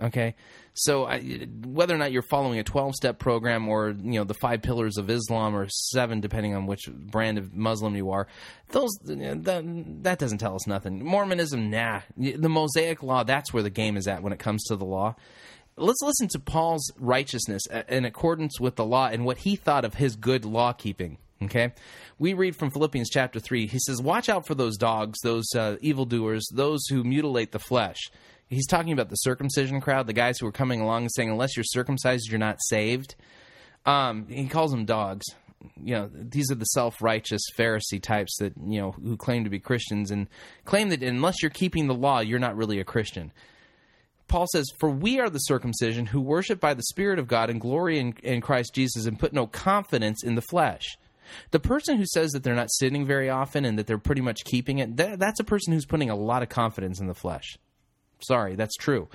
Okay, 0.00 0.34
so 0.72 1.04
I, 1.04 1.20
whether 1.66 1.94
or 1.94 1.98
not 1.98 2.10
you're 2.10 2.22
following 2.22 2.58
a 2.58 2.64
12 2.64 2.94
step 2.94 3.18
program 3.18 3.68
or 3.68 3.90
you 3.90 4.18
know 4.18 4.24
the 4.24 4.34
five 4.34 4.62
pillars 4.62 4.96
of 4.96 5.10
Islam 5.10 5.54
or 5.54 5.68
seven, 5.68 6.20
depending 6.20 6.54
on 6.54 6.66
which 6.66 6.88
brand 6.90 7.36
of 7.36 7.54
Muslim 7.54 7.94
you 7.96 8.10
are, 8.10 8.26
those 8.68 8.90
that, 9.02 10.16
doesn't 10.18 10.38
tell 10.38 10.54
us 10.54 10.66
nothing. 10.66 11.04
Mormonism, 11.04 11.70
nah. 11.70 12.00
The 12.16 12.48
Mosaic 12.48 13.02
law, 13.02 13.24
that's 13.24 13.52
where 13.52 13.62
the 13.62 13.70
game 13.70 13.96
is 13.96 14.08
at 14.08 14.22
when 14.22 14.32
it 14.32 14.38
comes 14.38 14.64
to 14.64 14.76
the 14.76 14.86
law. 14.86 15.16
Let's 15.76 16.02
listen 16.02 16.28
to 16.28 16.38
Paul's 16.38 16.90
righteousness 16.98 17.62
uh, 17.70 17.82
in 17.88 18.04
accordance 18.04 18.58
with 18.58 18.76
the 18.76 18.84
law 18.84 19.08
and 19.08 19.24
what 19.24 19.38
he 19.38 19.56
thought 19.56 19.84
of 19.84 19.94
his 19.94 20.16
good 20.16 20.44
law 20.44 20.72
keeping. 20.72 21.18
Okay, 21.42 21.72
we 22.18 22.34
read 22.34 22.54
from 22.54 22.70
Philippians 22.70 23.08
chapter 23.10 23.40
three. 23.40 23.66
He 23.66 23.78
says, 23.86 24.00
"Watch 24.00 24.28
out 24.28 24.46
for 24.46 24.54
those 24.54 24.76
dogs, 24.76 25.18
those 25.22 25.46
uh, 25.54 25.76
evildoers, 25.80 26.46
those 26.52 26.86
who 26.90 27.02
mutilate 27.02 27.52
the 27.52 27.58
flesh." 27.58 28.10
He's 28.50 28.66
talking 28.66 28.92
about 28.92 29.08
the 29.08 29.16
circumcision 29.16 29.80
crowd, 29.80 30.06
the 30.06 30.12
guys 30.12 30.38
who 30.38 30.46
were 30.46 30.52
coming 30.52 30.80
along 30.80 31.02
and 31.02 31.12
saying, 31.12 31.30
"Unless 31.30 31.56
you're 31.56 31.64
circumcised, 31.64 32.28
you're 32.28 32.38
not 32.38 32.58
saved." 32.60 33.14
Um, 33.86 34.26
he 34.28 34.46
calls 34.46 34.72
them 34.72 34.84
dogs. 34.84 35.24
you 35.82 35.94
know, 35.94 36.10
these 36.12 36.50
are 36.50 36.54
the 36.54 36.64
self-righteous 36.64 37.42
Pharisee 37.54 38.00
types 38.00 38.34
that 38.38 38.54
you 38.56 38.80
know 38.80 38.92
who 38.92 39.16
claim 39.16 39.44
to 39.44 39.50
be 39.50 39.58
Christians 39.58 40.10
and 40.10 40.26
claim 40.64 40.88
that 40.88 41.02
unless 41.02 41.42
you're 41.42 41.50
keeping 41.50 41.86
the 41.86 41.94
law, 41.94 42.20
you're 42.20 42.38
not 42.38 42.56
really 42.56 42.80
a 42.80 42.84
Christian. 42.84 43.30
Paul 44.30 44.46
says, 44.52 44.70
For 44.78 44.88
we 44.88 45.18
are 45.18 45.28
the 45.28 45.38
circumcision 45.38 46.06
who 46.06 46.20
worship 46.20 46.60
by 46.60 46.72
the 46.72 46.84
Spirit 46.84 47.18
of 47.18 47.26
God 47.26 47.50
and 47.50 47.60
glory 47.60 47.98
in, 47.98 48.14
in 48.22 48.40
Christ 48.40 48.72
Jesus 48.74 49.04
and 49.04 49.18
put 49.18 49.32
no 49.32 49.46
confidence 49.46 50.22
in 50.22 50.36
the 50.36 50.40
flesh. 50.40 50.96
The 51.50 51.60
person 51.60 51.96
who 51.98 52.06
says 52.06 52.30
that 52.30 52.44
they're 52.44 52.54
not 52.54 52.70
sinning 52.70 53.04
very 53.04 53.28
often 53.28 53.64
and 53.64 53.76
that 53.78 53.88
they're 53.88 53.98
pretty 53.98 54.22
much 54.22 54.44
keeping 54.44 54.78
it, 54.78 54.96
that, 54.96 55.18
that's 55.18 55.40
a 55.40 55.44
person 55.44 55.72
who's 55.72 55.84
putting 55.84 56.10
a 56.10 56.16
lot 56.16 56.42
of 56.42 56.48
confidence 56.48 57.00
in 57.00 57.08
the 57.08 57.14
flesh. 57.14 57.58
Sorry, 58.22 58.54
that's 58.54 58.76
true. 58.76 59.08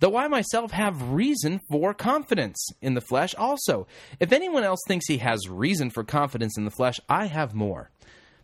Though 0.00 0.16
I 0.16 0.28
myself 0.28 0.70
have 0.70 1.10
reason 1.10 1.60
for 1.70 1.92
confidence 1.92 2.68
in 2.80 2.94
the 2.94 3.00
flesh 3.00 3.34
also. 3.34 3.88
If 4.20 4.32
anyone 4.32 4.62
else 4.62 4.80
thinks 4.86 5.08
he 5.08 5.18
has 5.18 5.48
reason 5.48 5.90
for 5.90 6.04
confidence 6.04 6.56
in 6.56 6.64
the 6.64 6.70
flesh, 6.70 7.00
I 7.08 7.26
have 7.26 7.54
more. 7.54 7.90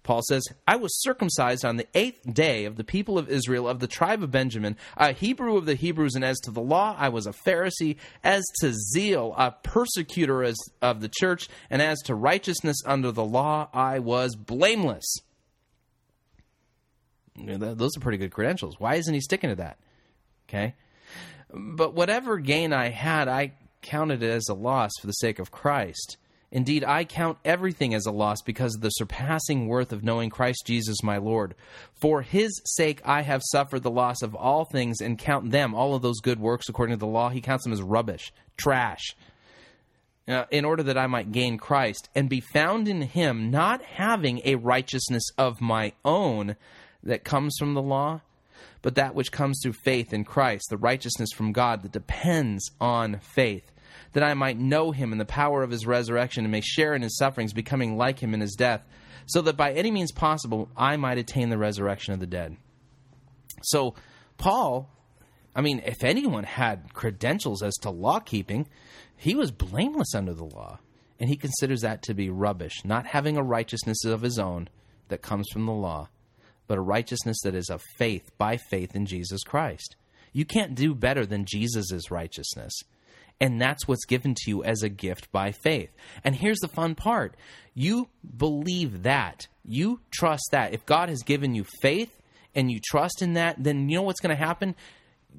Paul 0.02 0.20
says, 0.28 0.42
I 0.68 0.76
was 0.76 1.00
circumcised 1.00 1.64
on 1.64 1.76
the 1.76 1.86
eighth 1.94 2.34
day 2.34 2.66
of 2.66 2.76
the 2.76 2.84
people 2.84 3.16
of 3.18 3.30
Israel, 3.30 3.66
of 3.66 3.80
the 3.80 3.86
tribe 3.86 4.22
of 4.22 4.30
Benjamin, 4.30 4.76
a 4.98 5.12
Hebrew 5.12 5.56
of 5.56 5.64
the 5.64 5.76
Hebrews, 5.76 6.14
and 6.14 6.22
as 6.22 6.38
to 6.40 6.50
the 6.50 6.60
law, 6.60 6.94
I 6.98 7.08
was 7.08 7.26
a 7.26 7.32
Pharisee, 7.32 7.96
as 8.22 8.44
to 8.60 8.74
zeal, 8.92 9.32
a 9.38 9.52
persecutor 9.52 10.44
of 10.82 11.00
the 11.00 11.10
church, 11.20 11.48
and 11.70 11.80
as 11.80 12.00
to 12.02 12.14
righteousness 12.14 12.82
under 12.84 13.12
the 13.12 13.24
law, 13.24 13.70
I 13.72 14.00
was 14.00 14.36
blameless. 14.36 15.20
Those 17.36 17.96
are 17.96 18.00
pretty 18.00 18.18
good 18.18 18.32
credentials. 18.32 18.78
Why 18.78 18.96
isn't 18.96 19.14
he 19.14 19.20
sticking 19.20 19.48
to 19.50 19.56
that? 19.56 19.78
Okay. 20.48 20.74
But 21.52 21.94
whatever 21.94 22.38
gain 22.38 22.72
I 22.72 22.88
had, 22.88 23.28
I 23.28 23.52
counted 23.82 24.22
it 24.22 24.30
as 24.30 24.48
a 24.48 24.54
loss 24.54 24.90
for 25.00 25.06
the 25.06 25.12
sake 25.12 25.38
of 25.38 25.50
Christ. 25.50 26.16
Indeed, 26.54 26.84
I 26.84 27.04
count 27.04 27.38
everything 27.44 27.94
as 27.94 28.06
a 28.06 28.12
loss 28.12 28.40
because 28.40 28.76
of 28.76 28.80
the 28.80 28.90
surpassing 28.90 29.66
worth 29.66 29.92
of 29.92 30.04
knowing 30.04 30.30
Christ 30.30 30.62
Jesus 30.64 31.02
my 31.02 31.16
Lord. 31.16 31.56
For 32.00 32.22
his 32.22 32.62
sake 32.64 33.02
I 33.04 33.22
have 33.22 33.42
suffered 33.50 33.82
the 33.82 33.90
loss 33.90 34.22
of 34.22 34.36
all 34.36 34.64
things 34.64 35.00
and 35.00 35.18
count 35.18 35.50
them, 35.50 35.74
all 35.74 35.96
of 35.96 36.02
those 36.02 36.20
good 36.20 36.38
works 36.38 36.68
according 36.68 36.94
to 36.94 37.00
the 37.00 37.06
law, 37.06 37.28
he 37.28 37.40
counts 37.40 37.64
them 37.64 37.72
as 37.72 37.82
rubbish, 37.82 38.32
trash, 38.56 39.16
uh, 40.28 40.44
in 40.52 40.64
order 40.64 40.84
that 40.84 40.96
I 40.96 41.08
might 41.08 41.32
gain 41.32 41.58
Christ 41.58 42.08
and 42.14 42.28
be 42.28 42.40
found 42.40 42.86
in 42.86 43.02
him, 43.02 43.50
not 43.50 43.82
having 43.82 44.40
a 44.44 44.54
righteousness 44.54 45.24
of 45.36 45.60
my 45.60 45.92
own 46.04 46.54
that 47.02 47.24
comes 47.24 47.56
from 47.58 47.74
the 47.74 47.82
law, 47.82 48.20
but 48.84 48.96
that 48.96 49.14
which 49.14 49.32
comes 49.32 49.58
through 49.62 49.72
faith 49.72 50.12
in 50.12 50.24
Christ, 50.24 50.66
the 50.68 50.76
righteousness 50.76 51.30
from 51.34 51.52
God 51.52 51.82
that 51.82 51.92
depends 51.92 52.70
on 52.82 53.18
faith 53.18 53.72
that 54.12 54.22
I 54.22 54.34
might 54.34 54.58
know 54.58 54.90
him 54.90 55.10
in 55.10 55.16
the 55.16 55.24
power 55.24 55.62
of 55.62 55.70
his 55.70 55.86
resurrection 55.86 56.44
and 56.44 56.52
may 56.52 56.60
share 56.60 56.94
in 56.94 57.00
his 57.00 57.16
sufferings, 57.16 57.54
becoming 57.54 57.96
like 57.96 58.18
him 58.18 58.34
in 58.34 58.42
his 58.42 58.54
death, 58.54 58.84
so 59.24 59.40
that 59.40 59.56
by 59.56 59.72
any 59.72 59.90
means 59.90 60.12
possible 60.12 60.68
I 60.76 60.98
might 60.98 61.16
attain 61.16 61.48
the 61.48 61.56
resurrection 61.56 62.12
of 62.12 62.20
the 62.20 62.26
dead. 62.26 62.58
So, 63.62 63.94
Paul, 64.36 64.90
I 65.56 65.62
mean, 65.62 65.80
if 65.86 66.04
anyone 66.04 66.44
had 66.44 66.92
credentials 66.92 67.62
as 67.62 67.74
to 67.78 67.90
law 67.90 68.20
keeping, 68.20 68.68
he 69.16 69.34
was 69.34 69.50
blameless 69.50 70.14
under 70.14 70.34
the 70.34 70.44
law. 70.44 70.78
And 71.18 71.30
he 71.30 71.36
considers 71.36 71.80
that 71.80 72.02
to 72.02 72.12
be 72.12 72.28
rubbish, 72.28 72.84
not 72.84 73.06
having 73.06 73.38
a 73.38 73.42
righteousness 73.42 74.04
of 74.04 74.20
his 74.20 74.38
own 74.38 74.68
that 75.08 75.22
comes 75.22 75.48
from 75.50 75.64
the 75.64 75.72
law, 75.72 76.10
but 76.66 76.78
a 76.78 76.82
righteousness 76.82 77.36
that 77.44 77.54
is 77.54 77.70
of 77.70 77.82
faith, 77.96 78.30
by 78.38 78.56
faith 78.56 78.94
in 78.94 79.06
Jesus 79.06 79.42
Christ. 79.42 79.96
You 80.32 80.44
can't 80.44 80.74
do 80.74 80.94
better 80.94 81.24
than 81.24 81.44
Jesus' 81.44 82.10
righteousness. 82.10 82.72
And 83.40 83.60
that's 83.60 83.88
what's 83.88 84.04
given 84.04 84.34
to 84.34 84.42
you 84.50 84.64
as 84.64 84.82
a 84.82 84.88
gift 84.88 85.30
by 85.32 85.52
faith. 85.52 85.90
And 86.22 86.34
here's 86.34 86.60
the 86.60 86.68
fun 86.68 86.94
part 86.94 87.36
you 87.74 88.08
believe 88.36 89.02
that, 89.02 89.48
you 89.64 90.00
trust 90.12 90.48
that. 90.52 90.72
If 90.72 90.86
God 90.86 91.08
has 91.08 91.22
given 91.22 91.54
you 91.54 91.64
faith 91.82 92.20
and 92.54 92.70
you 92.70 92.80
trust 92.82 93.22
in 93.22 93.34
that, 93.34 93.56
then 93.58 93.88
you 93.88 93.96
know 93.96 94.02
what's 94.02 94.20
going 94.20 94.36
to 94.36 94.42
happen? 94.42 94.76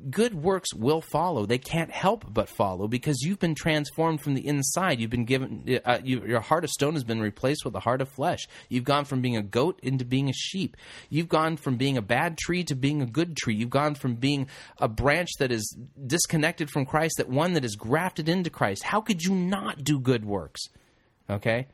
Good 0.09 0.35
works 0.35 0.73
will 0.73 1.01
follow. 1.01 1.45
They 1.45 1.57
can't 1.57 1.89
help 1.89 2.25
but 2.31 2.49
follow 2.49 2.87
because 2.87 3.21
you've 3.21 3.39
been 3.39 3.55
transformed 3.55 4.21
from 4.21 4.33
the 4.33 4.45
inside. 4.45 4.99
You've 4.99 5.09
been 5.09 5.25
given, 5.25 5.79
uh, 5.83 5.99
you, 6.03 6.23
your 6.25 6.41
heart 6.41 6.63
of 6.63 6.69
stone 6.69 6.93
has 6.93 7.03
been 7.03 7.21
replaced 7.21 7.65
with 7.65 7.73
a 7.75 7.79
heart 7.79 8.01
of 8.01 8.09
flesh. 8.09 8.47
You've 8.69 8.83
gone 8.83 9.05
from 9.05 9.21
being 9.21 9.37
a 9.37 9.41
goat 9.41 9.79
into 9.81 10.05
being 10.05 10.29
a 10.29 10.33
sheep. 10.33 10.77
You've 11.09 11.29
gone 11.29 11.57
from 11.57 11.77
being 11.77 11.97
a 11.97 12.01
bad 12.01 12.37
tree 12.37 12.63
to 12.65 12.75
being 12.75 13.01
a 13.01 13.05
good 13.05 13.35
tree. 13.37 13.55
You've 13.55 13.69
gone 13.69 13.95
from 13.95 14.15
being 14.15 14.47
a 14.79 14.87
branch 14.87 15.29
that 15.39 15.51
is 15.51 15.75
disconnected 16.05 16.69
from 16.69 16.85
Christ, 16.85 17.15
that 17.17 17.29
one 17.29 17.53
that 17.53 17.65
is 17.65 17.75
grafted 17.75 18.29
into 18.29 18.49
Christ. 18.49 18.83
How 18.83 19.01
could 19.01 19.23
you 19.23 19.33
not 19.33 19.83
do 19.83 19.99
good 19.99 20.25
works? 20.25 20.61
Okay? 21.29 21.67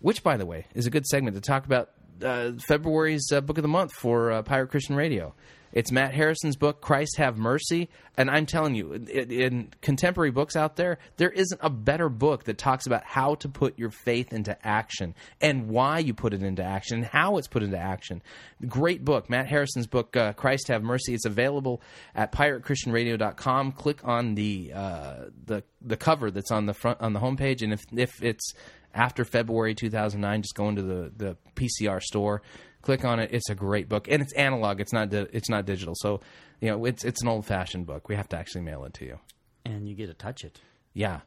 Which, 0.00 0.22
by 0.22 0.36
the 0.36 0.46
way, 0.46 0.66
is 0.74 0.86
a 0.86 0.90
good 0.90 1.06
segment 1.06 1.34
to 1.34 1.40
talk 1.40 1.66
about 1.66 1.90
uh, 2.22 2.52
February's 2.66 3.30
uh, 3.32 3.40
book 3.40 3.58
of 3.58 3.62
the 3.62 3.68
month 3.68 3.92
for 3.92 4.30
uh, 4.30 4.42
Pirate 4.42 4.70
Christian 4.70 4.96
Radio. 4.96 5.34
It's 5.74 5.90
Matt 5.90 6.14
Harrison's 6.14 6.54
book, 6.54 6.80
Christ 6.80 7.16
Have 7.16 7.36
Mercy. 7.36 7.90
And 8.16 8.30
I'm 8.30 8.46
telling 8.46 8.76
you, 8.76 8.92
in, 8.92 9.32
in, 9.32 9.68
contemporary 9.82 10.30
books 10.30 10.54
out 10.54 10.76
there, 10.76 10.98
there 11.16 11.30
isn't 11.30 11.60
a 11.60 11.68
better 11.68 12.08
book 12.08 12.44
that 12.44 12.58
talks 12.58 12.86
about 12.86 13.02
how 13.04 13.34
to 13.36 13.48
put 13.48 13.76
your 13.76 13.90
faith 13.90 14.32
into 14.32 14.56
action 14.64 15.16
and 15.40 15.68
why 15.68 15.98
you 15.98 16.14
put 16.14 16.32
it 16.32 16.44
into 16.44 16.62
action 16.62 16.98
and 16.98 17.06
how 17.06 17.38
it's 17.38 17.48
put 17.48 17.64
into 17.64 17.76
action. 17.76 18.22
Great 18.68 19.04
book, 19.04 19.28
Matt 19.28 19.48
Harrison's 19.48 19.88
book, 19.88 20.16
uh, 20.16 20.32
Christ 20.34 20.68
Have 20.68 20.84
Mercy. 20.84 21.12
It's 21.12 21.26
available 21.26 21.82
at 22.14 22.30
piratechristianradio.com. 22.30 23.72
Click 23.72 23.98
on 24.04 24.36
the 24.36 24.72
uh, 24.72 25.24
the 25.44 25.64
the 25.82 25.96
cover 25.96 26.30
that's 26.30 26.52
on 26.52 26.66
the 26.66 26.74
front 26.74 27.00
on 27.00 27.14
the 27.14 27.20
homepage, 27.20 27.62
and 27.62 27.72
if 27.72 27.82
if 27.92 28.22
it's 28.22 28.52
after 28.94 29.24
February 29.24 29.74
2009, 29.74 30.42
just 30.42 30.54
go 30.54 30.68
into 30.68 30.82
the 30.82 31.12
the 31.16 31.36
PCR 31.56 32.00
store 32.00 32.42
click 32.84 33.04
on 33.04 33.18
it. 33.18 33.30
It's 33.32 33.48
a 33.50 33.54
great 33.54 33.88
book, 33.88 34.06
and 34.08 34.22
it's 34.22 34.32
analog. 34.34 34.80
It's 34.80 34.92
not. 34.92 35.10
Di- 35.10 35.26
it's 35.32 35.48
not 35.48 35.64
digital. 35.64 35.94
So, 35.96 36.20
you 36.60 36.70
know, 36.70 36.84
it's 36.84 37.04
it's 37.04 37.22
an 37.22 37.28
old 37.28 37.46
fashioned 37.46 37.86
book. 37.86 38.08
We 38.08 38.14
have 38.14 38.28
to 38.28 38.36
actually 38.36 38.62
mail 38.62 38.84
it 38.84 38.94
to 38.94 39.04
you. 39.04 39.18
And 39.64 39.88
you 39.88 39.94
get 39.94 40.06
to 40.06 40.14
touch 40.14 40.44
it. 40.44 40.60
Yeah. 40.92 41.20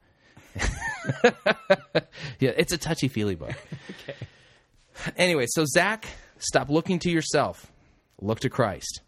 yeah, 2.39 2.51
it's 2.55 2.71
a 2.71 2.77
touchy 2.77 3.07
feely 3.07 3.35
book. 3.35 3.49
okay. 3.89 4.15
Anyway, 5.15 5.45
so 5.49 5.65
Zach, 5.65 6.07
stop 6.37 6.69
looking 6.69 6.99
to 6.99 7.09
yourself. 7.09 7.71
Look 8.19 8.39
to 8.41 8.49
Christ. 8.49 9.01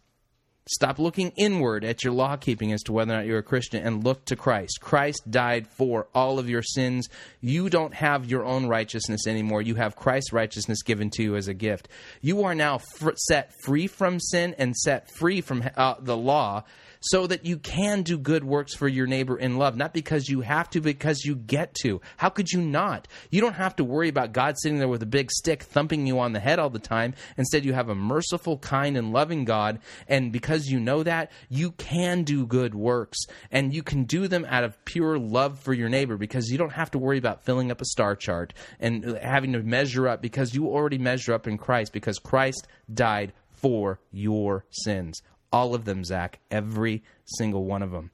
Stop 0.72 1.00
looking 1.00 1.32
inward 1.36 1.84
at 1.84 2.04
your 2.04 2.12
law 2.12 2.36
keeping 2.36 2.72
as 2.72 2.80
to 2.84 2.92
whether 2.92 3.12
or 3.12 3.16
not 3.16 3.26
you're 3.26 3.38
a 3.38 3.42
Christian 3.42 3.84
and 3.84 4.04
look 4.04 4.24
to 4.26 4.36
Christ. 4.36 4.78
Christ 4.80 5.28
died 5.28 5.66
for 5.66 6.06
all 6.14 6.38
of 6.38 6.48
your 6.48 6.62
sins. 6.62 7.08
You 7.40 7.68
don't 7.68 7.92
have 7.92 8.24
your 8.24 8.44
own 8.44 8.66
righteousness 8.66 9.26
anymore. 9.26 9.62
You 9.62 9.74
have 9.74 9.96
Christ's 9.96 10.32
righteousness 10.32 10.82
given 10.82 11.10
to 11.10 11.24
you 11.24 11.34
as 11.34 11.48
a 11.48 11.54
gift. 11.54 11.88
You 12.20 12.44
are 12.44 12.54
now 12.54 12.78
fr- 12.78 13.16
set 13.16 13.52
free 13.64 13.88
from 13.88 14.20
sin 14.20 14.54
and 14.58 14.76
set 14.76 15.10
free 15.16 15.40
from 15.40 15.64
uh, 15.76 15.96
the 15.98 16.16
law 16.16 16.62
so 17.00 17.26
that 17.26 17.46
you 17.46 17.58
can 17.58 18.02
do 18.02 18.18
good 18.18 18.44
works 18.44 18.74
for 18.74 18.86
your 18.86 19.06
neighbor 19.06 19.38
in 19.38 19.58
love, 19.58 19.76
not 19.76 19.94
because 19.94 20.28
you 20.28 20.42
have 20.42 20.68
to, 20.70 20.80
because 20.80 21.24
you 21.24 21.34
get 21.34 21.74
to. 21.82 22.00
How 22.16 22.28
could 22.28 22.50
you 22.50 22.60
not? 22.60 23.08
You 23.30 23.40
don't 23.40 23.54
have 23.54 23.76
to 23.76 23.84
worry 23.84 24.08
about 24.08 24.32
God 24.32 24.56
sitting 24.58 24.78
there 24.78 24.88
with 24.88 25.02
a 25.02 25.06
big 25.06 25.30
stick 25.30 25.62
thumping 25.62 26.06
you 26.06 26.18
on 26.18 26.32
the 26.32 26.40
head 26.40 26.58
all 26.58 26.70
the 26.70 26.78
time. 26.78 27.14
Instead, 27.36 27.64
you 27.64 27.72
have 27.72 27.88
a 27.88 27.94
merciful, 27.94 28.58
kind, 28.58 28.96
and 28.96 29.12
loving 29.12 29.44
God, 29.44 29.80
and 30.08 30.32
because 30.32 30.66
you 30.66 30.78
know 30.78 31.02
that, 31.02 31.32
you 31.48 31.72
can 31.72 32.22
do 32.22 32.46
good 32.46 32.74
works, 32.74 33.18
and 33.50 33.74
you 33.74 33.82
can 33.82 34.04
do 34.04 34.28
them 34.28 34.46
out 34.48 34.64
of 34.64 34.82
pure 34.84 35.18
love 35.18 35.58
for 35.58 35.72
your 35.72 35.88
neighbor 35.88 36.16
because 36.16 36.48
you 36.48 36.58
don't 36.58 36.72
have 36.72 36.90
to 36.90 36.98
worry 36.98 37.18
about 37.18 37.44
filling 37.44 37.70
up 37.70 37.80
a 37.80 37.86
star 37.86 38.14
chart 38.14 38.52
and 38.78 39.18
having 39.22 39.52
to 39.52 39.62
measure 39.62 40.06
up 40.06 40.20
because 40.20 40.54
you 40.54 40.68
already 40.68 40.98
measure 40.98 41.32
up 41.32 41.46
in 41.46 41.56
Christ 41.56 41.92
because 41.92 42.18
Christ 42.18 42.66
died 42.92 43.32
for 43.50 44.00
your 44.12 44.64
sins. 44.70 45.22
All 45.52 45.74
of 45.74 45.84
them, 45.84 46.04
Zach. 46.04 46.38
Every 46.50 47.02
single 47.24 47.64
one 47.64 47.82
of 47.82 47.90
them. 47.90 48.10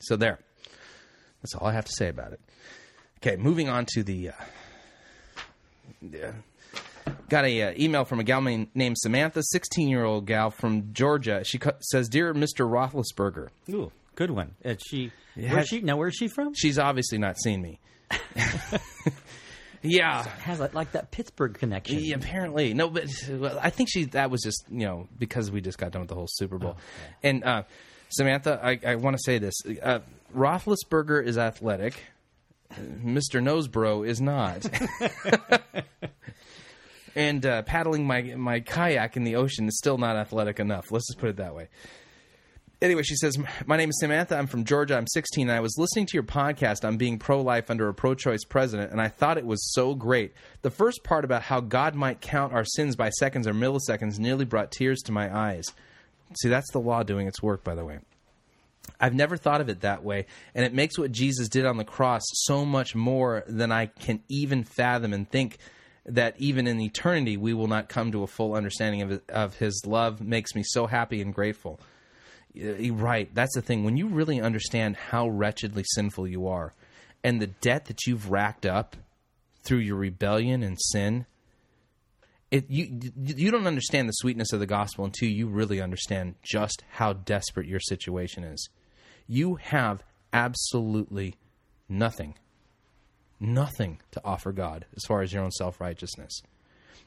So 0.00 0.16
there. 0.16 0.38
That's 1.42 1.54
all 1.54 1.66
I 1.66 1.72
have 1.72 1.84
to 1.86 1.92
say 1.92 2.08
about 2.08 2.32
it. 2.32 2.40
Okay, 3.18 3.36
moving 3.36 3.68
on 3.68 3.86
to 3.94 4.02
the. 4.02 4.30
Uh, 4.30 4.32
got 7.28 7.44
a 7.44 7.62
uh, 7.62 7.74
email 7.78 8.04
from 8.04 8.20
a 8.20 8.24
gal 8.24 8.40
named 8.40 8.98
Samantha, 8.98 9.42
16 9.42 9.88
year 9.88 10.04
old 10.04 10.26
gal 10.26 10.50
from 10.50 10.92
Georgia. 10.92 11.42
She 11.44 11.58
co- 11.58 11.76
says, 11.80 12.08
"Dear 12.08 12.32
Mr. 12.34 12.68
Roethlisberger." 12.68 13.48
Ooh, 13.70 13.92
good 14.16 14.30
one. 14.30 14.54
Is 14.64 14.78
she? 14.86 15.12
Yeah. 15.36 15.52
Where's 15.54 15.68
she? 15.68 15.80
Now, 15.80 15.96
where's 15.96 16.14
she 16.14 16.28
from? 16.28 16.54
She's 16.54 16.78
obviously 16.78 17.18
not 17.18 17.38
seen 17.38 17.60
me. 17.62 17.78
yeah, 19.82 20.22
Has 20.22 20.60
like, 20.60 20.74
like 20.74 20.92
that 20.92 21.10
Pittsburgh 21.10 21.54
connection. 21.54 21.98
Yeah, 22.00 22.16
apparently, 22.16 22.74
no, 22.74 22.88
but 22.88 23.06
well, 23.30 23.58
I 23.62 23.70
think 23.70 23.88
she 23.90 24.04
that 24.06 24.30
was 24.30 24.42
just 24.42 24.64
you 24.70 24.86
know 24.86 25.08
because 25.18 25.50
we 25.50 25.60
just 25.60 25.78
got 25.78 25.92
done 25.92 26.02
with 26.02 26.08
the 26.08 26.14
whole 26.14 26.28
Super 26.28 26.58
Bowl, 26.58 26.76
and 27.22 27.42
uh, 27.44 27.62
Samantha, 28.10 28.60
I, 28.62 28.78
I 28.86 28.94
want 28.96 29.16
to 29.16 29.22
say 29.24 29.38
this: 29.38 29.54
uh, 29.82 30.00
Roethlisberger 30.36 31.24
is 31.24 31.38
athletic, 31.38 32.02
Mister 32.78 33.40
Rosebrough 33.40 34.06
is 34.06 34.20
not, 34.20 34.66
and 37.14 37.44
uh, 37.46 37.62
paddling 37.62 38.06
my 38.06 38.22
my 38.36 38.60
kayak 38.60 39.16
in 39.16 39.24
the 39.24 39.36
ocean 39.36 39.66
is 39.66 39.78
still 39.78 39.98
not 39.98 40.16
athletic 40.16 40.60
enough. 40.60 40.92
Let's 40.92 41.06
just 41.08 41.18
put 41.18 41.30
it 41.30 41.36
that 41.36 41.54
way. 41.54 41.68
Anyway, 42.82 43.02
she 43.02 43.16
says, 43.16 43.36
My 43.66 43.76
name 43.76 43.90
is 43.90 44.00
Samantha. 44.00 44.36
I'm 44.36 44.46
from 44.46 44.64
Georgia. 44.64 44.96
I'm 44.96 45.06
16, 45.06 45.48
and 45.50 45.56
I 45.56 45.60
was 45.60 45.76
listening 45.76 46.06
to 46.06 46.14
your 46.14 46.22
podcast 46.22 46.82
on 46.82 46.96
being 46.96 47.18
pro 47.18 47.42
life 47.42 47.70
under 47.70 47.88
a 47.88 47.94
pro 47.94 48.14
choice 48.14 48.42
president, 48.42 48.90
and 48.90 49.02
I 49.02 49.08
thought 49.08 49.36
it 49.36 49.44
was 49.44 49.72
so 49.74 49.94
great. 49.94 50.32
The 50.62 50.70
first 50.70 51.04
part 51.04 51.26
about 51.26 51.42
how 51.42 51.60
God 51.60 51.94
might 51.94 52.22
count 52.22 52.54
our 52.54 52.64
sins 52.64 52.96
by 52.96 53.10
seconds 53.10 53.46
or 53.46 53.52
milliseconds 53.52 54.18
nearly 54.18 54.46
brought 54.46 54.72
tears 54.72 55.02
to 55.02 55.12
my 55.12 55.34
eyes. 55.34 55.66
See, 56.40 56.48
that's 56.48 56.70
the 56.72 56.80
law 56.80 57.02
doing 57.02 57.26
its 57.26 57.42
work, 57.42 57.62
by 57.64 57.74
the 57.74 57.84
way. 57.84 57.98
I've 58.98 59.14
never 59.14 59.36
thought 59.36 59.60
of 59.60 59.68
it 59.68 59.82
that 59.82 60.02
way, 60.02 60.24
and 60.54 60.64
it 60.64 60.72
makes 60.72 60.98
what 60.98 61.12
Jesus 61.12 61.50
did 61.50 61.66
on 61.66 61.76
the 61.76 61.84
cross 61.84 62.22
so 62.32 62.64
much 62.64 62.94
more 62.94 63.44
than 63.46 63.70
I 63.70 63.86
can 63.86 64.22
even 64.28 64.64
fathom 64.64 65.12
and 65.12 65.28
think 65.28 65.58
that 66.06 66.34
even 66.38 66.66
in 66.66 66.80
eternity 66.80 67.36
we 67.36 67.52
will 67.52 67.68
not 67.68 67.90
come 67.90 68.10
to 68.12 68.22
a 68.22 68.26
full 68.26 68.54
understanding 68.54 69.02
of, 69.02 69.20
of 69.28 69.56
his 69.58 69.82
love 69.86 70.22
makes 70.22 70.54
me 70.54 70.62
so 70.64 70.86
happy 70.86 71.20
and 71.20 71.34
grateful. 71.34 71.78
You're 72.52 72.74
uh, 72.74 72.96
Right, 72.96 73.34
that's 73.34 73.54
the 73.54 73.62
thing. 73.62 73.84
When 73.84 73.96
you 73.96 74.08
really 74.08 74.40
understand 74.40 74.96
how 74.96 75.28
wretchedly 75.28 75.84
sinful 75.86 76.28
you 76.28 76.46
are 76.48 76.74
and 77.22 77.40
the 77.40 77.48
debt 77.48 77.86
that 77.86 78.06
you've 78.06 78.30
racked 78.30 78.66
up 78.66 78.96
through 79.62 79.78
your 79.78 79.96
rebellion 79.96 80.62
and 80.62 80.78
sin, 80.80 81.26
it, 82.50 82.68
you 82.68 83.12
you 83.16 83.50
don't 83.50 83.66
understand 83.66 84.08
the 84.08 84.12
sweetness 84.12 84.52
of 84.52 84.60
the 84.60 84.66
gospel 84.66 85.04
until 85.04 85.28
you 85.28 85.46
really 85.46 85.80
understand 85.80 86.34
just 86.42 86.82
how 86.90 87.12
desperate 87.12 87.68
your 87.68 87.80
situation 87.80 88.42
is. 88.42 88.68
You 89.28 89.56
have 89.56 90.02
absolutely 90.32 91.36
nothing, 91.88 92.34
nothing 93.38 94.00
to 94.10 94.20
offer 94.24 94.50
God 94.50 94.86
as 94.96 95.04
far 95.06 95.22
as 95.22 95.32
your 95.32 95.44
own 95.44 95.52
self 95.52 95.80
righteousness. 95.80 96.42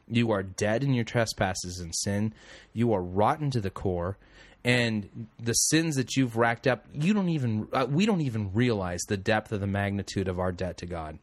You 0.07 0.31
are 0.31 0.43
dead 0.43 0.83
in 0.83 0.93
your 0.93 1.05
trespasses 1.05 1.79
and 1.79 1.93
sin. 1.95 2.33
You 2.73 2.93
are 2.93 3.01
rotten 3.01 3.51
to 3.51 3.61
the 3.61 3.69
core, 3.69 4.17
and 4.63 5.27
the 5.39 5.53
sins 5.53 5.95
that 5.95 6.15
you've 6.15 6.37
racked 6.37 6.67
up, 6.67 6.85
you 6.93 7.13
don't 7.13 7.29
even 7.29 7.67
uh, 7.73 7.85
we 7.89 8.05
don't 8.05 8.21
even 8.21 8.53
realize 8.53 9.01
the 9.07 9.17
depth 9.17 9.51
of 9.51 9.59
the 9.59 9.67
magnitude 9.67 10.27
of 10.27 10.39
our 10.39 10.51
debt 10.51 10.77
to 10.77 10.85
God. 10.85 11.19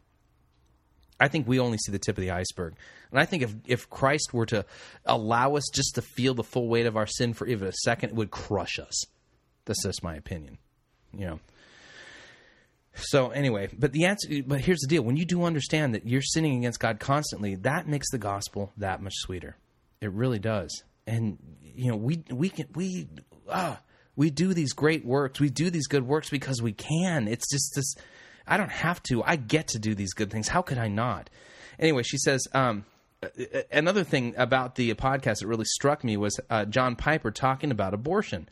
I 1.18 1.28
think 1.28 1.46
we 1.46 1.60
only 1.60 1.78
see 1.78 1.92
the 1.92 1.98
tip 1.98 2.16
of 2.16 2.22
the 2.22 2.30
iceberg. 2.30 2.74
And 3.10 3.20
I 3.20 3.26
think 3.26 3.42
if, 3.42 3.54
if 3.66 3.90
Christ 3.90 4.32
were 4.32 4.46
to 4.46 4.64
allow 5.04 5.56
us 5.56 5.64
just 5.72 5.96
to 5.96 6.02
feel 6.02 6.32
the 6.32 6.42
full 6.42 6.68
weight 6.68 6.86
of 6.86 6.96
our 6.96 7.06
sin 7.06 7.34
for 7.34 7.46
even 7.46 7.68
a 7.68 7.72
second, 7.72 8.10
it 8.10 8.14
would 8.14 8.30
crush 8.30 8.78
us. 8.78 9.04
That's 9.66 9.82
just 9.82 10.02
my 10.02 10.14
opinion. 10.14 10.58
You 11.12 11.26
know. 11.26 11.40
So 12.94 13.30
anyway, 13.30 13.68
but 13.76 13.92
the 13.92 14.04
answer 14.06 14.28
but 14.46 14.60
here's 14.60 14.80
the 14.80 14.88
deal. 14.88 15.02
When 15.02 15.16
you 15.16 15.24
do 15.24 15.44
understand 15.44 15.94
that 15.94 16.06
you're 16.06 16.22
sinning 16.22 16.58
against 16.58 16.80
God 16.80 17.00
constantly, 17.00 17.54
that 17.56 17.86
makes 17.86 18.10
the 18.10 18.18
gospel 18.18 18.72
that 18.76 19.02
much 19.02 19.14
sweeter. 19.16 19.56
It 20.00 20.12
really 20.12 20.38
does. 20.38 20.82
And 21.06 21.38
you 21.62 21.90
know, 21.90 21.96
we 21.96 22.22
we 22.30 22.48
can 22.48 22.66
we 22.74 23.08
ah 23.52 23.80
we 24.16 24.30
do 24.30 24.52
these 24.52 24.72
great 24.72 25.04
works. 25.04 25.40
We 25.40 25.48
do 25.48 25.70
these 25.70 25.86
good 25.86 26.06
works 26.06 26.28
because 26.28 26.60
we 26.60 26.72
can. 26.72 27.26
It's 27.28 27.48
just 27.50 27.74
this 27.74 27.94
I 28.46 28.56
don't 28.56 28.70
have 28.70 29.02
to. 29.04 29.22
I 29.22 29.36
get 29.36 29.68
to 29.68 29.78
do 29.78 29.94
these 29.94 30.12
good 30.12 30.30
things. 30.30 30.48
How 30.48 30.60
could 30.60 30.78
I 30.78 30.88
not? 30.88 31.30
Anyway, 31.78 32.02
she 32.02 32.18
says, 32.18 32.46
um, 32.52 32.84
another 33.70 34.02
thing 34.02 34.34
about 34.36 34.74
the 34.74 34.92
podcast 34.94 35.40
that 35.40 35.46
really 35.46 35.64
struck 35.64 36.02
me 36.02 36.16
was 36.16 36.38
uh, 36.50 36.64
John 36.64 36.96
Piper 36.96 37.30
talking 37.30 37.70
about 37.70 37.94
abortion. 37.94 38.48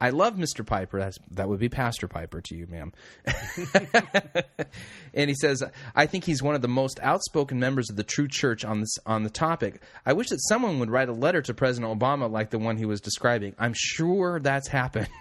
I 0.00 0.10
love 0.10 0.36
Mr. 0.36 0.64
Piper. 0.64 1.00
That's, 1.00 1.18
that 1.32 1.48
would 1.48 1.58
be 1.58 1.68
Pastor 1.68 2.06
Piper 2.06 2.40
to 2.40 2.56
you, 2.56 2.66
ma'am. 2.68 2.92
and 5.14 5.28
he 5.28 5.34
says, 5.34 5.62
I 5.94 6.06
think 6.06 6.24
he's 6.24 6.42
one 6.42 6.54
of 6.54 6.62
the 6.62 6.68
most 6.68 7.00
outspoken 7.02 7.58
members 7.58 7.90
of 7.90 7.96
the 7.96 8.04
true 8.04 8.28
church 8.28 8.64
on 8.64 8.80
this 8.80 8.94
on 9.06 9.24
the 9.24 9.30
topic. 9.30 9.82
I 10.06 10.12
wish 10.12 10.28
that 10.28 10.40
someone 10.48 10.78
would 10.78 10.90
write 10.90 11.08
a 11.08 11.12
letter 11.12 11.42
to 11.42 11.54
President 11.54 11.98
Obama 11.98 12.30
like 12.30 12.50
the 12.50 12.58
one 12.58 12.76
he 12.76 12.84
was 12.84 13.00
describing. 13.00 13.54
I'm 13.58 13.74
sure 13.76 14.38
that's 14.40 14.68
happened. 14.68 15.08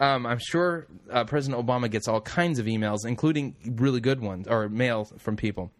Um, 0.00 0.24
I'm 0.24 0.38
sure 0.38 0.86
uh, 1.10 1.24
President 1.24 1.62
Obama 1.62 1.90
gets 1.90 2.08
all 2.08 2.22
kinds 2.22 2.58
of 2.58 2.64
emails, 2.64 3.04
including 3.04 3.54
really 3.66 4.00
good 4.00 4.18
ones 4.18 4.48
or 4.48 4.66
mail 4.70 5.04
from 5.18 5.36
people. 5.36 5.70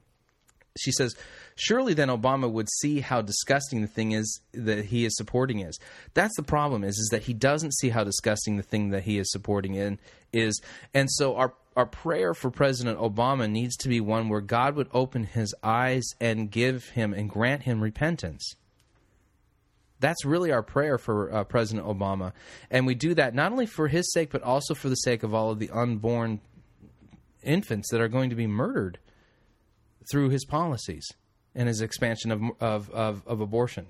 She 0.78 0.92
says, 0.92 1.16
surely 1.60 1.94
then 1.94 2.08
Obama 2.08 2.50
would 2.50 2.68
see 2.70 3.00
how 3.00 3.20
disgusting 3.20 3.82
the 3.82 3.86
thing 3.86 4.12
is 4.12 4.40
that 4.52 4.86
he 4.86 5.04
is 5.04 5.16
supporting 5.16 5.60
is. 5.60 5.78
That's 6.14 6.34
the 6.36 6.42
problem 6.42 6.84
is, 6.84 6.96
is 6.96 7.08
that 7.10 7.24
he 7.24 7.34
doesn't 7.34 7.74
see 7.74 7.90
how 7.90 8.02
disgusting 8.02 8.56
the 8.56 8.62
thing 8.62 8.90
that 8.90 9.02
he 9.02 9.18
is 9.18 9.30
supporting 9.30 9.74
in 9.74 9.98
is. 10.32 10.60
And 10.94 11.10
so 11.10 11.36
our 11.36 11.52
our 11.76 11.86
prayer 11.86 12.34
for 12.34 12.50
President 12.50 12.98
Obama 12.98 13.48
needs 13.48 13.76
to 13.76 13.88
be 13.88 14.00
one 14.00 14.28
where 14.28 14.40
God 14.40 14.74
would 14.74 14.88
open 14.92 15.22
his 15.24 15.54
eyes 15.62 16.04
and 16.20 16.50
give 16.50 16.88
him 16.90 17.14
and 17.14 17.30
grant 17.30 17.62
him 17.62 17.80
repentance. 17.80 18.54
That's 20.00 20.24
really 20.24 20.50
our 20.50 20.64
prayer 20.64 20.98
for 20.98 21.32
uh, 21.32 21.44
President 21.44 21.86
Obama. 21.86 22.32
And 22.70 22.86
we 22.86 22.94
do 22.96 23.14
that 23.14 23.34
not 23.34 23.52
only 23.52 23.66
for 23.66 23.86
his 23.86 24.12
sake, 24.12 24.30
but 24.30 24.42
also 24.42 24.74
for 24.74 24.88
the 24.88 24.96
sake 24.96 25.22
of 25.22 25.32
all 25.32 25.52
of 25.52 25.60
the 25.60 25.70
unborn 25.70 26.40
infants 27.42 27.90
that 27.90 28.00
are 28.00 28.08
going 28.08 28.30
to 28.30 28.36
be 28.36 28.48
murdered 28.48 28.98
through 30.10 30.30
his 30.30 30.44
policies 30.44 31.06
and 31.54 31.68
his 31.68 31.80
expansion 31.80 32.30
of, 32.30 32.42
of, 32.60 32.90
of, 32.90 33.22
of 33.26 33.40
abortion. 33.40 33.86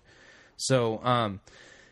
So, 0.57 1.03
um, 1.05 1.41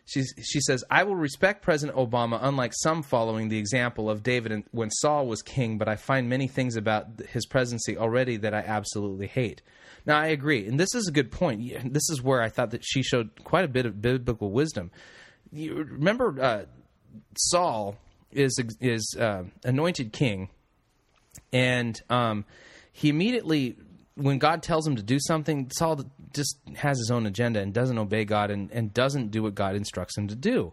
she, 0.08 0.22
she 0.42 0.60
says, 0.60 0.84
I 0.90 1.04
will 1.04 1.16
respect 1.16 1.62
President 1.62 1.98
Obama, 1.98 2.38
unlike 2.40 2.72
some 2.74 3.02
following 3.02 3.50
the 3.50 3.58
example 3.58 4.08
of 4.08 4.22
David 4.22 4.64
when 4.70 4.90
Saul 4.90 5.26
was 5.26 5.42
king, 5.42 5.76
but 5.76 5.86
I 5.86 5.96
find 5.96 6.30
many 6.30 6.48
things 6.48 6.76
about 6.76 7.20
his 7.28 7.44
presidency 7.44 7.98
already 7.98 8.38
that 8.38 8.54
I 8.54 8.60
absolutely 8.60 9.26
hate. 9.26 9.60
Now, 10.06 10.18
I 10.18 10.28
agree, 10.28 10.66
and 10.66 10.80
this 10.80 10.94
is 10.94 11.08
a 11.08 11.12
good 11.12 11.30
point. 11.30 11.92
This 11.92 12.08
is 12.08 12.22
where 12.22 12.40
I 12.40 12.48
thought 12.48 12.70
that 12.70 12.82
she 12.82 13.02
showed 13.02 13.44
quite 13.44 13.66
a 13.66 13.68
bit 13.68 13.84
of 13.84 14.00
biblical 14.00 14.50
wisdom. 14.50 14.90
You 15.52 15.74
remember, 15.74 16.34
uh, 16.40 16.64
Saul 17.36 17.96
is 18.32 18.58
is 18.80 19.14
uh, 19.20 19.44
anointed 19.64 20.12
king, 20.12 20.48
and 21.52 22.00
um, 22.08 22.46
he 22.92 23.10
immediately, 23.10 23.76
when 24.18 24.38
God 24.38 24.62
tells 24.62 24.86
him 24.86 24.96
to 24.96 25.02
do 25.02 25.18
something, 25.20 25.70
Saul 25.70 26.04
just 26.34 26.58
has 26.76 26.98
his 26.98 27.10
own 27.10 27.26
agenda 27.26 27.60
and 27.60 27.72
doesn't 27.72 27.98
obey 27.98 28.24
God 28.24 28.50
and, 28.50 28.70
and 28.72 28.92
doesn't 28.92 29.30
do 29.30 29.42
what 29.42 29.54
God 29.54 29.76
instructs 29.76 30.16
him 30.18 30.28
to 30.28 30.34
do 30.34 30.72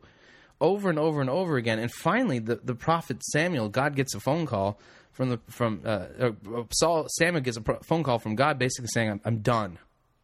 over 0.61 0.89
and 0.89 0.97
over 0.97 1.21
and 1.21 1.29
over 1.29 1.57
again. 1.57 1.79
And 1.79 1.91
finally, 1.91 2.39
the, 2.39 2.55
the 2.63 2.75
prophet 2.75 3.23
Samuel, 3.23 3.69
God 3.69 3.95
gets 3.95 4.15
a 4.15 4.19
phone 4.19 4.45
call 4.45 4.79
from 5.11 5.29
the 5.29 5.39
from 5.49 5.81
uh, 5.85 6.05
uh, 6.19 6.31
Saul. 6.71 7.07
Samuel 7.09 7.41
gets 7.41 7.57
a 7.57 7.61
phone 7.83 8.03
call 8.03 8.19
from 8.19 8.35
God, 8.35 8.59
basically 8.59 8.89
saying, 8.93 9.11
"I'm, 9.11 9.21
I'm 9.23 9.37
done 9.39 9.77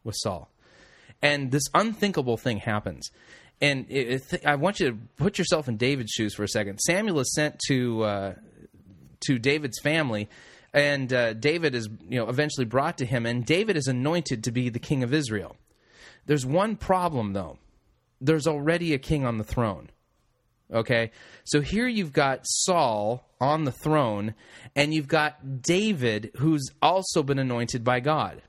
with 0.04 0.16
Saul." 0.18 0.50
And 1.22 1.50
this 1.50 1.62
unthinkable 1.74 2.36
thing 2.36 2.58
happens. 2.58 3.10
And 3.60 3.86
it, 3.88 4.24
it, 4.32 4.44
I 4.44 4.56
want 4.56 4.80
you 4.80 4.90
to 4.90 4.98
put 5.16 5.38
yourself 5.38 5.68
in 5.68 5.76
David's 5.76 6.10
shoes 6.10 6.34
for 6.34 6.42
a 6.42 6.48
second. 6.48 6.78
Samuel 6.78 7.20
is 7.20 7.32
sent 7.32 7.60
to 7.68 8.02
uh, 8.02 8.34
to 9.26 9.38
David's 9.38 9.78
family, 9.80 10.28
and 10.74 11.12
uh, 11.12 11.34
David 11.34 11.74
is 11.74 11.88
you 12.08 12.18
know 12.18 12.28
eventually 12.28 12.64
brought 12.64 12.98
to 12.98 13.06
him, 13.06 13.26
and 13.26 13.44
David 13.44 13.76
is 13.76 13.86
anointed 13.86 14.44
to 14.44 14.50
be 14.50 14.68
the 14.68 14.78
king 14.78 15.02
of 15.02 15.12
Israel. 15.12 15.56
There's 16.26 16.46
one 16.46 16.76
problem 16.76 17.32
though. 17.32 17.58
There's 18.20 18.46
already 18.46 18.94
a 18.94 18.98
king 18.98 19.24
on 19.24 19.38
the 19.38 19.44
throne. 19.44 19.90
Okay? 20.72 21.10
So 21.44 21.60
here 21.60 21.88
you've 21.88 22.12
got 22.12 22.40
Saul 22.44 23.28
on 23.40 23.64
the 23.64 23.72
throne, 23.72 24.34
and 24.74 24.94
you've 24.94 25.08
got 25.08 25.62
David, 25.62 26.30
who's 26.36 26.70
also 26.80 27.22
been 27.22 27.38
anointed 27.38 27.84
by 27.84 28.00
God. 28.00 28.40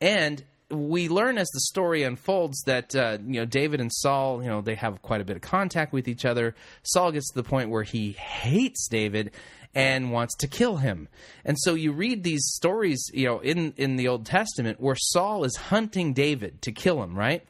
And 0.00 0.44
we 0.70 1.08
learn 1.08 1.38
as 1.38 1.48
the 1.48 1.60
story 1.60 2.02
unfolds 2.02 2.62
that 2.66 2.94
uh, 2.94 3.18
you 3.26 3.40
know 3.40 3.46
David 3.46 3.80
and 3.80 3.92
Saul, 3.92 4.42
you 4.42 4.48
know, 4.48 4.60
they 4.60 4.74
have 4.76 5.02
quite 5.02 5.20
a 5.20 5.24
bit 5.24 5.36
of 5.36 5.42
contact 5.42 5.92
with 5.92 6.08
each 6.08 6.24
other. 6.24 6.54
Saul 6.82 7.12
gets 7.12 7.30
to 7.32 7.34
the 7.34 7.48
point 7.48 7.70
where 7.70 7.82
he 7.82 8.12
hates 8.12 8.86
David 8.88 9.32
and 9.74 10.12
wants 10.12 10.34
to 10.36 10.48
kill 10.48 10.76
him. 10.76 11.08
And 11.44 11.56
so 11.58 11.74
you 11.74 11.92
read 11.92 12.22
these 12.22 12.42
stories, 12.54 13.10
you 13.12 13.26
know, 13.26 13.40
in 13.40 13.74
in 13.76 13.96
the 13.96 14.08
Old 14.08 14.26
Testament 14.26 14.80
where 14.80 14.96
Saul 14.96 15.44
is 15.44 15.56
hunting 15.56 16.12
David 16.12 16.62
to 16.62 16.72
kill 16.72 17.02
him, 17.02 17.16
right? 17.16 17.46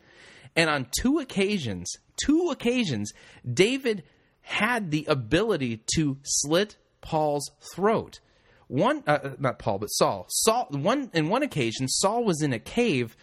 And 0.57 0.69
on 0.69 0.89
two 1.01 1.19
occasions, 1.19 1.91
two 2.25 2.49
occasions, 2.51 3.13
David 3.51 4.03
had 4.43 4.91
the 4.91 5.05
ability 5.09 5.83
to 5.95 6.19
slit 6.23 6.77
Paul's 7.01 7.51
throat. 7.75 8.21
One, 8.67 9.03
uh, 9.07 9.31
not 9.39 9.59
Paul, 9.59 9.79
but 9.79 9.87
Saul. 9.87 10.27
Saul. 10.29 10.67
One 10.71 11.11
in 11.15 11.29
one 11.29 11.43
occasion, 11.43 11.89
Saul 11.89 12.25
was 12.25 12.43
in 12.43 12.53
a 12.53 12.59
cave. 12.59 13.17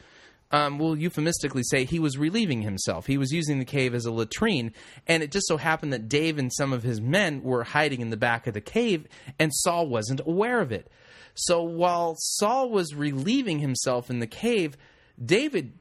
Um, 0.52 0.78
we'll 0.78 0.96
euphemistically 0.96 1.64
say 1.64 1.86
he 1.86 2.00
was 2.00 2.18
relieving 2.18 2.62
himself. 2.62 3.08
He 3.08 3.18
was 3.18 3.32
using 3.32 3.60
the 3.60 3.66
cave 3.66 3.96
as 3.96 4.06
a 4.06 4.12
latrine, 4.12 4.74
and 5.08 5.24
it 5.24 5.32
just 5.32 5.48
so 5.48 5.58
happened 5.58 5.92
that 5.92 6.08
Dave 6.08 6.38
and 6.38 6.54
some 6.54 6.72
of 6.72 6.84
his 6.84 7.02
men 7.02 7.42
were 7.44 7.64
hiding 7.64 8.00
in 8.00 8.12
the 8.12 8.18
back 8.18 8.46
of 8.48 8.54
the 8.54 8.62
cave, 8.62 9.08
and 9.40 9.52
Saul 9.54 9.88
wasn't 9.88 10.22
aware 10.26 10.62
of 10.62 10.72
it. 10.72 10.90
So 11.34 11.64
while 11.64 12.16
Saul 12.18 12.70
was 12.70 12.96
relieving 12.96 13.60
himself 13.60 14.10
in 14.10 14.20
the 14.20 14.28
cave, 14.28 14.78
David 15.24 15.74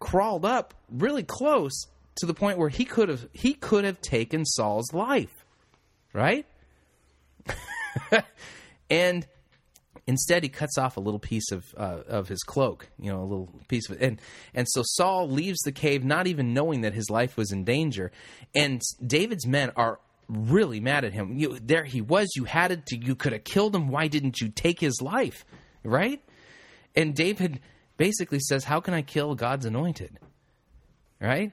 crawled 0.00 0.44
up 0.44 0.74
really 0.90 1.22
close 1.22 1.86
to 2.16 2.26
the 2.26 2.34
point 2.34 2.58
where 2.58 2.68
he 2.68 2.84
could 2.84 3.08
have 3.08 3.28
he 3.32 3.54
could 3.54 3.84
have 3.84 4.00
taken 4.00 4.44
Saul's 4.44 4.92
life, 4.92 5.44
right? 6.12 6.46
and 8.90 9.26
Instead, 10.10 10.42
he 10.42 10.48
cuts 10.48 10.76
off 10.76 10.96
a 10.96 11.00
little 11.00 11.20
piece 11.20 11.52
of 11.52 11.72
uh, 11.76 12.00
of 12.08 12.26
his 12.26 12.42
cloak, 12.42 12.88
you 12.98 13.12
know, 13.12 13.20
a 13.20 13.22
little 13.22 13.48
piece 13.68 13.88
of 13.88 13.94
it, 13.94 14.02
and 14.02 14.20
and 14.54 14.66
so 14.68 14.82
Saul 14.84 15.30
leaves 15.30 15.60
the 15.60 15.70
cave, 15.70 16.04
not 16.04 16.26
even 16.26 16.52
knowing 16.52 16.80
that 16.80 16.94
his 16.94 17.08
life 17.10 17.36
was 17.36 17.52
in 17.52 17.62
danger. 17.62 18.10
And 18.52 18.82
David's 19.06 19.46
men 19.46 19.70
are 19.76 20.00
really 20.28 20.80
mad 20.80 21.04
at 21.04 21.12
him. 21.12 21.38
You, 21.38 21.60
there 21.60 21.84
he 21.84 22.00
was. 22.00 22.28
You 22.34 22.42
had 22.42 22.72
it. 22.72 22.90
You 22.90 23.14
could 23.14 23.32
have 23.32 23.44
killed 23.44 23.72
him. 23.72 23.86
Why 23.86 24.08
didn't 24.08 24.40
you 24.40 24.48
take 24.48 24.80
his 24.80 25.00
life? 25.00 25.44
Right? 25.84 26.20
And 26.96 27.14
David 27.14 27.60
basically 27.96 28.40
says, 28.40 28.64
"How 28.64 28.80
can 28.80 28.94
I 28.94 29.02
kill 29.02 29.36
God's 29.36 29.64
anointed?" 29.64 30.18
Right? 31.20 31.52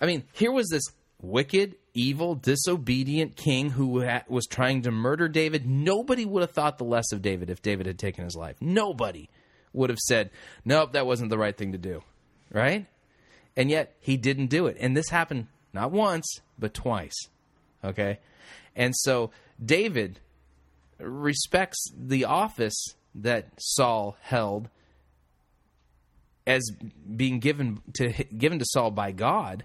I 0.00 0.06
mean, 0.06 0.22
here 0.34 0.52
was 0.52 0.68
this 0.68 0.84
wicked, 1.20 1.74
evil, 1.98 2.34
disobedient 2.34 3.36
king 3.36 3.70
who 3.70 4.04
ha- 4.04 4.24
was 4.28 4.46
trying 4.46 4.82
to 4.82 4.90
murder 4.90 5.28
David. 5.28 5.66
Nobody 5.66 6.24
would 6.24 6.42
have 6.42 6.52
thought 6.52 6.78
the 6.78 6.84
less 6.84 7.12
of 7.12 7.22
David 7.22 7.50
if 7.50 7.62
David 7.62 7.86
had 7.86 7.98
taken 7.98 8.24
his 8.24 8.36
life. 8.36 8.56
Nobody 8.60 9.28
would 9.72 9.90
have 9.90 9.98
said, 9.98 10.30
nope, 10.64 10.92
that 10.92 11.06
wasn't 11.06 11.30
the 11.30 11.38
right 11.38 11.56
thing 11.56 11.72
to 11.72 11.78
do. 11.78 12.02
Right? 12.52 12.86
And 13.56 13.70
yet 13.70 13.96
he 14.00 14.16
didn't 14.16 14.46
do 14.46 14.66
it. 14.66 14.76
And 14.80 14.96
this 14.96 15.08
happened 15.08 15.48
not 15.72 15.90
once, 15.90 16.40
but 16.58 16.74
twice. 16.74 17.16
Okay? 17.84 18.20
And 18.76 18.94
so 18.96 19.30
David 19.62 20.20
respects 20.98 21.90
the 21.96 22.24
office 22.24 22.94
that 23.14 23.48
Saul 23.58 24.16
held 24.22 24.68
as 26.46 26.70
being 27.16 27.40
given 27.40 27.82
to 27.94 28.10
given 28.36 28.58
to 28.58 28.64
Saul 28.66 28.90
by 28.90 29.12
God 29.12 29.64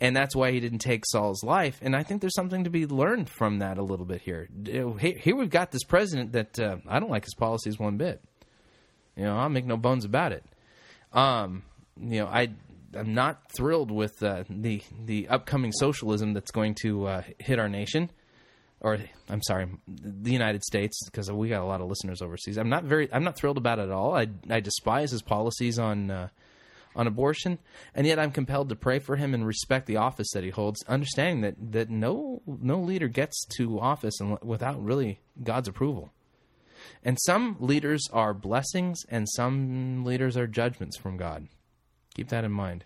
and 0.00 0.14
that's 0.14 0.36
why 0.36 0.52
he 0.52 0.60
didn't 0.60 0.80
take 0.80 1.04
Saul's 1.06 1.42
life. 1.42 1.78
And 1.82 1.96
I 1.96 2.02
think 2.02 2.20
there's 2.20 2.34
something 2.34 2.64
to 2.64 2.70
be 2.70 2.86
learned 2.86 3.30
from 3.30 3.60
that 3.60 3.78
a 3.78 3.82
little 3.82 4.04
bit 4.04 4.20
here. 4.20 4.48
Here 4.64 5.36
we've 5.36 5.50
got 5.50 5.70
this 5.70 5.84
president 5.84 6.32
that 6.32 6.58
uh, 6.58 6.76
I 6.86 7.00
don't 7.00 7.10
like 7.10 7.24
his 7.24 7.34
policies 7.34 7.78
one 7.78 7.96
bit. 7.96 8.20
You 9.16 9.24
know, 9.24 9.36
I'll 9.36 9.48
make 9.48 9.64
no 9.64 9.76
bones 9.76 10.04
about 10.04 10.32
it. 10.32 10.44
Um, 11.12 11.62
you 11.98 12.20
know, 12.20 12.26
I 12.26 12.50
I'm 12.94 13.14
not 13.14 13.50
thrilled 13.56 13.90
with 13.90 14.22
uh, 14.22 14.44
the 14.48 14.82
the 15.04 15.28
upcoming 15.28 15.72
socialism 15.72 16.34
that's 16.34 16.50
going 16.50 16.74
to 16.82 17.06
uh, 17.06 17.22
hit 17.38 17.58
our 17.58 17.68
nation, 17.68 18.10
or 18.80 18.98
I'm 19.30 19.42
sorry, 19.42 19.68
the 19.88 20.32
United 20.32 20.62
States, 20.62 20.98
because 21.06 21.30
we 21.30 21.48
got 21.48 21.62
a 21.62 21.66
lot 21.66 21.80
of 21.80 21.88
listeners 21.88 22.20
overseas. 22.20 22.58
I'm 22.58 22.68
not 22.68 22.84
very 22.84 23.08
I'm 23.12 23.24
not 23.24 23.38
thrilled 23.38 23.56
about 23.56 23.78
it 23.78 23.84
at 23.84 23.90
all. 23.90 24.14
I 24.14 24.26
I 24.50 24.60
despise 24.60 25.10
his 25.10 25.22
policies 25.22 25.78
on 25.78 26.10
uh, 26.10 26.28
on 26.96 27.06
abortion, 27.06 27.58
and 27.94 28.06
yet 28.06 28.18
I'm 28.18 28.32
compelled 28.32 28.70
to 28.70 28.76
pray 28.76 28.98
for 28.98 29.16
him 29.16 29.34
and 29.34 29.46
respect 29.46 29.86
the 29.86 29.98
office 29.98 30.30
that 30.32 30.42
he 30.42 30.50
holds, 30.50 30.82
understanding 30.88 31.42
that 31.42 31.72
that 31.72 31.90
no 31.90 32.42
no 32.46 32.80
leader 32.80 33.06
gets 33.06 33.44
to 33.58 33.78
office 33.78 34.18
without 34.42 34.82
really 34.82 35.20
God's 35.42 35.68
approval. 35.68 36.12
And 37.04 37.18
some 37.20 37.56
leaders 37.60 38.08
are 38.12 38.34
blessings, 38.34 39.04
and 39.08 39.28
some 39.28 40.04
leaders 40.04 40.36
are 40.36 40.46
judgments 40.46 40.96
from 40.96 41.16
God. 41.16 41.48
Keep 42.14 42.28
that 42.30 42.44
in 42.44 42.52
mind. 42.52 42.84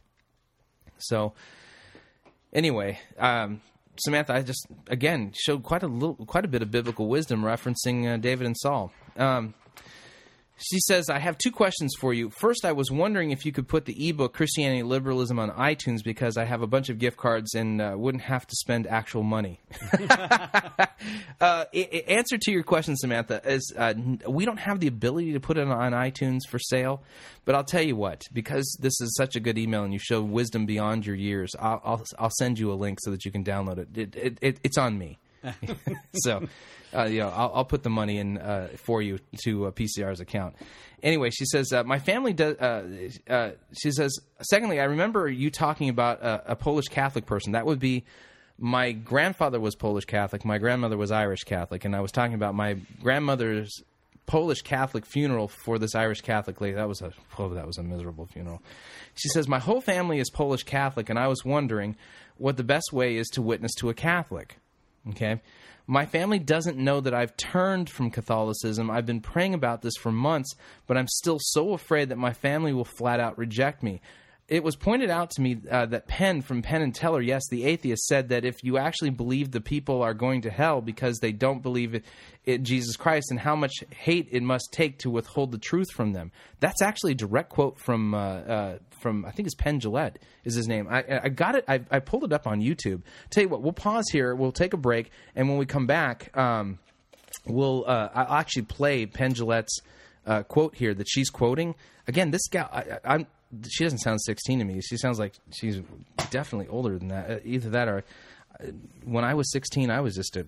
So, 0.98 1.32
anyway, 2.52 2.98
um, 3.18 3.60
Samantha, 3.96 4.34
I 4.34 4.42
just 4.42 4.66
again 4.88 5.32
showed 5.34 5.62
quite 5.62 5.82
a 5.82 5.86
little, 5.86 6.26
quite 6.26 6.44
a 6.44 6.48
bit 6.48 6.62
of 6.62 6.70
biblical 6.70 7.08
wisdom 7.08 7.42
referencing 7.42 8.12
uh, 8.12 8.16
David 8.16 8.46
and 8.46 8.56
Saul. 8.56 8.92
Um, 9.16 9.54
she 10.60 10.78
says, 10.80 11.08
I 11.08 11.18
have 11.18 11.38
two 11.38 11.50
questions 11.50 11.94
for 11.98 12.12
you. 12.12 12.30
First, 12.30 12.64
I 12.64 12.72
was 12.72 12.90
wondering 12.90 13.30
if 13.30 13.46
you 13.46 13.52
could 13.52 13.66
put 13.66 13.86
the 13.86 14.08
ebook 14.08 14.34
Christianity 14.34 14.82
Liberalism 14.82 15.38
on 15.38 15.50
iTunes 15.50 16.04
because 16.04 16.36
I 16.36 16.44
have 16.44 16.62
a 16.62 16.66
bunch 16.66 16.88
of 16.88 16.98
gift 16.98 17.16
cards 17.16 17.54
and 17.54 17.80
uh, 17.80 17.94
wouldn't 17.96 18.24
have 18.24 18.46
to 18.46 18.56
spend 18.56 18.86
actual 18.86 19.22
money. 19.22 19.60
uh, 21.40 21.64
answer 21.72 22.36
to 22.38 22.52
your 22.52 22.62
question, 22.62 22.96
Samantha, 22.96 23.40
is 23.44 23.72
uh, 23.76 23.94
we 24.28 24.44
don't 24.44 24.58
have 24.58 24.80
the 24.80 24.86
ability 24.86 25.32
to 25.32 25.40
put 25.40 25.56
it 25.56 25.66
on 25.66 25.92
iTunes 25.92 26.40
for 26.48 26.58
sale. 26.58 27.02
But 27.44 27.54
I'll 27.54 27.64
tell 27.64 27.82
you 27.82 27.96
what, 27.96 28.22
because 28.32 28.76
this 28.80 29.00
is 29.00 29.14
such 29.16 29.36
a 29.36 29.40
good 29.40 29.56
email 29.56 29.84
and 29.84 29.92
you 29.92 29.98
show 29.98 30.20
wisdom 30.22 30.66
beyond 30.66 31.06
your 31.06 31.16
years, 31.16 31.52
I'll, 31.58 31.80
I'll, 31.84 32.04
I'll 32.18 32.32
send 32.38 32.58
you 32.58 32.70
a 32.72 32.74
link 32.74 32.98
so 33.00 33.10
that 33.10 33.24
you 33.24 33.32
can 33.32 33.42
download 33.42 33.78
it. 33.78 33.88
it, 33.96 34.16
it, 34.16 34.38
it 34.40 34.60
it's 34.62 34.78
on 34.78 34.98
me. 34.98 35.18
so, 36.14 36.46
uh, 36.94 37.04
you 37.04 37.20
know, 37.20 37.28
I'll, 37.28 37.52
I'll, 37.54 37.64
put 37.64 37.82
the 37.82 37.90
money 37.90 38.18
in 38.18 38.38
uh, 38.38 38.68
for 38.76 39.00
you 39.00 39.18
to 39.44 39.66
uh, 39.66 39.70
PCR's 39.70 40.20
account. 40.20 40.56
Anyway, 41.02 41.30
she 41.30 41.44
says 41.46 41.72
uh, 41.72 41.84
my 41.84 41.98
family 41.98 42.32
does. 42.32 42.56
Uh, 42.56 43.08
uh, 43.28 43.50
she 43.80 43.90
says, 43.90 44.18
secondly, 44.42 44.80
I 44.80 44.84
remember 44.84 45.28
you 45.28 45.50
talking 45.50 45.88
about 45.88 46.20
a, 46.22 46.52
a, 46.52 46.56
Polish 46.56 46.88
Catholic 46.88 47.26
person. 47.26 47.52
That 47.52 47.64
would 47.64 47.78
be 47.78 48.04
my 48.58 48.92
grandfather 48.92 49.60
was 49.60 49.74
Polish 49.74 50.04
Catholic. 50.04 50.44
My 50.44 50.58
grandmother 50.58 50.96
was 50.96 51.10
Irish 51.10 51.44
Catholic, 51.44 51.84
and 51.84 51.96
I 51.96 52.00
was 52.00 52.12
talking 52.12 52.34
about 52.34 52.54
my 52.54 52.74
grandmother's 53.00 53.82
Polish 54.26 54.62
Catholic 54.62 55.06
funeral 55.06 55.48
for 55.48 55.78
this 55.78 55.94
Irish 55.94 56.20
Catholic 56.20 56.60
lady. 56.60 56.74
That 56.74 56.88
was 56.88 57.00
a 57.00 57.12
oh, 57.38 57.48
that 57.54 57.66
was 57.66 57.78
a 57.78 57.82
miserable 57.82 58.26
funeral. 58.26 58.62
She 59.14 59.28
says 59.28 59.48
my 59.48 59.58
whole 59.58 59.80
family 59.80 60.20
is 60.20 60.28
Polish 60.30 60.64
Catholic, 60.64 61.08
and 61.08 61.18
I 61.18 61.28
was 61.28 61.44
wondering 61.44 61.96
what 62.36 62.56
the 62.56 62.64
best 62.64 62.92
way 62.92 63.16
is 63.16 63.28
to 63.30 63.42
witness 63.42 63.72
to 63.76 63.88
a 63.88 63.94
Catholic. 63.94 64.58
Okay. 65.10 65.40
My 65.90 66.06
family 66.06 66.38
doesn't 66.38 66.78
know 66.78 67.00
that 67.00 67.14
I've 67.14 67.36
turned 67.36 67.90
from 67.90 68.12
Catholicism. 68.12 68.92
I've 68.92 69.06
been 69.06 69.20
praying 69.20 69.54
about 69.54 69.82
this 69.82 69.96
for 69.96 70.12
months, 70.12 70.54
but 70.86 70.96
I'm 70.96 71.08
still 71.08 71.38
so 71.40 71.72
afraid 71.72 72.10
that 72.10 72.16
my 72.16 72.32
family 72.32 72.72
will 72.72 72.84
flat 72.84 73.18
out 73.18 73.36
reject 73.36 73.82
me. 73.82 74.00
It 74.46 74.62
was 74.62 74.76
pointed 74.76 75.10
out 75.10 75.30
to 75.30 75.40
me 75.40 75.58
uh, 75.68 75.86
that 75.86 76.06
Penn 76.06 76.42
from 76.42 76.62
Penn 76.62 76.82
and 76.82 76.94
Teller, 76.94 77.20
yes, 77.20 77.42
the 77.50 77.64
atheist, 77.64 78.06
said 78.06 78.28
that 78.28 78.44
if 78.44 78.62
you 78.62 78.78
actually 78.78 79.10
believe 79.10 79.50
the 79.50 79.60
people 79.60 80.00
are 80.00 80.14
going 80.14 80.42
to 80.42 80.50
hell 80.50 80.80
because 80.80 81.18
they 81.18 81.32
don't 81.32 81.60
believe 81.60 81.96
it, 81.96 82.04
it, 82.44 82.62
Jesus 82.62 82.94
Christ, 82.94 83.32
and 83.32 83.40
how 83.40 83.56
much 83.56 83.82
hate 83.90 84.28
it 84.30 84.44
must 84.44 84.68
take 84.70 85.00
to 85.00 85.10
withhold 85.10 85.50
the 85.50 85.58
truth 85.58 85.90
from 85.90 86.12
them. 86.12 86.30
That's 86.60 86.82
actually 86.82 87.12
a 87.12 87.16
direct 87.16 87.50
quote 87.50 87.80
from 87.80 88.14
uh, 88.14 88.18
uh, 88.18 88.78
from 89.00 89.24
I 89.24 89.30
think 89.30 89.46
it's 89.46 89.54
Penn 89.54 89.80
Jillette 89.80 90.16
is 90.44 90.54
his 90.54 90.68
name. 90.68 90.86
I, 90.88 91.04
I 91.24 91.28
got 91.28 91.54
it. 91.54 91.64
I, 91.66 91.80
I, 91.90 91.98
pulled 91.98 92.24
it 92.24 92.32
up 92.32 92.46
on 92.46 92.60
YouTube. 92.60 93.02
Tell 93.30 93.42
you 93.42 93.48
what, 93.48 93.62
we'll 93.62 93.72
pause 93.72 94.06
here. 94.12 94.34
We'll 94.34 94.52
take 94.52 94.72
a 94.72 94.76
break, 94.76 95.10
and 95.34 95.48
when 95.48 95.58
we 95.58 95.66
come 95.66 95.86
back, 95.86 96.36
um, 96.36 96.78
we'll 97.46 97.84
uh, 97.86 98.08
I'll 98.14 98.38
actually 98.38 98.62
play 98.62 99.06
Penn 99.06 99.34
Jillette's 99.34 99.80
uh, 100.26 100.42
quote 100.42 100.74
here 100.74 100.94
that 100.94 101.08
she's 101.08 101.30
quoting. 101.30 101.74
Again, 102.06 102.30
this 102.30 102.46
guy, 102.48 103.00
I, 103.04 103.14
am 103.14 103.26
she 103.68 103.84
doesn't 103.84 103.98
sound 103.98 104.20
16 104.22 104.58
to 104.60 104.64
me. 104.64 104.80
She 104.80 104.96
sounds 104.96 105.18
like 105.18 105.34
she's 105.52 105.80
definitely 106.30 106.68
older 106.68 106.98
than 106.98 107.08
that. 107.08 107.30
Uh, 107.30 107.38
either 107.44 107.70
that 107.70 107.88
or 107.88 108.04
uh, 108.60 108.66
when 109.04 109.24
I 109.24 109.34
was 109.34 109.50
16, 109.52 109.90
I 109.90 110.00
was 110.00 110.14
just 110.14 110.36
a 110.36 110.46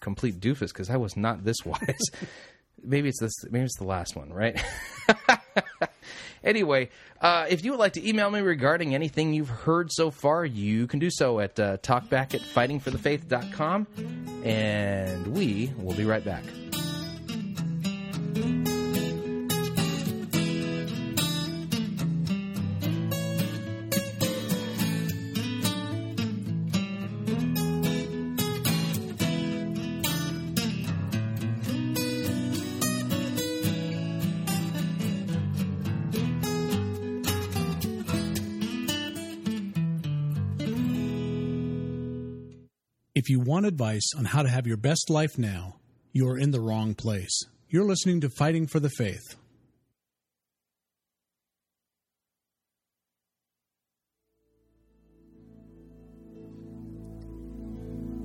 complete 0.00 0.40
doofus 0.40 0.68
because 0.68 0.90
I 0.90 0.96
was 0.96 1.16
not 1.16 1.44
this 1.44 1.56
wise. 1.64 2.10
maybe 2.82 3.08
it's 3.08 3.20
this. 3.20 3.32
Maybe 3.50 3.64
it's 3.64 3.78
the 3.78 3.86
last 3.86 4.16
one, 4.16 4.32
right? 4.32 4.60
Anyway, 6.48 6.88
uh, 7.20 7.44
if 7.50 7.62
you 7.62 7.72
would 7.72 7.78
like 7.78 7.92
to 7.92 8.08
email 8.08 8.30
me 8.30 8.40
regarding 8.40 8.94
anything 8.94 9.34
you've 9.34 9.50
heard 9.50 9.92
so 9.92 10.10
far, 10.10 10.46
you 10.46 10.86
can 10.86 10.98
do 10.98 11.10
so 11.10 11.40
at 11.40 11.60
uh, 11.60 11.76
talkback 11.76 12.34
at 12.34 12.40
fightingforthefaith.com. 12.40 13.86
And 14.44 15.26
we 15.26 15.70
will 15.76 15.92
be 15.92 16.06
right 16.06 16.24
back. 16.24 16.44
If 43.28 43.32
you 43.32 43.40
want 43.40 43.66
advice 43.66 44.14
on 44.16 44.24
how 44.24 44.42
to 44.42 44.48
have 44.48 44.66
your 44.66 44.78
best 44.78 45.10
life 45.10 45.36
now, 45.36 45.76
you 46.14 46.26
are 46.30 46.38
in 46.38 46.50
the 46.50 46.62
wrong 46.62 46.94
place. 46.94 47.44
You're 47.68 47.84
listening 47.84 48.22
to 48.22 48.30
Fighting 48.30 48.66
for 48.66 48.80
the 48.80 48.88
Faith. 48.88 49.36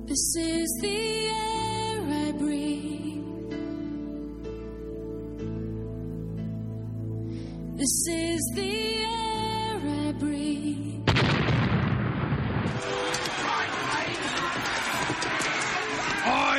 This 0.06 0.36
is 0.38 0.78
the 0.80 1.26
air 1.26 2.00
I 2.00 2.32
breathe. 2.38 3.24
This 7.76 8.06
is 8.08 8.52
the 8.54 8.96
air 9.04 10.06
I 10.06 10.12
breathe. 10.12 10.54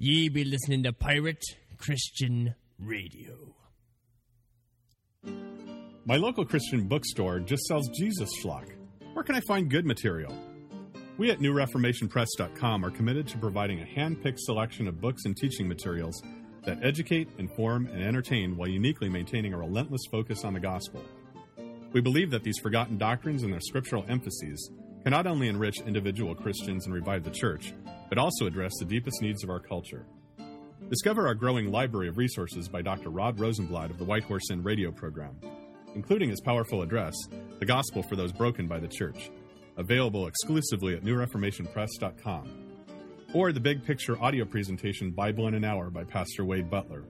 Ye 0.00 0.28
be 0.28 0.44
listening 0.44 0.84
to 0.84 0.92
Pirate 0.92 1.42
Christian 1.76 2.54
Radio. 2.78 3.56
My 6.04 6.14
local 6.14 6.44
Christian 6.44 6.86
bookstore 6.86 7.40
just 7.40 7.64
sells 7.64 7.88
Jesus 7.98 8.30
schlock. 8.40 8.68
Where 9.12 9.24
can 9.24 9.34
I 9.34 9.40
find 9.40 9.68
good 9.68 9.84
material? 9.84 10.32
We 11.16 11.32
at 11.32 11.40
NewReformationPress.com 11.40 12.84
are 12.84 12.92
committed 12.92 13.26
to 13.26 13.38
providing 13.38 13.80
a 13.80 13.86
hand 13.86 14.22
picked 14.22 14.38
selection 14.38 14.86
of 14.86 15.00
books 15.00 15.24
and 15.24 15.36
teaching 15.36 15.66
materials 15.66 16.22
that 16.64 16.78
educate, 16.80 17.28
inform, 17.38 17.88
and 17.88 18.00
entertain 18.00 18.56
while 18.56 18.68
uniquely 18.68 19.08
maintaining 19.08 19.52
a 19.52 19.58
relentless 19.58 20.02
focus 20.12 20.44
on 20.44 20.54
the 20.54 20.60
gospel. 20.60 21.02
We 21.92 22.00
believe 22.00 22.30
that 22.30 22.44
these 22.44 22.60
forgotten 22.60 22.98
doctrines 22.98 23.42
and 23.42 23.52
their 23.52 23.58
scriptural 23.58 24.04
emphases 24.08 24.70
can 25.02 25.10
not 25.10 25.26
only 25.26 25.48
enrich 25.48 25.80
individual 25.86 26.34
Christians 26.34 26.86
and 26.86 26.94
revive 26.94 27.24
the 27.24 27.30
church, 27.30 27.72
but 28.08 28.18
also 28.18 28.46
address 28.46 28.72
the 28.78 28.84
deepest 28.84 29.22
needs 29.22 29.44
of 29.44 29.50
our 29.50 29.60
culture. 29.60 30.06
Discover 30.88 31.26
our 31.26 31.34
growing 31.34 31.70
library 31.70 32.08
of 32.08 32.16
resources 32.16 32.68
by 32.68 32.82
Dr. 32.82 33.10
Rod 33.10 33.38
Rosenbladt 33.38 33.90
of 33.90 33.98
the 33.98 34.04
White 34.04 34.24
Horse 34.24 34.50
Inn 34.50 34.62
radio 34.62 34.90
program, 34.90 35.38
including 35.94 36.30
his 36.30 36.40
powerful 36.40 36.82
address, 36.82 37.14
The 37.58 37.66
Gospel 37.66 38.02
for 38.02 38.16
Those 38.16 38.32
Broken 38.32 38.66
by 38.66 38.78
the 38.78 38.88
Church, 38.88 39.30
available 39.76 40.26
exclusively 40.26 40.94
at 40.94 41.04
newreformationpress.com, 41.04 42.48
or 43.34 43.52
the 43.52 43.60
big 43.60 43.84
picture 43.84 44.20
audio 44.22 44.44
presentation 44.46 45.10
Bible 45.10 45.46
in 45.48 45.54
an 45.54 45.64
Hour 45.64 45.90
by 45.90 46.04
Pastor 46.04 46.44
Wade 46.44 46.70
Butler. 46.70 47.04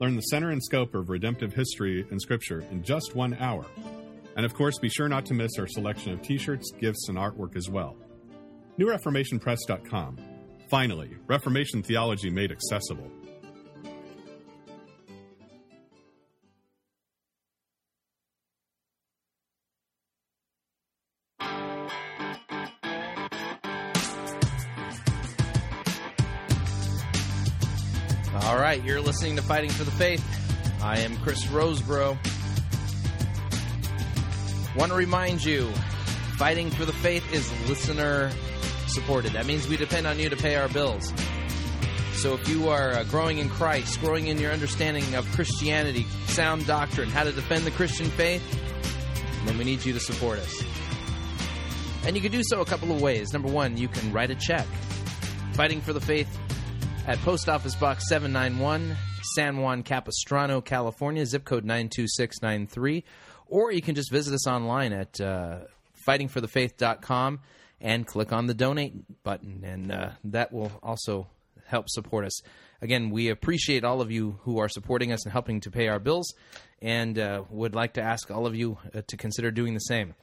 Learn 0.00 0.14
the 0.14 0.22
center 0.22 0.50
and 0.50 0.62
scope 0.62 0.94
of 0.94 1.08
redemptive 1.08 1.54
history 1.54 2.06
and 2.10 2.20
scripture 2.20 2.60
in 2.70 2.82
just 2.82 3.16
one 3.16 3.34
hour. 3.40 3.64
And 4.38 4.44
of 4.44 4.54
course, 4.54 4.78
be 4.78 4.88
sure 4.88 5.08
not 5.08 5.26
to 5.26 5.34
miss 5.34 5.50
our 5.58 5.66
selection 5.66 6.12
of 6.12 6.22
t 6.22 6.38
shirts, 6.38 6.70
gifts, 6.80 7.08
and 7.08 7.18
artwork 7.18 7.56
as 7.56 7.68
well. 7.68 7.96
NewReformationPress.com. 8.78 10.16
Finally, 10.70 11.16
Reformation 11.26 11.82
theology 11.82 12.30
made 12.30 12.52
accessible. 12.52 13.10
All 28.34 28.56
right, 28.56 28.80
you're 28.84 29.00
listening 29.00 29.34
to 29.34 29.42
Fighting 29.42 29.70
for 29.70 29.82
the 29.82 29.90
Faith. 29.90 30.24
I 30.80 31.00
am 31.00 31.16
Chris 31.16 31.44
Rosebrough. 31.46 32.37
Want 34.78 34.92
to 34.92 34.96
remind 34.96 35.44
you, 35.44 35.72
Fighting 36.36 36.70
for 36.70 36.84
the 36.84 36.92
Faith 36.92 37.32
is 37.32 37.50
listener 37.68 38.30
supported. 38.86 39.32
That 39.32 39.44
means 39.44 39.66
we 39.66 39.76
depend 39.76 40.06
on 40.06 40.20
you 40.20 40.28
to 40.28 40.36
pay 40.36 40.54
our 40.54 40.68
bills. 40.68 41.12
So 42.12 42.34
if 42.34 42.48
you 42.48 42.68
are 42.68 42.92
uh, 42.92 43.02
growing 43.02 43.38
in 43.38 43.50
Christ, 43.50 43.98
growing 43.98 44.28
in 44.28 44.38
your 44.38 44.52
understanding 44.52 45.16
of 45.16 45.26
Christianity, 45.32 46.04
sound 46.26 46.64
doctrine, 46.68 47.08
how 47.08 47.24
to 47.24 47.32
defend 47.32 47.64
the 47.64 47.72
Christian 47.72 48.06
faith, 48.10 48.40
then 49.46 49.58
we 49.58 49.64
need 49.64 49.84
you 49.84 49.92
to 49.94 49.98
support 49.98 50.38
us. 50.38 50.62
And 52.06 52.14
you 52.14 52.22
can 52.22 52.30
do 52.30 52.42
so 52.44 52.60
a 52.60 52.64
couple 52.64 52.92
of 52.92 53.02
ways. 53.02 53.32
Number 53.32 53.48
one, 53.48 53.76
you 53.76 53.88
can 53.88 54.12
write 54.12 54.30
a 54.30 54.36
check. 54.36 54.66
Fighting 55.54 55.80
for 55.80 55.92
the 55.92 56.00
Faith 56.00 56.38
at 57.08 57.18
Post 57.22 57.48
Office 57.48 57.74
Box 57.74 58.08
791, 58.08 58.96
San 59.34 59.58
Juan 59.58 59.82
Capistrano, 59.82 60.60
California, 60.60 61.26
zip 61.26 61.44
code 61.44 61.64
92693. 61.64 63.02
Or 63.48 63.72
you 63.72 63.82
can 63.82 63.94
just 63.94 64.10
visit 64.10 64.34
us 64.34 64.46
online 64.46 64.92
at 64.92 65.20
uh, 65.20 65.60
fightingforthefaith.com 66.06 67.40
and 67.80 68.06
click 68.06 68.32
on 68.32 68.46
the 68.46 68.54
donate 68.54 69.22
button, 69.22 69.62
and 69.64 69.92
uh, 69.92 70.10
that 70.24 70.52
will 70.52 70.72
also 70.82 71.28
help 71.66 71.88
support 71.88 72.24
us. 72.24 72.40
Again, 72.80 73.10
we 73.10 73.28
appreciate 73.28 73.84
all 73.84 74.00
of 74.00 74.10
you 74.10 74.38
who 74.42 74.58
are 74.58 74.68
supporting 74.68 75.12
us 75.12 75.24
and 75.24 75.32
helping 75.32 75.60
to 75.60 75.70
pay 75.70 75.88
our 75.88 75.98
bills, 75.98 76.34
and 76.80 77.18
uh, 77.18 77.42
would 77.50 77.74
like 77.74 77.94
to 77.94 78.02
ask 78.02 78.30
all 78.30 78.46
of 78.46 78.54
you 78.54 78.78
uh, 78.94 79.02
to 79.06 79.16
consider 79.16 79.50
doing 79.50 79.74
the 79.74 79.80
same. 79.80 80.14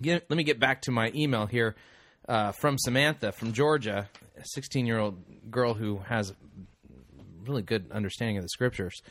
Get, 0.00 0.28
let 0.28 0.36
me 0.36 0.44
get 0.44 0.58
back 0.58 0.82
to 0.82 0.90
my 0.90 1.12
email 1.14 1.46
here 1.46 1.76
uh, 2.28 2.52
from 2.52 2.78
Samantha 2.78 3.32
from 3.32 3.52
Georgia, 3.52 4.08
a 4.36 4.44
16 4.44 4.86
year 4.86 4.98
old 4.98 5.50
girl 5.50 5.74
who 5.74 5.98
has 6.08 6.32
really 7.46 7.62
good 7.62 7.90
understanding 7.92 8.36
of 8.36 8.42
the 8.42 8.48
scriptures. 8.48 9.02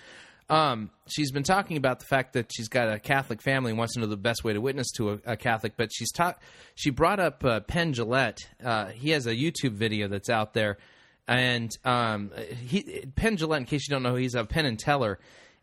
Um, 0.53 0.91
she's 1.07 1.31
been 1.31 1.43
talking 1.43 1.77
about 1.77 1.99
the 1.99 2.05
fact 2.05 2.33
that 2.33 2.51
she's 2.53 2.67
got 2.67 2.87
a 2.87 2.99
Catholic 2.99 3.41
family 3.41 3.71
and 3.71 3.77
wants 3.79 3.95
to 3.95 3.99
know 3.99 4.05
the 4.05 4.15
best 4.15 4.43
way 4.43 4.53
to 4.53 4.61
witness 4.61 4.91
to 4.97 5.13
a, 5.13 5.19
a 5.25 5.35
Catholic. 5.35 5.73
But 5.77 5.91
she's 5.91 6.11
taught. 6.11 6.37
She 6.75 6.91
brought 6.91 7.19
up 7.19 7.43
uh, 7.43 7.61
Penn 7.61 7.93
Jillette. 7.93 8.37
Uh, 8.63 8.87
he 8.87 9.09
has 9.09 9.25
a 9.25 9.33
YouTube 9.33 9.71
video 9.71 10.07
that's 10.07 10.29
out 10.29 10.53
there, 10.53 10.77
and 11.27 11.71
um, 11.83 12.29
he 12.67 13.03
Penn 13.15 13.37
Jillette. 13.37 13.57
In 13.57 13.65
case 13.65 13.87
you 13.87 13.93
don't 13.93 14.03
know, 14.03 14.13
he's 14.13 14.35
a 14.35 14.45
Penn 14.45 14.67
and 14.67 14.77
Teller, 14.77 15.17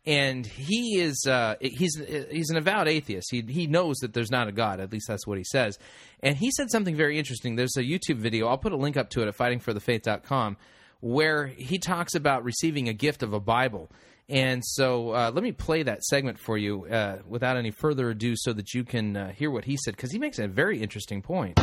and 0.07 0.45
he 0.45 0.99
is 0.99 1.25
uh, 1.25 1.55
he's 1.61 1.95
he's 2.29 2.51
an 2.51 2.57
avowed 2.57 2.89
atheist. 2.89 3.29
He 3.31 3.43
he 3.43 3.69
knows 3.69 3.99
that 3.99 4.13
there's 4.13 4.33
not 4.33 4.49
a 4.49 4.53
God. 4.53 4.81
At 4.81 4.91
least 4.91 5.07
that's 5.07 5.25
what 5.25 5.39
he 5.39 5.45
says. 5.45 5.79
And 6.21 6.37
he 6.37 6.51
said 6.51 6.69
something 6.69 6.97
very 6.97 7.17
interesting. 7.17 7.55
There's 7.55 7.77
a 7.77 7.85
YouTube 7.85 8.17
video. 8.17 8.49
I'll 8.49 8.59
put 8.59 8.73
a 8.73 8.77
link 8.77 8.97
up 8.97 9.11
to 9.11 9.23
it 9.23 9.29
at 9.29 9.37
fightingforthefaith.com 9.37 10.57
where 11.01 11.47
he 11.47 11.79
talks 11.79 12.15
about 12.15 12.45
receiving 12.45 12.89
a 12.89 12.93
gift 12.93 13.23
of 13.23 13.33
a 13.33 13.41
Bible. 13.41 13.91
And 14.31 14.65
so 14.65 15.11
uh, 15.11 15.33
let 15.35 15.43
me 15.43 15.51
play 15.51 15.83
that 15.83 16.05
segment 16.05 16.39
for 16.39 16.57
you 16.57 16.87
uh, 16.87 17.19
without 17.27 17.57
any 17.57 17.73
further 17.73 18.11
ado 18.11 18.35
so 18.37 18.53
that 18.53 18.73
you 18.73 18.85
can 18.85 19.17
uh, 19.17 19.33
hear 19.33 19.51
what 19.51 19.65
he 19.65 19.77
said, 19.77 19.97
because 19.97 20.13
he 20.13 20.21
makes 20.21 20.39
a 20.39 20.47
very 20.47 20.81
interesting 20.81 21.21
point. 21.21 21.59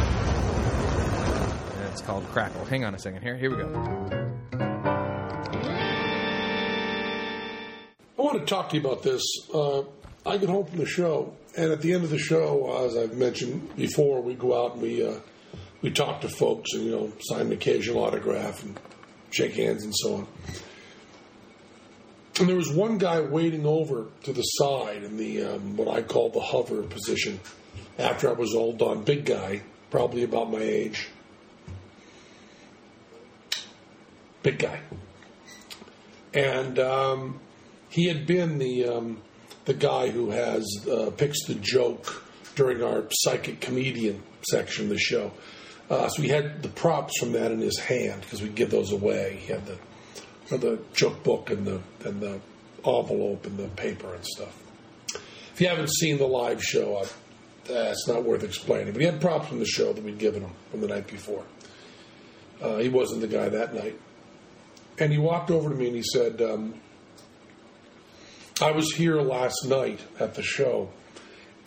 It's 1.98 2.02
called 2.06 2.28
Crackle. 2.28 2.66
Hang 2.66 2.84
on 2.84 2.94
a 2.94 3.00
second 3.00 3.24
here. 3.24 3.38
Here 3.38 3.50
we 3.50 3.56
go. 3.56 3.70
I 8.20 8.22
want 8.22 8.40
to 8.40 8.46
talk 8.46 8.70
to 8.70 8.76
you 8.76 8.82
about 8.82 9.02
this. 9.02 9.24
Uh, 9.52 9.84
I 10.26 10.38
get 10.38 10.50
home 10.50 10.66
from 10.66 10.78
the 10.78 10.86
show, 10.86 11.34
and 11.56 11.72
at 11.72 11.82
the 11.82 11.94
end 11.94 12.04
of 12.04 12.10
the 12.10 12.20
show, 12.20 12.86
as 12.86 12.98
I've 12.98 13.18
mentioned 13.18 13.76
before, 13.78 14.22
we 14.22 14.36
go 14.36 14.62
out 14.62 14.74
and 14.74 14.82
we 14.82 15.08
uh, 15.08 15.20
we 15.82 15.90
talk 15.90 16.22
to 16.22 16.30
folks 16.30 16.74
and 16.74 16.84
you 16.84 16.92
know 16.92 17.12
sign 17.22 17.48
an 17.48 17.54
occasional 17.54 18.04
autograph 18.04 18.62
and 18.64 18.80
shake 19.32 19.54
hands 19.54 19.84
and 19.84 19.94
so 19.96 20.16
on. 20.16 20.28
And 22.40 22.48
there 22.48 22.56
was 22.56 22.72
one 22.72 23.00
guy 23.00 23.20
waiting 23.20 23.66
over 23.66 24.06
to 24.24 24.34
the 24.34 24.44
side 24.44 25.04
in 25.04 25.18
the 25.18 25.44
um, 25.44 25.76
what 25.76 25.88
I 25.88 26.04
call 26.04 26.30
the 26.30 26.40
hover 26.40 26.84
position. 26.84 27.40
After 27.98 28.30
I 28.30 28.34
was 28.34 28.54
all 28.54 28.74
done, 28.74 29.04
big 29.04 29.26
guy, 29.26 29.64
probably 29.90 30.24
about 30.24 30.52
my 30.52 30.60
age, 30.60 31.10
big 34.44 34.60
guy, 34.60 34.82
and 36.36 36.78
um, 36.78 37.40
he 37.90 38.08
had 38.08 38.28
been 38.28 38.60
the 38.60 38.86
um, 38.86 39.22
the 39.66 39.74
guy 39.74 40.10
who 40.10 40.30
has 40.30 40.64
uh, 40.88 41.10
picks 41.18 41.44
the 41.46 41.56
joke 41.56 42.24
during 42.54 42.84
our 42.84 43.06
psychic 43.12 43.62
comedian 43.62 44.22
section 44.48 44.86
of 44.86 44.90
the 44.90 45.00
show. 45.00 45.32
Uh, 45.90 46.08
so 46.10 46.22
he 46.22 46.28
had 46.28 46.62
the 46.62 46.70
props 46.70 47.18
from 47.20 47.32
that 47.32 47.52
in 47.52 47.62
his 47.62 47.80
hand 47.80 48.22
because 48.22 48.44
we 48.44 48.50
give 48.50 48.70
those 48.70 48.92
away. 48.92 49.40
He 49.42 49.52
had 49.52 49.66
the 49.66 49.78
the 50.50 50.80
joke 50.94 51.24
book 51.24 51.50
and 51.50 51.66
the 51.66 51.82
and 52.06 52.22
the 52.22 52.40
envelope 52.86 53.46
and 53.46 53.58
the 53.58 53.68
paper 53.70 54.14
and 54.14 54.26
stuff. 54.26 54.64
If 55.54 55.62
you 55.62 55.68
haven't 55.68 55.90
seen 55.90 56.18
the 56.18 56.28
live 56.28 56.64
show, 56.64 56.98
I, 56.98 57.02
uh, 57.02 57.92
it's 57.92 58.08
not 58.08 58.24
worth 58.24 58.44
explaining. 58.44 58.94
But 58.94 59.02
he 59.02 59.06
had 59.06 59.20
props 59.20 59.50
from 59.50 59.60
the 59.60 59.66
show 59.66 59.92
that 59.92 60.04
we'd 60.04 60.20
given 60.20 60.44
him 60.44 60.52
from 60.72 60.82
the 60.82 60.88
night 60.88 61.08
before. 61.08 61.44
Uh, 62.62 62.78
he 62.78 62.90
wasn't 62.90 63.22
the 63.22 63.28
guy 63.28 63.50
that 63.50 63.74
night, 63.74 64.00
and 65.00 65.12
he 65.12 65.18
walked 65.18 65.52
over 65.52 65.70
to 65.70 65.76
me 65.76 65.88
and 65.88 65.96
he 65.96 66.04
said. 66.04 66.42
Um, 66.42 66.76
I 68.60 68.72
was 68.72 68.92
here 68.92 69.22
last 69.22 69.66
night 69.68 70.00
at 70.20 70.34
the 70.34 70.42
show, 70.42 70.90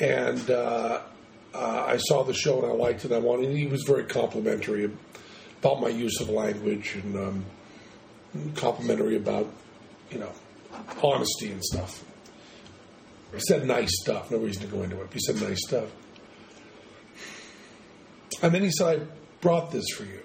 and 0.01 0.51
uh, 0.51 1.03
uh, 1.55 1.85
I 1.87 1.99
saw 1.99 2.24
the 2.24 2.35
show 2.35 2.62
and 2.62 2.72
I 2.72 2.74
liked 2.74 3.05
it. 3.05 3.12
I 3.12 3.18
wanted. 3.18 3.57
He 3.57 3.66
was 3.66 3.85
very 3.87 4.05
complimentary 4.05 4.91
about 5.61 5.81
my 5.81 5.89
use 5.89 6.20
of 6.20 6.31
language 6.31 6.97
and 6.97 7.16
um, 7.16 7.45
complimentary 8.55 9.16
about 9.16 9.53
you 10.11 10.18
know 10.18 10.33
honesty 11.03 11.53
and 11.53 11.62
stuff. 11.64 12.05
He 13.33 13.41
said 13.41 13.66
nice 13.66 13.91
stuff. 14.03 14.31
No 14.31 14.39
reason 14.39 14.62
to 14.62 14.68
go 14.68 14.83
into 14.83 15.01
it. 15.01 15.12
He 15.12 15.20
said 15.20 15.41
nice 15.41 15.59
stuff, 15.66 15.89
and 18.43 18.55
then 18.55 18.62
he 18.62 18.70
said, 18.70 19.03
"I 19.03 19.07
brought 19.41 19.70
this 19.70 19.89
for 19.91 20.05
you," 20.05 20.22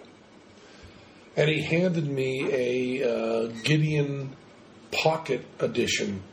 and 1.35 1.49
he 1.49 1.61
handed 1.61 2.07
me 2.07 2.49
a 2.51 3.09
uh, 3.09 3.47
Gideon 3.63 4.35
Pocket 4.91 5.45
Edition 5.59 6.23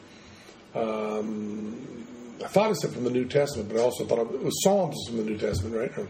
um, 0.74 2.06
I 2.42 2.48
thought 2.48 2.70
it 2.70 2.76
said 2.76 2.92
from 2.92 3.04
the 3.04 3.10
New 3.10 3.26
Testament, 3.26 3.68
but 3.68 3.78
I 3.78 3.82
also 3.82 4.04
thought 4.04 4.18
it 4.18 4.42
was 4.42 4.62
Psalms 4.62 4.96
from 5.06 5.18
the 5.18 5.24
New 5.24 5.38
Testament, 5.38 5.76
right? 5.76 6.06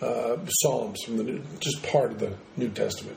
Uh, 0.00 0.36
Psalms 0.46 1.02
from 1.04 1.18
the 1.18 1.24
New, 1.24 1.42
just 1.60 1.82
part 1.82 2.12
of 2.12 2.18
the 2.18 2.34
New 2.56 2.70
Testament. 2.70 3.16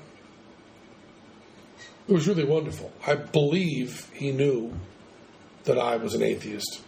it 2.11 2.15
was 2.15 2.27
really 2.27 2.43
wonderful. 2.43 2.91
I 3.07 3.15
believe 3.15 4.11
he 4.13 4.33
knew 4.33 4.73
that 5.63 5.77
I 5.77 5.95
was 5.95 6.13
an 6.13 6.21
atheist. 6.21 6.81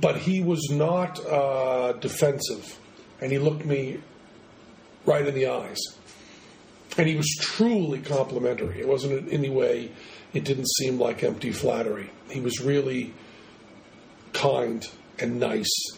But 0.00 0.16
he 0.16 0.42
was 0.42 0.66
not 0.70 1.22
uh, 1.26 1.92
defensive, 1.92 2.78
and 3.20 3.30
he 3.30 3.38
looked 3.38 3.66
me 3.66 4.00
right 5.04 5.26
in 5.26 5.34
the 5.34 5.48
eyes. 5.48 5.80
And 6.96 7.06
he 7.06 7.16
was 7.16 7.28
truly 7.38 8.00
complimentary. 8.00 8.80
It 8.80 8.88
wasn't 8.88 9.12
in 9.12 9.28
any 9.28 9.50
way, 9.50 9.92
it 10.32 10.44
didn't 10.44 10.70
seem 10.78 10.98
like 10.98 11.22
empty 11.22 11.52
flattery. 11.52 12.08
He 12.30 12.40
was 12.40 12.62
really 12.62 13.12
kind 14.32 14.88
and 15.18 15.38
nice 15.38 15.97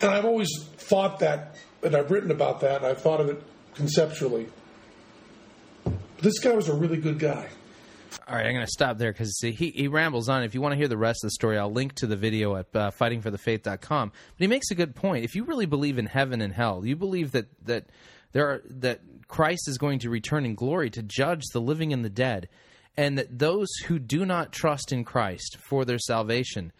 And 0.00 0.10
I've 0.10 0.24
always 0.24 0.48
thought 0.76 1.18
that, 1.20 1.56
and 1.82 1.94
I've 1.96 2.10
written 2.10 2.30
about 2.30 2.60
that, 2.60 2.76
and 2.78 2.86
I've 2.86 3.00
thought 3.00 3.20
of 3.20 3.28
it 3.28 3.42
conceptually. 3.74 4.48
But 5.84 5.94
this 6.20 6.38
guy 6.38 6.52
was 6.52 6.68
a 6.68 6.74
really 6.74 6.98
good 6.98 7.18
guy. 7.18 7.48
All 8.26 8.36
right, 8.36 8.46
I'm 8.46 8.52
going 8.52 8.64
to 8.64 8.70
stop 8.70 8.98
there 8.98 9.12
because 9.12 9.38
he, 9.40 9.70
he 9.70 9.88
rambles 9.88 10.28
on. 10.28 10.42
If 10.42 10.54
you 10.54 10.60
want 10.60 10.72
to 10.72 10.76
hear 10.76 10.88
the 10.88 10.96
rest 10.96 11.24
of 11.24 11.28
the 11.28 11.32
story, 11.32 11.58
I'll 11.58 11.72
link 11.72 11.94
to 11.96 12.06
the 12.06 12.16
video 12.16 12.56
at 12.56 12.66
uh, 12.74 12.90
fightingforthefaith.com. 12.90 14.08
But 14.10 14.42
he 14.42 14.46
makes 14.46 14.70
a 14.70 14.74
good 14.74 14.94
point. 14.94 15.24
If 15.24 15.34
you 15.34 15.44
really 15.44 15.66
believe 15.66 15.98
in 15.98 16.06
heaven 16.06 16.40
and 16.40 16.52
hell, 16.52 16.84
you 16.84 16.96
believe 16.96 17.32
that 17.32 17.46
that 17.64 17.86
there 18.32 18.46
are 18.48 18.62
that 18.68 19.00
Christ 19.28 19.68
is 19.68 19.78
going 19.78 20.00
to 20.00 20.10
return 20.10 20.44
in 20.44 20.54
glory 20.54 20.90
to 20.90 21.02
judge 21.02 21.42
the 21.52 21.60
living 21.60 21.92
and 21.92 22.04
the 22.04 22.10
dead, 22.10 22.48
and 22.96 23.18
that 23.18 23.38
those 23.38 23.68
who 23.86 23.98
do 23.98 24.24
not 24.24 24.52
trust 24.52 24.92
in 24.92 25.04
Christ 25.04 25.56
for 25.58 25.84
their 25.84 25.98
salvation 25.98 26.72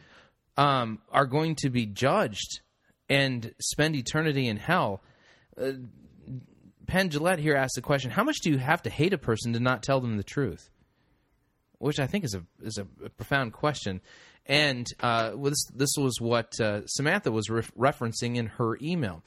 um, 0.56 0.98
are 1.10 1.26
going 1.26 1.54
to 1.56 1.70
be 1.70 1.86
judged 1.86 2.60
and 3.08 3.54
spend 3.60 3.96
eternity 3.96 4.48
in 4.48 4.56
hell. 4.56 5.02
Uh, 5.60 5.72
Penn 6.86 7.10
Jillette 7.10 7.38
here 7.38 7.54
asked 7.54 7.74
the 7.74 7.82
question: 7.82 8.10
How 8.10 8.24
much 8.24 8.38
do 8.42 8.50
you 8.50 8.58
have 8.58 8.82
to 8.82 8.90
hate 8.90 9.12
a 9.12 9.18
person 9.18 9.52
to 9.52 9.60
not 9.60 9.82
tell 9.82 10.00
them 10.00 10.16
the 10.16 10.22
truth? 10.22 10.70
Which 11.78 12.00
I 12.00 12.06
think 12.06 12.24
is 12.24 12.34
a 12.34 12.42
is 12.62 12.78
a, 12.78 12.86
a 13.04 13.10
profound 13.10 13.52
question, 13.52 14.00
and 14.46 14.86
uh, 15.00 15.32
well, 15.34 15.50
this 15.50 15.64
this 15.74 15.94
was 15.96 16.20
what 16.20 16.58
uh, 16.60 16.86
Samantha 16.86 17.30
was 17.30 17.50
re- 17.50 17.62
referencing 17.78 18.36
in 18.36 18.46
her 18.46 18.78
email. 18.82 19.22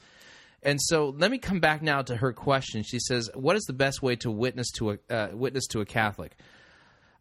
And 0.64 0.80
so, 0.80 1.08
let 1.08 1.30
me 1.32 1.38
come 1.38 1.58
back 1.58 1.82
now 1.82 2.02
to 2.02 2.16
her 2.16 2.32
question. 2.32 2.82
She 2.82 3.00
says, 3.00 3.30
"What 3.34 3.56
is 3.56 3.64
the 3.64 3.72
best 3.72 4.02
way 4.02 4.16
to 4.16 4.30
witness 4.30 4.70
to 4.72 4.92
a 4.92 4.98
uh, 5.08 5.28
witness 5.32 5.66
to 5.68 5.80
a 5.80 5.86
Catholic?" 5.86 6.36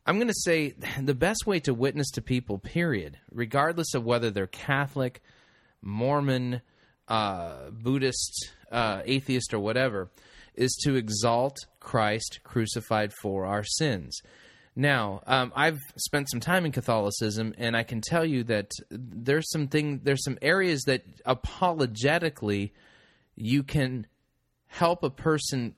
I'm 0.05 0.16
going 0.16 0.28
to 0.28 0.34
say 0.34 0.74
the 0.99 1.14
best 1.14 1.45
way 1.45 1.59
to 1.62 1.74
witness 1.74 2.09
to 2.12 2.22
people, 2.22 2.57
period, 2.57 3.20
regardless 3.32 3.93
of 3.93 4.03
whether 4.03 4.32
they're 4.32 4.47
Catholic, 4.47 5.22
Mormon, 5.82 6.62
uh, 7.08 7.70
Buddhist, 7.72 8.52
uh, 8.72 9.02
atheist, 9.06 9.54
or 9.54 9.60
whatever, 9.60 10.10
is 10.56 10.76
to 10.84 10.96
exalt 10.96 11.58
Christ 11.80 12.40
crucified 12.44 13.12
for 13.22 13.46
our 13.46 13.64
sins. 13.64 14.22
Now, 14.76 15.22
um, 15.28 15.52
I've 15.56 15.80
spent 15.98 16.30
some 16.30 16.40
time 16.40 16.66
in 16.66 16.72
Catholicism, 16.72 17.54
and 17.58 17.76
I 17.76 17.84
can 17.84 18.00
tell 18.00 18.26
you 18.26 18.44
that 18.46 18.72
there's 18.90 19.50
some 19.52 19.68
thing, 19.68 20.02
there's 20.04 20.24
some 20.24 20.38
areas 20.42 20.84
that 20.84 21.04
apologetically 21.26 22.74
you 23.36 23.64
can 23.64 24.08
help 24.68 25.04
a 25.04 25.10
person 25.10 25.76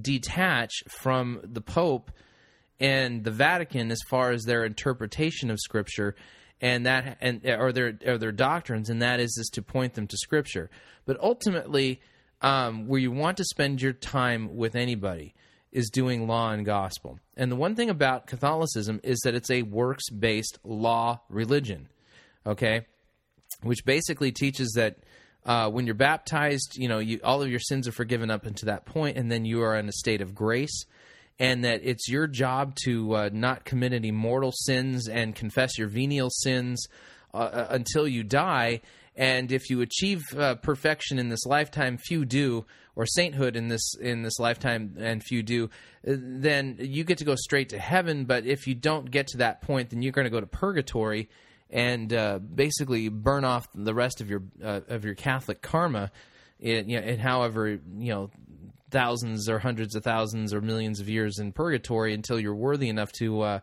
detach 0.00 0.70
from 0.88 1.40
the 1.42 1.60
Pope 1.60 2.12
and 2.78 3.24
the 3.24 3.30
Vatican 3.30 3.90
as 3.90 4.00
far 4.08 4.30
as 4.30 4.44
their 4.44 4.64
interpretation 4.64 5.50
of 5.50 5.58
Scripture 5.58 6.14
and 6.60 6.86
that 6.86 7.18
and 7.20 7.44
or 7.46 7.72
their 7.72 7.98
or 8.06 8.18
their 8.18 8.32
doctrines, 8.32 8.90
and 8.90 9.02
that 9.02 9.20
is 9.20 9.36
is 9.38 9.50
to 9.54 9.62
point 9.62 9.94
them 9.94 10.06
to 10.06 10.16
Scripture. 10.16 10.70
But 11.06 11.18
ultimately, 11.20 12.00
um, 12.42 12.86
where 12.86 13.00
you 13.00 13.10
want 13.10 13.36
to 13.38 13.44
spend 13.44 13.82
your 13.82 13.92
time 13.92 14.56
with 14.56 14.74
anybody 14.74 15.34
is 15.72 15.90
doing 15.90 16.26
law 16.26 16.50
and 16.50 16.64
gospel. 16.66 17.18
And 17.36 17.50
the 17.50 17.56
one 17.56 17.76
thing 17.76 17.90
about 17.90 18.26
Catholicism 18.26 19.00
is 19.02 19.20
that 19.20 19.34
it's 19.34 19.50
a 19.50 19.62
works 19.62 20.10
based 20.10 20.58
law 20.64 21.20
religion, 21.28 21.88
okay? 22.44 22.86
Which 23.62 23.84
basically 23.84 24.32
teaches 24.32 24.72
that 24.72 24.98
uh, 25.46 25.70
when 25.70 25.86
you're 25.86 25.94
baptized, 25.94 26.76
you 26.76 26.88
know, 26.88 26.98
you, 26.98 27.20
all 27.22 27.42
of 27.42 27.50
your 27.50 27.60
sins 27.60 27.88
are 27.88 27.92
forgiven 27.92 28.30
up 28.30 28.46
until 28.46 28.66
that 28.66 28.84
point, 28.84 29.16
and 29.16 29.30
then 29.30 29.44
you 29.44 29.62
are 29.62 29.76
in 29.76 29.88
a 29.88 29.92
state 29.92 30.20
of 30.20 30.34
grace, 30.34 30.84
and 31.40 31.64
that 31.64 31.80
it's 31.82 32.06
your 32.06 32.26
job 32.26 32.74
to 32.84 33.16
uh, 33.16 33.30
not 33.32 33.64
commit 33.64 33.94
any 33.94 34.10
mortal 34.10 34.52
sins 34.52 35.08
and 35.08 35.34
confess 35.34 35.78
your 35.78 35.88
venial 35.88 36.28
sins 36.28 36.86
uh, 37.32 37.66
until 37.70 38.06
you 38.06 38.22
die. 38.22 38.82
And 39.16 39.50
if 39.50 39.70
you 39.70 39.80
achieve 39.80 40.22
uh, 40.36 40.56
perfection 40.56 41.18
in 41.18 41.30
this 41.30 41.46
lifetime, 41.46 41.96
few 41.96 42.26
do, 42.26 42.66
or 42.94 43.06
sainthood 43.06 43.56
in 43.56 43.68
this 43.68 43.94
in 43.98 44.22
this 44.22 44.38
lifetime, 44.38 44.96
and 44.98 45.22
few 45.22 45.42
do, 45.42 45.64
uh, 46.06 46.14
then 46.16 46.76
you 46.78 47.04
get 47.04 47.18
to 47.18 47.24
go 47.24 47.34
straight 47.34 47.70
to 47.70 47.78
heaven. 47.78 48.26
But 48.26 48.44
if 48.44 48.66
you 48.66 48.74
don't 48.74 49.10
get 49.10 49.28
to 49.28 49.38
that 49.38 49.62
point, 49.62 49.90
then 49.90 50.02
you're 50.02 50.12
going 50.12 50.26
to 50.26 50.30
go 50.30 50.40
to 50.40 50.46
purgatory 50.46 51.30
and 51.70 52.12
uh, 52.12 52.38
basically 52.38 53.08
burn 53.08 53.44
off 53.44 53.66
the 53.74 53.94
rest 53.94 54.20
of 54.20 54.28
your 54.28 54.42
uh, 54.62 54.80
of 54.88 55.06
your 55.06 55.14
Catholic 55.14 55.62
karma. 55.62 56.12
In, 56.60 56.90
you 56.90 57.00
know, 57.00 57.16
however 57.16 57.68
you 57.68 57.80
know 58.12 58.30
thousands 58.90 59.48
or 59.48 59.58
hundreds 59.58 59.94
of 59.94 60.04
thousands 60.04 60.52
or 60.52 60.60
millions 60.60 61.00
of 61.00 61.08
years 61.08 61.38
in 61.38 61.52
purgatory 61.52 62.14
until 62.14 62.38
you're 62.38 62.54
worthy 62.54 62.88
enough 62.88 63.12
to 63.12 63.40
uh, 63.42 63.60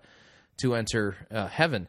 to 0.58 0.76
enter 0.76 1.16
uh, 1.32 1.48
heaven. 1.48 1.88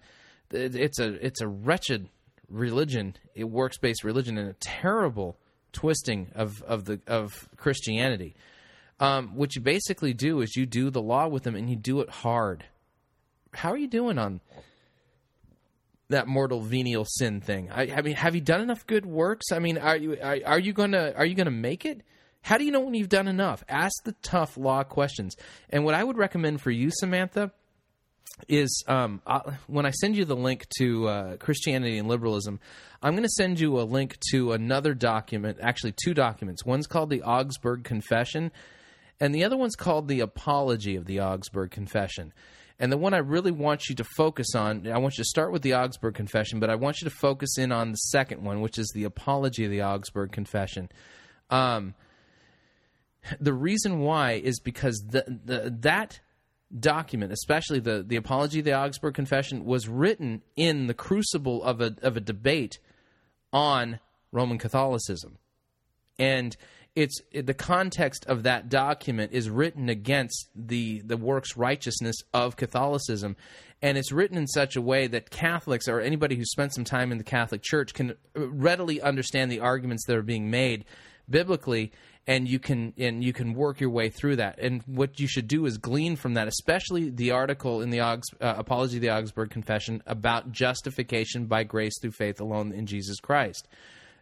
It, 0.50 0.74
it's 0.74 0.98
a 0.98 1.24
it's 1.24 1.40
a 1.40 1.48
wretched 1.48 2.08
religion, 2.48 3.16
a 3.36 3.44
works 3.44 3.78
based 3.78 4.04
religion, 4.04 4.38
and 4.38 4.50
a 4.50 4.54
terrible 4.54 5.36
twisting 5.72 6.28
of 6.34 6.62
of 6.62 6.84
the 6.84 7.00
of 7.06 7.48
Christianity. 7.56 8.34
Um, 9.00 9.36
what 9.36 9.54
you 9.54 9.62
basically 9.62 10.12
do 10.12 10.40
is 10.40 10.56
you 10.56 10.66
do 10.66 10.90
the 10.90 11.02
law 11.02 11.28
with 11.28 11.44
them, 11.44 11.54
and 11.54 11.70
you 11.70 11.76
do 11.76 12.00
it 12.00 12.10
hard. 12.10 12.64
How 13.54 13.70
are 13.70 13.76
you 13.76 13.86
doing 13.86 14.18
on 14.18 14.40
that 16.08 16.26
mortal 16.26 16.60
venial 16.60 17.04
sin 17.04 17.40
thing? 17.40 17.70
I, 17.70 17.92
I 17.92 18.02
mean, 18.02 18.16
have 18.16 18.34
you 18.34 18.40
done 18.40 18.60
enough 18.60 18.86
good 18.86 19.06
works? 19.06 19.52
I 19.52 19.60
mean, 19.60 19.78
are 19.78 19.96
you 19.96 20.18
are, 20.20 20.38
are 20.44 20.58
you 20.58 20.72
gonna 20.72 21.12
are 21.16 21.24
you 21.24 21.34
gonna 21.34 21.50
make 21.50 21.84
it? 21.84 22.02
How 22.42 22.56
do 22.56 22.64
you 22.64 22.70
know 22.70 22.80
when 22.80 22.94
you've 22.94 23.08
done 23.08 23.28
enough? 23.28 23.64
Ask 23.68 24.04
the 24.04 24.14
tough 24.22 24.56
law 24.56 24.82
questions. 24.84 25.36
And 25.70 25.84
what 25.84 25.94
I 25.94 26.02
would 26.02 26.16
recommend 26.16 26.60
for 26.60 26.70
you, 26.70 26.90
Samantha, 26.90 27.52
is 28.48 28.84
um, 28.86 29.20
uh, 29.26 29.40
when 29.66 29.84
I 29.84 29.90
send 29.90 30.16
you 30.16 30.24
the 30.24 30.36
link 30.36 30.66
to 30.78 31.08
uh, 31.08 31.36
Christianity 31.38 31.98
and 31.98 32.08
Liberalism, 32.08 32.60
I'm 33.02 33.12
going 33.12 33.24
to 33.24 33.28
send 33.30 33.58
you 33.58 33.80
a 33.80 33.82
link 33.82 34.16
to 34.30 34.52
another 34.52 34.94
document, 34.94 35.58
actually, 35.60 35.94
two 36.02 36.14
documents. 36.14 36.64
One's 36.64 36.86
called 36.86 37.10
the 37.10 37.22
Augsburg 37.22 37.84
Confession, 37.84 38.52
and 39.20 39.34
the 39.34 39.44
other 39.44 39.56
one's 39.56 39.76
called 39.76 40.08
the 40.08 40.20
Apology 40.20 40.96
of 40.96 41.06
the 41.06 41.20
Augsburg 41.20 41.70
Confession. 41.70 42.32
And 42.80 42.92
the 42.92 42.96
one 42.96 43.12
I 43.12 43.18
really 43.18 43.50
want 43.50 43.88
you 43.88 43.96
to 43.96 44.04
focus 44.04 44.54
on, 44.54 44.86
I 44.86 44.98
want 44.98 45.18
you 45.18 45.24
to 45.24 45.28
start 45.28 45.50
with 45.50 45.62
the 45.62 45.74
Augsburg 45.74 46.14
Confession, 46.14 46.60
but 46.60 46.70
I 46.70 46.76
want 46.76 47.00
you 47.00 47.08
to 47.10 47.14
focus 47.14 47.58
in 47.58 47.72
on 47.72 47.90
the 47.90 47.96
second 47.96 48.44
one, 48.44 48.60
which 48.60 48.78
is 48.78 48.90
the 48.94 49.04
Apology 49.04 49.64
of 49.64 49.72
the 49.72 49.82
Augsburg 49.82 50.30
Confession. 50.30 50.88
Um, 51.50 51.94
the 53.40 53.52
reason 53.52 54.00
why 54.00 54.32
is 54.32 54.60
because 54.60 55.04
the, 55.08 55.24
the, 55.44 55.76
that 55.80 56.20
document, 56.78 57.32
especially 57.32 57.80
the, 57.80 58.04
the 58.06 58.16
Apology 58.16 58.60
the 58.60 58.74
Augsburg 58.74 59.14
Confession, 59.14 59.64
was 59.64 59.88
written 59.88 60.42
in 60.56 60.86
the 60.86 60.94
crucible 60.94 61.62
of 61.62 61.80
a, 61.80 61.94
of 62.02 62.16
a 62.16 62.20
debate 62.20 62.78
on 63.52 64.00
Roman 64.32 64.58
Catholicism. 64.58 65.38
And 66.18 66.56
it's 66.94 67.20
the 67.32 67.54
context 67.54 68.26
of 68.26 68.42
that 68.42 68.68
document 68.68 69.32
is 69.32 69.48
written 69.48 69.88
against 69.88 70.48
the 70.54 71.00
the 71.02 71.16
works 71.16 71.56
righteousness 71.56 72.16
of 72.34 72.56
Catholicism, 72.56 73.36
and 73.80 73.96
it's 73.96 74.10
written 74.10 74.36
in 74.36 74.48
such 74.48 74.74
a 74.74 74.82
way 74.82 75.06
that 75.06 75.30
Catholics 75.30 75.86
or 75.86 76.00
anybody 76.00 76.34
who 76.34 76.44
spent 76.44 76.74
some 76.74 76.82
time 76.82 77.12
in 77.12 77.18
the 77.18 77.24
Catholic 77.24 77.62
Church 77.62 77.94
can 77.94 78.16
readily 78.34 79.00
understand 79.00 79.52
the 79.52 79.60
arguments 79.60 80.06
that 80.06 80.16
are 80.16 80.22
being 80.22 80.50
made 80.50 80.84
biblically 81.30 81.92
and 82.28 82.46
you 82.46 82.58
can 82.58 82.92
and 82.98 83.24
you 83.24 83.32
can 83.32 83.54
work 83.54 83.80
your 83.80 83.88
way 83.88 84.10
through 84.10 84.36
that. 84.36 84.58
And 84.58 84.82
what 84.86 85.18
you 85.18 85.26
should 85.26 85.48
do 85.48 85.64
is 85.64 85.78
glean 85.78 86.14
from 86.14 86.34
that, 86.34 86.46
especially 86.46 87.08
the 87.08 87.30
article 87.30 87.80
in 87.80 87.88
the 87.88 87.98
Augs, 87.98 88.24
uh, 88.40 88.54
Apology 88.58 88.98
of 88.98 89.02
the 89.02 89.10
Augsburg 89.10 89.50
Confession 89.50 90.02
about 90.06 90.52
justification 90.52 91.46
by 91.46 91.64
grace 91.64 91.98
through 92.00 92.12
faith 92.12 92.38
alone 92.38 92.72
in 92.72 92.84
Jesus 92.84 93.18
Christ. 93.18 93.66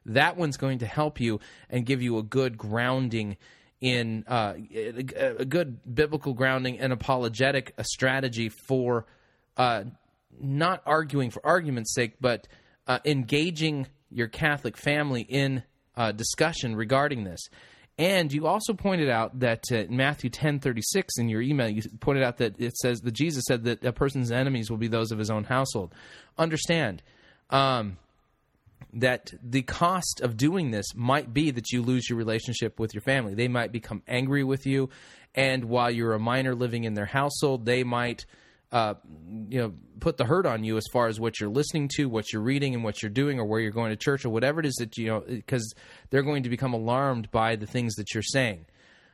That 0.06 0.36
one's 0.36 0.56
going 0.56 0.78
to 0.78 0.86
help 0.86 1.20
you 1.20 1.40
and 1.68 1.84
give 1.84 2.00
you 2.00 2.16
a 2.18 2.22
good 2.22 2.56
grounding 2.56 3.36
in 3.80 4.24
uh, 4.28 4.54
a, 4.72 5.44
good 5.44 5.78
biblical 5.92 6.32
grounding 6.32 6.78
and 6.78 6.92
apologetic 6.92 7.74
a 7.76 7.82
strategy 7.82 8.48
for 8.48 9.04
uh, 9.56 9.82
not 10.40 10.80
arguing 10.86 11.30
for 11.30 11.44
argument's 11.44 11.92
sake, 11.92 12.14
but 12.20 12.46
uh, 12.86 13.00
engaging 13.04 13.88
your 14.12 14.28
Catholic 14.28 14.76
family 14.76 15.22
in 15.22 15.64
uh, 15.96 16.12
discussion 16.12 16.76
regarding 16.76 17.24
this. 17.24 17.40
And 17.98 18.30
you 18.30 18.46
also 18.46 18.74
pointed 18.74 19.08
out 19.08 19.40
that 19.40 19.64
uh, 19.72 19.76
in 19.76 19.96
Matthew 19.96 20.28
ten 20.28 20.60
thirty 20.60 20.82
six 20.82 21.16
in 21.18 21.30
your 21.30 21.40
email, 21.40 21.68
you 21.68 21.80
pointed 22.00 22.24
out 22.24 22.36
that 22.38 22.60
it 22.60 22.76
says 22.76 23.00
that 23.00 23.12
Jesus 23.12 23.44
said 23.48 23.64
that 23.64 23.84
a 23.84 23.92
person's 23.92 24.30
enemies 24.30 24.70
will 24.70 24.76
be 24.76 24.88
those 24.88 25.12
of 25.12 25.18
his 25.18 25.30
own 25.30 25.44
household. 25.44 25.94
Understand 26.36 27.02
um, 27.48 27.96
that 28.92 29.32
the 29.42 29.62
cost 29.62 30.20
of 30.22 30.36
doing 30.36 30.72
this 30.72 30.94
might 30.94 31.32
be 31.32 31.50
that 31.50 31.72
you 31.72 31.80
lose 31.80 32.10
your 32.10 32.18
relationship 32.18 32.78
with 32.78 32.92
your 32.92 33.00
family. 33.00 33.34
They 33.34 33.48
might 33.48 33.72
become 33.72 34.02
angry 34.06 34.44
with 34.44 34.66
you, 34.66 34.90
and 35.34 35.64
while 35.64 35.90
you're 35.90 36.12
a 36.12 36.20
minor 36.20 36.54
living 36.54 36.84
in 36.84 36.92
their 36.92 37.06
household, 37.06 37.64
they 37.64 37.82
might 37.82 38.26
uh, 38.72 38.94
you 39.48 39.60
know 39.60 39.72
put 40.00 40.16
the 40.16 40.24
hurt 40.24 40.46
on 40.46 40.64
you 40.64 40.76
as 40.76 40.84
far 40.92 41.06
as 41.06 41.20
what 41.20 41.40
you're 41.40 41.50
listening 41.50 41.88
to, 41.96 42.08
what 42.08 42.32
you're 42.32 42.42
reading, 42.42 42.74
and 42.74 42.84
what 42.84 43.02
you're 43.02 43.10
doing, 43.10 43.38
or 43.38 43.44
where 43.44 43.60
you're 43.60 43.70
going 43.70 43.90
to 43.90 43.96
church, 43.96 44.24
or 44.24 44.30
whatever 44.30 44.60
it 44.60 44.66
is 44.66 44.74
that 44.74 44.96
you 44.96 45.06
know, 45.06 45.20
because 45.20 45.74
they're 46.10 46.22
going 46.22 46.42
to 46.42 46.48
become 46.48 46.74
alarmed 46.74 47.30
by 47.30 47.56
the 47.56 47.66
things 47.66 47.94
that 47.94 48.12
you're 48.14 48.22
saying. 48.22 48.66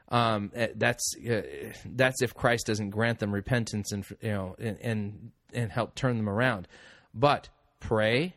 Um, 0.08 0.50
eh, 0.54 0.68
that's 0.76 1.14
uh, 1.18 1.42
that's 1.86 2.22
if 2.22 2.34
Christ 2.34 2.66
doesn't 2.66 2.90
grant 2.90 3.18
them 3.18 3.32
repentance 3.32 3.92
and 3.92 4.04
you 4.20 4.30
know 4.30 4.56
and 4.58 4.78
and, 4.80 5.30
and 5.52 5.72
help 5.72 5.94
turn 5.94 6.16
them 6.16 6.28
around. 6.28 6.68
But 7.14 7.48
pray 7.80 8.34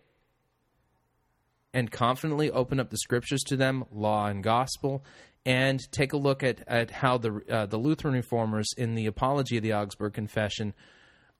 and 1.73 1.91
confidently 1.91 2.49
open 2.49 2.79
up 2.79 2.89
the 2.89 2.97
scriptures 2.97 3.41
to 3.43 3.57
them, 3.57 3.83
law 3.91 4.27
and 4.27 4.41
gospel, 4.41 5.03
and 5.45 5.79
take 5.91 6.13
a 6.13 6.17
look 6.17 6.41
at, 6.41 6.65
at 6.67 6.89
how 6.89 7.17
the 7.17 7.41
uh, 7.49 7.65
the 7.65 7.77
Lutheran 7.77 8.13
reformers 8.13 8.67
in 8.77 8.95
the 8.95 9.05
Apology 9.05 9.57
of 9.57 9.63
the 9.63 9.73
Augsburg 9.73 10.13
Confession 10.13 10.73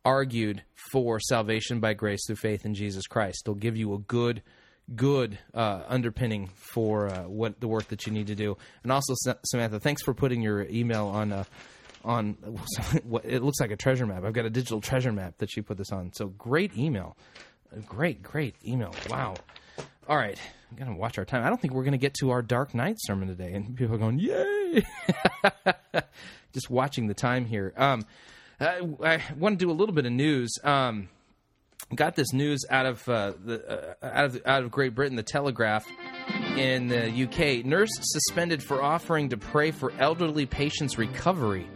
argued 0.06 0.64
for 0.92 1.20
salvation 1.20 1.80
by 1.80 1.94
grace 1.94 2.22
through 2.26 2.38
faith 2.38 2.66
in 2.66 2.76
Jesus 2.76 3.08
Christ. 3.08 3.42
They'll 3.46 3.56
give 3.56 3.76
you 3.76 3.94
a 3.94 3.98
good 3.98 4.42
good 4.96 5.40
uh, 5.54 5.82
underpinning 5.88 6.48
for 6.56 7.08
uh, 7.08 7.24
what 7.24 7.60
the 7.60 7.68
work 7.68 7.88
that 7.88 8.06
you 8.06 8.14
need 8.14 8.28
to 8.28 8.36
do. 8.36 8.56
And 8.84 8.92
also, 8.92 9.16
Samantha, 9.44 9.80
thanks 9.80 10.04
for 10.04 10.14
putting 10.14 10.42
your 10.42 10.64
email 10.64 11.08
on. 11.08 11.32
Uh, 11.34 11.44
on 12.04 12.38
it 13.24 13.42
looks 13.42 13.60
like 13.60 13.72
a 13.72 13.76
treasure 13.76 14.06
map. 14.06 14.24
I've 14.24 14.34
got 14.34 14.46
a 14.46 14.50
digital 14.50 14.80
treasure 14.80 15.12
map 15.12 15.40
that 15.40 15.50
she 15.52 15.62
put 15.62 15.78
this 15.78 15.92
on. 15.92 16.14
So 16.14 16.28
great 16.28 16.78
email, 16.78 17.18
great, 17.88 18.22
great 18.22 18.56
email. 18.66 18.94
Wow. 19.10 19.36
All 20.08 20.18
right, 20.18 20.40
I'm 20.70 20.78
gonna 20.78 20.96
watch 20.96 21.18
our 21.18 21.26
time. 21.26 21.44
I 21.44 21.50
don't 21.50 21.60
think 21.60 21.74
we're 21.74 21.84
gonna 21.84 21.98
get 21.98 22.14
to 22.20 22.30
our 22.30 22.44
Dark 22.44 22.76
Knight 22.76 22.98
sermon 23.00 23.28
today, 23.28 23.54
and 23.54 23.76
people 23.76 23.96
are 23.96 23.98
going, 23.98 24.20
"Yay!" 24.20 24.86
Just 26.54 26.70
watching 26.70 27.08
the 27.08 27.16
time 27.16 27.46
here. 27.46 27.74
Um, 27.76 28.06
I, 28.60 28.82
I 29.04 29.22
want 29.38 29.60
to 29.60 29.66
do 29.66 29.72
a 29.72 29.74
little 29.74 29.94
bit 29.94 30.06
of 30.06 30.12
news. 30.12 30.54
Um, 30.64 31.10
got 31.94 32.16
this 32.16 32.34
news 32.34 32.66
out 32.70 32.86
of 32.86 33.10
uh, 33.10 33.34
the 33.44 33.96
uh, 34.02 34.06
out 34.06 34.26
of 34.26 34.42
out 34.46 34.64
of 34.64 34.72
Great 34.72 34.96
Britain, 34.96 35.16
the 35.16 35.24
Telegraph 35.24 35.86
in 36.58 36.88
the 36.88 37.24
UK. 37.24 37.66
Nurse 37.66 37.90
suspended 38.02 38.64
for 38.64 38.82
offering 38.82 39.30
to 39.30 39.38
pray 39.38 39.72
for 39.72 39.92
elderly 40.00 40.46
patient's 40.46 40.98
recovery. 40.98 41.68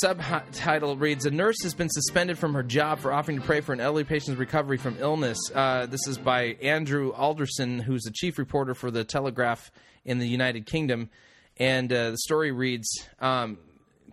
Subtitle 0.00 0.96
reads: 0.96 1.26
A 1.26 1.30
nurse 1.30 1.60
has 1.64 1.74
been 1.74 1.88
suspended 1.90 2.38
from 2.38 2.54
her 2.54 2.62
job 2.62 3.00
for 3.00 3.12
offering 3.12 3.40
to 3.40 3.44
pray 3.44 3.60
for 3.60 3.72
an 3.72 3.80
elderly 3.80 4.04
patient's 4.04 4.38
recovery 4.38 4.76
from 4.78 4.96
illness. 5.00 5.38
Uh, 5.52 5.86
this 5.86 6.06
is 6.06 6.18
by 6.18 6.56
Andrew 6.62 7.12
Alderson, 7.12 7.80
who's 7.80 8.02
the 8.02 8.12
chief 8.12 8.38
reporter 8.38 8.74
for 8.74 8.90
the 8.92 9.02
Telegraph 9.02 9.72
in 10.04 10.18
the 10.18 10.28
United 10.28 10.66
Kingdom. 10.66 11.10
And 11.56 11.92
uh, 11.92 12.12
the 12.12 12.18
story 12.18 12.52
reads: 12.52 12.88
um, 13.18 13.58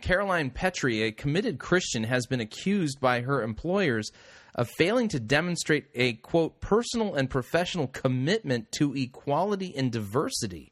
Caroline 0.01 0.49
Petrie, 0.49 1.03
a 1.03 1.11
committed 1.11 1.59
Christian, 1.59 2.03
has 2.03 2.25
been 2.25 2.39
accused 2.39 2.99
by 2.99 3.21
her 3.21 3.43
employers 3.43 4.11
of 4.55 4.69
failing 4.77 5.07
to 5.09 5.19
demonstrate 5.19 5.85
a 5.95 6.13
quote 6.13 6.59
personal 6.59 7.15
and 7.15 7.29
professional 7.29 7.87
commitment 7.87 8.71
to 8.73 8.95
equality 8.95 9.73
and 9.75 9.91
diversity. 9.91 10.71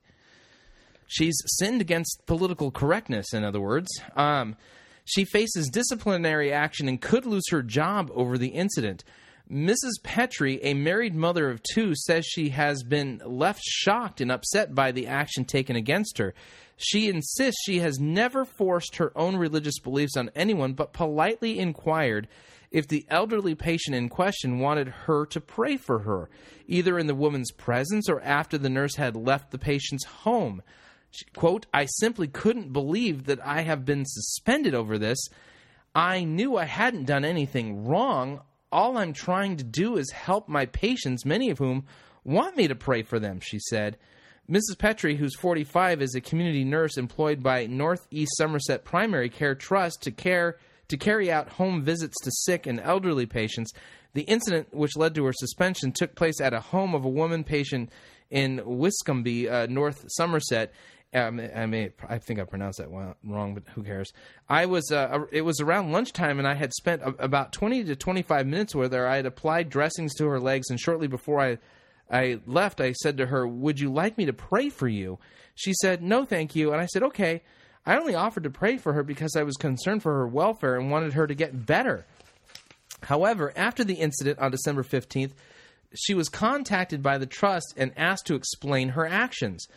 She's 1.07 1.37
sinned 1.45 1.81
against 1.81 2.23
political 2.25 2.69
correctness, 2.69 3.33
in 3.33 3.43
other 3.43 3.61
words. 3.61 3.87
Um, 4.15 4.57
she 5.05 5.23
faces 5.23 5.69
disciplinary 5.69 6.51
action 6.51 6.89
and 6.89 7.01
could 7.01 7.25
lose 7.25 7.45
her 7.49 7.63
job 7.63 8.11
over 8.13 8.37
the 8.37 8.49
incident. 8.49 9.05
Mrs. 9.49 9.93
Petrie, 10.03 10.59
a 10.61 10.73
married 10.73 11.15
mother 11.15 11.49
of 11.49 11.61
two, 11.63 11.95
says 11.95 12.25
she 12.25 12.49
has 12.49 12.83
been 12.83 13.21
left 13.25 13.61
shocked 13.63 14.19
and 14.19 14.29
upset 14.29 14.75
by 14.75 14.91
the 14.91 15.07
action 15.07 15.45
taken 15.45 15.77
against 15.77 16.17
her. 16.17 16.33
She 16.77 17.09
insists 17.09 17.63
she 17.65 17.79
has 17.79 17.99
never 17.99 18.45
forced 18.45 18.97
her 18.97 19.11
own 19.17 19.35
religious 19.35 19.79
beliefs 19.79 20.15
on 20.15 20.29
anyone, 20.35 20.73
but 20.73 20.93
politely 20.93 21.59
inquired 21.59 22.27
if 22.69 22.87
the 22.87 23.05
elderly 23.09 23.55
patient 23.55 23.95
in 23.95 24.09
question 24.09 24.59
wanted 24.59 24.87
her 24.87 25.25
to 25.27 25.41
pray 25.41 25.77
for 25.77 25.99
her, 25.99 26.29
either 26.67 26.99
in 26.99 27.07
the 27.07 27.15
woman's 27.15 27.51
presence 27.51 28.09
or 28.09 28.21
after 28.21 28.57
the 28.57 28.69
nurse 28.69 28.95
had 28.95 29.15
left 29.15 29.51
the 29.51 29.57
patient's 29.57 30.05
home. 30.05 30.61
She, 31.09 31.25
quote, 31.35 31.65
I 31.73 31.85
simply 31.85 32.27
couldn't 32.27 32.73
believe 32.73 33.25
that 33.25 33.45
I 33.45 33.61
have 33.61 33.85
been 33.85 34.05
suspended 34.05 34.75
over 34.75 34.97
this. 34.97 35.17
I 35.95 36.25
knew 36.25 36.57
I 36.57 36.65
hadn't 36.65 37.05
done 37.05 37.25
anything 37.25 37.85
wrong. 37.85 38.41
All 38.71 38.97
I'm 38.97 39.13
trying 39.13 39.57
to 39.57 39.63
do 39.63 39.97
is 39.97 40.11
help 40.11 40.47
my 40.47 40.65
patients, 40.67 41.25
many 41.25 41.49
of 41.49 41.57
whom 41.57 41.85
want 42.23 42.57
me 42.57 42.67
to 42.67 42.75
pray 42.75 43.01
for 43.01 43.19
them, 43.19 43.39
she 43.39 43.59
said. 43.59 43.97
Mrs. 44.49 44.77
Petrie, 44.77 45.17
who's 45.17 45.35
45, 45.35 46.01
is 46.01 46.15
a 46.15 46.21
community 46.21 46.63
nurse 46.63 46.97
employed 46.97 47.43
by 47.43 47.65
Northeast 47.65 48.31
Somerset 48.37 48.85
Primary 48.85 49.29
Care 49.29 49.55
Trust 49.55 50.03
to 50.03 50.11
care 50.11 50.57
to 50.87 50.95
carry 50.95 51.29
out 51.29 51.49
home 51.49 51.81
visits 51.81 52.15
to 52.23 52.31
sick 52.31 52.65
and 52.65 52.79
elderly 52.79 53.25
patients. 53.25 53.73
The 54.13 54.21
incident, 54.21 54.73
which 54.73 54.95
led 54.95 55.15
to 55.15 55.25
her 55.25 55.33
suspension, 55.33 55.91
took 55.91 56.15
place 56.15 56.39
at 56.39 56.53
a 56.53 56.61
home 56.61 56.95
of 56.95 57.03
a 57.03 57.09
woman 57.09 57.43
patient 57.43 57.91
in 58.29 58.61
Wiscombe, 58.65 59.51
uh, 59.51 59.67
North 59.69 60.05
Somerset. 60.07 60.71
Um, 61.13 61.41
I 61.41 61.91
I 62.07 62.17
think 62.17 62.39
I 62.39 62.45
pronounced 62.45 62.79
that 62.79 62.89
wrong, 62.89 63.53
but 63.53 63.63
who 63.73 63.83
cares? 63.83 64.13
I 64.47 64.65
was. 64.65 64.91
Uh, 64.91 65.25
it 65.31 65.41
was 65.41 65.59
around 65.59 65.91
lunchtime, 65.91 66.39
and 66.39 66.47
I 66.47 66.53
had 66.53 66.73
spent 66.73 67.01
about 67.19 67.51
twenty 67.51 67.83
to 67.83 67.95
twenty-five 67.97 68.47
minutes 68.47 68.73
with 68.73 68.93
her. 68.93 69.07
I 69.07 69.17
had 69.17 69.25
applied 69.25 69.69
dressings 69.69 70.15
to 70.15 70.27
her 70.27 70.39
legs, 70.39 70.69
and 70.69 70.79
shortly 70.79 71.07
before 71.07 71.39
I, 71.41 71.57
I 72.09 72.39
left, 72.45 72.79
I 72.81 72.93
said 72.93 73.17
to 73.17 73.27
her, 73.27 73.47
"Would 73.47 73.79
you 73.79 73.91
like 73.91 74.17
me 74.17 74.25
to 74.25 74.33
pray 74.33 74.69
for 74.69 74.87
you?" 74.87 75.19
She 75.55 75.73
said, 75.73 76.01
"No, 76.01 76.25
thank 76.25 76.55
you." 76.55 76.71
And 76.71 76.81
I 76.81 76.85
said, 76.85 77.03
"Okay." 77.03 77.43
I 77.85 77.97
only 77.97 78.15
offered 78.15 78.43
to 78.43 78.49
pray 78.49 78.77
for 78.77 78.93
her 78.93 79.03
because 79.03 79.35
I 79.37 79.43
was 79.43 79.55
concerned 79.55 80.03
for 80.03 80.13
her 80.13 80.27
welfare 80.27 80.75
and 80.75 80.91
wanted 80.91 81.13
her 81.13 81.25
to 81.25 81.33
get 81.33 81.65
better. 81.65 82.05
However, 83.03 83.53
after 83.55 83.85
the 83.85 83.95
incident 83.95 84.39
on 84.39 84.51
December 84.51 84.83
fifteenth, 84.83 85.33
she 85.95 86.13
was 86.13 86.27
contacted 86.27 87.01
by 87.01 87.17
the 87.17 87.25
trust 87.25 87.73
and 87.77 87.93
asked 87.95 88.27
to 88.27 88.35
explain 88.35 88.89
her 88.89 89.05
actions. 89.05 89.67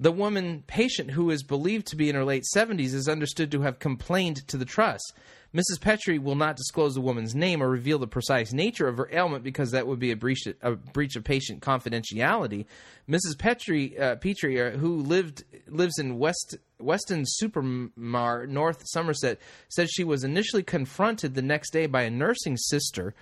The 0.00 0.12
woman 0.12 0.62
patient, 0.68 1.10
who 1.10 1.30
is 1.30 1.42
believed 1.42 1.88
to 1.88 1.96
be 1.96 2.08
in 2.08 2.14
her 2.14 2.24
late 2.24 2.44
70s, 2.54 2.94
is 2.94 3.08
understood 3.08 3.50
to 3.50 3.62
have 3.62 3.80
complained 3.80 4.46
to 4.46 4.56
the 4.56 4.64
trust. 4.64 5.12
Mrs. 5.52 5.80
Petrie 5.80 6.20
will 6.20 6.36
not 6.36 6.56
disclose 6.56 6.94
the 6.94 7.00
woman's 7.00 7.34
name 7.34 7.60
or 7.60 7.68
reveal 7.68 7.98
the 7.98 8.06
precise 8.06 8.52
nature 8.52 8.86
of 8.86 8.98
her 8.98 9.08
ailment 9.10 9.42
because 9.42 9.72
that 9.72 9.88
would 9.88 9.98
be 9.98 10.12
a 10.12 10.16
breach, 10.16 10.46
a 10.62 10.72
breach 10.72 11.16
of 11.16 11.24
patient 11.24 11.62
confidentiality. 11.62 12.66
Mrs. 13.08 13.36
Petrie, 13.36 13.98
uh, 13.98 14.16
Petrie 14.16 14.60
uh, 14.60 14.70
who 14.76 14.98
lived 14.98 15.42
lives 15.66 15.98
in 15.98 16.18
West 16.18 16.58
Weston 16.78 17.24
Supermar, 17.42 18.46
North 18.46 18.82
Somerset, 18.84 19.40
said 19.68 19.88
she 19.90 20.04
was 20.04 20.22
initially 20.22 20.62
confronted 20.62 21.34
the 21.34 21.42
next 21.42 21.70
day 21.70 21.86
by 21.86 22.02
a 22.02 22.10
nursing 22.10 22.56
sister 22.56 23.14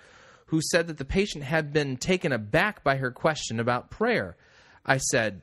who 0.47 0.61
said 0.61 0.89
that 0.89 0.99
the 0.99 1.05
patient 1.05 1.45
had 1.45 1.73
been 1.73 1.97
taken 1.97 2.33
aback 2.33 2.85
by 2.85 2.97
her 2.97 3.11
question 3.11 3.61
about 3.61 3.91
prayer. 3.91 4.37
I 4.85 4.99
said, 4.99 5.43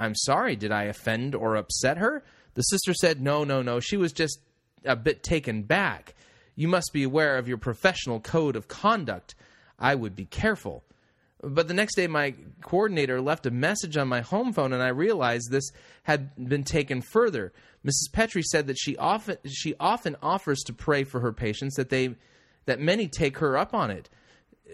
I'm 0.00 0.14
sorry, 0.14 0.56
did 0.56 0.72
I 0.72 0.84
offend 0.84 1.34
or 1.34 1.56
upset 1.56 1.98
her? 1.98 2.24
The 2.54 2.62
sister 2.62 2.94
said, 2.94 3.20
No, 3.20 3.44
no, 3.44 3.62
no. 3.62 3.78
She 3.78 3.96
was 3.96 4.12
just 4.12 4.40
a 4.84 4.96
bit 4.96 5.22
taken 5.22 5.62
back. 5.62 6.14
You 6.56 6.68
must 6.68 6.92
be 6.92 7.02
aware 7.02 7.36
of 7.38 7.46
your 7.46 7.58
professional 7.58 8.18
code 8.18 8.56
of 8.56 8.66
conduct. 8.66 9.34
I 9.78 9.94
would 9.94 10.16
be 10.16 10.24
careful. 10.24 10.84
But 11.42 11.68
the 11.68 11.74
next 11.74 11.94
day, 11.94 12.06
my 12.06 12.34
coordinator 12.62 13.20
left 13.20 13.46
a 13.46 13.50
message 13.50 13.96
on 13.96 14.08
my 14.08 14.20
home 14.20 14.52
phone, 14.52 14.72
and 14.72 14.82
I 14.82 14.88
realized 14.88 15.50
this 15.50 15.70
had 16.02 16.48
been 16.48 16.64
taken 16.64 17.00
further. 17.00 17.52
Mrs. 17.84 18.12
Petrie 18.12 18.42
said 18.42 18.66
that 18.66 18.78
she 18.78 18.96
often 18.96 19.38
she 19.48 19.74
often 19.80 20.16
offers 20.22 20.60
to 20.66 20.72
pray 20.72 21.04
for 21.04 21.20
her 21.20 21.32
patients 21.32 21.76
that 21.76 21.88
they 21.88 22.14
that 22.66 22.80
many 22.80 23.08
take 23.08 23.38
her 23.38 23.56
up 23.56 23.72
on 23.74 23.90
it. 23.90 24.10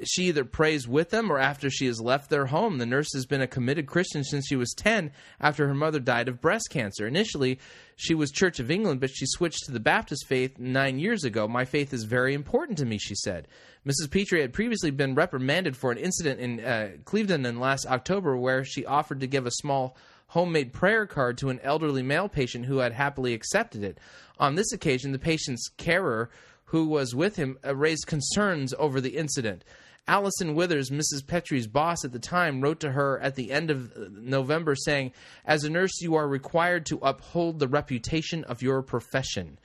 She 0.04 0.24
either 0.24 0.44
prays 0.44 0.86
with 0.86 1.10
them 1.10 1.30
or 1.30 1.38
after 1.38 1.70
she 1.70 1.86
has 1.86 2.00
left 2.00 2.30
their 2.30 2.46
home. 2.46 2.78
The 2.78 2.86
nurse 2.86 3.12
has 3.14 3.26
been 3.26 3.40
a 3.40 3.46
committed 3.46 3.86
Christian 3.86 4.24
since 4.24 4.46
she 4.46 4.56
was 4.56 4.74
10 4.76 5.10
after 5.40 5.66
her 5.68 5.74
mother 5.74 6.00
died 6.00 6.28
of 6.28 6.40
breast 6.40 6.68
cancer. 6.70 7.06
Initially, 7.06 7.58
she 7.96 8.14
was 8.14 8.30
Church 8.30 8.60
of 8.60 8.70
England, 8.70 9.00
but 9.00 9.10
she 9.10 9.26
switched 9.26 9.64
to 9.64 9.72
the 9.72 9.80
Baptist 9.80 10.26
faith 10.26 10.58
nine 10.58 10.98
years 10.98 11.24
ago. 11.24 11.48
My 11.48 11.64
faith 11.64 11.92
is 11.92 12.04
very 12.04 12.34
important 12.34 12.78
to 12.78 12.84
me, 12.84 12.98
she 12.98 13.14
said. 13.14 13.48
Mrs. 13.86 14.10
Petrie 14.10 14.40
had 14.40 14.52
previously 14.52 14.90
been 14.90 15.14
reprimanded 15.14 15.76
for 15.76 15.92
an 15.92 15.98
incident 15.98 16.40
in 16.40 16.64
uh, 16.64 16.90
Clevedon 17.04 17.46
in 17.46 17.60
last 17.60 17.86
October 17.86 18.36
where 18.36 18.64
she 18.64 18.84
offered 18.84 19.20
to 19.20 19.26
give 19.26 19.46
a 19.46 19.52
small 19.52 19.96
homemade 20.28 20.72
prayer 20.72 21.06
card 21.06 21.38
to 21.38 21.50
an 21.50 21.60
elderly 21.62 22.02
male 22.02 22.28
patient 22.28 22.66
who 22.66 22.78
had 22.78 22.92
happily 22.92 23.32
accepted 23.32 23.84
it. 23.84 23.98
On 24.38 24.54
this 24.54 24.72
occasion, 24.72 25.12
the 25.12 25.18
patient's 25.18 25.68
carer, 25.76 26.30
who 26.66 26.86
was 26.86 27.14
with 27.14 27.36
him, 27.36 27.58
uh, 27.64 27.74
raised 27.76 28.06
concerns 28.06 28.74
over 28.74 29.00
the 29.00 29.16
incident. 29.16 29.64
Allison 30.08 30.54
Withers, 30.54 30.90
Mrs. 30.90 31.26
Petrie's 31.26 31.66
boss 31.66 32.04
at 32.04 32.12
the 32.12 32.18
time, 32.18 32.60
wrote 32.60 32.80
to 32.80 32.92
her 32.92 33.18
at 33.20 33.34
the 33.34 33.50
end 33.50 33.70
of 33.70 33.92
uh, 33.92 34.06
November 34.10 34.74
saying, 34.74 35.12
As 35.44 35.64
a 35.64 35.70
nurse, 35.70 36.00
you 36.00 36.14
are 36.14 36.28
required 36.28 36.86
to 36.86 36.98
uphold 37.02 37.58
the 37.58 37.68
reputation 37.68 38.44
of 38.44 38.62
your 38.62 38.82
profession. 38.82 39.58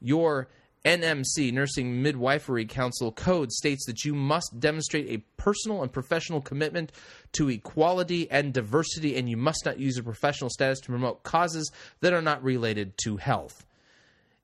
Your 0.00 0.48
NMC, 0.84 1.52
Nursing 1.52 2.02
Midwifery 2.02 2.64
Council 2.64 3.12
Code, 3.12 3.52
states 3.52 3.84
that 3.86 4.04
you 4.04 4.14
must 4.14 4.60
demonstrate 4.60 5.08
a 5.08 5.24
personal 5.36 5.82
and 5.82 5.92
professional 5.92 6.40
commitment 6.40 6.92
to 7.32 7.50
equality 7.50 8.30
and 8.30 8.54
diversity, 8.54 9.16
and 9.16 9.28
you 9.28 9.36
must 9.36 9.66
not 9.66 9.78
use 9.78 9.96
your 9.96 10.04
professional 10.04 10.48
status 10.48 10.80
to 10.80 10.86
promote 10.86 11.22
causes 11.22 11.70
that 12.00 12.14
are 12.14 12.22
not 12.22 12.42
related 12.42 12.96
to 12.98 13.18
health. 13.18 13.66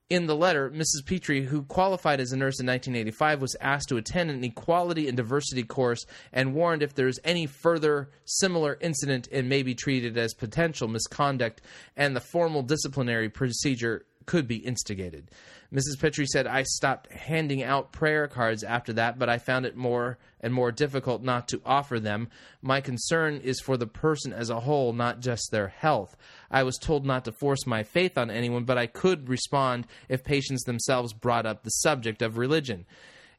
In 0.09 0.25
the 0.25 0.37
letter, 0.37 0.69
Mrs. 0.69 1.05
Petrie, 1.05 1.43
who 1.43 1.63
qualified 1.63 2.21
as 2.21 2.31
a 2.31 2.37
nurse 2.37 2.61
in 2.61 2.65
1985, 2.65 3.41
was 3.41 3.57
asked 3.59 3.89
to 3.89 3.97
attend 3.97 4.31
an 4.31 4.41
equality 4.41 5.09
and 5.09 5.17
diversity 5.17 5.63
course 5.63 6.05
and 6.31 6.53
warned 6.53 6.81
if 6.81 6.95
there 6.95 7.09
is 7.09 7.19
any 7.25 7.45
further 7.45 8.09
similar 8.23 8.77
incident, 8.79 9.27
it 9.33 9.43
may 9.43 9.63
be 9.63 9.75
treated 9.75 10.17
as 10.17 10.33
potential 10.33 10.87
misconduct 10.87 11.61
and 11.97 12.15
the 12.15 12.21
formal 12.21 12.63
disciplinary 12.63 13.27
procedure 13.27 14.05
could 14.27 14.47
be 14.47 14.57
instigated. 14.57 15.31
Mrs. 15.73 15.99
Petrie 15.99 16.27
said, 16.27 16.45
I 16.45 16.63
stopped 16.63 17.11
handing 17.11 17.63
out 17.63 17.91
prayer 17.91 18.27
cards 18.27 18.63
after 18.63 18.93
that, 18.93 19.17
but 19.17 19.29
I 19.29 19.39
found 19.39 19.65
it 19.65 19.75
more 19.75 20.19
and 20.39 20.53
more 20.53 20.71
difficult 20.71 21.23
not 21.23 21.47
to 21.47 21.61
offer 21.65 21.99
them. 21.99 22.29
My 22.61 22.79
concern 22.79 23.37
is 23.43 23.59
for 23.59 23.75
the 23.75 23.87
person 23.87 24.31
as 24.31 24.49
a 24.49 24.59
whole, 24.59 24.93
not 24.93 25.19
just 25.19 25.49
their 25.51 25.69
health. 25.69 26.15
I 26.51 26.63
was 26.63 26.77
told 26.77 27.05
not 27.05 27.25
to 27.25 27.31
force 27.31 27.65
my 27.65 27.83
faith 27.83 28.17
on 28.17 28.29
anyone, 28.29 28.65
but 28.65 28.77
I 28.77 28.85
could 28.85 29.27
respond 29.27 29.87
if 30.07 30.23
patients 30.23 30.63
themselves 30.63 31.13
brought 31.13 31.45
up 31.45 31.63
the 31.63 31.69
subject 31.69 32.21
of 32.21 32.37
religion. 32.37 32.85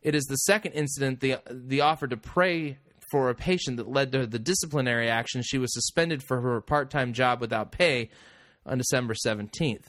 It 0.02 0.14
is 0.14 0.24
the 0.24 0.36
second 0.36 0.72
incident, 0.72 1.20
the, 1.20 1.36
the 1.50 1.82
offer 1.82 2.08
to 2.08 2.16
pray 2.16 2.78
for 3.10 3.30
a 3.30 3.34
patient 3.34 3.76
that 3.78 3.88
led 3.88 4.12
to 4.12 4.26
the 4.26 4.38
disciplinary 4.38 5.08
action. 5.08 5.42
She 5.42 5.58
was 5.58 5.72
suspended 5.72 6.22
for 6.22 6.40
her 6.40 6.60
part 6.60 6.90
time 6.90 7.12
job 7.12 7.40
without 7.40 7.72
pay 7.72 8.10
on 8.66 8.78
December 8.78 9.14
17th. 9.14 9.86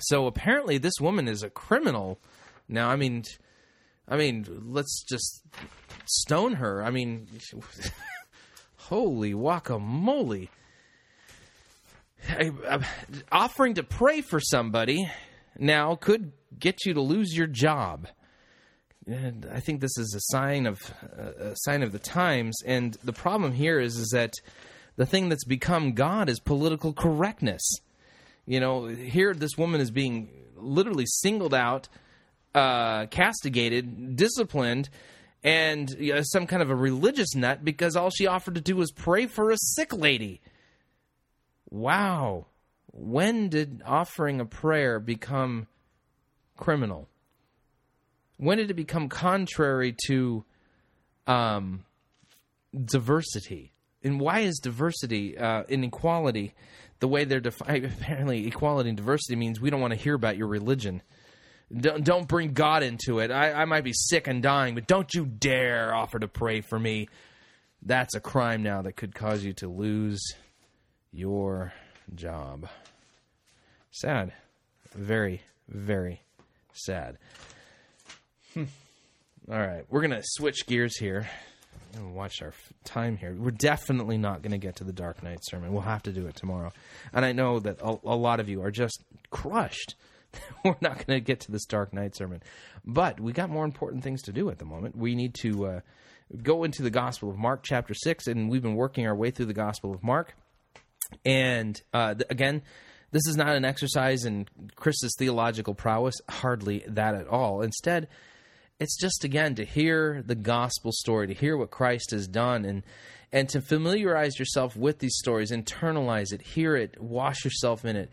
So 0.00 0.26
apparently, 0.26 0.78
this 0.78 1.00
woman 1.00 1.26
is 1.28 1.42
a 1.42 1.50
criminal. 1.50 2.20
Now, 2.68 2.88
I 2.90 2.96
mean, 2.96 3.24
I 4.08 4.16
mean, 4.16 4.46
let's 4.66 5.02
just 5.02 5.42
stone 6.04 6.54
her. 6.54 6.82
I 6.82 6.90
mean, 6.90 7.26
holy 8.76 9.32
guacamole! 9.32 10.48
I- 12.28 12.50
I- 12.68 12.74
uh, 12.74 12.82
offering 13.32 13.74
to 13.74 13.82
pray 13.82 14.20
for 14.20 14.40
somebody 14.40 15.10
now 15.58 15.94
could 15.94 16.32
get 16.58 16.84
you 16.84 16.94
to 16.94 17.00
lose 17.00 17.36
your 17.36 17.46
job. 17.46 18.08
And 19.06 19.46
I 19.52 19.60
think 19.60 19.80
this 19.80 19.96
is 19.98 20.14
a 20.16 20.32
sign 20.36 20.66
of 20.66 20.92
uh, 21.16 21.50
a 21.52 21.54
sign 21.64 21.82
of 21.82 21.92
the 21.92 21.98
times. 22.00 22.56
And 22.66 22.96
the 23.04 23.12
problem 23.12 23.52
here 23.52 23.78
is 23.78 23.96
is 23.96 24.10
that 24.10 24.32
the 24.96 25.06
thing 25.06 25.28
that's 25.28 25.44
become 25.44 25.92
God 25.92 26.28
is 26.28 26.40
political 26.40 26.92
correctness. 26.92 27.62
You 28.46 28.60
know, 28.60 28.86
here 28.86 29.34
this 29.34 29.58
woman 29.58 29.80
is 29.80 29.90
being 29.90 30.28
literally 30.56 31.04
singled 31.06 31.54
out, 31.54 31.88
uh, 32.54 33.06
castigated, 33.06 34.16
disciplined, 34.16 34.88
and 35.42 35.90
you 35.98 36.14
know, 36.14 36.22
some 36.24 36.46
kind 36.46 36.62
of 36.62 36.70
a 36.70 36.74
religious 36.74 37.34
nut 37.34 37.64
because 37.64 37.96
all 37.96 38.10
she 38.10 38.26
offered 38.26 38.54
to 38.54 38.60
do 38.60 38.76
was 38.76 38.90
pray 38.92 39.26
for 39.26 39.50
a 39.50 39.56
sick 39.58 39.92
lady. 39.92 40.40
Wow. 41.70 42.46
When 42.92 43.48
did 43.48 43.82
offering 43.84 44.40
a 44.40 44.46
prayer 44.46 44.98
become 44.98 45.66
criminal? 46.56 47.08
When 48.38 48.58
did 48.58 48.70
it 48.70 48.74
become 48.74 49.08
contrary 49.08 49.94
to 50.06 50.44
um, 51.26 51.84
diversity? 52.72 53.72
And 54.02 54.20
why 54.20 54.40
is 54.40 54.58
diversity, 54.58 55.36
uh, 55.36 55.64
inequality, 55.68 56.54
the 57.00 57.08
way 57.08 57.24
they're 57.24 57.40
defined? 57.40 57.84
Apparently, 58.00 58.46
equality 58.46 58.88
and 58.88 58.96
diversity 58.96 59.36
means 59.36 59.60
we 59.60 59.70
don't 59.70 59.80
want 59.80 59.92
to 59.92 59.98
hear 59.98 60.14
about 60.14 60.36
your 60.36 60.48
religion. 60.48 61.02
Don't, 61.74 62.04
don't 62.04 62.28
bring 62.28 62.52
God 62.52 62.82
into 62.82 63.18
it. 63.18 63.30
I, 63.30 63.52
I 63.52 63.64
might 63.64 63.84
be 63.84 63.92
sick 63.92 64.28
and 64.28 64.42
dying, 64.42 64.74
but 64.74 64.86
don't 64.86 65.12
you 65.12 65.26
dare 65.26 65.94
offer 65.94 66.18
to 66.18 66.28
pray 66.28 66.60
for 66.60 66.78
me. 66.78 67.08
That's 67.82 68.14
a 68.14 68.20
crime 68.20 68.62
now 68.62 68.82
that 68.82 68.92
could 68.94 69.14
cause 69.14 69.44
you 69.44 69.52
to 69.54 69.68
lose 69.68 70.34
your 71.12 71.72
job. 72.14 72.68
Sad. 73.90 74.32
Very, 74.94 75.42
very 75.68 76.22
sad. 76.72 77.18
Hmm. 78.54 78.64
All 79.50 79.58
right, 79.58 79.84
we're 79.90 80.00
going 80.00 80.10
to 80.10 80.22
switch 80.22 80.66
gears 80.66 80.96
here 80.98 81.28
and 81.96 82.14
watch 82.14 82.42
our 82.42 82.48
f- 82.48 82.72
time 82.84 83.16
here. 83.16 83.34
We're 83.36 83.50
definitely 83.50 84.18
not 84.18 84.42
going 84.42 84.52
to 84.52 84.58
get 84.58 84.76
to 84.76 84.84
the 84.84 84.92
Dark 84.92 85.22
Knight 85.22 85.40
sermon. 85.42 85.72
We'll 85.72 85.82
have 85.82 86.02
to 86.04 86.12
do 86.12 86.26
it 86.26 86.36
tomorrow. 86.36 86.72
And 87.12 87.24
I 87.24 87.32
know 87.32 87.58
that 87.60 87.80
a, 87.80 87.96
a 88.04 88.16
lot 88.16 88.40
of 88.40 88.48
you 88.48 88.62
are 88.62 88.70
just 88.70 89.02
crushed. 89.30 89.94
We're 90.64 90.76
not 90.80 91.06
going 91.06 91.18
to 91.18 91.20
get 91.20 91.40
to 91.40 91.52
this 91.52 91.64
Dark 91.64 91.92
Knight 91.92 92.16
sermon. 92.16 92.42
But 92.84 93.20
we 93.20 93.32
got 93.32 93.50
more 93.50 93.64
important 93.64 94.04
things 94.04 94.22
to 94.22 94.32
do 94.32 94.50
at 94.50 94.58
the 94.58 94.64
moment. 94.64 94.96
We 94.96 95.14
need 95.14 95.34
to 95.42 95.66
uh, 95.66 95.80
go 96.42 96.64
into 96.64 96.82
the 96.82 96.90
Gospel 96.90 97.30
of 97.30 97.38
Mark, 97.38 97.62
chapter 97.62 97.94
6, 97.94 98.26
and 98.26 98.50
we've 98.50 98.62
been 98.62 98.76
working 98.76 99.06
our 99.06 99.14
way 99.14 99.30
through 99.30 99.46
the 99.46 99.54
Gospel 99.54 99.92
of 99.92 100.02
Mark. 100.02 100.34
And 101.24 101.80
uh, 101.92 102.14
th- 102.14 102.26
again, 102.30 102.62
this 103.12 103.22
is 103.28 103.36
not 103.36 103.54
an 103.54 103.64
exercise 103.64 104.24
in 104.24 104.46
Chris's 104.74 105.14
theological 105.18 105.74
prowess, 105.74 106.16
hardly 106.28 106.84
that 106.88 107.14
at 107.14 107.28
all. 107.28 107.62
Instead, 107.62 108.08
it's 108.78 108.98
just 108.98 109.24
again 109.24 109.54
to 109.56 109.64
hear 109.64 110.22
the 110.24 110.34
gospel 110.34 110.92
story, 110.92 111.26
to 111.28 111.34
hear 111.34 111.56
what 111.56 111.70
Christ 111.70 112.10
has 112.10 112.28
done, 112.28 112.64
and 112.64 112.82
and 113.32 113.48
to 113.50 113.60
familiarize 113.60 114.38
yourself 114.38 114.76
with 114.76 114.98
these 114.98 115.16
stories, 115.16 115.50
internalize 115.50 116.32
it, 116.32 116.42
hear 116.42 116.76
it, 116.76 117.00
wash 117.00 117.44
yourself 117.44 117.84
in 117.84 117.96
it, 117.96 118.10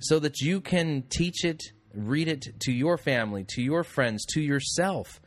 so 0.00 0.18
that 0.18 0.40
you 0.40 0.60
can 0.60 1.02
teach 1.08 1.44
it, 1.44 1.62
read 1.94 2.28
it 2.28 2.46
to 2.60 2.72
your 2.72 2.98
family, 2.98 3.44
to 3.48 3.62
your 3.62 3.82
friends, 3.82 4.24
to 4.26 4.40
yourself, 4.40 5.20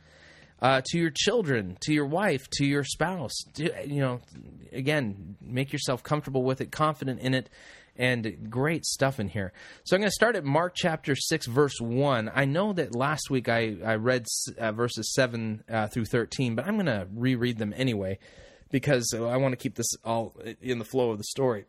uh, 0.62 0.82
to 0.86 0.98
your 0.98 1.10
children, 1.10 1.76
to 1.80 1.92
your 1.92 2.06
wife, 2.06 2.48
to 2.50 2.64
your 2.64 2.84
spouse. 2.84 3.34
To, 3.54 3.70
you 3.86 4.00
know, 4.00 4.20
again, 4.72 5.36
make 5.40 5.72
yourself 5.72 6.02
comfortable 6.02 6.44
with 6.44 6.60
it, 6.60 6.70
confident 6.70 7.20
in 7.20 7.34
it, 7.34 7.50
and 7.96 8.50
great 8.50 8.84
stuff 8.84 9.20
in 9.20 9.28
here. 9.28 9.52
So 9.84 9.96
I'm 9.96 10.00
going 10.00 10.08
to 10.08 10.14
start 10.14 10.36
at 10.36 10.44
Mark 10.44 10.74
chapter 10.74 11.14
6, 11.14 11.46
verse 11.46 11.80
1. 11.80 12.30
I 12.34 12.44
know 12.44 12.72
that 12.72 12.94
last 12.94 13.30
week 13.30 13.48
I, 13.48 13.76
I 13.84 13.94
read 13.94 14.26
uh, 14.58 14.72
verses 14.72 15.12
7 15.14 15.64
uh, 15.68 15.86
through 15.88 16.06
13, 16.06 16.54
but 16.54 16.66
I'm 16.66 16.74
going 16.74 16.86
to 16.86 17.06
reread 17.14 17.58
them 17.58 17.72
anyway 17.76 18.18
because 18.70 19.14
I 19.14 19.36
want 19.36 19.52
to 19.52 19.56
keep 19.56 19.76
this 19.76 19.94
all 20.04 20.36
in 20.60 20.78
the 20.78 20.84
flow 20.84 21.10
of 21.10 21.18
the 21.18 21.24
story. 21.24 21.64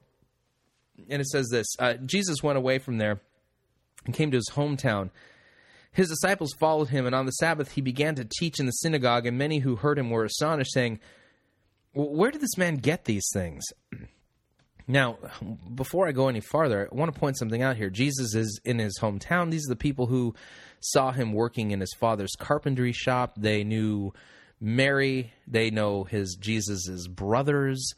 And 1.09 1.21
it 1.21 1.27
says 1.27 1.49
this 1.49 1.67
uh, 1.77 1.93
Jesus 1.93 2.41
went 2.41 2.57
away 2.57 2.79
from 2.79 2.97
there 2.97 3.19
and 4.05 4.13
came 4.13 4.31
to 4.31 4.37
his 4.37 4.49
hometown. 4.53 5.09
His 5.91 6.09
disciples 6.09 6.53
followed 6.59 6.89
him, 6.89 7.05
and 7.05 7.15
on 7.15 7.25
the 7.25 7.31
Sabbath 7.31 7.71
he 7.71 7.81
began 7.81 8.15
to 8.15 8.25
teach 8.25 8.59
in 8.59 8.65
the 8.65 8.71
synagogue, 8.71 9.25
and 9.25 9.37
many 9.37 9.59
who 9.59 9.77
heard 9.77 9.97
him 9.97 10.09
were 10.09 10.25
astonished, 10.25 10.73
saying, 10.73 10.99
Where 11.93 12.31
did 12.31 12.41
this 12.41 12.57
man 12.57 12.77
get 12.77 13.05
these 13.05 13.27
things? 13.33 13.63
Now, 14.87 15.17
before 15.73 16.07
I 16.07 16.11
go 16.11 16.27
any 16.27 16.41
farther, 16.41 16.87
I 16.91 16.95
want 16.95 17.13
to 17.13 17.19
point 17.19 17.37
something 17.37 17.63
out 17.63 17.75
here. 17.75 17.89
Jesus 17.89 18.35
is 18.35 18.59
in 18.63 18.77
his 18.77 18.99
hometown. 18.99 19.49
These 19.49 19.67
are 19.67 19.73
the 19.73 19.75
people 19.75 20.05
who 20.05 20.35
saw 20.79 21.11
him 21.11 21.33
working 21.33 21.71
in 21.71 21.79
his 21.79 21.93
father's 21.97 22.33
carpentry 22.37 22.91
shop. 22.91 23.33
They 23.35 23.63
knew 23.63 24.13
Mary. 24.61 25.33
They 25.47 25.71
know 25.71 26.03
his 26.03 26.37
Jesus's 26.39 27.07
brothers. 27.07 27.93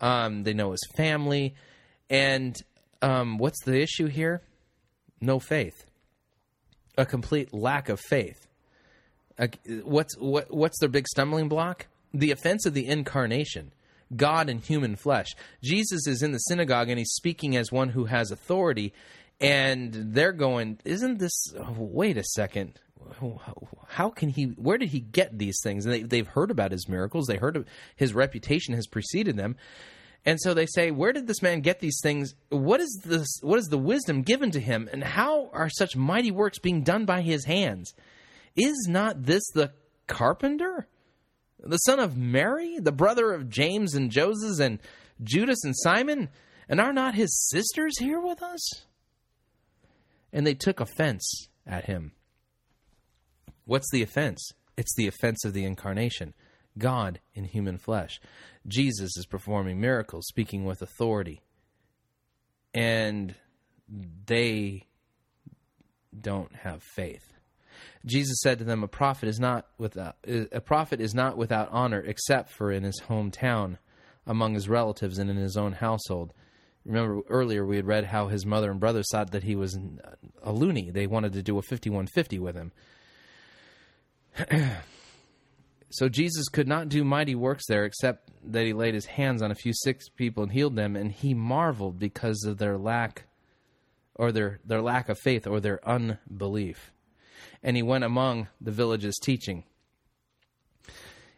Um, 0.00 0.44
they 0.44 0.54
know 0.54 0.70
his 0.70 0.86
family. 0.94 1.56
And 2.08 2.56
um, 3.02 3.38
what's 3.38 3.64
the 3.64 3.80
issue 3.80 4.06
here? 4.06 4.42
No 5.20 5.40
faith. 5.40 5.86
A 6.96 7.04
complete 7.04 7.52
lack 7.52 7.88
of 7.88 8.00
faith. 8.00 8.46
Uh, 9.38 9.48
what's 9.82 10.16
what, 10.18 10.52
what's 10.54 10.78
their 10.78 10.88
big 10.88 11.08
stumbling 11.08 11.48
block? 11.48 11.86
The 12.14 12.30
offense 12.30 12.64
of 12.64 12.74
the 12.74 12.86
incarnation. 12.86 13.72
God 14.16 14.48
in 14.48 14.58
human 14.58 14.96
flesh. 14.96 15.28
Jesus 15.62 16.06
is 16.06 16.22
in 16.22 16.32
the 16.32 16.38
synagogue 16.38 16.88
and 16.88 16.98
he's 16.98 17.12
speaking 17.12 17.56
as 17.56 17.70
one 17.70 17.90
who 17.90 18.06
has 18.06 18.30
authority, 18.30 18.92
and 19.40 19.92
they're 20.14 20.32
going, 20.32 20.78
"Isn't 20.84 21.18
this? 21.18 21.54
oh, 21.58 21.74
wait 21.78 22.16
a 22.16 22.24
second. 22.24 22.78
How 23.86 24.10
can 24.10 24.28
he? 24.28 24.44
Where 24.44 24.78
did 24.78 24.90
he 24.90 25.00
get 25.00 25.38
these 25.38 25.60
things?" 25.62 25.86
And 25.86 25.94
they, 25.94 26.02
they've 26.02 26.26
heard 26.26 26.50
about 26.50 26.72
his 26.72 26.88
miracles. 26.88 27.26
They 27.26 27.36
heard 27.36 27.56
of 27.56 27.66
his 27.96 28.14
reputation 28.14 28.74
has 28.74 28.86
preceded 28.86 29.36
them, 29.36 29.56
and 30.24 30.38
so 30.40 30.54
they 30.54 30.66
say, 30.66 30.90
"Where 30.90 31.12
did 31.12 31.26
this 31.26 31.42
man 31.42 31.60
get 31.60 31.80
these 31.80 32.00
things? 32.02 32.34
What 32.50 32.80
is 32.80 33.00
this? 33.04 33.28
What 33.40 33.58
is 33.58 33.66
the 33.66 33.78
wisdom 33.78 34.22
given 34.22 34.50
to 34.50 34.60
him? 34.60 34.88
And 34.92 35.02
how 35.04 35.48
are 35.52 35.70
such 35.70 35.96
mighty 35.96 36.30
works 36.30 36.58
being 36.58 36.82
done 36.82 37.04
by 37.04 37.22
his 37.22 37.44
hands? 37.44 37.94
Is 38.56 38.86
not 38.88 39.24
this 39.24 39.48
the 39.54 39.72
carpenter?" 40.06 40.88
The 41.60 41.78
son 41.78 41.98
of 41.98 42.16
Mary, 42.16 42.78
the 42.78 42.92
brother 42.92 43.32
of 43.32 43.48
James 43.48 43.94
and 43.94 44.10
Joses 44.10 44.60
and 44.60 44.78
Judas 45.22 45.64
and 45.64 45.74
Simon? 45.76 46.28
And 46.68 46.80
are 46.80 46.92
not 46.92 47.14
his 47.14 47.48
sisters 47.48 47.98
here 47.98 48.20
with 48.20 48.42
us? 48.42 48.84
And 50.32 50.46
they 50.46 50.54
took 50.54 50.80
offense 50.80 51.48
at 51.66 51.86
him. 51.86 52.12
What's 53.64 53.90
the 53.90 54.02
offense? 54.02 54.52
It's 54.76 54.94
the 54.94 55.06
offense 55.06 55.44
of 55.44 55.54
the 55.54 55.64
incarnation. 55.64 56.34
God 56.76 57.20
in 57.34 57.44
human 57.44 57.78
flesh. 57.78 58.20
Jesus 58.66 59.16
is 59.16 59.26
performing 59.26 59.80
miracles, 59.80 60.26
speaking 60.28 60.64
with 60.64 60.82
authority. 60.82 61.40
And 62.74 63.34
they 64.26 64.86
don't 66.18 66.54
have 66.54 66.82
faith. 66.82 67.37
Jesus 68.08 68.40
said 68.40 68.58
to 68.58 68.64
them, 68.64 68.82
"A 68.82 68.88
prophet 68.88 69.28
is 69.28 69.38
not 69.38 69.66
without 69.76 70.16
a 70.26 70.60
prophet 70.60 71.00
is 71.00 71.14
not 71.14 71.36
without 71.36 71.68
honor 71.70 72.00
except 72.00 72.50
for 72.50 72.72
in 72.72 72.82
his 72.82 73.02
hometown, 73.08 73.78
among 74.26 74.54
his 74.54 74.68
relatives, 74.68 75.18
and 75.18 75.30
in 75.30 75.36
his 75.36 75.56
own 75.56 75.72
household." 75.72 76.32
Remember 76.84 77.20
earlier 77.28 77.66
we 77.66 77.76
had 77.76 77.86
read 77.86 78.06
how 78.06 78.28
his 78.28 78.46
mother 78.46 78.70
and 78.70 78.80
brothers 78.80 79.08
thought 79.12 79.32
that 79.32 79.42
he 79.42 79.54
was 79.54 79.78
a 80.42 80.52
loony. 80.52 80.90
They 80.90 81.06
wanted 81.06 81.34
to 81.34 81.42
do 81.42 81.58
a 81.58 81.62
fifty-one 81.62 82.06
fifty 82.06 82.38
with 82.38 82.56
him. 82.56 82.72
so 85.90 86.08
Jesus 86.08 86.48
could 86.48 86.66
not 86.66 86.88
do 86.88 87.04
mighty 87.04 87.34
works 87.34 87.66
there 87.68 87.84
except 87.84 88.30
that 88.42 88.64
he 88.64 88.72
laid 88.72 88.94
his 88.94 89.06
hands 89.06 89.42
on 89.42 89.50
a 89.50 89.56
few 89.56 89.74
sick 89.74 90.00
people 90.16 90.42
and 90.42 90.52
healed 90.52 90.76
them, 90.76 90.96
and 90.96 91.12
he 91.12 91.34
marveled 91.34 91.98
because 91.98 92.44
of 92.44 92.56
their 92.56 92.78
lack 92.78 93.24
or 94.14 94.32
their, 94.32 94.60
their 94.64 94.80
lack 94.80 95.08
of 95.08 95.18
faith 95.18 95.46
or 95.46 95.60
their 95.60 95.86
unbelief 95.86 96.92
and 97.62 97.76
he 97.76 97.82
went 97.82 98.04
among 98.04 98.48
the 98.60 98.72
villages 98.72 99.18
teaching. 99.22 99.64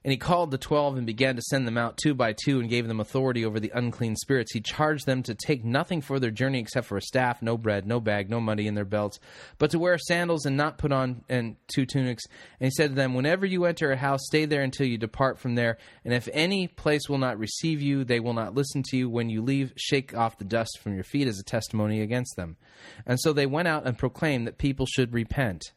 And 0.03 0.13
he 0.13 0.17
called 0.17 0.51
the 0.51 0.57
twelve 0.57 0.97
and 0.97 1.07
began 1.07 1.37
to 1.37 1.43
send 1.43 1.67
them 1.67 1.77
out 1.77 1.99
two 1.99 2.15
by 2.15 2.33
two 2.33 2.59
and 2.59 2.71
gave 2.71 2.89
them 2.89 3.01
authority 3.01 3.45
over 3.45 3.61
the 3.61 3.73
unclean 3.75 4.17
spirits. 4.17 4.53
He 4.53 4.61
charged 4.63 5.05
them 5.05 5.23
to 5.25 5.35
take 5.35 5.63
nothing 5.63 6.01
for 6.01 6.19
their 6.19 6.31
journey 6.31 6.59
except 6.59 6.87
for 6.87 6.97
a 6.97 7.03
staff, 7.03 7.43
no 7.43 7.59
bread, 7.59 7.87
no 7.87 8.01
bag, 8.01 8.31
no 8.31 8.41
money 8.41 8.67
in 8.67 8.75
their 8.75 8.87
belts, 8.87 9.21
but 9.59 9.71
to 9.73 9.79
wear 9.79 9.99
sandals 9.99 10.47
and 10.47 10.57
not 10.57 10.79
put 10.79 10.91
on 10.91 11.23
and 11.29 11.57
two 11.69 11.85
tunics. 11.85 12.25
And 12.59 12.67
he 12.67 12.71
said 12.71 12.91
to 12.91 12.95
them, 12.95 13.13
Whenever 13.13 13.45
you 13.45 13.67
enter 13.67 13.93
a 13.93 13.97
house, 13.97 14.21
stay 14.25 14.47
there 14.47 14.63
until 14.63 14.87
you 14.87 14.97
depart 14.97 15.39
from 15.39 15.55
there. 15.55 15.77
And 16.03 16.15
if 16.15 16.31
any 16.33 16.67
place 16.67 17.07
will 17.11 17.19
not 17.19 17.39
receive 17.39 17.83
you, 17.83 18.03
they 18.03 18.21
will 18.21 18.33
not 18.33 18.55
listen 18.55 18.83
to 18.85 18.97
you. 18.97 19.11
When 19.11 19.29
you 19.29 19.43
leave, 19.43 19.75
shake 19.77 20.17
off 20.17 20.39
the 20.39 20.45
dust 20.45 20.79
from 20.83 20.95
your 20.95 21.05
feet 21.05 21.29
as 21.29 21.39
a 21.39 21.45
testimony 21.45 22.01
against 22.01 22.37
them. 22.37 22.57
And 23.05 23.21
so 23.21 23.35
they 23.35 23.47
went 23.47 23.69
out 23.69 23.87
and 23.87 23.99
proclaimed 23.99 24.47
that 24.47 24.57
people 24.57 24.87
should 24.87 25.13
repent 25.13 25.73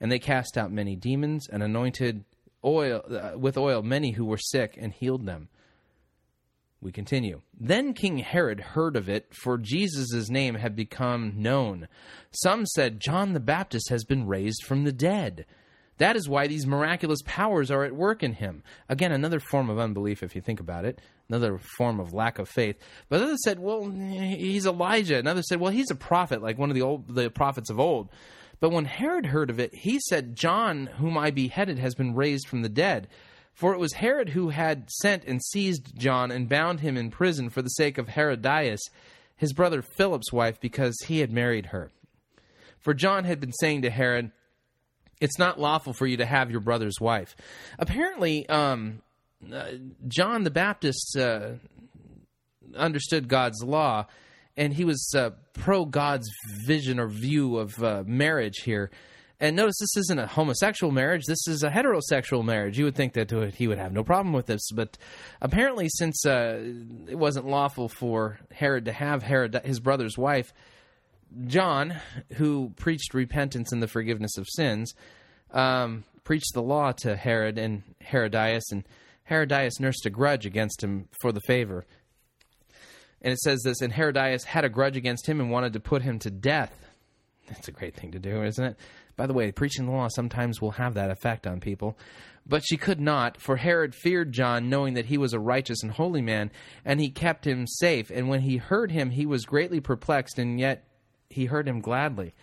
and 0.00 0.10
they 0.10 0.18
cast 0.18 0.56
out 0.56 0.72
many 0.72 0.96
demons 0.96 1.48
and 1.48 1.62
anointed 1.62 2.24
oil 2.64 3.02
uh, 3.10 3.38
with 3.38 3.56
oil 3.56 3.82
many 3.82 4.12
who 4.12 4.24
were 4.24 4.38
sick 4.38 4.76
and 4.78 4.92
healed 4.92 5.26
them. 5.26 5.48
We 6.80 6.92
continue. 6.92 7.40
Then 7.58 7.92
King 7.92 8.18
Herod 8.18 8.60
heard 8.60 8.94
of 8.94 9.08
it, 9.08 9.34
for 9.34 9.58
Jesus' 9.58 10.30
name 10.30 10.54
had 10.54 10.76
become 10.76 11.32
known. 11.36 11.88
Some 12.30 12.66
said 12.66 13.00
John 13.00 13.32
the 13.32 13.40
Baptist 13.40 13.90
has 13.90 14.04
been 14.04 14.28
raised 14.28 14.62
from 14.64 14.84
the 14.84 14.92
dead. 14.92 15.44
That 15.98 16.14
is 16.14 16.28
why 16.28 16.46
these 16.46 16.66
miraculous 16.66 17.20
powers 17.24 17.72
are 17.72 17.82
at 17.82 17.96
work 17.96 18.22
in 18.22 18.34
him. 18.34 18.62
Again, 18.88 19.10
another 19.10 19.40
form 19.40 19.68
of 19.68 19.80
unbelief, 19.80 20.22
if 20.22 20.36
you 20.36 20.40
think 20.40 20.60
about 20.60 20.84
it, 20.84 21.00
another 21.28 21.58
form 21.76 21.98
of 21.98 22.14
lack 22.14 22.38
of 22.38 22.48
faith. 22.48 22.76
But 23.08 23.22
others 23.22 23.42
said, 23.42 23.58
well, 23.58 23.90
he's 23.90 24.64
Elijah. 24.64 25.18
And 25.18 25.26
others 25.26 25.48
said, 25.48 25.58
well, 25.58 25.72
he's 25.72 25.90
a 25.90 25.96
prophet, 25.96 26.40
like 26.40 26.58
one 26.58 26.70
of 26.70 26.76
the 26.76 26.82
old 26.82 27.12
the 27.12 27.30
prophets 27.30 27.70
of 27.70 27.80
old. 27.80 28.10
But 28.60 28.70
when 28.70 28.86
Herod 28.86 29.26
heard 29.26 29.50
of 29.50 29.60
it, 29.60 29.74
he 29.74 30.00
said, 30.08 30.36
John, 30.36 30.86
whom 30.98 31.16
I 31.16 31.30
beheaded, 31.30 31.78
has 31.78 31.94
been 31.94 32.14
raised 32.14 32.48
from 32.48 32.62
the 32.62 32.68
dead. 32.68 33.08
For 33.52 33.72
it 33.72 33.78
was 33.78 33.94
Herod 33.94 34.30
who 34.30 34.50
had 34.50 34.90
sent 34.90 35.24
and 35.24 35.42
seized 35.42 35.96
John 35.96 36.30
and 36.30 36.48
bound 36.48 36.80
him 36.80 36.96
in 36.96 37.10
prison 37.10 37.50
for 37.50 37.62
the 37.62 37.68
sake 37.70 37.98
of 37.98 38.10
Herodias, 38.10 38.80
his 39.36 39.52
brother 39.52 39.82
Philip's 39.82 40.32
wife, 40.32 40.60
because 40.60 40.96
he 41.06 41.20
had 41.20 41.32
married 41.32 41.66
her. 41.66 41.90
For 42.78 42.94
John 42.94 43.24
had 43.24 43.40
been 43.40 43.52
saying 43.52 43.82
to 43.82 43.90
Herod, 43.90 44.30
It's 45.20 45.38
not 45.38 45.60
lawful 45.60 45.92
for 45.92 46.06
you 46.06 46.16
to 46.18 46.26
have 46.26 46.50
your 46.50 46.60
brother's 46.60 47.00
wife. 47.00 47.36
Apparently, 47.78 48.48
um, 48.48 49.02
uh, 49.52 49.72
John 50.06 50.44
the 50.44 50.50
Baptist 50.50 51.16
uh, 51.16 51.50
understood 52.76 53.28
God's 53.28 53.62
law 53.62 54.06
and 54.58 54.74
he 54.74 54.84
was 54.84 55.14
uh, 55.16 55.30
pro 55.54 55.84
God's 55.84 56.28
vision 56.66 56.98
or 56.98 57.06
view 57.06 57.56
of 57.56 57.82
uh, 57.82 58.02
marriage 58.04 58.58
here. 58.64 58.90
And 59.40 59.54
notice 59.54 59.76
this 59.78 59.96
isn't 59.96 60.18
a 60.18 60.26
homosexual 60.26 60.92
marriage. 60.92 61.22
This 61.26 61.46
is 61.46 61.62
a 61.62 61.70
heterosexual 61.70 62.44
marriage. 62.44 62.76
You 62.76 62.86
would 62.86 62.96
think 62.96 63.12
that 63.12 63.30
he 63.54 63.68
would 63.68 63.78
have 63.78 63.92
no 63.92 64.02
problem 64.02 64.32
with 64.32 64.46
this, 64.46 64.68
but 64.74 64.98
apparently, 65.40 65.88
since 65.88 66.26
uh, 66.26 66.60
it 67.06 67.14
wasn't 67.14 67.46
lawful 67.46 67.88
for 67.88 68.40
Herod 68.52 68.86
to 68.86 68.92
have 68.92 69.22
Herod, 69.22 69.60
his 69.64 69.78
brother's 69.78 70.18
wife, 70.18 70.52
John, 71.46 71.94
who 72.34 72.72
preached 72.74 73.14
repentance 73.14 73.70
and 73.70 73.80
the 73.80 73.86
forgiveness 73.86 74.36
of 74.38 74.46
sins, 74.48 74.92
um, 75.52 76.02
preached 76.24 76.52
the 76.54 76.62
law 76.62 76.90
to 77.02 77.14
Herod 77.14 77.58
and 77.58 77.84
Herodias, 78.00 78.72
and 78.72 78.82
Herodias 79.28 79.78
nursed 79.78 80.04
a 80.04 80.10
grudge 80.10 80.46
against 80.46 80.82
him 80.82 81.06
for 81.20 81.30
the 81.30 81.42
favor. 81.42 81.86
And 83.22 83.32
it 83.32 83.38
says 83.40 83.62
this, 83.62 83.80
and 83.80 83.92
Herodias 83.92 84.44
had 84.44 84.64
a 84.64 84.68
grudge 84.68 84.96
against 84.96 85.28
him 85.28 85.40
and 85.40 85.50
wanted 85.50 85.72
to 85.72 85.80
put 85.80 86.02
him 86.02 86.18
to 86.20 86.30
death. 86.30 86.72
That's 87.48 87.68
a 87.68 87.72
great 87.72 87.94
thing 87.94 88.12
to 88.12 88.18
do, 88.18 88.42
isn't 88.42 88.64
it? 88.64 88.76
By 89.16 89.26
the 89.26 89.32
way, 89.32 89.50
preaching 89.50 89.86
the 89.86 89.92
law 89.92 90.08
sometimes 90.08 90.60
will 90.60 90.72
have 90.72 90.94
that 90.94 91.10
effect 91.10 91.46
on 91.46 91.60
people. 91.60 91.98
But 92.46 92.62
she 92.64 92.76
could 92.76 93.00
not, 93.00 93.40
for 93.40 93.56
Herod 93.56 93.94
feared 93.94 94.32
John, 94.32 94.70
knowing 94.70 94.94
that 94.94 95.06
he 95.06 95.18
was 95.18 95.32
a 95.32 95.40
righteous 95.40 95.82
and 95.82 95.92
holy 95.92 96.22
man, 96.22 96.50
and 96.84 97.00
he 97.00 97.10
kept 97.10 97.46
him 97.46 97.66
safe. 97.66 98.10
And 98.10 98.28
when 98.28 98.40
he 98.40 98.56
heard 98.56 98.90
him, 98.90 99.10
he 99.10 99.26
was 99.26 99.44
greatly 99.44 99.80
perplexed, 99.80 100.38
and 100.38 100.58
yet 100.58 100.84
he 101.28 101.46
heard 101.46 101.68
him 101.68 101.80
gladly. 101.80 102.34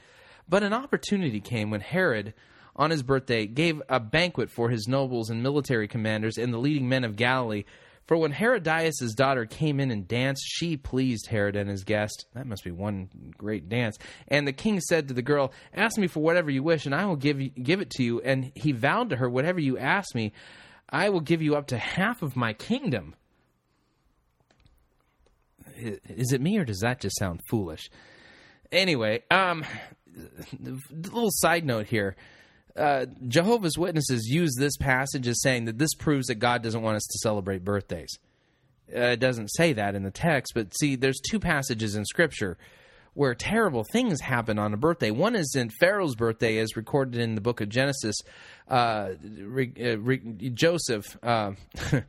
But 0.47 0.63
an 0.63 0.73
opportunity 0.73 1.39
came 1.39 1.71
when 1.71 1.81
Herod, 1.81 2.33
on 2.75 2.91
his 2.91 3.01
birthday, 3.01 3.47
gave 3.47 3.81
a 3.89 3.99
banquet 3.99 4.51
for 4.51 4.69
his 4.69 4.87
nobles 4.87 5.29
and 5.29 5.41
military 5.41 5.87
commanders 5.87 6.37
and 6.37 6.53
the 6.53 6.59
leading 6.59 6.87
men 6.87 7.03
of 7.03 7.15
Galilee 7.15 7.63
for 8.07 8.17
when 8.17 8.31
Herodias' 8.31 9.15
daughter 9.15 9.45
came 9.45 9.79
in 9.79 9.89
and 9.89 10.07
danced, 10.07 10.43
she 10.45 10.77
pleased 10.77 11.27
Herod 11.27 11.55
and 11.55 11.69
his 11.69 11.83
guest. 11.83 12.25
That 12.33 12.45
must 12.45 12.63
be 12.63 12.71
one 12.71 13.09
great 13.37 13.67
dance. 13.67 13.97
And 14.27 14.47
the 14.47 14.53
king 14.53 14.79
said 14.79 15.07
to 15.07 15.13
the 15.13 15.23
girl, 15.23 15.51
Ask 15.73 15.97
me 15.97 16.07
for 16.07 16.21
whatever 16.21 16.51
you 16.51 16.61
wish, 16.61 16.85
and 16.85 16.93
I 16.93 17.05
will 17.05 17.15
give, 17.15 17.41
you, 17.41 17.49
give 17.49 17.81
it 17.81 17.89
to 17.91 18.03
you. 18.03 18.21
And 18.21 18.51
he 18.55 18.71
vowed 18.73 19.09
to 19.09 19.15
her, 19.15 19.29
Whatever 19.29 19.59
you 19.59 19.77
ask 19.77 20.13
me, 20.13 20.33
I 20.89 21.09
will 21.09 21.21
give 21.21 21.41
you 21.41 21.55
up 21.55 21.67
to 21.67 21.77
half 21.77 22.21
of 22.21 22.35
my 22.35 22.53
kingdom. 22.53 23.15
Is 25.75 26.31
it 26.31 26.41
me, 26.41 26.57
or 26.57 26.63
does 26.63 26.79
that 26.81 27.01
just 27.01 27.17
sound 27.17 27.41
foolish? 27.49 27.89
Anyway, 28.71 29.23
um, 29.31 29.65
little 30.91 31.31
side 31.31 31.65
note 31.65 31.87
here 31.87 32.15
uh, 32.75 33.05
Jehovah's 33.27 33.77
Witnesses 33.77 34.27
use 34.27 34.55
this 34.57 34.77
passage 34.77 35.27
as 35.27 35.41
saying 35.41 35.65
that 35.65 35.77
this 35.77 35.93
proves 35.93 36.27
that 36.27 36.35
God 36.35 36.61
doesn't 36.61 36.81
want 36.81 36.97
us 36.97 37.05
to 37.05 37.19
celebrate 37.19 37.63
birthdays. 37.63 38.19
Uh, 38.93 38.99
it 38.99 39.19
doesn't 39.19 39.47
say 39.47 39.73
that 39.73 39.95
in 39.95 40.03
the 40.03 40.11
text, 40.11 40.53
but 40.53 40.75
see, 40.77 40.95
there's 40.95 41.19
two 41.19 41.39
passages 41.39 41.95
in 41.95 42.05
Scripture 42.05 42.57
where 43.13 43.33
terrible 43.33 43.85
things 43.91 44.19
happen 44.19 44.59
on 44.59 44.73
a 44.73 44.77
birthday. 44.77 45.09
One 45.09 45.35
is 45.35 45.55
in 45.55 45.69
Pharaoh's 45.79 46.15
birthday, 46.15 46.57
as 46.57 46.75
recorded 46.75 47.19
in 47.19 47.35
the 47.35 47.41
book 47.41 47.61
of 47.61 47.69
Genesis. 47.69 48.17
Uh, 48.67 49.11
re, 49.23 49.71
uh, 49.79 49.97
re, 49.99 50.17
Joseph 50.53 51.05
uh, 51.23 51.53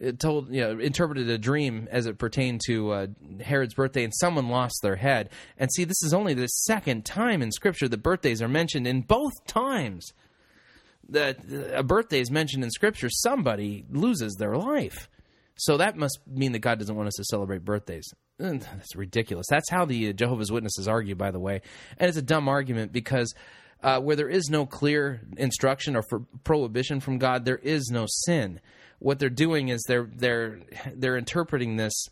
it 0.00 0.20
told 0.20 0.52
you 0.52 0.60
know 0.60 0.78
interpreted 0.78 1.28
a 1.30 1.38
dream 1.38 1.88
as 1.90 2.06
it 2.06 2.18
pertained 2.18 2.60
to 2.66 2.90
uh, 2.92 3.06
Herod's 3.40 3.74
birthday, 3.74 4.04
and 4.04 4.12
someone 4.14 4.48
lost 4.48 4.80
their 4.82 4.96
head. 4.96 5.30
And 5.58 5.72
see, 5.72 5.84
this 5.84 6.02
is 6.02 6.12
only 6.12 6.34
the 6.34 6.46
second 6.46 7.04
time 7.04 7.42
in 7.42 7.50
Scripture 7.50 7.88
that 7.88 8.02
birthdays 8.02 8.42
are 8.42 8.48
mentioned. 8.48 8.86
In 8.86 9.02
both 9.02 9.32
times 9.46 10.12
that 11.08 11.38
a 11.72 11.82
birthday 11.82 12.20
is 12.20 12.30
mentioned 12.30 12.64
in 12.64 12.70
Scripture, 12.70 13.08
somebody 13.10 13.84
loses 13.90 14.34
their 14.34 14.56
life. 14.56 15.08
So 15.58 15.78
that 15.78 15.96
must 15.96 16.18
mean 16.26 16.52
that 16.52 16.58
God 16.58 16.78
doesn't 16.78 16.94
want 16.94 17.06
us 17.06 17.14
to 17.14 17.24
celebrate 17.24 17.64
birthdays. 17.64 18.12
Eh, 18.40 18.58
That's 18.58 18.94
ridiculous. 18.94 19.46
That's 19.48 19.70
how 19.70 19.86
the 19.86 20.10
uh, 20.10 20.12
Jehovah's 20.12 20.52
Witnesses 20.52 20.86
argue, 20.86 21.14
by 21.14 21.30
the 21.30 21.40
way, 21.40 21.62
and 21.96 22.08
it's 22.08 22.18
a 22.18 22.22
dumb 22.22 22.48
argument 22.48 22.92
because. 22.92 23.34
Uh, 23.82 24.00
where 24.00 24.16
there 24.16 24.28
is 24.28 24.48
no 24.48 24.64
clear 24.64 25.20
instruction 25.36 25.96
or 25.96 26.02
prohibition 26.44 26.98
from 26.98 27.18
God, 27.18 27.44
there 27.44 27.58
is 27.58 27.90
no 27.92 28.06
sin. 28.08 28.58
What 28.98 29.18
they're 29.18 29.28
doing 29.28 29.68
is 29.68 29.82
they're 29.86 30.08
they're 30.14 30.60
they're 30.94 31.16
interpreting 31.16 31.76
this 31.76 32.08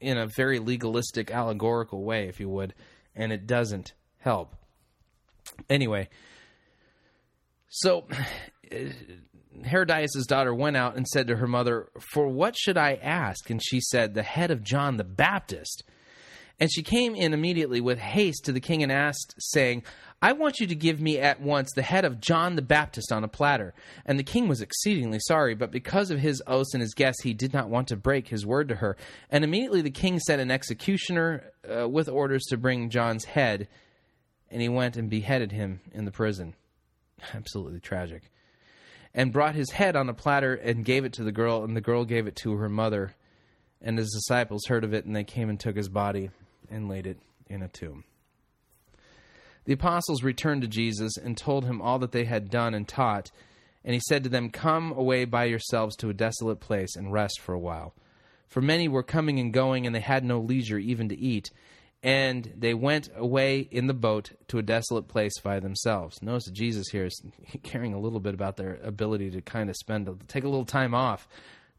in 0.00 0.18
a 0.18 0.26
very 0.26 0.58
legalistic, 0.58 1.30
allegorical 1.30 2.04
way, 2.04 2.28
if 2.28 2.40
you 2.40 2.48
would, 2.48 2.74
and 3.14 3.32
it 3.32 3.46
doesn't 3.46 3.92
help. 4.18 4.54
Anyway, 5.68 6.08
so 7.68 8.06
Herodias' 9.64 10.26
daughter 10.26 10.54
went 10.54 10.76
out 10.76 10.96
and 10.96 11.06
said 11.06 11.26
to 11.28 11.36
her 11.36 11.46
mother, 11.46 11.88
For 12.12 12.28
what 12.28 12.56
should 12.56 12.76
I 12.76 12.94
ask? 12.94 13.50
And 13.50 13.62
she 13.62 13.80
said, 13.80 14.14
The 14.14 14.22
head 14.22 14.50
of 14.50 14.62
John 14.62 14.96
the 14.96 15.04
Baptist. 15.04 15.84
And 16.58 16.70
she 16.70 16.82
came 16.82 17.14
in 17.14 17.32
immediately 17.32 17.80
with 17.80 17.98
haste 17.98 18.44
to 18.44 18.52
the 18.52 18.60
king 18.60 18.82
and 18.82 18.92
asked, 18.92 19.34
saying, 19.38 19.82
I 20.22 20.32
want 20.32 20.60
you 20.60 20.66
to 20.66 20.74
give 20.74 21.00
me 21.00 21.18
at 21.18 21.40
once 21.40 21.72
the 21.72 21.82
head 21.82 22.04
of 22.04 22.20
John 22.20 22.54
the 22.54 22.62
Baptist 22.62 23.10
on 23.10 23.24
a 23.24 23.28
platter. 23.28 23.72
And 24.04 24.18
the 24.18 24.24
king 24.24 24.48
was 24.48 24.60
exceedingly 24.60 25.18
sorry, 25.20 25.54
but 25.54 25.70
because 25.70 26.10
of 26.10 26.18
his 26.18 26.42
oaths 26.46 26.74
and 26.74 26.82
his 26.82 26.92
guests, 26.92 27.22
he 27.22 27.32
did 27.32 27.54
not 27.54 27.70
want 27.70 27.88
to 27.88 27.96
break 27.96 28.28
his 28.28 28.44
word 28.44 28.68
to 28.68 28.76
her. 28.76 28.98
And 29.30 29.44
immediately 29.44 29.80
the 29.80 29.90
king 29.90 30.18
sent 30.20 30.42
an 30.42 30.50
executioner 30.50 31.50
uh, 31.64 31.88
with 31.88 32.10
orders 32.10 32.44
to 32.50 32.58
bring 32.58 32.90
John's 32.90 33.24
head, 33.24 33.68
and 34.50 34.60
he 34.60 34.68
went 34.68 34.98
and 34.98 35.08
beheaded 35.08 35.52
him 35.52 35.80
in 35.92 36.04
the 36.04 36.10
prison. 36.10 36.54
Absolutely 37.34 37.80
tragic. 37.80 38.30
And 39.14 39.32
brought 39.32 39.54
his 39.54 39.70
head 39.70 39.96
on 39.96 40.10
a 40.10 40.14
platter 40.14 40.54
and 40.54 40.84
gave 40.84 41.06
it 41.06 41.14
to 41.14 41.24
the 41.24 41.32
girl, 41.32 41.64
and 41.64 41.74
the 41.74 41.80
girl 41.80 42.04
gave 42.04 42.26
it 42.26 42.36
to 42.36 42.56
her 42.56 42.68
mother. 42.68 43.14
And 43.80 43.96
his 43.96 44.10
disciples 44.12 44.66
heard 44.66 44.84
of 44.84 44.92
it, 44.92 45.06
and 45.06 45.16
they 45.16 45.24
came 45.24 45.48
and 45.48 45.58
took 45.58 45.76
his 45.76 45.88
body 45.88 46.28
and 46.68 46.90
laid 46.90 47.06
it 47.06 47.18
in 47.48 47.62
a 47.62 47.68
tomb. 47.68 48.04
The 49.64 49.72
apostles 49.72 50.22
returned 50.22 50.62
to 50.62 50.68
Jesus 50.68 51.16
and 51.16 51.36
told 51.36 51.64
him 51.64 51.80
all 51.80 51.98
that 51.98 52.12
they 52.12 52.24
had 52.24 52.50
done 52.50 52.74
and 52.74 52.88
taught. 52.88 53.30
And 53.84 53.94
he 53.94 54.00
said 54.08 54.24
to 54.24 54.30
them, 54.30 54.50
Come 54.50 54.92
away 54.92 55.24
by 55.24 55.44
yourselves 55.44 55.96
to 55.96 56.10
a 56.10 56.14
desolate 56.14 56.60
place 56.60 56.96
and 56.96 57.12
rest 57.12 57.40
for 57.40 57.54
a 57.54 57.58
while. 57.58 57.94
For 58.48 58.60
many 58.60 58.88
were 58.88 59.02
coming 59.02 59.38
and 59.38 59.52
going, 59.52 59.86
and 59.86 59.94
they 59.94 60.00
had 60.00 60.24
no 60.24 60.40
leisure 60.40 60.78
even 60.78 61.08
to 61.08 61.18
eat. 61.18 61.50
And 62.02 62.52
they 62.56 62.72
went 62.72 63.10
away 63.14 63.60
in 63.70 63.86
the 63.86 63.94
boat 63.94 64.32
to 64.48 64.58
a 64.58 64.62
desolate 64.62 65.06
place 65.06 65.38
by 65.40 65.60
themselves. 65.60 66.22
Notice 66.22 66.46
that 66.46 66.54
Jesus 66.54 66.88
here 66.88 67.04
is 67.04 67.22
caring 67.62 67.92
a 67.92 68.00
little 68.00 68.20
bit 68.20 68.34
about 68.34 68.56
their 68.56 68.78
ability 68.82 69.30
to 69.32 69.42
kind 69.42 69.68
of 69.68 69.76
spend, 69.76 70.08
take 70.26 70.44
a 70.44 70.48
little 70.48 70.64
time 70.64 70.94
off. 70.94 71.28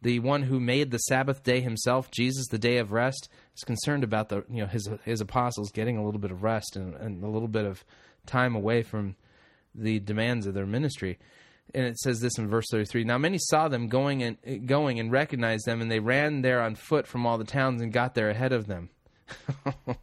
The 0.04 0.20
one 0.20 0.44
who 0.44 0.60
made 0.60 0.92
the 0.92 0.98
Sabbath 0.98 1.44
day 1.44 1.60
himself, 1.60 2.10
Jesus, 2.12 2.48
the 2.48 2.58
day 2.58 2.78
of 2.78 2.92
rest, 2.92 3.30
is 3.56 3.64
concerned 3.64 4.04
about 4.04 4.30
the 4.30 4.44
you 4.50 4.62
know 4.62 4.68
his 4.68 4.90
his 5.04 5.22
apostles 5.22 5.72
getting 5.72 5.98
a 5.98 6.04
little 6.04 6.20
bit 6.20 6.32
of 6.32 6.44
rest 6.44 6.76
and, 6.76 6.96
and 6.96 7.24
a 7.24 7.28
little 7.28 7.48
bit 7.48 7.66
of 7.66 7.84
time 8.26 8.56
away 8.56 8.84
from 8.84 9.16
the 9.74 10.00
demands 10.00 10.46
of 10.46 10.54
their 10.54 10.66
ministry. 10.66 11.18
And 11.74 11.86
it 11.86 11.98
says 12.00 12.20
this 12.20 12.38
in 12.38 12.50
verse 12.50 12.66
33. 12.70 13.06
Now 13.06 13.18
many 13.18 13.38
saw 13.40 13.70
them 13.70 13.88
going 13.88 14.24
and 14.24 14.68
going 14.68 15.00
and 15.00 15.12
recognized 15.12 15.66
them, 15.66 15.82
and 15.82 15.90
they 15.90 16.00
ran 16.00 16.42
there 16.42 16.62
on 16.62 16.76
foot 16.76 17.08
from 17.08 17.26
all 17.26 17.38
the 17.38 17.46
towns 17.46 17.82
and 17.82 17.94
got 17.94 18.14
there 18.14 18.30
ahead 18.30 18.52
of 18.52 18.68
them. 18.68 18.90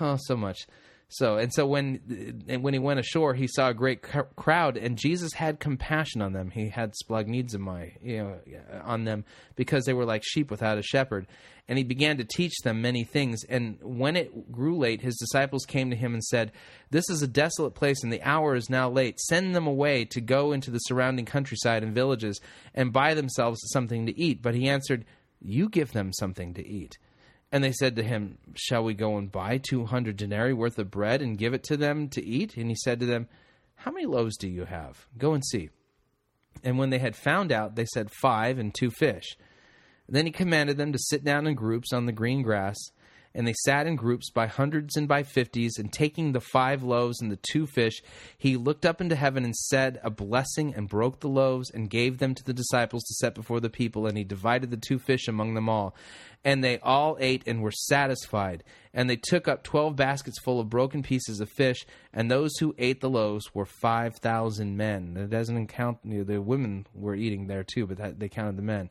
oh, 0.00 0.18
so 0.20 0.36
much. 0.36 0.66
So 1.12 1.36
and 1.36 1.52
so 1.52 1.66
when 1.66 2.44
and 2.48 2.62
when 2.62 2.72
he 2.72 2.80
went 2.80 3.00
ashore, 3.00 3.34
he 3.34 3.46
saw 3.46 3.68
a 3.68 3.74
great 3.74 4.00
cr- 4.00 4.20
crowd, 4.34 4.78
and 4.78 4.96
Jesus 4.96 5.34
had 5.34 5.60
compassion 5.60 6.22
on 6.22 6.32
them. 6.32 6.50
He 6.50 6.70
had 6.70 6.94
splanchnizomai, 7.04 8.02
you 8.02 8.18
know, 8.18 8.40
on 8.82 9.04
them 9.04 9.26
because 9.54 9.84
they 9.84 9.92
were 9.92 10.06
like 10.06 10.22
sheep 10.24 10.50
without 10.50 10.78
a 10.78 10.82
shepherd. 10.82 11.26
And 11.68 11.78
he 11.78 11.84
began 11.84 12.16
to 12.16 12.24
teach 12.24 12.54
them 12.64 12.82
many 12.82 13.04
things. 13.04 13.44
And 13.48 13.78
when 13.82 14.16
it 14.16 14.50
grew 14.50 14.76
late, 14.78 15.02
his 15.02 15.16
disciples 15.16 15.64
came 15.64 15.90
to 15.90 15.96
him 15.96 16.14
and 16.14 16.24
said, 16.24 16.50
"This 16.90 17.08
is 17.10 17.22
a 17.22 17.28
desolate 17.28 17.74
place, 17.74 18.02
and 18.02 18.12
the 18.12 18.22
hour 18.22 18.54
is 18.56 18.70
now 18.70 18.90
late. 18.90 19.20
Send 19.20 19.54
them 19.54 19.66
away 19.66 20.06
to 20.06 20.20
go 20.20 20.52
into 20.52 20.70
the 20.70 20.78
surrounding 20.78 21.26
countryside 21.26 21.82
and 21.82 21.94
villages 21.94 22.40
and 22.74 22.92
buy 22.92 23.14
themselves 23.14 23.60
something 23.72 24.06
to 24.06 24.18
eat." 24.18 24.40
But 24.40 24.54
he 24.54 24.68
answered, 24.68 25.04
"You 25.40 25.68
give 25.68 25.92
them 25.92 26.12
something 26.14 26.54
to 26.54 26.66
eat." 26.66 26.96
And 27.52 27.62
they 27.62 27.72
said 27.72 27.96
to 27.96 28.02
him, 28.02 28.38
Shall 28.54 28.82
we 28.82 28.94
go 28.94 29.18
and 29.18 29.30
buy 29.30 29.58
200 29.58 30.16
denarii 30.16 30.54
worth 30.54 30.78
of 30.78 30.90
bread 30.90 31.20
and 31.20 31.36
give 31.36 31.52
it 31.52 31.62
to 31.64 31.76
them 31.76 32.08
to 32.08 32.24
eat? 32.24 32.56
And 32.56 32.70
he 32.70 32.74
said 32.74 32.98
to 33.00 33.06
them, 33.06 33.28
How 33.74 33.92
many 33.92 34.06
loaves 34.06 34.38
do 34.38 34.48
you 34.48 34.64
have? 34.64 35.06
Go 35.18 35.34
and 35.34 35.44
see. 35.44 35.68
And 36.64 36.78
when 36.78 36.88
they 36.88 36.98
had 36.98 37.14
found 37.14 37.52
out, 37.52 37.76
they 37.76 37.84
said, 37.84 38.10
Five 38.10 38.58
and 38.58 38.74
two 38.74 38.90
fish. 38.90 39.36
Then 40.08 40.24
he 40.24 40.32
commanded 40.32 40.78
them 40.78 40.92
to 40.92 40.98
sit 40.98 41.24
down 41.24 41.46
in 41.46 41.54
groups 41.54 41.92
on 41.92 42.06
the 42.06 42.12
green 42.12 42.42
grass. 42.42 42.78
And 43.34 43.46
they 43.46 43.54
sat 43.64 43.86
in 43.86 43.96
groups 43.96 44.30
by 44.30 44.46
hundreds 44.46 44.96
and 44.96 45.08
by 45.08 45.22
fifties. 45.22 45.78
And 45.78 45.92
taking 45.92 46.32
the 46.32 46.40
five 46.40 46.82
loaves 46.82 47.20
and 47.20 47.30
the 47.30 47.38
two 47.50 47.66
fish, 47.66 48.02
he 48.36 48.56
looked 48.56 48.84
up 48.84 49.00
into 49.00 49.16
heaven 49.16 49.44
and 49.44 49.54
said 49.54 50.00
a 50.02 50.10
blessing 50.10 50.74
and 50.74 50.88
broke 50.88 51.20
the 51.20 51.28
loaves 51.28 51.70
and 51.70 51.88
gave 51.88 52.18
them 52.18 52.34
to 52.34 52.44
the 52.44 52.52
disciples 52.52 53.04
to 53.04 53.14
set 53.14 53.34
before 53.34 53.60
the 53.60 53.70
people. 53.70 54.06
And 54.06 54.18
he 54.18 54.24
divided 54.24 54.70
the 54.70 54.76
two 54.76 54.98
fish 54.98 55.28
among 55.28 55.54
them 55.54 55.68
all. 55.68 55.94
And 56.44 56.62
they 56.62 56.78
all 56.80 57.16
ate 57.20 57.44
and 57.46 57.62
were 57.62 57.70
satisfied. 57.70 58.64
And 58.92 59.08
they 59.08 59.16
took 59.16 59.46
up 59.48 59.62
twelve 59.62 59.96
baskets 59.96 60.40
full 60.40 60.60
of 60.60 60.68
broken 60.68 61.02
pieces 61.02 61.40
of 61.40 61.48
fish. 61.48 61.86
And 62.12 62.30
those 62.30 62.50
who 62.58 62.74
ate 62.78 63.00
the 63.00 63.08
loaves 63.08 63.54
were 63.54 63.64
five 63.64 64.16
thousand 64.16 64.76
men. 64.76 65.14
That 65.14 65.30
doesn't 65.30 65.68
count. 65.68 65.98
You 66.04 66.18
know, 66.18 66.24
the 66.24 66.42
women 66.42 66.86
were 66.94 67.14
eating 67.14 67.46
there 67.46 67.64
too, 67.64 67.86
but 67.86 67.98
that, 67.98 68.18
they 68.18 68.28
counted 68.28 68.56
the 68.56 68.62
men. 68.62 68.90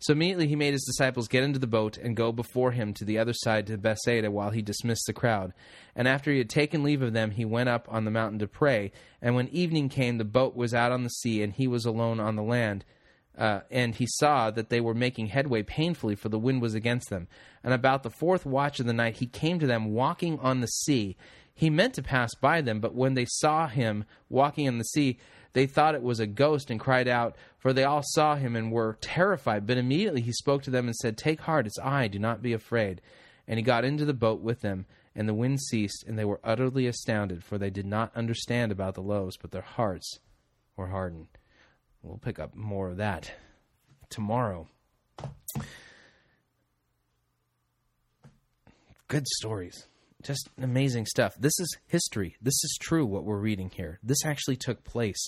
So 0.00 0.14
immediately 0.14 0.48
he 0.48 0.56
made 0.56 0.72
his 0.72 0.84
disciples 0.84 1.28
get 1.28 1.44
into 1.44 1.58
the 1.58 1.66
boat 1.66 1.98
and 1.98 2.16
go 2.16 2.32
before 2.32 2.72
him 2.72 2.94
to 2.94 3.04
the 3.04 3.18
other 3.18 3.34
side 3.34 3.66
to 3.66 3.76
Bethsaida 3.76 4.30
while 4.30 4.48
he 4.48 4.62
dismissed 4.62 5.04
the 5.06 5.12
crowd. 5.12 5.52
And 5.94 6.08
after 6.08 6.32
he 6.32 6.38
had 6.38 6.48
taken 6.48 6.82
leave 6.82 7.02
of 7.02 7.12
them, 7.12 7.32
he 7.32 7.44
went 7.44 7.68
up 7.68 7.86
on 7.90 8.06
the 8.06 8.10
mountain 8.10 8.38
to 8.38 8.48
pray. 8.48 8.92
And 9.20 9.34
when 9.34 9.48
evening 9.48 9.90
came, 9.90 10.16
the 10.16 10.24
boat 10.24 10.56
was 10.56 10.72
out 10.72 10.90
on 10.90 11.04
the 11.04 11.10
sea, 11.10 11.42
and 11.42 11.52
he 11.52 11.68
was 11.68 11.84
alone 11.84 12.18
on 12.18 12.34
the 12.34 12.42
land. 12.42 12.86
Uh, 13.36 13.60
and 13.70 13.94
he 13.94 14.06
saw 14.06 14.50
that 14.50 14.70
they 14.70 14.80
were 14.80 14.94
making 14.94 15.26
headway 15.26 15.62
painfully, 15.62 16.14
for 16.14 16.30
the 16.30 16.38
wind 16.38 16.62
was 16.62 16.74
against 16.74 17.10
them. 17.10 17.28
And 17.62 17.74
about 17.74 18.02
the 18.02 18.10
fourth 18.10 18.46
watch 18.46 18.80
of 18.80 18.86
the 18.86 18.94
night, 18.94 19.16
he 19.18 19.26
came 19.26 19.58
to 19.58 19.66
them 19.66 19.92
walking 19.92 20.38
on 20.40 20.60
the 20.60 20.66
sea. 20.66 21.18
He 21.54 21.68
meant 21.68 21.92
to 21.94 22.02
pass 22.02 22.34
by 22.34 22.62
them, 22.62 22.80
but 22.80 22.94
when 22.94 23.12
they 23.12 23.26
saw 23.26 23.66
him 23.66 24.04
walking 24.30 24.66
on 24.66 24.78
the 24.78 24.84
sea, 24.84 25.18
they 25.52 25.66
thought 25.66 25.94
it 25.94 26.02
was 26.02 26.20
a 26.20 26.26
ghost 26.26 26.70
and 26.70 26.78
cried 26.78 27.08
out, 27.08 27.36
for 27.58 27.72
they 27.72 27.84
all 27.84 28.02
saw 28.04 28.36
him 28.36 28.54
and 28.54 28.70
were 28.70 28.98
terrified. 29.00 29.66
But 29.66 29.78
immediately 29.78 30.20
he 30.20 30.32
spoke 30.32 30.62
to 30.62 30.70
them 30.70 30.86
and 30.86 30.94
said, 30.96 31.16
Take 31.16 31.40
heart, 31.40 31.66
it's 31.66 31.78
I, 31.78 32.08
do 32.08 32.18
not 32.18 32.42
be 32.42 32.52
afraid. 32.52 33.00
And 33.48 33.58
he 33.58 33.62
got 33.62 33.84
into 33.84 34.04
the 34.04 34.14
boat 34.14 34.40
with 34.40 34.60
them, 34.60 34.86
and 35.14 35.28
the 35.28 35.34
wind 35.34 35.60
ceased, 35.60 36.04
and 36.06 36.18
they 36.18 36.24
were 36.24 36.40
utterly 36.44 36.86
astounded, 36.86 37.42
for 37.42 37.58
they 37.58 37.70
did 37.70 37.86
not 37.86 38.14
understand 38.14 38.70
about 38.70 38.94
the 38.94 39.02
loaves, 39.02 39.36
but 39.36 39.50
their 39.50 39.62
hearts 39.62 40.20
were 40.76 40.88
hardened. 40.88 41.26
We'll 42.02 42.18
pick 42.18 42.38
up 42.38 42.54
more 42.54 42.88
of 42.88 42.96
that 42.98 43.32
tomorrow. 44.08 44.68
Good 49.08 49.26
stories. 49.26 49.86
Just 50.22 50.48
amazing 50.60 51.06
stuff. 51.06 51.34
This 51.38 51.58
is 51.58 51.78
history. 51.88 52.36
This 52.40 52.54
is 52.54 52.78
true 52.80 53.04
what 53.04 53.24
we're 53.24 53.38
reading 53.38 53.70
here. 53.74 53.98
This 54.02 54.24
actually 54.24 54.56
took 54.56 54.84
place. 54.84 55.26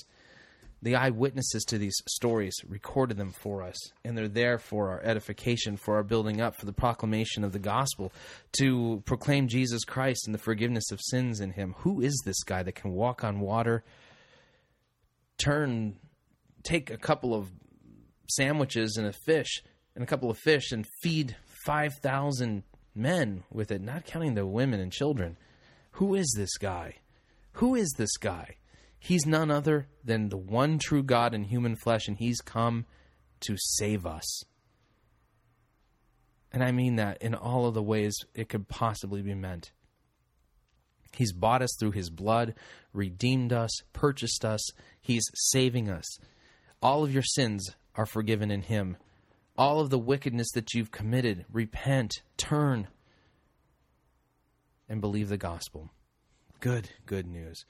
The 0.83 0.97
eyewitnesses 0.97 1.63
to 1.67 1.79
these 1.79 1.95
stories 2.09 2.57
recorded 2.67 3.17
them 3.17 3.31
for 3.31 3.63
us, 3.63 3.79
and 4.05 4.19
they're 4.19 4.27
there 4.27 4.59
for 4.59 4.91
our 4.91 5.01
edification, 5.05 5.77
for 5.77 5.95
our 5.95 6.03
building 6.03 6.41
up, 6.41 6.57
for 6.57 6.67
the 6.67 6.73
proclamation 6.73 7.45
of 7.45 7.53
the 7.53 7.61
gospel, 7.61 8.13
to 8.59 9.01
proclaim 9.07 9.47
Jesus 9.47 9.85
Christ 9.85 10.27
and 10.27 10.35
the 10.35 10.41
forgiveness 10.41 10.91
of 10.91 11.01
sins 11.01 11.39
in 11.39 11.53
Him. 11.53 11.77
Who 11.79 12.01
is 12.01 12.21
this 12.25 12.43
guy 12.43 12.65
that 12.65 12.75
can 12.75 12.91
walk 12.91 13.23
on 13.23 13.39
water, 13.39 13.85
turn, 15.39 16.01
take 16.65 16.91
a 16.91 16.99
couple 16.99 17.33
of 17.33 17.49
sandwiches 18.29 18.97
and 18.97 19.07
a 19.07 19.13
fish, 19.13 19.63
and 19.95 20.03
a 20.03 20.07
couple 20.07 20.31
of 20.31 20.39
fish, 20.39 20.73
and 20.73 20.85
feed 21.01 21.37
5,000 21.65 22.65
men 22.93 23.45
with 23.53 23.71
it, 23.71 23.83
not 23.83 24.05
counting 24.05 24.35
the 24.35 24.45
women 24.45 24.81
and 24.81 24.91
children? 24.91 25.37
Who 25.93 26.17
is 26.17 26.35
this 26.37 26.57
guy? 26.59 26.97
Who 27.53 27.77
is 27.77 27.95
this 27.97 28.17
guy? 28.17 28.57
He's 29.03 29.27
none 29.27 29.51
other 29.51 29.89
than 30.05 30.29
the 30.29 30.37
one 30.37 30.79
true 30.79 31.03
God 31.03 31.35
in 31.35 31.45
human 31.45 31.77
flesh, 31.77 32.07
and 32.07 32.17
he's 32.17 32.41
come 32.41 32.87
to 33.41 33.57
save 33.59 34.07
us. 34.07 34.45
And 36.53 36.63
I 36.63 36.71
mean 36.71 36.97
that 36.97 37.21
in 37.21 37.35
all 37.35 37.67
of 37.67 37.75
the 37.75 37.83
ways 37.83 38.15
it 38.35 38.49
could 38.49 38.69
possibly 38.69 39.23
be 39.23 39.35
meant. 39.35 39.73
He's 41.17 41.33
bought 41.33 41.63
us 41.63 41.75
through 41.79 41.93
his 41.93 42.11
blood, 42.11 42.55
redeemed 42.93 43.53
us, 43.53 43.71
purchased 43.93 44.45
us. 44.45 44.67
He's 45.01 45.25
saving 45.35 45.91
us. 45.91 46.07
All 46.81 47.05
of 47.05 47.13
your 47.13 47.23
sins 47.23 47.75
are 47.97 48.07
forgiven 48.07 48.51
in 48.51 48.63
him 48.63 48.97
all 49.57 49.81
of 49.81 49.91
the 49.91 49.99
wickedness 49.99 50.51
that 50.53 50.75
you've 50.75 50.91
committed. 50.91 51.45
Repent, 51.53 52.23
turn, 52.37 52.89
and 54.89 55.01
believe 55.01 55.29
the 55.29 55.37
gospel. 55.37 55.91
Good, 56.61 56.91
good 57.07 57.27
news. 57.27 57.65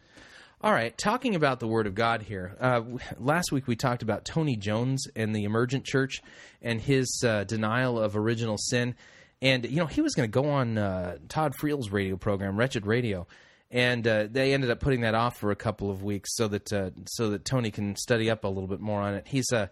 All 0.64 0.72
right, 0.72 0.96
talking 0.96 1.34
about 1.34 1.58
the 1.58 1.66
Word 1.66 1.88
of 1.88 1.96
God 1.96 2.22
here. 2.22 2.56
Uh, 2.60 2.82
last 3.18 3.50
week 3.50 3.66
we 3.66 3.74
talked 3.74 4.04
about 4.04 4.24
Tony 4.24 4.54
Jones 4.54 5.08
and 5.16 5.34
the 5.34 5.42
emergent 5.42 5.84
church 5.84 6.22
and 6.62 6.80
his 6.80 7.20
uh, 7.26 7.42
denial 7.42 7.98
of 7.98 8.16
original 8.16 8.56
sin. 8.56 8.94
And, 9.40 9.68
you 9.68 9.78
know, 9.78 9.86
he 9.86 10.00
was 10.00 10.14
going 10.14 10.30
to 10.30 10.32
go 10.32 10.50
on 10.50 10.78
uh, 10.78 11.16
Todd 11.28 11.56
Friel's 11.56 11.90
radio 11.90 12.16
program, 12.16 12.56
Wretched 12.56 12.86
Radio. 12.86 13.26
And 13.72 14.06
uh, 14.06 14.28
they 14.30 14.54
ended 14.54 14.70
up 14.70 14.78
putting 14.78 15.00
that 15.00 15.16
off 15.16 15.36
for 15.36 15.50
a 15.50 15.56
couple 15.56 15.90
of 15.90 16.04
weeks 16.04 16.30
so 16.34 16.46
that 16.46 16.72
uh, 16.72 16.90
so 17.06 17.30
that 17.30 17.44
Tony 17.44 17.72
can 17.72 17.96
study 17.96 18.30
up 18.30 18.44
a 18.44 18.48
little 18.48 18.68
bit 18.68 18.78
more 18.78 19.00
on 19.00 19.14
it. 19.14 19.26
He's 19.26 19.50
uh, 19.52 19.66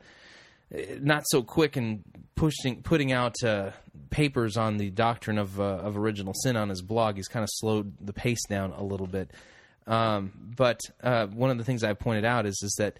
not 1.01 1.23
so 1.29 1.45
quick 1.45 1.77
in 1.77 2.03
pushing 2.35 2.83
putting 2.83 3.13
out 3.13 3.37
uh, 3.45 3.71
papers 4.09 4.57
on 4.57 4.79
the 4.79 4.91
doctrine 4.91 5.39
of 5.39 5.61
uh, 5.61 5.65
of 5.65 5.97
original 5.97 6.35
sin 6.35 6.57
on 6.57 6.69
his 6.69 6.83
blog. 6.83 7.15
He's 7.15 7.29
kind 7.29 7.45
of 7.45 7.51
slowed 7.53 7.93
the 8.05 8.15
pace 8.15 8.45
down 8.49 8.73
a 8.73 8.83
little 8.83 9.07
bit. 9.07 9.31
Um, 9.91 10.33
but 10.57 10.81
uh, 11.03 11.27
one 11.27 11.51
of 11.51 11.59
the 11.59 11.65
things 11.65 11.83
I 11.83 11.93
pointed 11.95 12.25
out 12.25 12.47
is 12.47 12.59
is 12.63 12.75
that 12.79 12.97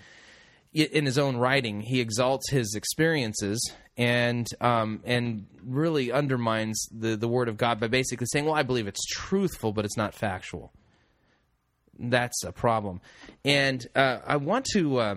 in 0.73 1.07
his 1.07 1.19
own 1.19 1.37
writing, 1.37 1.81
he 1.81 2.01
exalts 2.01 2.51
his 2.51 2.75
experiences 2.75 3.61
and 3.97 4.49
um, 4.61 5.01
and 5.05 5.47
really 5.65 6.11
undermines 6.11 6.89
the 6.91 7.17
the 7.17 7.29
word 7.29 7.49
of 7.49 7.57
God 7.57 7.79
by 7.79 7.87
basically 7.87 8.27
saying, 8.31 8.45
"Well, 8.45 8.55
I 8.55 8.65
believe 8.65 8.89
it's 8.89 9.05
truthful, 9.07 9.73
but 9.73 9.85
it's 9.85 9.97
not 9.97 10.15
factual." 10.15 10.73
That's 11.97 12.43
a 12.45 12.53
problem, 12.53 13.01
and 13.45 13.87
uh, 13.95 14.19
I 14.27 14.37
want 14.37 14.65
to 14.73 14.99
uh, 14.99 15.15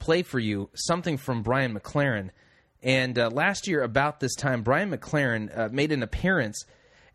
play 0.00 0.22
for 0.22 0.40
you 0.40 0.70
something 0.74 1.18
from 1.18 1.42
Brian 1.42 1.78
McLaren. 1.78 2.30
And 2.82 3.18
uh, 3.18 3.30
last 3.30 3.66
year, 3.66 3.82
about 3.82 4.20
this 4.20 4.34
time, 4.34 4.62
Brian 4.62 4.90
McLaren 4.90 5.56
uh, 5.56 5.68
made 5.70 5.92
an 5.92 6.02
appearance 6.02 6.64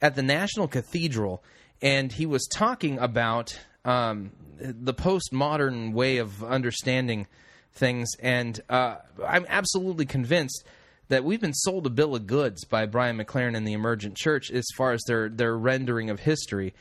at 0.02 0.15
the 0.15 0.23
National 0.23 0.68
Cathedral, 0.68 1.44
and 1.81 2.11
he 2.11 2.26
was 2.26 2.47
talking 2.47 2.99
about 2.99 3.57
um, 3.85 4.31
the 4.57 4.93
postmodern 4.93 5.93
way 5.93 6.18
of 6.18 6.43
understanding 6.43 7.27
things. 7.73 8.10
And 8.19 8.60
uh, 8.69 8.97
I'm 9.26 9.45
absolutely 9.47 10.06
convinced 10.06 10.64
that 11.07 11.23
we've 11.23 11.41
been 11.41 11.53
sold 11.53 11.88
a 11.88 11.89
bill 11.89 12.15
of 12.15 12.27
goods 12.27 12.65
by 12.65 12.85
Brian 12.85 13.18
McLaren 13.18 13.56
and 13.56 13.68
the 13.68 13.73
Emergent 13.73 14.15
Church 14.15 14.51
as 14.51 14.65
far 14.77 14.91
as 14.91 15.01
their 15.07 15.30
their 15.30 15.57
rendering 15.57 16.10
of 16.10 16.19
history. 16.19 16.73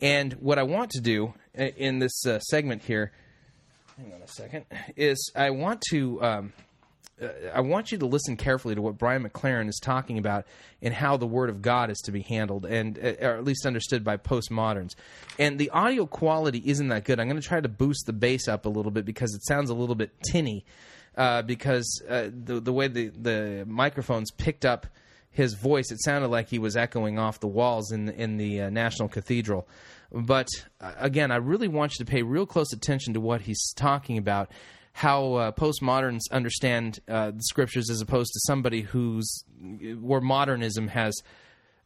And 0.00 0.32
what 0.34 0.58
I 0.58 0.62
want 0.62 0.90
to 0.92 1.00
do 1.00 1.34
in 1.54 1.98
this 1.98 2.26
uh, 2.26 2.38
segment 2.40 2.82
here 2.82 3.12
hang 3.96 4.12
on 4.12 4.22
a 4.22 4.28
second 4.28 4.64
is 4.96 5.30
i 5.36 5.50
want 5.50 5.80
to 5.80 6.20
um, 6.22 6.52
uh, 6.58 6.73
i 7.54 7.60
want 7.60 7.92
you 7.92 7.98
to 7.98 8.06
listen 8.06 8.36
carefully 8.36 8.74
to 8.74 8.82
what 8.82 8.98
brian 8.98 9.22
mclaren 9.22 9.68
is 9.68 9.78
talking 9.80 10.18
about 10.18 10.46
and 10.82 10.92
how 10.92 11.16
the 11.16 11.26
word 11.26 11.48
of 11.48 11.62
god 11.62 11.90
is 11.90 11.98
to 11.98 12.12
be 12.12 12.22
handled 12.22 12.66
and 12.66 12.98
uh, 12.98 13.14
or 13.20 13.36
at 13.36 13.44
least 13.44 13.66
understood 13.66 14.02
by 14.02 14.16
postmoderns 14.16 14.94
and 15.38 15.58
the 15.58 15.70
audio 15.70 16.06
quality 16.06 16.62
isn't 16.64 16.88
that 16.88 17.04
good 17.04 17.20
i'm 17.20 17.28
going 17.28 17.40
to 17.40 17.46
try 17.46 17.60
to 17.60 17.68
boost 17.68 18.06
the 18.06 18.12
bass 18.12 18.48
up 18.48 18.66
a 18.66 18.68
little 18.68 18.90
bit 18.90 19.04
because 19.04 19.34
it 19.34 19.44
sounds 19.44 19.70
a 19.70 19.74
little 19.74 19.94
bit 19.94 20.10
tinny 20.22 20.64
uh, 21.16 21.42
because 21.42 22.02
uh, 22.08 22.28
the, 22.32 22.60
the 22.60 22.72
way 22.72 22.88
the, 22.88 23.08
the 23.08 23.64
microphones 23.68 24.32
picked 24.32 24.64
up 24.64 24.86
his 25.34 25.54
voice, 25.54 25.90
it 25.90 26.02
sounded 26.02 26.28
like 26.28 26.48
he 26.48 26.58
was 26.58 26.76
echoing 26.76 27.18
off 27.18 27.40
the 27.40 27.48
walls 27.48 27.90
in 27.90 28.06
the, 28.06 28.14
in 28.14 28.36
the 28.36 28.62
uh, 28.62 28.70
National 28.70 29.08
Cathedral. 29.08 29.68
But 30.12 30.46
uh, 30.80 30.92
again, 30.96 31.32
I 31.32 31.36
really 31.36 31.66
want 31.66 31.98
you 31.98 32.04
to 32.04 32.10
pay 32.10 32.22
real 32.22 32.46
close 32.46 32.72
attention 32.72 33.14
to 33.14 33.20
what 33.20 33.42
he's 33.42 33.72
talking 33.74 34.16
about, 34.16 34.50
how 34.94 35.34
uh, 35.34 35.52
postmoderns 35.52 36.20
understand 36.30 37.00
uh, 37.08 37.32
the 37.32 37.42
scriptures 37.42 37.90
as 37.90 38.00
opposed 38.00 38.32
to 38.32 38.40
somebody 38.46 38.80
who's 38.80 39.44
where 40.00 40.20
modernism 40.20 40.88
has 40.88 41.20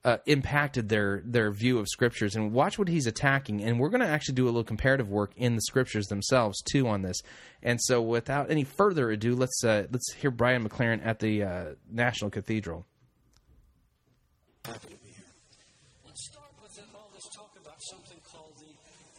uh, 0.05 0.19
impacted 0.27 0.89
their 0.89 1.23
their 1.25 1.51
view 1.51 1.79
of 1.79 1.89
scriptures. 1.89 2.37
And 2.37 2.53
watch 2.53 2.79
what 2.79 2.89
he's 2.89 3.07
attacking. 3.07 3.63
And 3.63 3.81
we're 3.81 3.89
going 3.89 4.01
to 4.01 4.09
actually 4.09 4.37
do 4.37 4.45
a 4.45 4.47
little 4.47 4.65
comparative 4.65 5.11
work 5.11 5.33
in 5.37 5.55
the 5.55 5.63
scriptures 5.63 6.07
themselves 6.07 6.63
too 6.63 6.87
on 6.89 7.03
this. 7.03 7.21
And 7.63 7.81
so, 7.83 8.01
without 8.01 8.51
any 8.51 8.65
further 8.65 9.11
ado, 9.11 9.35
let's 9.35 9.65
uh, 9.65 9.87
let's 9.91 10.13
hear 10.15 10.31
Brian 10.31 10.69
McLaren 10.69 11.05
at 11.05 11.19
the 11.19 11.43
uh, 11.43 11.65
National 11.91 12.31
Cathedral. 12.31 12.87
Let's 14.67 14.85
start 16.31 16.53
with 16.63 16.79
all 16.95 17.11
this 17.15 17.29
talk 17.35 17.53
about 17.61 17.81
something 17.81 18.19
called 18.31 18.55
the 18.59 18.73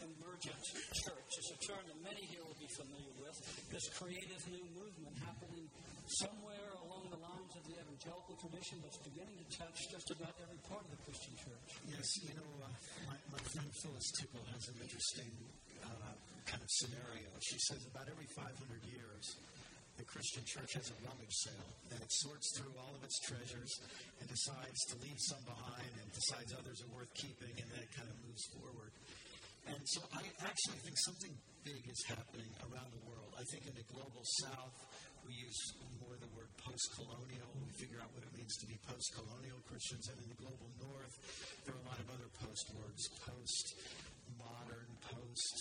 emergent 0.05 0.55
church. 0.93 1.31
It's 1.37 1.51
a 1.51 1.67
term 1.67 1.83
that 1.87 2.03
many 2.03 2.25
here 2.25 2.41
will 2.45 2.59
be 2.59 2.67
familiar 2.67 3.13
with. 3.19 3.37
This 3.71 3.89
creative 3.89 4.41
new 4.51 4.58
movement 4.73 5.15
happening 5.25 5.65
somewhere 6.05 6.73
along 6.85 7.05
the 7.13 7.21
lines 7.21 7.53
of 7.53 7.63
the 7.69 7.75
evangelical 7.77 8.35
tradition 8.41 8.81
that's 8.81 8.97
beginning 9.05 9.37
to 9.37 9.47
touch 9.57 9.77
just 9.89 10.09
about 10.09 10.33
every 10.41 10.57
part 10.65 10.81
of 10.81 10.91
the 10.93 11.01
Christian 11.05 11.33
church. 11.37 11.69
Yes, 11.85 12.09
you 12.25 12.33
know, 12.33 12.49
uh, 12.65 12.69
my, 13.05 13.17
my 13.29 13.41
friend 13.53 13.69
Phyllis 13.81 14.09
Tickle 14.17 14.45
has 14.53 14.63
an 14.73 14.77
interesting 14.81 15.31
uh, 15.85 16.13
kind 16.49 16.61
of 16.61 16.69
scenario. 16.69 17.29
She 17.45 17.57
says 17.69 17.85
about 17.89 18.09
every 18.09 18.25
500 18.33 18.49
years, 18.89 19.25
the 19.99 20.07
Christian 20.07 20.41
church 20.47 20.79
has 20.79 20.87
a 20.89 20.97
rummage 21.03 21.35
sale, 21.43 21.71
and 21.91 21.99
it 21.99 22.11
sorts 22.23 22.55
through 22.55 22.71
all 22.79 22.95
of 22.95 23.03
its 23.03 23.19
treasures 23.27 23.71
and 24.17 24.25
decides 24.31 24.79
to 24.89 24.95
leave 25.03 25.19
some 25.19 25.43
behind 25.43 25.91
and 25.99 26.07
decides 26.15 26.55
others 26.55 26.79
are 26.81 26.91
worth 26.95 27.11
keeping, 27.19 27.51
and 27.51 27.67
then 27.67 27.83
it 27.83 27.91
kind 27.91 28.07
of 28.07 28.15
moves 28.23 28.47
forward. 28.55 28.95
And 29.67 29.83
so 29.85 30.01
I 30.15 30.23
actually 30.41 30.79
think 30.87 30.95
something 31.03 31.35
big 31.69 31.85
is 31.85 32.01
happening 32.09 32.49
around 32.65 32.89
the 32.89 33.03
world. 33.05 33.29
I 33.37 33.45
think 33.53 33.69
in 33.69 33.75
the 33.77 33.85
global 33.93 34.25
south, 34.41 34.73
we 35.21 35.37
use 35.37 35.59
more 36.01 36.17
the 36.17 36.31
word 36.33 36.49
post 36.57 36.97
colonial. 36.97 37.45
We 37.61 37.69
figure 37.77 38.01
out 38.01 38.09
what 38.17 38.25
it 38.25 38.33
means 38.33 38.57
to 38.57 38.65
be 38.65 38.73
post 38.89 39.13
colonial 39.13 39.61
Christians. 39.69 40.09
And 40.09 40.17
in 40.25 40.27
the 40.33 40.39
global 40.41 40.69
north, 40.81 41.13
there 41.65 41.77
are 41.77 41.81
a 41.85 41.87
lot 41.93 42.01
of 42.01 42.09
other 42.09 42.29
post 42.41 42.73
words 42.73 43.05
post 43.21 43.65
modern, 44.41 44.89
post 45.13 45.55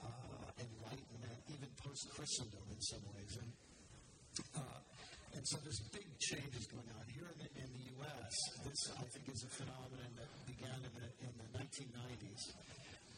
uh, 0.00 0.48
enlightenment, 0.56 1.40
even 1.52 1.68
post 1.84 2.08
Christendom 2.16 2.64
in 2.72 2.80
some 2.80 3.04
ways. 3.12 3.32
And, 3.36 3.50
uh, 4.56 4.80
and 5.36 5.44
so 5.44 5.60
there's 5.60 5.84
big 5.92 6.08
changes 6.32 6.64
going 6.72 6.88
on. 6.96 7.04
Here 7.12 7.28
in 7.28 7.38
the, 7.44 7.50
in 7.60 7.68
the 7.76 7.84
U.S., 8.00 8.32
this, 8.64 8.80
I 8.96 9.04
think, 9.12 9.28
is 9.28 9.44
a 9.44 9.52
phenomenon 9.52 10.12
that 10.16 10.30
began 10.48 10.80
in 10.80 10.92
the, 10.96 11.08
in 11.28 11.32
the 11.36 11.48
1990s 11.60 12.56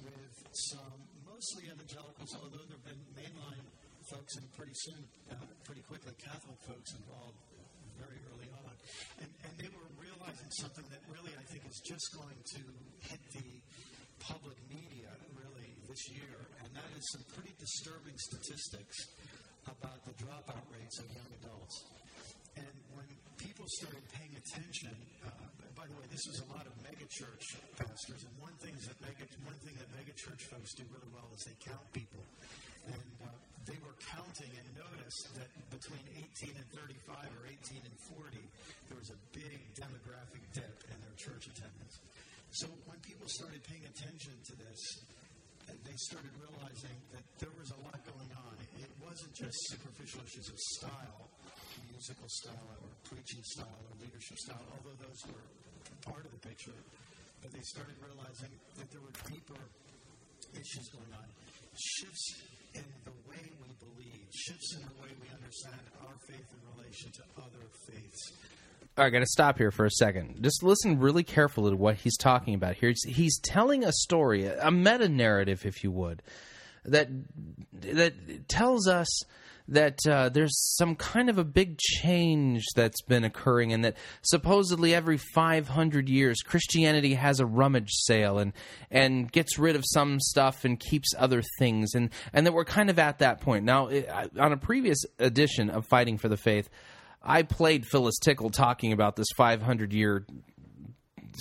with 0.02 0.34
some 0.72 0.94
mostly 1.26 1.70
evangelicals, 1.70 2.30
although 2.38 2.64
there 2.66 2.78
have 2.78 2.88
been 2.88 3.04
mainline 3.14 3.66
folks 4.10 4.36
and 4.36 4.46
pretty 4.56 4.74
soon, 4.74 5.02
uh, 5.30 5.36
pretty 5.64 5.82
quickly, 5.84 6.12
Catholic 6.16 6.56
folks 6.64 6.90
involved 6.96 7.36
very 8.00 8.18
early 8.32 8.48
on. 8.64 8.72
And, 9.20 9.30
and 9.44 9.52
they 9.58 9.68
were 9.74 9.88
realizing 10.00 10.48
something 10.56 10.86
that 10.88 11.02
really, 11.12 11.34
I 11.36 11.44
think, 11.52 11.66
is 11.68 11.78
just 11.84 12.06
going 12.16 12.38
to 12.56 12.62
hit 13.04 13.20
the 13.36 13.48
public 14.22 14.56
media 14.70 15.12
really 15.36 15.70
this 15.86 16.02
year, 16.10 16.36
and 16.64 16.68
that 16.74 16.90
is 16.96 17.04
some 17.12 17.24
pretty 17.36 17.52
disturbing 17.58 18.16
statistics 18.16 18.96
about 19.66 20.00
the 20.08 20.14
dropout 20.16 20.64
rates 20.72 20.96
of 20.98 21.06
young 21.12 21.30
adults. 21.44 21.76
And 22.56 22.74
when 22.96 23.06
people 23.38 23.66
started 23.78 24.02
paying 24.10 24.34
attention, 24.34 24.94
uh, 25.22 25.30
by 25.78 25.86
the 25.86 25.94
way, 25.94 26.06
this 26.10 26.26
was 26.26 26.42
a 26.42 26.48
lot 26.50 26.66
of 26.66 26.74
megachurch 26.82 27.54
pastors, 27.78 28.26
and 28.26 28.34
one 28.42 28.54
thing 28.58 28.74
that 28.82 28.98
mega, 28.98 29.24
one 29.46 29.56
thing 29.62 29.78
that 29.78 29.86
megachurch 29.94 30.42
folks 30.50 30.74
do 30.74 30.82
really 30.90 31.10
well 31.14 31.30
is 31.32 31.46
they 31.46 31.54
count 31.62 31.86
people, 31.94 32.22
and 32.90 33.08
uh, 33.22 33.30
they 33.62 33.78
were 33.86 33.94
counting 34.10 34.50
and 34.50 34.66
noticed 34.74 35.30
that 35.38 35.46
between 35.70 36.02
18 36.42 36.50
and 36.50 36.68
35 36.74 37.14
or 37.38 37.42
18 37.46 37.78
and 37.78 37.96
40, 38.10 38.42
there 38.90 38.98
was 38.98 39.10
a 39.14 39.18
big 39.30 39.58
demographic 39.78 40.42
dip 40.50 40.76
in 40.90 40.98
their 40.98 41.16
church 41.16 41.46
attendance. 41.46 42.02
So 42.50 42.66
when 42.90 42.98
people 43.06 43.28
started 43.30 43.62
paying 43.62 43.86
attention 43.86 44.34
to 44.34 44.54
this, 44.58 44.80
they 45.68 45.96
started 46.10 46.32
realizing 46.40 46.96
that 47.12 47.24
there 47.38 47.52
was 47.60 47.70
a 47.76 47.78
lot 47.84 48.00
going 48.08 48.32
on. 48.34 48.54
It 48.80 48.88
wasn't 49.04 49.36
just 49.36 49.56
superficial 49.68 50.24
issues 50.24 50.48
of 50.48 50.58
style, 50.80 51.28
musical 51.98 52.28
style 52.28 52.66
or 52.78 52.94
preaching 53.10 53.42
style 53.42 53.82
or 53.90 53.98
leadership 53.98 54.38
style, 54.38 54.62
although 54.70 54.94
those 55.02 55.18
were 55.26 55.42
part 56.06 56.24
of 56.24 56.30
the 56.30 56.38
picture. 56.46 56.78
But 57.42 57.50
they 57.50 57.62
started 57.62 57.94
realizing 57.98 58.54
that 58.78 58.86
there 58.94 59.02
were 59.02 59.10
deeper 59.26 59.58
issues 60.54 60.86
going 60.94 61.10
on. 61.18 61.26
Shifts 61.74 62.38
in 62.74 62.86
the 63.02 63.10
way 63.26 63.42
we 63.42 63.70
believe, 63.82 64.30
shifts 64.30 64.78
in 64.78 64.82
the 64.86 64.94
way 65.02 65.10
we 65.18 65.26
understand 65.34 65.82
our 66.06 66.14
faith 66.22 66.46
in 66.54 66.60
relation 66.78 67.10
to 67.10 67.22
other 67.42 67.66
faiths. 67.90 68.32
All 68.96 69.04
right, 69.04 69.12
got 69.12 69.18
to 69.18 69.26
stop 69.26 69.58
here 69.58 69.72
for 69.72 69.84
a 69.84 69.90
second. 69.90 70.40
Just 70.40 70.62
listen 70.62 71.00
really 71.00 71.24
carefully 71.24 71.72
to 71.72 71.76
what 71.76 71.96
he's 71.96 72.16
talking 72.16 72.54
about 72.54 72.76
here. 72.76 72.90
He's, 72.90 73.16
he's 73.16 73.40
telling 73.40 73.82
a 73.82 73.92
story, 73.92 74.46
a 74.46 74.70
meta 74.70 75.08
narrative, 75.08 75.66
if 75.66 75.82
you 75.82 75.90
would, 75.90 76.22
that 76.84 77.08
that 77.72 78.48
tells 78.48 78.86
us 78.86 79.08
that 79.68 79.98
uh, 80.08 80.30
there's 80.30 80.58
some 80.76 80.96
kind 80.96 81.28
of 81.28 81.38
a 81.38 81.44
big 81.44 81.78
change 81.78 82.64
that's 82.74 83.02
been 83.02 83.24
occurring, 83.24 83.72
and 83.72 83.84
that 83.84 83.96
supposedly 84.22 84.94
every 84.94 85.18
500 85.18 86.08
years 86.08 86.42
Christianity 86.42 87.14
has 87.14 87.40
a 87.40 87.46
rummage 87.46 87.90
sale 87.90 88.38
and 88.38 88.52
and 88.90 89.30
gets 89.30 89.58
rid 89.58 89.76
of 89.76 89.84
some 89.86 90.18
stuff 90.20 90.64
and 90.64 90.80
keeps 90.80 91.12
other 91.18 91.42
things, 91.58 91.94
and 91.94 92.10
and 92.32 92.46
that 92.46 92.52
we're 92.52 92.64
kind 92.64 92.90
of 92.90 92.98
at 92.98 93.18
that 93.18 93.40
point 93.40 93.64
now. 93.64 93.88
It, 93.88 94.08
on 94.38 94.52
a 94.52 94.56
previous 94.56 94.98
edition 95.18 95.70
of 95.70 95.86
Fighting 95.86 96.18
for 96.18 96.28
the 96.28 96.36
Faith. 96.36 96.68
I 97.20 97.42
played 97.42 97.84
Phyllis 97.84 98.16
Tickle 98.18 98.48
talking 98.48 98.92
about 98.92 99.16
this 99.16 99.26
500 99.36 99.92
year 99.92 100.24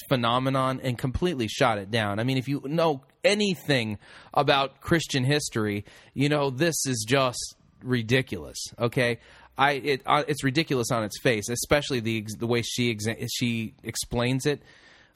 phenomenon 0.09 0.79
and 0.83 0.97
completely 0.97 1.47
shot 1.47 1.77
it 1.77 1.91
down. 1.91 2.19
I 2.19 2.23
mean, 2.23 2.37
if 2.37 2.47
you 2.47 2.61
know 2.65 3.03
anything 3.23 3.97
about 4.33 4.81
Christian 4.81 5.23
history, 5.23 5.85
you 6.13 6.29
know 6.29 6.49
this 6.49 6.85
is 6.85 7.05
just 7.07 7.56
ridiculous. 7.83 8.57
Okay, 8.79 9.19
I 9.57 9.71
it 9.73 10.01
uh, 10.05 10.23
it's 10.27 10.43
ridiculous 10.43 10.91
on 10.91 11.03
its 11.03 11.19
face, 11.19 11.49
especially 11.49 11.99
the 11.99 12.25
the 12.37 12.47
way 12.47 12.61
she 12.61 12.93
exa- 12.93 13.27
she 13.33 13.73
explains 13.83 14.45
it. 14.45 14.61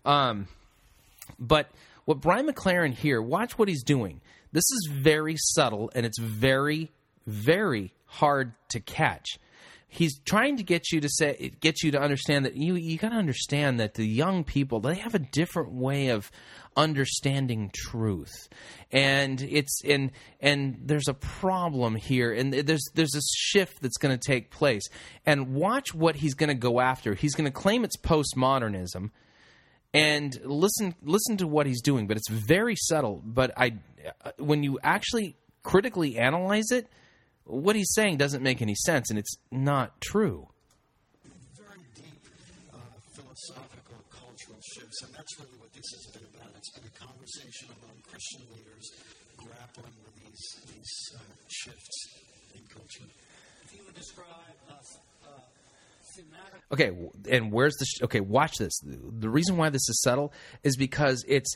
Um, 0.05 0.47
but 1.39 1.69
what 2.05 2.21
Brian 2.21 2.47
McLaren 2.47 2.93
here, 2.93 3.21
watch 3.21 3.57
what 3.57 3.67
he's 3.67 3.83
doing. 3.83 4.21
This 4.51 4.63
is 4.63 4.89
very 4.91 5.35
subtle 5.37 5.91
and 5.95 6.05
it's 6.05 6.19
very 6.19 6.91
very 7.27 7.93
hard 8.05 8.53
to 8.69 8.79
catch 8.79 9.37
he's 9.91 10.17
trying 10.19 10.55
to 10.55 10.63
get 10.63 10.91
you 10.91 11.01
to 11.01 11.09
say 11.09 11.51
get 11.59 11.83
you 11.83 11.91
to 11.91 12.01
understand 12.01 12.45
that 12.45 12.55
you 12.55 12.75
you 12.75 12.97
got 12.97 13.09
to 13.09 13.15
understand 13.15 13.79
that 13.79 13.93
the 13.93 14.07
young 14.07 14.43
people 14.43 14.79
they 14.79 14.95
have 14.95 15.13
a 15.13 15.19
different 15.19 15.71
way 15.73 16.07
of 16.07 16.31
understanding 16.75 17.71
truth. 17.73 18.49
And 18.91 19.41
it's 19.41 19.81
and 19.85 20.11
and 20.39 20.79
there's 20.83 21.07
a 21.07 21.13
problem 21.13 21.95
here 21.95 22.31
and 22.33 22.53
there's 22.53 22.89
there's 22.93 23.11
this 23.11 23.29
shift 23.35 23.81
that's 23.81 23.97
going 23.97 24.17
to 24.17 24.27
take 24.27 24.51
place. 24.51 24.83
And 25.25 25.53
watch 25.53 25.93
what 25.93 26.15
he's 26.15 26.33
going 26.33 26.49
to 26.49 26.55
go 26.55 26.79
after. 26.79 27.13
He's 27.13 27.35
going 27.35 27.45
to 27.45 27.51
claim 27.51 27.83
it's 27.83 27.97
postmodernism 27.97 29.11
and 29.93 30.39
listen 30.43 30.95
listen 31.03 31.37
to 31.37 31.47
what 31.47 31.67
he's 31.67 31.81
doing 31.81 32.07
but 32.07 32.17
it's 32.17 32.29
very 32.29 32.75
subtle. 32.75 33.21
But 33.25 33.51
i 33.57 33.73
uh, 34.25 34.31
when 34.37 34.63
you 34.63 34.79
actually 34.83 35.35
critically 35.63 36.17
analyze 36.17 36.71
it 36.71 36.87
what 37.43 37.75
he's 37.75 37.93
saying 37.93 38.17
doesn't 38.17 38.43
make 38.43 38.61
any 38.61 38.75
sense 38.75 39.09
and 39.09 39.19
it's 39.19 39.35
not 39.51 39.99
true. 39.99 40.47
Very 41.57 41.83
deep 41.95 42.23
uh, 42.73 42.77
philosophical, 43.13 43.97
cultural 44.09 44.59
shifts, 44.73 45.03
and 45.03 45.13
that's 45.13 45.39
really 45.39 45.57
what 45.59 45.73
this 45.73 45.85
has 45.91 46.05
been 46.13 46.27
about. 46.33 46.53
It's 46.55 46.71
been 46.71 46.87
a 46.87 46.99
conversation 47.31 47.69
among 47.69 48.01
Christian 48.09 48.41
leaders 48.55 48.91
grappling 49.37 49.93
with 50.03 50.15
these 50.23 50.73
these 50.73 51.15
uh, 51.15 51.19
shifts 51.47 52.07
in 52.55 52.61
culture. 52.73 53.09
If 53.63 53.75
you 53.75 53.83
would 53.85 53.95
describe 53.95 54.27
uh, 54.69 54.73
uh, 54.73 55.39
thematic. 56.15 56.61
Okay, 56.71 56.91
and 57.29 57.51
where's 57.51 57.75
the 57.75 57.85
sh- 57.85 58.01
okay? 58.03 58.19
Watch 58.19 58.57
this. 58.57 58.73
The 58.83 59.29
reason 59.29 59.57
why 59.57 59.69
this 59.69 59.87
is 59.87 60.01
subtle 60.01 60.33
is 60.63 60.75
because 60.75 61.23
it's 61.27 61.55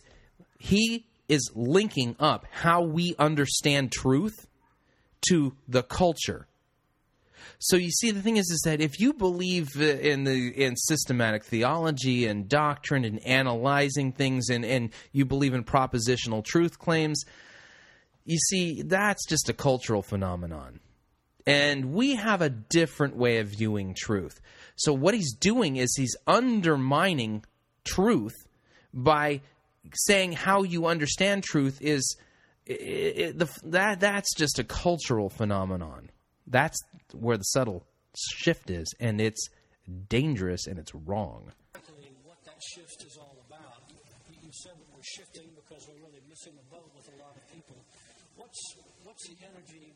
he 0.59 1.05
is 1.27 1.51
linking 1.55 2.15
up 2.19 2.45
how 2.51 2.83
we 2.83 3.15
understand 3.17 3.91
truth 3.91 4.47
to 5.29 5.55
the 5.67 5.83
culture. 5.83 6.47
So 7.59 7.77
you 7.77 7.91
see, 7.91 8.11
the 8.11 8.21
thing 8.21 8.37
is, 8.37 8.49
is 8.49 8.61
that 8.65 8.81
if 8.81 8.99
you 8.99 9.13
believe 9.13 9.69
uh, 9.79 9.83
in 9.83 10.23
the 10.23 10.49
in 10.49 10.75
systematic 10.75 11.43
theology 11.43 12.25
and 12.25 12.47
doctrine 12.47 13.05
and 13.05 13.25
analyzing 13.25 14.11
things, 14.11 14.49
and 14.49 14.65
and 14.65 14.91
you 15.11 15.25
believe 15.25 15.53
in 15.53 15.63
propositional 15.63 16.43
truth 16.43 16.79
claims, 16.79 17.23
you 18.25 18.37
see, 18.37 18.81
that's 18.81 19.25
just 19.27 19.49
a 19.49 19.53
cultural 19.53 20.01
phenomenon, 20.01 20.79
and 21.45 21.93
we 21.93 22.15
have 22.15 22.41
a 22.41 22.49
different 22.49 23.15
way 23.15 23.37
of 23.39 23.47
viewing 23.47 23.95
truth. 23.95 24.39
So 24.75 24.93
what 24.93 25.13
he's 25.13 25.33
doing 25.33 25.77
is 25.77 25.95
he's 25.95 26.15
undermining 26.27 27.43
truth 27.83 28.35
by 28.93 29.41
saying 29.93 30.33
how 30.33 30.63
you 30.63 30.87
understand 30.87 31.43
truth 31.43 31.81
is 31.81 32.17
it, 32.65 32.73
it, 32.73 33.39
the, 33.39 33.49
that 33.65 33.99
that's 33.99 34.33
just 34.35 34.59
a 34.59 34.63
cultural 34.63 35.29
phenomenon. 35.29 36.09
That's 36.47 36.77
where 37.13 37.37
the 37.37 37.43
subtle 37.43 37.85
shift 38.15 38.69
is, 38.69 38.93
and 38.99 39.19
it's 39.19 39.49
dangerous 40.09 40.67
and 40.67 40.79
it's 40.79 40.93
wrong. 40.93 41.51
What 42.23 42.37
that 42.45 42.61
shift 42.61 43.03
is 43.05 43.17
all 43.17 43.37
about. 43.49 43.81
You 44.41 44.49
said 44.51 44.73
that 44.73 44.87
we're 44.93 45.03
shifting 45.03 45.49
because 45.55 45.87
we're 45.87 46.05
really 46.05 46.21
missing 46.29 46.53
the 46.55 46.75
boat 46.75 46.89
with 46.95 47.07
a 47.09 47.17
lot 47.21 47.35
of 47.35 47.43
people. 47.53 47.75
What's 48.35 48.61
what's 49.03 49.27
the 49.27 49.35
energy 49.45 49.93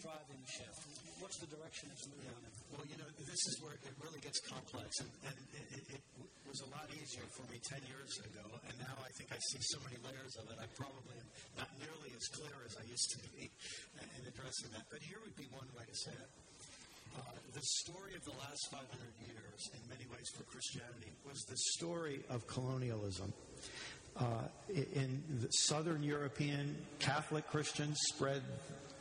driving 0.00 0.38
the 0.44 0.50
shift? 0.50 0.91
What's 1.22 1.38
the 1.38 1.54
direction 1.54 1.86
it's 1.94 2.02
moving 2.10 2.34
in? 2.34 2.50
Well, 2.74 2.82
you 2.90 2.98
know, 2.98 3.06
this 3.14 3.42
is 3.46 3.54
where 3.62 3.78
it 3.78 3.94
really 4.02 4.18
gets 4.18 4.42
complex, 4.42 4.90
and, 4.98 5.06
and 5.22 5.36
it, 5.54 5.86
it, 5.94 6.02
it 6.02 6.02
was 6.50 6.58
a 6.66 6.68
lot 6.74 6.90
easier 6.98 7.22
for 7.38 7.46
me 7.46 7.62
10 7.62 7.78
years 7.86 8.10
ago, 8.26 8.42
and 8.66 8.74
now 8.82 8.90
I 8.98 9.06
think 9.14 9.30
I 9.30 9.38
see 9.38 9.62
so 9.62 9.78
many 9.86 10.02
layers 10.02 10.34
of 10.42 10.50
it, 10.50 10.58
I 10.58 10.66
probably 10.74 11.14
am 11.14 11.30
not 11.62 11.70
nearly 11.78 12.10
as 12.10 12.26
clear 12.26 12.58
as 12.66 12.74
I 12.74 12.82
used 12.90 13.06
to 13.14 13.18
be 13.38 13.46
in 14.18 14.22
addressing 14.26 14.74
that. 14.74 14.90
But 14.90 14.98
here 15.06 15.22
would 15.22 15.38
be 15.38 15.46
one 15.54 15.70
way 15.78 15.86
to 15.86 15.94
say 15.94 16.10
it. 16.10 16.30
Uh, 17.14 17.38
the 17.54 17.62
story 17.86 18.18
of 18.18 18.26
the 18.26 18.34
last 18.42 18.66
500 18.74 18.82
years, 19.22 19.60
in 19.78 19.82
many 19.86 20.10
ways 20.10 20.26
for 20.34 20.42
Christianity, 20.50 21.14
was 21.22 21.38
the 21.46 21.56
story 21.78 22.26
of 22.34 22.50
colonialism. 22.50 23.30
Uh, 24.14 24.24
in 24.68 25.22
the 25.40 25.48
southern 25.48 26.02
European 26.02 26.76
Catholic 26.98 27.48
Christians 27.48 27.98
spread 28.08 28.42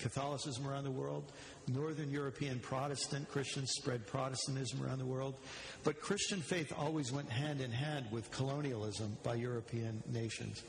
Catholicism 0.01 0.67
around 0.67 0.83
the 0.83 0.91
world. 0.91 1.31
Northern 1.67 2.09
European 2.09 2.59
Protestant 2.59 3.29
Christians 3.29 3.71
spread 3.71 4.05
Protestantism 4.07 4.83
around 4.83 4.99
the 4.99 5.05
world. 5.05 5.35
But 5.83 6.01
Christian 6.01 6.41
faith 6.41 6.73
always 6.77 7.11
went 7.11 7.29
hand 7.29 7.61
in 7.61 7.71
hand 7.71 8.05
with 8.11 8.29
colonialism 8.31 9.15
by 9.23 9.35
European 9.35 10.01
nations. 10.11 10.63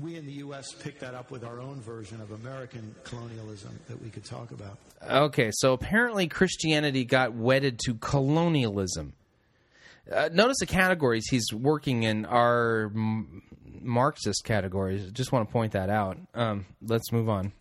We 0.00 0.16
in 0.16 0.26
the 0.26 0.32
U.S. 0.32 0.72
picked 0.72 1.00
that 1.00 1.14
up 1.14 1.30
with 1.30 1.44
our 1.44 1.60
own 1.60 1.80
version 1.80 2.20
of 2.20 2.32
American 2.32 2.94
colonialism 3.04 3.78
that 3.88 4.00
we 4.02 4.10
could 4.10 4.24
talk 4.24 4.50
about. 4.50 4.78
Okay, 5.08 5.50
so 5.54 5.72
apparently 5.72 6.26
Christianity 6.26 7.04
got 7.04 7.32
wedded 7.32 7.78
to 7.86 7.94
colonialism. 7.94 9.12
Uh, 10.10 10.28
notice 10.32 10.58
the 10.60 10.66
categories 10.66 11.26
he's 11.30 11.46
working 11.52 12.02
in 12.02 12.24
are 12.26 12.90
m- 12.94 13.42
Marxist 13.80 14.44
categories. 14.44 15.10
Just 15.12 15.32
want 15.32 15.48
to 15.48 15.52
point 15.52 15.72
that 15.72 15.88
out. 15.90 16.18
Um, 16.34 16.66
let's 16.82 17.10
move 17.12 17.28
on. 17.28 17.52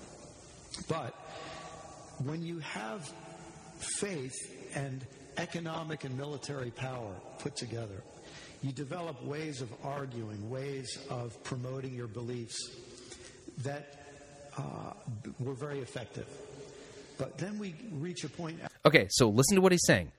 But 0.90 1.14
when 2.24 2.44
you 2.44 2.60
have 2.60 3.12
faith 4.00 4.34
and 4.76 5.06
economic 5.38 6.04
and 6.04 6.18
military 6.18 6.72
power 6.72 7.12
put 7.40 7.56
together, 7.56 8.04
you 8.62 8.72
develop 8.72 9.24
ways 9.24 9.62
of 9.62 9.70
arguing, 9.84 10.50
ways 10.50 10.98
of 11.10 11.42
promoting 11.44 11.94
your 11.94 12.08
beliefs 12.08 12.58
that 13.64 14.06
uh, 14.58 14.94
were 15.40 15.54
very 15.54 15.80
effective. 15.80 16.28
But 17.18 17.38
then 17.38 17.60
we 17.60 17.76
reach 17.94 18.24
a 18.24 18.30
point. 18.30 18.60
Okay, 18.86 19.08
so 19.10 19.30
listen 19.30 19.56
to 19.56 19.62
what 19.62 19.72
he's 19.72 19.86
saying. 19.86 20.12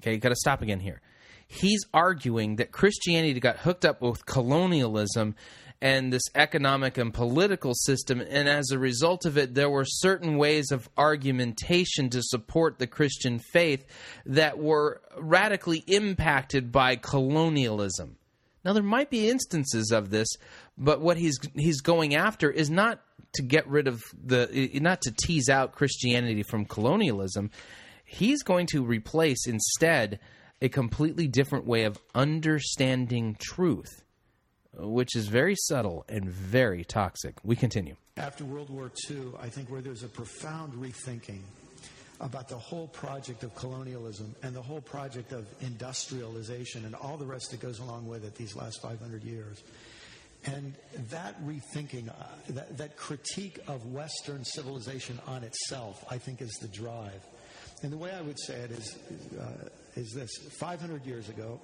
Okay, 0.00 0.12
you 0.12 0.18
got 0.18 0.28
to 0.30 0.36
stop 0.36 0.62
again 0.62 0.80
here. 0.80 1.00
He's 1.46 1.84
arguing 1.94 2.56
that 2.56 2.72
Christianity 2.72 3.38
got 3.40 3.58
hooked 3.58 3.84
up 3.84 4.02
with 4.02 4.26
colonialism 4.26 5.36
and 5.80 6.12
this 6.12 6.22
economic 6.34 6.98
and 6.98 7.12
political 7.12 7.74
system. 7.74 8.20
And 8.20 8.48
as 8.48 8.70
a 8.70 8.78
result 8.78 9.26
of 9.26 9.36
it, 9.36 9.54
there 9.54 9.70
were 9.70 9.84
certain 9.84 10.38
ways 10.38 10.70
of 10.70 10.88
argumentation 10.96 12.10
to 12.10 12.22
support 12.22 12.78
the 12.78 12.86
Christian 12.86 13.38
faith 13.38 13.86
that 14.24 14.58
were 14.58 15.02
radically 15.18 15.84
impacted 15.86 16.72
by 16.72 16.96
colonialism. 16.96 18.16
Now, 18.64 18.72
there 18.72 18.82
might 18.82 19.10
be 19.10 19.28
instances 19.28 19.92
of 19.92 20.10
this, 20.10 20.28
but 20.76 21.00
what 21.00 21.16
he's 21.16 21.38
he's 21.54 21.80
going 21.80 22.16
after 22.16 22.50
is 22.50 22.68
not 22.68 23.00
to 23.34 23.42
get 23.42 23.68
rid 23.68 23.86
of 23.86 24.02
the 24.20 24.70
not 24.74 25.02
to 25.02 25.12
tease 25.12 25.48
out 25.48 25.72
Christianity 25.72 26.42
from 26.42 26.64
colonialism. 26.64 27.50
He's 28.04 28.42
going 28.42 28.66
to 28.68 28.84
replace 28.84 29.46
instead 29.46 30.18
a 30.60 30.68
completely 30.68 31.28
different 31.28 31.66
way 31.66 31.84
of 31.84 31.98
understanding 32.14 33.36
truth 33.40 34.02
which 34.78 35.16
is 35.16 35.28
very 35.28 35.54
subtle 35.56 36.04
and 36.08 36.28
very 36.28 36.84
toxic. 36.84 37.34
We 37.42 37.56
continue. 37.56 37.96
After 38.16 38.44
World 38.44 38.70
War 38.70 38.90
II, 39.10 39.32
I 39.40 39.48
think 39.48 39.70
where 39.70 39.80
there's 39.80 40.02
a 40.02 40.08
profound 40.08 40.74
rethinking 40.74 41.40
about 42.20 42.48
the 42.48 42.56
whole 42.56 42.88
project 42.88 43.42
of 43.42 43.54
colonialism 43.54 44.34
and 44.42 44.54
the 44.54 44.62
whole 44.62 44.80
project 44.80 45.32
of 45.32 45.46
industrialization 45.60 46.84
and 46.84 46.94
all 46.94 47.16
the 47.16 47.26
rest 47.26 47.50
that 47.50 47.60
goes 47.60 47.78
along 47.78 48.06
with 48.06 48.24
it 48.24 48.34
these 48.36 48.56
last 48.56 48.80
500 48.80 49.22
years. 49.22 49.62
And 50.44 50.74
that 51.10 51.34
rethinking, 51.44 52.08
uh, 52.08 52.12
that, 52.50 52.78
that 52.78 52.96
critique 52.96 53.58
of 53.66 53.84
Western 53.86 54.44
civilization 54.44 55.18
on 55.26 55.42
itself, 55.42 56.04
I 56.10 56.18
think 56.18 56.40
is 56.40 56.54
the 56.60 56.68
drive. 56.68 57.20
And 57.82 57.92
the 57.92 57.98
way 57.98 58.12
I 58.12 58.22
would 58.22 58.38
say 58.38 58.54
it 58.54 58.70
is, 58.70 58.96
uh, 59.38 59.68
is 59.96 60.12
this 60.12 60.30
500 60.58 61.04
years 61.06 61.28
ago, 61.28 61.60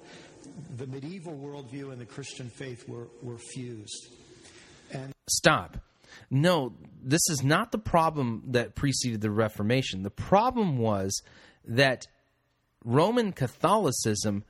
the 0.77 0.87
medieval 0.87 1.33
worldview 1.33 1.91
and 1.91 2.01
the 2.01 2.05
Christian 2.05 2.49
faith 2.49 2.87
were, 2.89 3.07
were 3.21 3.37
fused. 3.37 4.07
And 4.91 5.13
Stop. 5.29 5.77
No, 6.29 6.73
this 7.01 7.21
is 7.29 7.43
not 7.43 7.71
the 7.71 7.77
problem 7.77 8.43
that 8.47 8.75
preceded 8.75 9.21
the 9.21 9.31
Reformation. 9.31 10.03
The 10.03 10.09
problem 10.09 10.77
was 10.77 11.21
that 11.65 12.07
Roman 12.83 13.31
Catholicism 13.31 14.43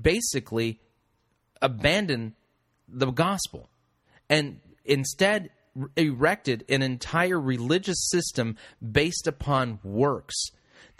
basically 0.00 0.80
abandoned 1.60 2.32
the 2.88 3.10
gospel 3.10 3.68
and 4.30 4.60
instead 4.84 5.50
erected 5.96 6.64
an 6.68 6.82
entire 6.82 7.40
religious 7.40 8.08
system 8.10 8.56
based 8.80 9.26
upon 9.26 9.78
works 9.82 10.50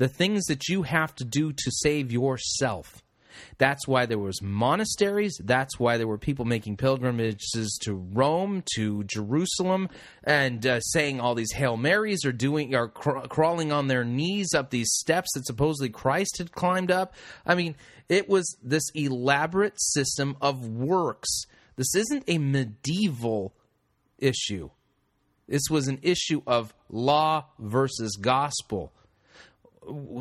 the 0.03 0.09
things 0.09 0.47
that 0.47 0.69
you 0.69 0.83
have 0.83 1.15
to 1.15 1.25
do 1.25 1.53
to 1.53 1.71
save 1.71 2.11
yourself. 2.11 3.05
That's 3.59 3.87
why 3.87 4.05
there 4.07 4.19
was 4.19 4.43
monasteries. 4.43 5.41
That's 5.45 5.79
why 5.79 5.97
there 5.97 6.09
were 6.09 6.19
people 6.19 6.45
making 6.45 6.77
pilgrimages 6.77 7.79
to 7.83 7.95
Rome, 7.95 8.65
to 8.75 9.05
Jerusalem, 9.05 9.89
and 10.25 10.67
uh, 10.67 10.81
saying 10.81 11.21
all 11.21 11.37
these 11.37 11.53
Hail 11.53 11.77
Marys 11.77 12.25
or 12.25 12.33
doing 12.33 12.75
or 12.75 12.89
cr- 12.89 13.29
crawling 13.29 13.71
on 13.71 13.87
their 13.87 14.03
knees 14.03 14.55
up 14.55 14.71
these 14.71 14.93
steps 14.93 15.29
that 15.35 15.47
supposedly 15.47 15.89
Christ 15.89 16.39
had 16.39 16.51
climbed 16.51 16.91
up. 16.91 17.15
I 17.47 17.55
mean, 17.55 17.77
it 18.09 18.29
was 18.29 18.57
this 18.61 18.91
elaborate 18.97 19.81
system 19.81 20.37
of 20.41 20.67
works. 20.67 21.45
This 21.77 21.95
isn't 21.95 22.25
a 22.27 22.39
medieval 22.39 23.55
issue. 24.19 24.71
This 25.47 25.71
was 25.71 25.87
an 25.87 26.01
issue 26.03 26.43
of 26.45 26.75
law 26.91 27.45
versus 27.61 28.17
gospel 28.21 28.93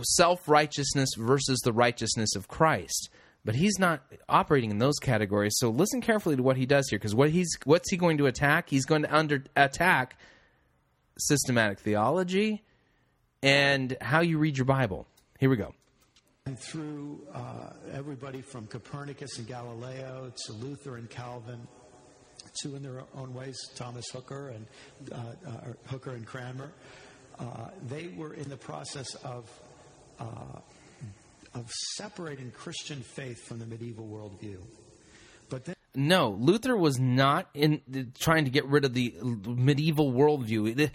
self 0.04 0.48
righteousness 0.48 1.10
versus 1.18 1.60
the 1.60 1.74
righteousness 1.74 2.36
of 2.36 2.48
Christ. 2.48 3.10
But 3.44 3.56
he's 3.56 3.80
not 3.80 4.04
operating 4.30 4.70
in 4.70 4.78
those 4.78 5.00
categories. 5.00 5.54
So 5.58 5.70
listen 5.70 6.00
carefully 6.00 6.36
to 6.36 6.44
what 6.44 6.58
he 6.58 6.68
does 6.68 6.88
here, 6.90 7.00
because 7.00 7.16
what 7.16 7.32
he's 7.32 7.50
what's 7.66 7.90
he 7.90 7.98
going 7.98 8.18
to 8.20 8.28
attack? 8.28 8.70
He's 8.70 8.86
going 8.86 9.02
to 9.04 9.16
under 9.16 9.44
attack 9.56 10.18
systematic 11.18 11.80
theology 11.80 12.64
and 13.42 13.98
how 14.02 14.22
you 14.22 14.38
read 14.38 14.58
your 14.58 14.66
Bible. 14.66 15.08
Here 15.40 15.50
we 15.50 15.58
go. 15.58 15.74
And 16.46 16.58
through 16.58 17.22
uh, 17.34 17.72
everybody 17.94 18.42
from 18.42 18.68
Copernicus 18.68 19.38
and 19.38 19.48
Galileo 19.48 20.32
to 20.46 20.54
Luther 20.54 20.98
and 20.98 21.10
Calvin, 21.10 21.68
to 22.62 22.76
in 22.76 22.84
their 22.84 23.04
own 23.16 23.34
ways 23.34 23.58
Thomas 23.76 24.06
Hooker 24.12 24.50
and 24.50 24.66
uh, 25.12 25.16
uh, 25.48 25.52
Hooker 25.86 26.12
and 26.12 26.26
Cranmer, 26.26 26.72
uh, 27.42 27.70
they 27.88 28.08
were 28.16 28.34
in 28.34 28.50
the 28.50 28.58
process 28.58 29.16
of 29.24 29.50
uh, 30.20 30.60
of 31.54 31.70
separating 31.96 32.52
Christian 32.52 33.02
faith 33.02 33.44
from 33.46 33.60
the 33.60 33.66
medieval 33.66 34.08
worldview. 34.08 34.58
But 35.50 35.66
then 35.66 35.76
No, 35.94 36.30
Luther 36.40 36.78
was 36.78 36.98
not 37.00 37.50
in 37.54 38.14
trying 38.20 38.46
to 38.46 38.52
get 38.52 38.66
rid 38.66 38.86
of 38.86 38.94
the 38.94 39.14
medieval 39.22 40.14
worldview. 40.14 40.90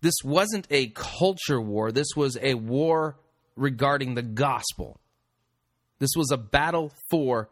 This 0.00 0.14
wasn't 0.24 0.66
a 0.70 0.88
culture 0.88 1.60
war. 1.60 1.92
This 1.92 2.08
was 2.16 2.36
a 2.42 2.54
war 2.54 3.16
regarding 3.56 4.14
the 4.14 4.22
gospel. 4.22 4.98
This 6.00 6.10
was 6.16 6.32
a 6.32 6.36
battle 6.36 6.92
for 7.08 7.50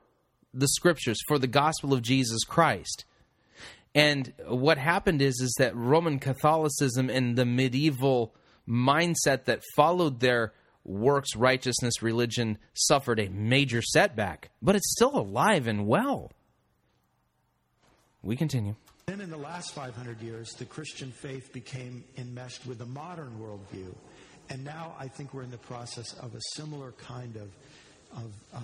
the 0.53 0.69
scriptures, 0.69 1.19
for 1.29 1.39
the 1.39 1.47
gospel 1.47 1.95
of 1.95 2.03
Jesus 2.03 2.43
Christ. 2.45 3.05
And 3.95 4.33
what 4.47 4.79
happened 4.79 5.21
is 5.21 5.41
is 5.41 5.55
that 5.59 5.77
Roman 5.77 6.19
Catholicism 6.19 7.11
and 7.11 7.37
the 7.37 7.45
medieval 7.45 8.35
mindset 8.69 9.45
that 9.45 9.63
followed 9.77 10.21
their 10.21 10.53
works 10.85 11.37
righteousness 11.37 12.03
religion 12.03 12.59
suffered 12.75 13.21
a 13.21 13.29
major 13.29 13.83
setback, 13.83 14.51
but 14.61 14.75
it's 14.75 14.93
still 14.93 15.17
alive 15.17 15.67
and 15.67 15.87
well. 15.87 16.33
We 18.23 18.37
continue. 18.37 18.77
Then, 19.07 19.21
in 19.21 19.31
the 19.31 19.37
last 19.37 19.75
500 19.75 20.23
years, 20.23 20.53
the 20.53 20.65
Christian 20.65 21.11
faith 21.11 21.53
became 21.53 22.05
enmeshed 22.17 22.67
with 22.67 22.79
the 22.79 22.87
modern 22.87 23.37
worldview. 23.41 23.95
And 24.49 24.65
now 24.65 24.95
I 24.99 25.09
think 25.09 25.35
we're 25.35 25.43
in 25.43 25.51
the 25.51 25.59
process 25.59 26.13
of 26.15 26.35
a 26.35 26.41
similar 26.55 26.93
kind 26.93 27.37
of, 27.37 27.51
of 28.13 28.33
uh, 28.55 28.59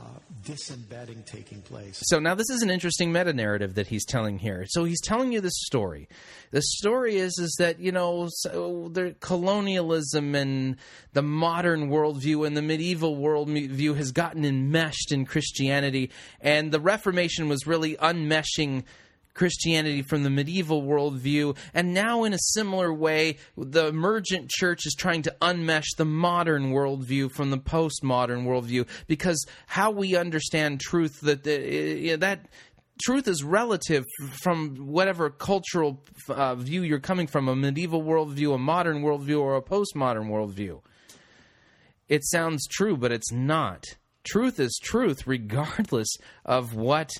disembedding 0.44 1.22
taking 1.24 1.60
place. 1.62 2.00
So 2.04 2.18
now 2.18 2.34
this 2.34 2.50
is 2.50 2.62
an 2.62 2.70
interesting 2.70 3.12
meta 3.12 3.32
narrative 3.32 3.74
that 3.74 3.86
he's 3.86 4.04
telling 4.04 4.38
here. 4.38 4.64
So 4.68 4.84
he's 4.84 5.00
telling 5.00 5.32
you 5.32 5.40
this 5.40 5.60
story. 5.66 6.08
The 6.50 6.62
story 6.62 7.16
is 7.16 7.38
is 7.38 7.54
that 7.58 7.80
you 7.80 7.92
know 7.92 8.28
so 8.30 8.88
the 8.92 9.14
colonialism 9.20 10.34
and 10.34 10.76
the 11.12 11.22
modern 11.22 11.90
worldview 11.90 12.46
and 12.46 12.56
the 12.56 12.62
medieval 12.62 13.16
worldview 13.16 13.96
has 13.96 14.12
gotten 14.12 14.44
enmeshed 14.44 15.12
in 15.12 15.24
Christianity, 15.24 16.10
and 16.40 16.72
the 16.72 16.80
Reformation 16.80 17.48
was 17.48 17.66
really 17.66 17.96
unmeshing. 17.96 18.84
Christianity 19.39 20.02
from 20.02 20.24
the 20.24 20.31
medieval 20.31 20.82
worldview, 20.82 21.56
and 21.73 21.94
now 21.94 22.24
in 22.24 22.35
a 22.35 22.39
similar 22.39 22.93
way, 22.93 23.39
the 23.56 23.86
emergent 23.86 24.51
church 24.51 24.85
is 24.85 24.97
trying 24.98 25.23
to 25.23 25.36
unmesh 25.40 25.97
the 25.97 26.05
modern 26.05 26.73
worldview 26.73 27.31
from 27.31 27.51
the 27.51 27.59
postmodern 27.59 28.44
worldview 28.44 28.85
because 29.06 29.47
how 29.69 29.93
we 29.93 30.16
understand 30.16 30.81
truth 30.81 31.20
that 31.20 31.47
uh, 31.47 32.16
that 32.16 32.47
truth 33.01 33.28
is 33.28 33.44
relative 33.44 34.05
from 34.43 34.74
whatever 34.74 35.31
cultural 35.31 36.02
uh, 36.28 36.56
view 36.56 36.82
you're 36.82 36.98
coming 36.98 37.28
from 37.28 37.47
a 37.47 37.55
medieval 37.55 38.02
worldview, 38.02 38.56
a 38.56 38.59
modern 38.59 39.02
worldview, 39.02 39.40
or 39.40 39.56
a 39.56 39.62
postmodern 39.62 40.28
worldview. 40.28 40.81
It 42.09 42.24
sounds 42.24 42.66
true, 42.66 42.97
but 42.97 43.12
it's 43.12 43.31
not. 43.31 43.85
Truth 44.24 44.59
is 44.59 44.81
truth, 44.82 45.28
regardless 45.28 46.09
of 46.44 46.74
what 46.74 47.12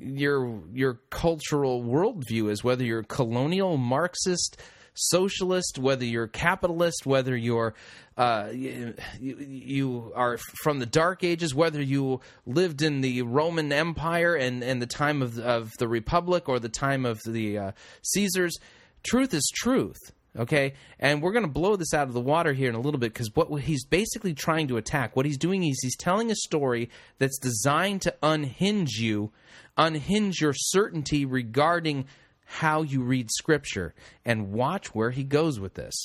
your 0.00 0.62
your 0.72 0.94
cultural 1.10 1.82
worldview 1.82 2.50
is, 2.50 2.64
whether 2.64 2.84
you're 2.84 3.02
colonial, 3.02 3.76
Marxist, 3.76 4.56
socialist, 4.94 5.78
whether 5.78 6.04
you're 6.04 6.26
capitalist, 6.26 7.06
whether 7.06 7.36
you're 7.36 7.74
uh, 8.16 8.50
you, 8.52 8.94
you 9.18 10.12
are 10.14 10.38
from 10.62 10.78
the 10.78 10.86
Dark 10.86 11.24
Ages, 11.24 11.54
whether 11.54 11.80
you 11.80 12.20
lived 12.46 12.82
in 12.82 13.00
the 13.00 13.22
Roman 13.22 13.72
Empire 13.72 14.34
and, 14.34 14.62
and 14.62 14.82
the 14.82 14.86
time 14.86 15.22
of, 15.22 15.38
of 15.38 15.70
the 15.78 15.88
Republic 15.88 16.48
or 16.48 16.58
the 16.58 16.68
time 16.68 17.06
of 17.06 17.20
the 17.26 17.58
uh, 17.58 17.72
Caesars. 18.02 18.58
Truth 19.02 19.32
is 19.32 19.50
truth. 19.54 20.12
Okay, 20.38 20.74
and 21.00 21.20
we're 21.20 21.32
going 21.32 21.44
to 21.44 21.50
blow 21.50 21.74
this 21.74 21.92
out 21.92 22.06
of 22.06 22.14
the 22.14 22.20
water 22.20 22.52
here 22.52 22.68
in 22.68 22.76
a 22.76 22.80
little 22.80 23.00
bit 23.00 23.12
because 23.12 23.34
what 23.34 23.62
he's 23.62 23.84
basically 23.84 24.32
trying 24.32 24.68
to 24.68 24.76
attack, 24.76 25.16
what 25.16 25.26
he's 25.26 25.36
doing 25.36 25.64
is 25.64 25.80
he's 25.82 25.96
telling 25.96 26.30
a 26.30 26.36
story 26.36 26.88
that's 27.18 27.38
designed 27.38 28.02
to 28.02 28.14
unhinge 28.22 28.92
you, 28.92 29.32
unhinge 29.76 30.40
your 30.40 30.52
certainty 30.54 31.24
regarding 31.24 32.06
how 32.44 32.82
you 32.82 33.02
read 33.02 33.28
Scripture, 33.30 33.92
and 34.24 34.52
watch 34.52 34.94
where 34.94 35.10
he 35.10 35.24
goes 35.24 35.58
with 35.58 35.74
this. 35.74 36.00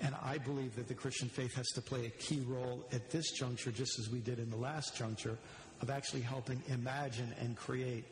And 0.00 0.14
I 0.24 0.38
believe 0.38 0.74
that 0.76 0.88
the 0.88 0.94
Christian 0.94 1.28
faith 1.28 1.54
has 1.54 1.68
to 1.74 1.80
play 1.80 2.06
a 2.06 2.10
key 2.10 2.42
role 2.48 2.84
at 2.92 3.10
this 3.10 3.30
juncture, 3.32 3.70
just 3.70 3.98
as 4.00 4.08
we 4.10 4.18
did 4.18 4.40
in 4.40 4.50
the 4.50 4.56
last 4.56 4.96
juncture, 4.96 5.36
of 5.82 5.90
actually 5.90 6.22
helping 6.22 6.60
imagine 6.68 7.32
and 7.40 7.56
create 7.56 8.04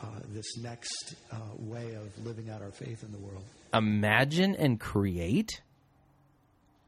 uh, 0.00 0.06
this 0.32 0.58
next 0.58 1.14
uh, 1.32 1.36
way 1.58 1.94
of 1.94 2.24
living 2.24 2.50
out 2.50 2.62
our 2.62 2.70
faith 2.70 3.02
in 3.02 3.10
the 3.10 3.18
world. 3.18 3.44
Imagine 3.72 4.54
and 4.54 4.80
create? 4.80 5.62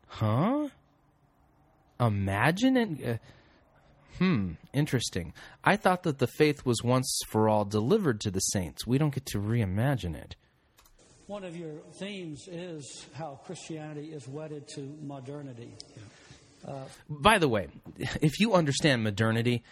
Huh? 0.07 0.69
Imagine 2.01 2.77
and. 2.77 3.05
Uh, 3.05 3.17
hmm, 4.19 4.53
interesting. 4.73 5.33
I 5.65 5.77
thought 5.77 6.03
that 6.03 6.19
the 6.19 6.27
faith 6.27 6.67
was 6.67 6.83
once 6.83 7.21
for 7.29 7.49
all 7.49 7.65
delivered 7.65 8.21
to 8.23 8.31
the 8.31 8.41
saints. 8.41 8.87
We 8.87 8.99
don't 8.99 9.15
get 9.15 9.27
to 9.27 9.39
reimagine 9.39 10.17
it. 10.17 10.37
One 11.29 11.45
of 11.45 11.57
your 11.57 11.73
themes 11.99 12.49
is 12.51 13.07
how 13.15 13.41
Christianity 13.47 14.13
is 14.13 14.27
wedded 14.29 14.69
to 14.75 14.99
modernity. 15.03 15.73
Uh, 16.67 16.85
By 17.09 17.39
the 17.39 17.49
way, 17.49 17.69
if 18.21 18.39
you 18.39 18.55
understand 18.55 19.03
modernity, 19.03 19.63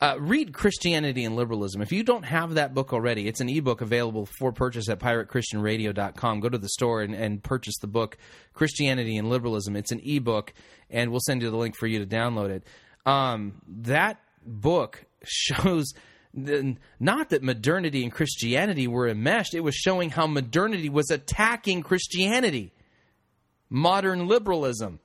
uh, 0.00 0.16
read 0.18 0.52
Christianity 0.52 1.24
and 1.24 1.36
Liberalism. 1.36 1.80
If 1.80 1.90
you 1.90 2.02
don't 2.02 2.24
have 2.24 2.54
that 2.54 2.74
book 2.74 2.92
already, 2.92 3.28
it's 3.28 3.40
an 3.40 3.48
ebook 3.48 3.80
available 3.80 4.26
for 4.38 4.52
purchase 4.52 4.88
at 4.88 4.98
piratechristianradio.com. 4.98 6.40
Go 6.40 6.48
to 6.48 6.58
the 6.58 6.68
store 6.68 7.00
and, 7.02 7.14
and 7.14 7.42
purchase 7.42 7.76
the 7.80 7.86
book, 7.86 8.18
Christianity 8.52 9.16
and 9.16 9.30
Liberalism. 9.30 9.74
It's 9.74 9.92
an 9.92 10.00
ebook, 10.04 10.52
and 10.90 11.10
we'll 11.10 11.20
send 11.20 11.42
you 11.42 11.50
the 11.50 11.56
link 11.56 11.76
for 11.76 11.86
you 11.86 11.98
to 11.98 12.06
download 12.06 12.50
it. 12.50 12.64
Um, 13.06 13.62
that 13.66 14.20
book 14.44 15.04
shows 15.24 15.92
not 16.34 17.30
that 17.30 17.42
modernity 17.42 18.02
and 18.02 18.12
Christianity 18.12 18.86
were 18.86 19.08
enmeshed, 19.08 19.54
it 19.54 19.60
was 19.60 19.74
showing 19.74 20.10
how 20.10 20.26
modernity 20.26 20.90
was 20.90 21.10
attacking 21.10 21.82
Christianity, 21.82 22.74
modern 23.70 24.26
liberalism. 24.28 25.00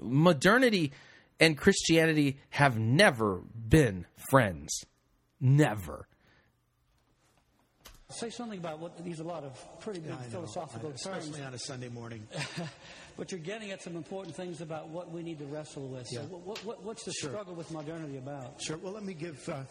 Modernity 0.00 0.92
and 1.42 1.58
Christianity 1.58 2.38
have 2.50 2.78
never 2.78 3.42
been 3.68 4.06
friends. 4.30 4.84
Never. 5.40 6.06
say 8.10 8.28
something 8.28 8.58
about 8.58 8.78
what 8.78 9.02
these 9.04 9.20
are 9.20 9.24
a 9.24 9.26
lot 9.26 9.42
of 9.42 9.80
pretty 9.80 9.98
big 10.00 10.12
I 10.12 10.16
know, 10.16 10.30
philosophical 10.30 10.90
I- 10.90 10.92
terms. 10.92 11.06
especially 11.24 11.42
on 11.42 11.54
a 11.54 11.58
Sunday 11.58 11.88
morning. 11.88 12.26
but 13.16 13.32
you're 13.32 13.40
getting 13.40 13.70
at 13.70 13.82
some 13.82 13.96
important 13.96 14.36
things 14.36 14.60
about 14.60 14.88
what 14.90 15.10
we 15.10 15.22
need 15.22 15.38
to 15.38 15.46
wrestle 15.46 15.88
with. 15.88 16.06
So, 16.08 16.20
Yeah. 16.20 16.26
what, 16.26 16.62
what, 16.64 16.84
what's 16.84 17.04
the 17.04 17.12
Sure. 17.14 17.30
struggle 17.30 17.54
with 17.54 17.70
modernity 17.72 18.18
about? 18.18 18.60
Sure. 18.62 18.76
Well, 18.76 18.92
let 18.92 19.02
me 19.02 19.14
give. 19.14 19.48
Uh, 19.48 19.62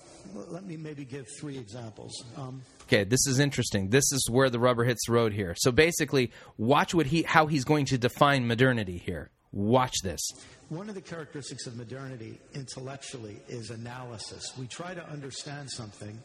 let 0.50 0.66
me 0.66 0.76
maybe 0.76 1.06
give 1.06 1.26
three 1.40 1.58
examples. 1.58 2.12
Um, 2.36 2.64
Okay, 2.88 3.04
this 3.04 3.26
is 3.28 3.40
interesting. 3.40 3.90
This 3.90 4.12
is 4.12 4.28
where 4.30 4.50
the 4.50 4.60
rubber 4.60 4.84
hits 4.86 5.06
the 5.06 5.14
road 5.14 5.34
here. 5.34 5.54
So 5.58 5.72
basically, 5.72 6.32
watch 6.58 6.94
what 6.96 7.06
he 7.06 7.22
how 7.22 7.46
he's 7.46 7.64
going 7.64 7.86
to 7.86 7.98
define 8.00 8.48
modernity 8.48 8.98
here. 8.98 9.30
Watch 9.54 9.94
this. 10.04 10.22
One 10.70 10.88
of 10.88 10.96
the 10.96 11.02
characteristics 11.02 11.68
of 11.68 11.76
modernity 11.76 12.40
intellectually 12.54 13.38
is 13.50 13.70
analysis. 13.70 14.44
We 14.58 14.68
try 14.68 14.94
to 14.94 15.06
understand 15.10 15.70
something 15.70 16.18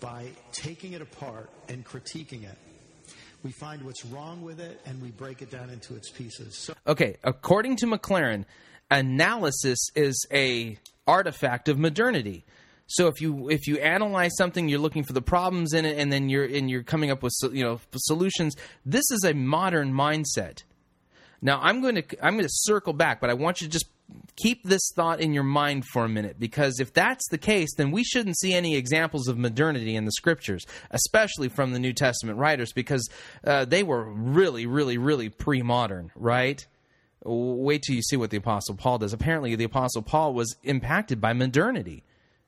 by 0.00 0.28
taking 0.52 0.92
it 0.92 1.00
apart 1.00 1.48
and 1.68 1.84
critiquing 1.84 2.44
it. 2.44 2.58
We 3.42 3.52
find 3.52 3.82
what's 3.82 4.04
wrong 4.04 4.42
with 4.42 4.60
it 4.60 4.80
and 4.84 5.00
we 5.00 5.10
break 5.10 5.40
it 5.40 5.50
down 5.50 5.70
into 5.70 5.94
its 5.94 6.10
pieces. 6.10 6.58
So 6.58 6.74
Okay, 6.86 7.16
according 7.24 7.76
to 7.76 7.86
McLaren, 7.86 8.44
analysis 8.90 9.78
is 9.94 10.26
a 10.32 10.78
artifact 11.06 11.68
of 11.68 11.78
modernity. 11.78 12.44
So 12.88 13.08
if 13.08 13.20
you 13.20 13.48
if 13.48 13.66
you 13.66 13.78
analyze 13.78 14.32
something, 14.36 14.68
you're 14.68 14.78
looking 14.78 15.02
for 15.02 15.12
the 15.12 15.22
problems 15.22 15.72
in 15.72 15.84
it, 15.84 15.98
and 15.98 16.12
then 16.12 16.28
you're 16.28 16.44
and 16.44 16.70
you're 16.70 16.84
coming 16.84 17.10
up 17.10 17.22
with 17.22 17.32
so- 17.34 17.50
you 17.50 17.64
know 17.64 17.80
solutions. 17.96 18.54
This 18.84 19.10
is 19.10 19.24
a 19.24 19.32
modern 19.34 19.92
mindset. 19.92 20.62
Now 21.42 21.60
I'm 21.62 21.80
going 21.80 21.96
to 21.96 22.04
I'm 22.24 22.34
going 22.34 22.44
to 22.46 22.50
circle 22.52 22.92
back, 22.92 23.20
but 23.20 23.30
I 23.30 23.34
want 23.34 23.60
you 23.60 23.66
to 23.66 23.72
just 23.72 23.86
keep 24.36 24.62
this 24.62 24.92
thought 24.94 25.20
in 25.20 25.32
your 25.32 25.42
mind 25.42 25.84
for 25.86 26.04
a 26.04 26.08
minute 26.08 26.38
because 26.38 26.78
if 26.78 26.92
that's 26.92 27.26
the 27.30 27.38
case, 27.38 27.74
then 27.76 27.90
we 27.90 28.04
shouldn't 28.04 28.38
see 28.38 28.52
any 28.54 28.76
examples 28.76 29.26
of 29.28 29.36
modernity 29.36 29.96
in 29.96 30.04
the 30.04 30.12
scriptures, 30.12 30.64
especially 30.90 31.48
from 31.48 31.72
the 31.72 31.78
New 31.78 31.92
Testament 31.92 32.38
writers, 32.38 32.72
because 32.72 33.08
uh, 33.44 33.64
they 33.64 33.82
were 33.82 34.04
really, 34.04 34.66
really, 34.66 34.96
really 34.98 35.28
pre-modern, 35.28 36.12
right? 36.14 36.64
Wait 37.24 37.82
till 37.82 37.96
you 37.96 38.02
see 38.02 38.16
what 38.16 38.30
the 38.30 38.36
Apostle 38.36 38.76
Paul 38.76 38.98
does. 38.98 39.12
Apparently, 39.12 39.56
the 39.56 39.64
Apostle 39.64 40.02
Paul 40.02 40.34
was 40.34 40.54
impacted 40.62 41.20
by 41.20 41.32
modernity. 41.32 42.04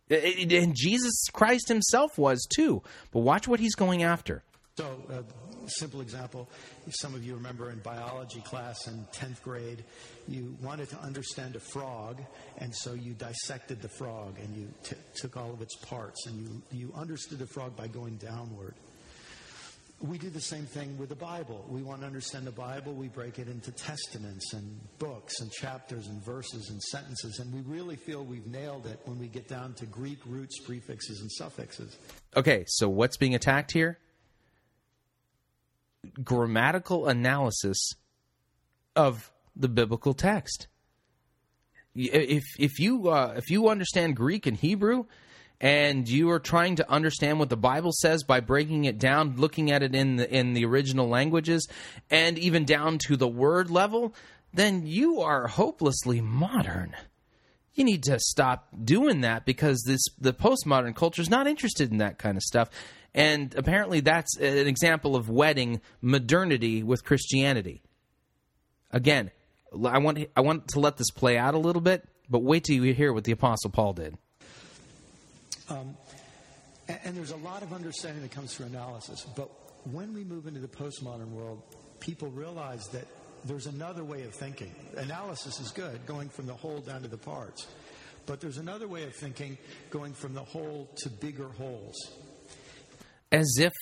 It- 0.09 0.53
it- 0.53 0.63
and 0.63 0.75
Jesus 0.77 1.25
Christ 1.33 1.67
himself 1.69 2.17
was 2.19 2.47
too. 2.55 2.83
But 3.11 3.21
watch 3.21 3.49
what 3.49 3.59
he's 3.59 3.75
going 3.75 4.03
after. 4.05 4.45
So, 4.77 5.03
a 5.11 5.25
simple 5.71 6.01
example 6.01 6.49
if 6.87 6.95
some 6.97 7.15
of 7.15 7.25
you 7.25 7.35
remember 7.35 7.71
in 7.71 7.79
biology 7.79 8.41
class 8.41 8.87
in 8.87 9.07
10th 9.13 9.43
grade, 9.43 9.85
you 10.27 10.57
wanted 10.63 10.89
to 10.91 10.99
understand 11.01 11.57
a 11.57 11.61
frog, 11.61 12.21
and 12.59 12.75
so 12.75 12.95
you 12.95 13.15
dissected 13.15 13.81
the 13.81 13.89
frog 13.89 14.39
and 14.43 14.57
you 14.57 14.69
t- 14.83 14.97
took 15.15 15.37
all 15.37 15.53
of 15.53 15.63
its 15.63 15.77
parts 15.77 16.27
and 16.27 16.41
you, 16.41 16.63
you 16.73 16.93
understood 16.97 17.39
the 17.39 17.47
frog 17.47 17.77
by 17.77 17.87
going 17.87 18.17
downward. 18.17 18.75
We 20.01 20.17
do 20.17 20.31
the 20.31 20.41
same 20.41 20.65
thing 20.65 20.97
with 20.97 21.09
the 21.09 21.17
Bible. 21.17 21.67
We 21.69 21.83
want 21.83 22.03
to 22.03 22.07
understand 22.07 22.47
the 22.47 22.53
Bible, 22.53 22.93
we 22.95 23.09
break 23.09 23.41
it 23.41 23.49
into 23.49 23.73
testaments 23.73 24.53
and 24.53 24.79
books 25.01 25.41
and 25.41 25.51
chapters 25.51 26.07
and 26.07 26.25
verses 26.25 26.71
and 26.71 26.81
sentences, 26.81 27.41
and 27.41 27.53
we 27.53 27.61
really 27.63 27.97
feel 27.97 28.25
we've 28.25 28.47
nailed 28.47 28.87
it 28.87 29.01
when 29.07 29.19
we 29.19 29.27
get 29.27 29.49
down 29.49 29.75
to 29.75 29.87
Greek 29.87 30.21
roots, 30.25 30.61
prefixes, 30.61 31.21
and 31.21 31.33
suffixes. 31.33 31.99
Okay, 32.37 32.65
so 32.69 32.89
what's 32.89 33.17
being 33.17 33.35
attacked 33.35 33.73
here? 33.73 33.99
Grammatical 36.23 37.07
analysis 37.07 37.93
of 38.95 39.31
the 39.57 39.69
biblical 39.69 40.15
text. 40.15 40.69
If 41.95 42.45
if 42.59 42.79
you 42.79 43.09
uh, 43.09 43.35
if 43.37 43.51
you 43.51 43.69
understand 43.69 44.17
Greek 44.17 44.47
and 44.47 44.57
Hebrew, 44.57 45.07
and 45.61 46.09
you 46.09 46.31
are 46.31 46.39
trying 46.39 46.77
to 46.77 46.91
understand 46.91 47.39
what 47.39 47.49
the 47.49 47.57
Bible 47.57 47.93
says 47.93 48.23
by 48.23 48.41
breaking 48.41 48.85
it 48.85 48.99
down, 48.99 49.37
looking 49.37 49.73
at 49.73 49.83
it 49.83 49.95
in 49.95 50.17
the 50.17 50.33
in 50.33 50.53
the 50.53 50.65
original 50.65 51.09
languages, 51.09 51.67
and 52.11 52.39
even 52.39 52.65
down 52.65 52.99
to 53.07 53.17
the 53.17 53.29
word 53.29 53.71
level, 53.71 54.15
then 54.55 54.87
you 54.87 55.21
are 55.21 55.49
hopelessly 55.49 56.21
modern 56.21 56.95
you 57.79 57.85
need 57.85 58.03
to 58.03 58.19
stop 58.19 58.69
doing 58.85 59.21
that 59.21 59.45
because 59.45 59.83
this 59.87 60.05
the 60.21 60.35
postmodern 60.35 60.95
culture 60.95 61.23
is 61.23 61.31
not 61.31 61.47
interested 61.47 61.93
in 61.93 61.99
that 61.99 62.19
kind 62.19 62.37
of 62.37 62.43
stuff 62.43 62.69
and 63.15 63.55
apparently 63.57 64.01
that's 64.01 64.37
an 64.39 64.67
example 64.67 65.17
of 65.17 65.29
wedding 65.29 65.81
modernity 66.01 66.83
with 66.83 67.05
christianity 67.05 67.83
again 68.91 69.31
i 69.87 69.99
want 69.99 70.19
i 70.37 70.41
want 70.41 70.69
to 70.69 70.81
let 70.81 70.97
this 70.97 71.11
play 71.11 71.37
out 71.39 71.55
a 71.55 71.59
little 71.59 71.83
bit 71.83 72.07
but 72.29 72.43
wait 72.43 72.65
till 72.65 72.77
you 72.77 72.95
hear 72.95 73.13
what 73.13 73.25
the 73.25 73.33
apostle 73.33 73.71
paul 73.71 73.93
did 73.93 74.17
Um, 75.69 75.97
and, 76.89 76.99
and 77.05 77.17
there's 77.17 77.31
a 77.33 77.37
lot 77.37 77.63
of 77.63 77.73
understanding 77.73 78.23
that 78.23 78.31
comes 78.31 78.55
through 78.55 78.67
analysis. 78.67 79.27
But 79.37 79.51
when 79.93 80.15
we 80.15 80.25
move 80.25 80.47
into 80.47 80.61
the 80.61 80.69
postmodern 80.69 81.31
world, 81.31 81.63
people 82.01 82.29
realize 82.31 82.87
that 82.89 83.07
there's 83.45 83.67
another 83.67 84.05
way 84.05 84.23
of 84.23 84.35
thinking. 84.35 84.75
Analysis 84.97 85.61
is 85.61 85.71
good, 85.71 86.05
going 86.07 86.29
from 86.29 86.47
the 86.47 86.55
whole 86.55 86.81
down 86.81 87.03
to 87.03 87.09
the 87.09 87.19
parts. 87.19 87.67
But 88.27 88.41
there's 88.41 88.59
another 88.59 88.89
way 88.89 89.05
of 89.05 89.15
thinking, 89.15 89.57
going 89.91 90.13
from 90.15 90.35
the 90.35 90.43
whole 90.43 90.89
to 91.03 91.11
bigger 91.11 91.49
wholes. 91.49 91.97
As 93.31 93.57
if 93.59 93.73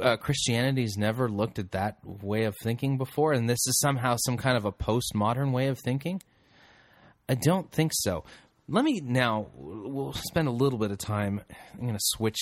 uh, 0.00 0.16
Christianity's 0.16 0.96
never 0.96 1.28
looked 1.28 1.58
at 1.58 1.72
that 1.72 1.98
way 2.04 2.44
of 2.44 2.54
thinking 2.62 2.98
before, 2.98 3.32
and 3.32 3.48
this 3.48 3.66
is 3.66 3.78
somehow 3.80 4.16
some 4.18 4.36
kind 4.36 4.56
of 4.56 4.64
a 4.64 4.72
postmodern 4.72 5.52
way 5.52 5.68
of 5.68 5.78
thinking. 5.78 6.22
I 7.28 7.34
don't 7.34 7.70
think 7.70 7.92
so. 7.94 8.24
Let 8.68 8.84
me 8.84 9.00
now. 9.02 9.46
We'll 9.54 10.12
spend 10.12 10.48
a 10.48 10.52
little 10.52 10.78
bit 10.78 10.90
of 10.90 10.98
time. 10.98 11.40
I'm 11.74 11.82
going 11.82 11.94
to 11.94 12.00
switch 12.00 12.38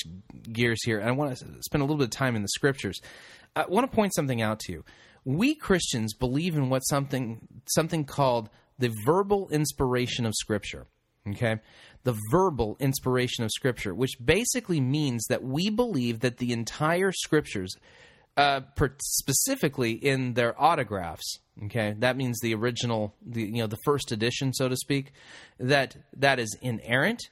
gears 0.50 0.82
here, 0.84 0.98
and 0.98 1.08
I 1.08 1.12
want 1.12 1.36
to 1.36 1.46
spend 1.60 1.82
a 1.82 1.84
little 1.84 1.98
bit 1.98 2.04
of 2.04 2.10
time 2.10 2.34
in 2.36 2.42
the 2.42 2.48
scriptures. 2.48 3.00
I 3.54 3.66
want 3.66 3.90
to 3.90 3.94
point 3.94 4.14
something 4.14 4.40
out 4.40 4.60
to 4.60 4.72
you. 4.72 4.84
We 5.24 5.54
Christians 5.54 6.14
believe 6.14 6.54
in 6.54 6.70
what 6.70 6.80
something 6.80 7.46
something 7.66 8.04
called 8.04 8.50
the 8.78 8.92
verbal 9.04 9.48
inspiration 9.50 10.26
of 10.26 10.34
Scripture. 10.34 10.86
Okay, 11.28 11.56
the 12.04 12.16
verbal 12.30 12.76
inspiration 12.80 13.44
of 13.44 13.50
Scripture, 13.50 13.94
which 13.94 14.12
basically 14.24 14.80
means 14.80 15.24
that 15.28 15.42
we 15.42 15.70
believe 15.70 16.20
that 16.20 16.36
the 16.36 16.52
entire 16.52 17.12
Scriptures, 17.12 17.74
uh, 18.36 18.60
per- 18.76 18.94
specifically 19.02 19.92
in 19.92 20.34
their 20.34 20.60
autographs, 20.62 21.40
okay, 21.64 21.94
that 21.98 22.16
means 22.16 22.38
the 22.40 22.54
original, 22.54 23.14
the 23.24 23.42
you 23.42 23.58
know, 23.58 23.66
the 23.66 23.78
first 23.84 24.12
edition, 24.12 24.52
so 24.52 24.68
to 24.68 24.76
speak, 24.76 25.12
that 25.58 25.96
that 26.16 26.38
is 26.38 26.56
inerrant, 26.60 27.22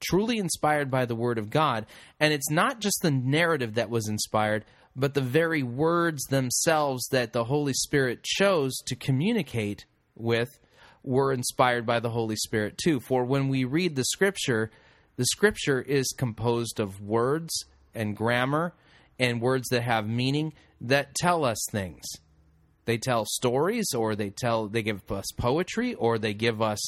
truly 0.00 0.38
inspired 0.38 0.90
by 0.90 1.06
the 1.06 1.16
Word 1.16 1.38
of 1.38 1.50
God, 1.50 1.86
and 2.20 2.32
it's 2.32 2.50
not 2.50 2.80
just 2.80 2.98
the 3.02 3.10
narrative 3.10 3.74
that 3.74 3.90
was 3.90 4.08
inspired, 4.08 4.64
but 4.94 5.14
the 5.14 5.20
very 5.20 5.62
words 5.62 6.22
themselves 6.24 7.06
that 7.08 7.32
the 7.32 7.44
Holy 7.44 7.72
Spirit 7.72 8.22
chose 8.22 8.76
to 8.86 8.94
communicate 8.94 9.86
with 10.14 10.58
were 11.04 11.32
inspired 11.32 11.86
by 11.86 12.00
the 12.00 12.10
Holy 12.10 12.36
Spirit 12.36 12.78
too. 12.82 12.98
For 12.98 13.24
when 13.24 13.48
we 13.48 13.64
read 13.64 13.94
the 13.94 14.04
Scripture, 14.04 14.70
the 15.16 15.26
Scripture 15.26 15.80
is 15.80 16.12
composed 16.16 16.80
of 16.80 17.00
words 17.00 17.52
and 17.94 18.16
grammar 18.16 18.74
and 19.18 19.40
words 19.40 19.68
that 19.68 19.82
have 19.82 20.08
meaning 20.08 20.52
that 20.80 21.14
tell 21.14 21.44
us 21.44 21.58
things. 21.70 22.02
They 22.86 22.98
tell 22.98 23.24
stories, 23.24 23.86
or 23.96 24.14
they 24.14 24.30
tell 24.30 24.68
they 24.68 24.82
give 24.82 25.10
us 25.10 25.30
poetry, 25.38 25.94
or 25.94 26.18
they 26.18 26.34
give 26.34 26.60
us 26.60 26.80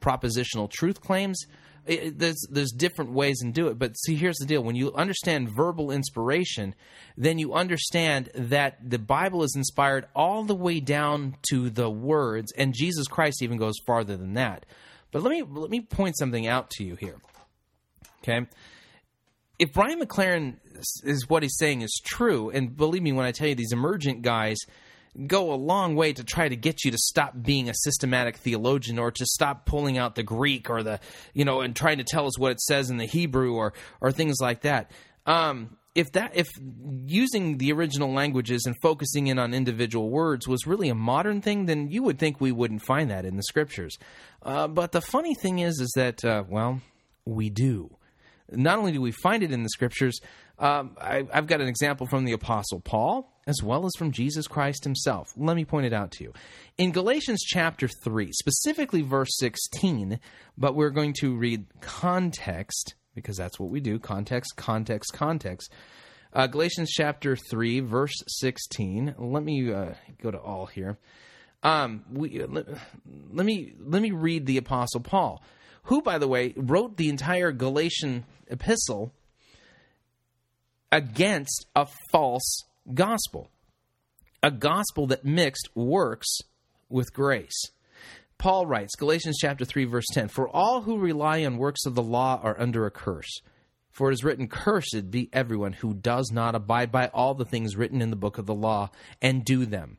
propositional 0.00 0.70
truth 0.70 1.00
claims. 1.00 1.38
It- 1.86 2.18
there's 2.18 2.46
there's 2.50 2.72
different 2.72 3.12
ways 3.12 3.40
and 3.42 3.52
do 3.52 3.68
it, 3.68 3.78
but 3.78 3.96
see, 3.98 4.14
here's 4.14 4.36
the 4.36 4.46
deal: 4.46 4.62
when 4.62 4.76
you 4.76 4.92
understand 4.94 5.50
verbal 5.54 5.90
inspiration, 5.90 6.74
then 7.16 7.38
you 7.38 7.54
understand 7.54 8.30
that 8.34 8.78
the 8.88 8.98
Bible 8.98 9.42
is 9.42 9.54
inspired 9.56 10.06
all 10.14 10.44
the 10.44 10.54
way 10.54 10.80
down 10.80 11.36
to 11.50 11.70
the 11.70 11.90
words, 11.90 12.52
and 12.56 12.74
Jesus 12.74 13.08
Christ 13.08 13.42
even 13.42 13.56
goes 13.56 13.74
farther 13.86 14.16
than 14.16 14.34
that. 14.34 14.64
But 15.10 15.22
let 15.22 15.30
me 15.30 15.42
let 15.42 15.70
me 15.70 15.80
point 15.80 16.16
something 16.16 16.46
out 16.46 16.70
to 16.70 16.84
you 16.84 16.94
here. 16.96 17.16
Okay, 18.22 18.46
if 19.58 19.72
Brian 19.72 20.00
McLaren 20.00 20.56
is 21.04 21.28
what 21.28 21.42
he's 21.42 21.56
saying 21.58 21.82
is 21.82 22.00
true, 22.04 22.50
and 22.50 22.76
believe 22.76 23.02
me 23.02 23.12
when 23.12 23.26
I 23.26 23.32
tell 23.32 23.48
you, 23.48 23.54
these 23.54 23.72
emergent 23.72 24.22
guys 24.22 24.58
go 25.26 25.52
a 25.52 25.56
long 25.56 25.94
way 25.94 26.12
to 26.12 26.24
try 26.24 26.48
to 26.48 26.56
get 26.56 26.84
you 26.84 26.90
to 26.90 26.98
stop 26.98 27.34
being 27.42 27.68
a 27.68 27.74
systematic 27.74 28.36
theologian 28.36 28.98
or 28.98 29.10
to 29.10 29.26
stop 29.26 29.66
pulling 29.66 29.98
out 29.98 30.14
the 30.14 30.22
Greek 30.22 30.70
or 30.70 30.82
the 30.82 31.00
you 31.34 31.44
know 31.44 31.60
and 31.60 31.76
trying 31.76 31.98
to 31.98 32.04
tell 32.04 32.26
us 32.26 32.38
what 32.38 32.52
it 32.52 32.60
says 32.60 32.90
in 32.90 32.96
the 32.96 33.06
Hebrew 33.06 33.54
or 33.54 33.72
or 34.00 34.12
things 34.12 34.36
like 34.40 34.62
that. 34.62 34.90
Um, 35.26 35.76
if 35.94 36.12
that 36.12 36.32
if 36.34 36.48
using 37.06 37.58
the 37.58 37.72
original 37.72 38.12
languages 38.12 38.64
and 38.64 38.74
focusing 38.80 39.26
in 39.26 39.38
on 39.38 39.52
individual 39.52 40.08
words 40.08 40.48
was 40.48 40.66
really 40.66 40.88
a 40.88 40.94
modern 40.94 41.42
thing, 41.42 41.66
then 41.66 41.88
you 41.90 42.02
would 42.02 42.18
think 42.18 42.40
we 42.40 42.52
wouldn't 42.52 42.82
find 42.82 43.10
that 43.10 43.26
in 43.26 43.36
the 43.36 43.42
scriptures. 43.42 43.98
Uh, 44.42 44.68
but 44.68 44.92
the 44.92 45.02
funny 45.02 45.34
thing 45.34 45.58
is, 45.58 45.78
is 45.80 45.92
that 45.94 46.24
uh, 46.24 46.44
well, 46.48 46.80
we 47.26 47.50
do 47.50 47.96
not 48.52 48.78
only 48.78 48.92
do 48.92 49.00
we 49.00 49.12
find 49.12 49.42
it 49.42 49.52
in 49.52 49.62
the 49.62 49.68
scriptures, 49.68 50.20
um, 50.58 50.96
I, 51.00 51.26
I've 51.32 51.46
got 51.46 51.60
an 51.60 51.68
example 51.68 52.06
from 52.06 52.24
the 52.24 52.32
Apostle 52.32 52.80
Paul 52.80 53.28
as 53.46 53.62
well 53.62 53.86
as 53.86 53.92
from 53.98 54.12
Jesus 54.12 54.46
Christ 54.46 54.84
himself. 54.84 55.32
Let 55.36 55.56
me 55.56 55.64
point 55.64 55.86
it 55.86 55.92
out 55.92 56.12
to 56.12 56.24
you. 56.24 56.32
In 56.78 56.92
Galatians 56.92 57.42
chapter 57.44 57.88
3, 57.88 58.30
specifically 58.32 59.02
verse 59.02 59.36
16, 59.38 60.20
but 60.56 60.76
we're 60.76 60.90
going 60.90 61.14
to 61.20 61.34
read 61.34 61.66
context 61.80 62.94
because 63.14 63.36
that's 63.36 63.58
what 63.58 63.70
we 63.70 63.80
do 63.80 63.98
context, 63.98 64.56
context, 64.56 65.12
context. 65.12 65.72
Uh, 66.32 66.46
Galatians 66.46 66.90
chapter 66.90 67.36
3, 67.36 67.80
verse 67.80 68.14
16. 68.26 69.16
Let 69.18 69.42
me 69.42 69.72
uh, 69.72 69.94
go 70.22 70.30
to 70.30 70.38
all 70.38 70.66
here. 70.66 70.98
Um, 71.62 72.04
we, 72.10 72.44
let, 72.44 72.66
let 73.30 73.46
me 73.46 73.74
let 73.78 74.02
me 74.02 74.10
read 74.10 74.46
the 74.46 74.56
Apostle 74.56 75.00
Paul, 75.00 75.42
who, 75.84 76.02
by 76.02 76.18
the 76.18 76.28
way, 76.28 76.54
wrote 76.56 76.96
the 76.96 77.08
entire 77.08 77.52
Galatian 77.52 78.24
epistle 78.48 79.12
against 80.90 81.66
a 81.74 81.86
false 82.10 82.64
gospel, 82.92 83.50
a 84.42 84.50
gospel 84.50 85.06
that 85.08 85.24
mixed 85.24 85.68
works 85.74 86.38
with 86.88 87.12
grace. 87.12 87.70
Paul 88.38 88.66
writes, 88.66 88.96
Galatians 88.96 89.38
chapter 89.40 89.64
3 89.64 89.84
verse 89.84 90.06
10, 90.12 90.28
"For 90.28 90.48
all 90.48 90.82
who 90.82 90.98
rely 90.98 91.44
on 91.44 91.58
works 91.58 91.86
of 91.86 91.94
the 91.94 92.02
law 92.02 92.40
are 92.42 92.60
under 92.60 92.86
a 92.86 92.90
curse. 92.90 93.40
For 93.92 94.10
it 94.10 94.14
is 94.14 94.24
written, 94.24 94.48
Cursed 94.48 95.10
be 95.10 95.28
everyone 95.32 95.74
who 95.74 95.94
does 95.94 96.30
not 96.32 96.54
abide 96.54 96.90
by 96.90 97.08
all 97.08 97.34
the 97.34 97.44
things 97.44 97.76
written 97.76 98.00
in 98.00 98.10
the 98.10 98.16
book 98.16 98.38
of 98.38 98.46
the 98.46 98.54
law 98.54 98.90
and 99.20 99.44
do 99.44 99.66
them. 99.66 99.98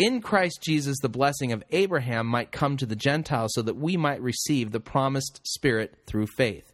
in 0.00 0.22
Christ 0.22 0.62
Jesus 0.62 0.98
the 1.00 1.10
blessing 1.10 1.52
of 1.52 1.62
Abraham 1.70 2.26
might 2.26 2.52
come 2.52 2.78
to 2.78 2.86
the 2.86 2.96
Gentiles, 2.96 3.52
so 3.54 3.60
that 3.60 3.76
we 3.76 3.98
might 3.98 4.22
receive 4.22 4.72
the 4.72 4.80
promised 4.80 5.40
Spirit 5.44 5.94
through 6.06 6.26
faith. 6.38 6.72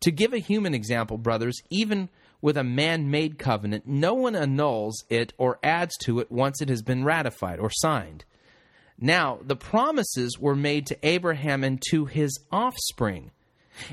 To 0.00 0.10
give 0.10 0.32
a 0.34 0.38
human 0.38 0.74
example, 0.74 1.16
brothers, 1.16 1.62
even 1.70 2.08
with 2.42 2.56
a 2.56 2.64
man 2.64 3.08
made 3.08 3.38
covenant, 3.38 3.86
no 3.86 4.14
one 4.14 4.34
annuls 4.34 5.04
it 5.08 5.32
or 5.38 5.60
adds 5.62 5.96
to 6.04 6.18
it 6.18 6.30
once 6.30 6.60
it 6.60 6.68
has 6.68 6.82
been 6.82 7.04
ratified 7.04 7.60
or 7.60 7.70
signed. 7.70 8.24
Now, 8.98 9.38
the 9.40 9.56
promises 9.56 10.36
were 10.38 10.56
made 10.56 10.86
to 10.88 10.98
Abraham 11.06 11.62
and 11.62 11.80
to 11.90 12.06
his 12.06 12.36
offspring. 12.50 13.30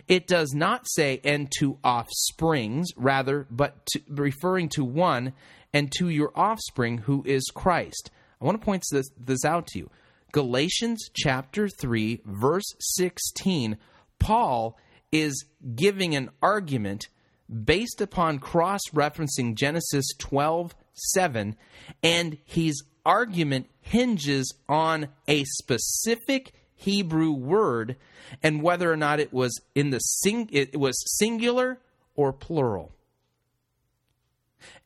It 0.08 0.26
does 0.26 0.54
not 0.54 0.88
say 0.88 1.22
and 1.24 1.52
to 1.60 1.78
offsprings, 1.84 2.90
rather, 2.96 3.46
but 3.52 3.86
to, 3.94 4.02
referring 4.10 4.70
to 4.70 4.84
one 4.84 5.34
and 5.74 5.92
to 5.98 6.10
your 6.10 6.32
offspring 6.36 7.00
who 7.00 7.24
is 7.26 7.44
Christ. 7.54 8.10
I 8.42 8.46
want 8.46 8.60
to 8.60 8.66
point 8.66 8.84
this, 8.92 9.10
this 9.18 9.46
out 9.46 9.68
to 9.68 9.80
you. 9.80 9.90
Galatians 10.32 11.10
chapter 11.14 11.68
3, 11.68 12.22
verse 12.26 12.74
16, 12.80 13.78
Paul 14.20 14.78
is 15.12 15.46
giving 15.76 16.16
an 16.16 16.30
argument 16.42 17.08
based 17.52 18.02
upon 18.02 18.40
cross 18.40 18.82
referencing 18.94 19.56
Genesis 19.56 20.06
12 20.18 20.76
7, 20.94 21.56
and 22.04 22.38
his 22.46 22.84
argument 23.06 23.68
hinges 23.80 24.54
on 24.70 25.08
a 25.28 25.44
specific 25.46 26.54
Hebrew 26.76 27.32
word 27.32 27.96
and 28.42 28.62
whether 28.62 28.92
or 28.92 28.98
not 28.98 29.20
it 29.20 29.32
was 29.32 29.62
in 29.76 29.90
the 29.92 30.00
sing 30.00 30.50
it 30.52 30.80
was 30.80 31.02
singular 31.18 31.80
or 32.16 32.34
plural. 32.34 32.92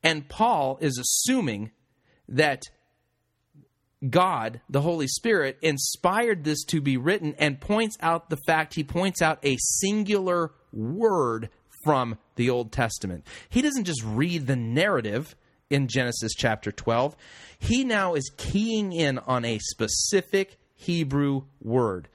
And 0.03 0.27
Paul 0.27 0.77
is 0.81 0.97
assuming 0.97 1.71
that 2.27 2.63
God, 4.09 4.61
the 4.69 4.81
Holy 4.81 5.07
Spirit, 5.07 5.57
inspired 5.61 6.43
this 6.43 6.63
to 6.65 6.81
be 6.81 6.97
written 6.97 7.35
and 7.37 7.59
points 7.59 7.97
out 8.01 8.29
the 8.29 8.37
fact 8.45 8.75
he 8.75 8.83
points 8.83 9.21
out 9.21 9.39
a 9.43 9.57
singular 9.59 10.51
word 10.71 11.49
from 11.83 12.17
the 12.35 12.49
Old 12.49 12.71
Testament. 12.71 13.25
He 13.49 13.61
doesn't 13.61 13.85
just 13.85 14.03
read 14.03 14.47
the 14.47 14.55
narrative 14.55 15.35
in 15.69 15.87
Genesis 15.87 16.33
chapter 16.35 16.71
12, 16.71 17.15
he 17.57 17.83
now 17.83 18.13
is 18.13 18.31
keying 18.37 18.93
in 18.93 19.17
on 19.19 19.45
a 19.45 19.59
specific 19.59 20.57
Hebrew 20.75 21.43
word. 21.59 22.07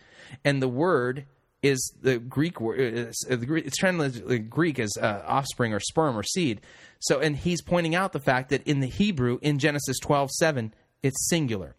And 0.45 0.62
the 0.62 0.69
word 0.69 1.27
is 1.62 1.93
the 2.01 2.19
Greek 2.19 2.61
word. 2.61 2.81
It's, 2.81 3.25
it's 3.29 3.77
translated 3.77 4.49
Greek 4.49 4.79
as 4.79 4.93
uh, 5.01 5.23
offspring 5.27 5.75
or 5.75 5.81
sperm 5.81 6.17
or 6.17 6.23
seed. 6.23 6.61
So, 7.01 7.19
and 7.19 7.37
he's 7.37 7.62
pointing 7.62 7.95
out 7.95 8.12
the 8.12 8.21
fact 8.21 8.51
that 8.51 8.67
in 8.67 8.81
the 8.81 8.87
Hebrew, 8.87 9.39
in 9.43 9.59
Genesis 9.59 9.99
12 9.99 10.31
7, 10.39 10.75
it's 11.03 11.29
singular. 11.29 11.75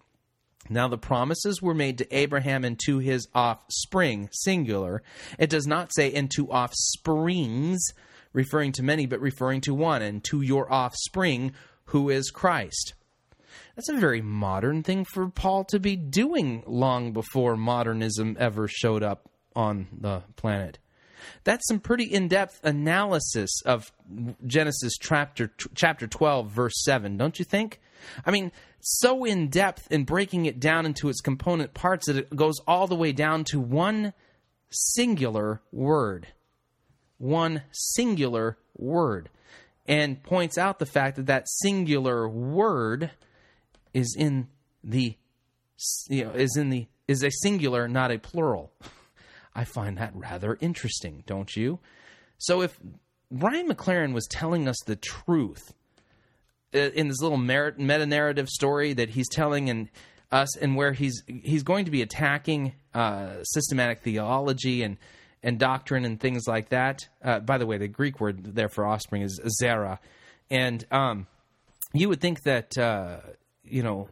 Now, 0.70 0.88
the 0.88 0.98
promises 0.98 1.62
were 1.62 1.74
made 1.74 1.98
to 1.98 2.16
Abraham 2.16 2.64
and 2.64 2.80
to 2.86 3.00
his 3.00 3.28
offspring, 3.34 4.30
singular. 4.32 5.02
It 5.40 5.50
does 5.50 5.66
not 5.68 5.94
say, 5.94 6.14
and 6.14 6.30
to 6.32 6.48
offsprings, 6.48 7.80
referring 8.32 8.72
to 8.74 8.84
many, 8.84 9.06
but 9.06 9.20
referring 9.20 9.62
to 9.62 9.74
one, 9.74 10.02
and 10.02 10.24
to 10.26 10.42
your 10.42 10.72
offspring, 10.72 11.54
who 11.86 12.10
is 12.10 12.30
Christ. 12.30 12.94
That's 13.76 13.90
a 13.90 13.98
very 13.98 14.22
modern 14.22 14.84
thing 14.84 15.06
for 15.06 15.30
Paul 15.30 15.64
to 15.66 15.80
be 15.80 15.96
doing 15.96 16.64
long 16.68 17.14
before 17.14 17.58
modernism 17.58 18.38
ever 18.40 18.68
showed 18.68 19.04
up 19.04 19.30
on 19.56 19.88
the 19.92 20.24
planet. 20.36 20.78
That's 21.44 21.68
some 21.68 21.80
pretty 21.80 22.06
in-depth 22.06 22.62
analysis 22.64 23.62
of 23.66 23.92
Genesis 24.46 24.94
chapter 25.00 25.52
chapter 25.76 26.08
12 26.08 26.50
verse 26.50 26.84
7, 26.84 27.18
don't 27.18 27.38
you 27.40 27.46
think? 27.46 27.80
I 28.26 28.32
mean, 28.32 28.52
so 28.82 29.24
in 29.26 29.49
depth 29.49 29.91
in 29.91 30.03
breaking 30.03 30.45
it 30.45 30.60
down 30.60 30.86
into 30.86 31.10
its 31.10 31.22
component 31.22 31.74
parts 31.74 32.08
that 32.08 32.18
it 32.18 32.36
goes 32.36 32.60
all 32.68 32.88
the 32.88 32.95
way 32.95 33.12
down 33.12 33.44
to 33.45 33.60
one 33.60 34.14
singular 34.70 35.62
word. 35.72 36.28
One 37.18 37.64
singular 37.72 38.58
word. 38.76 39.30
And 39.88 40.22
points 40.24 40.58
out 40.58 40.80
the 40.80 40.86
fact 40.86 41.18
that 41.18 41.28
that 41.28 41.48
singular 41.48 42.28
word 42.28 43.12
is 43.94 44.16
in 44.18 44.48
the 44.84 45.18
you 46.10 46.24
know 46.24 46.32
is 46.32 46.56
in 46.56 46.70
the 46.70 46.88
is 47.08 47.24
a 47.24 47.32
singular 47.32 47.88
not 47.88 48.12
a 48.12 48.18
plural. 48.18 48.72
I 49.56 49.66
find 49.66 49.98
that 49.98 50.16
rather 50.16 50.58
interesting, 50.62 51.24
don't 51.28 51.56
you? 51.56 51.80
So 52.38 52.62
if 52.62 52.80
Brian 53.30 53.68
McLaren 53.68 54.14
was 54.14 54.28
telling 54.28 54.68
us 54.68 54.78
the 54.86 54.95
truth 54.95 55.74
in 56.73 57.07
this 57.07 57.22
little 57.22 57.38
meta 57.38 58.06
narrative 58.06 58.49
story 58.49 58.93
that 58.93 59.10
he's 59.10 59.27
telling 59.30 59.69
and 59.69 59.89
us 60.31 60.57
and 60.57 60.76
where 60.76 60.93
he's 60.93 61.23
he's 61.27 61.64
going 61.64 61.85
to 61.85 61.91
be 61.91 62.02
attacking 62.02 62.73
uh, 62.93 63.43
systematic 63.43 64.02
theology 64.02 64.84
and 64.84 64.98
and 65.43 65.60
doctrine 65.60 66.06
and 66.06 66.19
things 66.19 66.43
like 66.48 66.69
that. 66.69 67.07
Uh, 67.23 67.39
by 67.39 67.57
the 67.57 67.65
way, 67.65 67.77
the 67.77 67.88
Greek 67.88 68.19
word 68.19 68.56
there 68.56 68.69
for 68.69 68.85
offspring 68.85 69.23
is 69.23 69.39
zera, 69.61 69.99
and 70.49 70.85
um, 70.91 71.27
you 71.93 72.07
would 72.10 72.22
think 72.22 72.43
that 72.43 72.77
uh, 72.77 73.18
you 73.64 73.84
know 73.84 74.07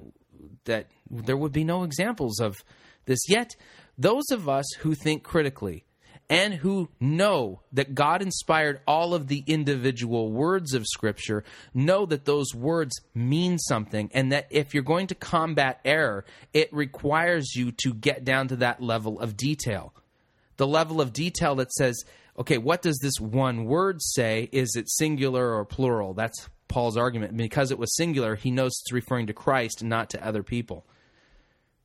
that 0.65 0.87
there 1.09 1.37
would 1.37 1.53
be 1.53 1.63
no 1.63 1.83
examples 1.83 2.39
of 2.39 2.57
this 3.05 3.19
yet. 3.29 3.55
Those 3.97 4.29
of 4.31 4.47
us 4.47 4.65
who 4.79 4.95
think 4.95 5.23
critically 5.23 5.85
and 6.29 6.53
who 6.53 6.89
know 6.99 7.61
that 7.73 7.95
God 7.95 8.21
inspired 8.21 8.81
all 8.87 9.13
of 9.13 9.27
the 9.27 9.43
individual 9.47 10.31
words 10.31 10.73
of 10.73 10.85
Scripture 10.85 11.43
know 11.73 12.05
that 12.05 12.25
those 12.25 12.53
words 12.53 13.01
mean 13.15 13.57
something, 13.57 14.11
and 14.13 14.31
that 14.31 14.47
if 14.49 14.73
you're 14.73 14.83
going 14.83 15.07
to 15.07 15.15
combat 15.15 15.79
error, 15.83 16.25
it 16.53 16.71
requires 16.71 17.55
you 17.55 17.71
to 17.71 17.93
get 17.93 18.23
down 18.23 18.47
to 18.49 18.57
that 18.57 18.81
level 18.81 19.19
of 19.19 19.35
detail. 19.35 19.93
The 20.57 20.67
level 20.67 21.01
of 21.01 21.13
detail 21.13 21.55
that 21.55 21.71
says, 21.71 22.03
okay, 22.37 22.57
what 22.57 22.81
does 22.81 22.99
this 23.01 23.19
one 23.19 23.65
word 23.65 24.01
say? 24.01 24.49
Is 24.51 24.75
it 24.75 24.89
singular 24.89 25.55
or 25.55 25.65
plural? 25.65 26.13
That's 26.13 26.47
Paul's 26.67 26.97
argument. 26.97 27.35
Because 27.35 27.71
it 27.71 27.79
was 27.79 27.95
singular, 27.95 28.35
he 28.35 28.51
knows 28.51 28.71
it's 28.81 28.93
referring 28.93 29.27
to 29.27 29.33
Christ, 29.33 29.83
not 29.83 30.11
to 30.11 30.25
other 30.25 30.43
people. 30.43 30.85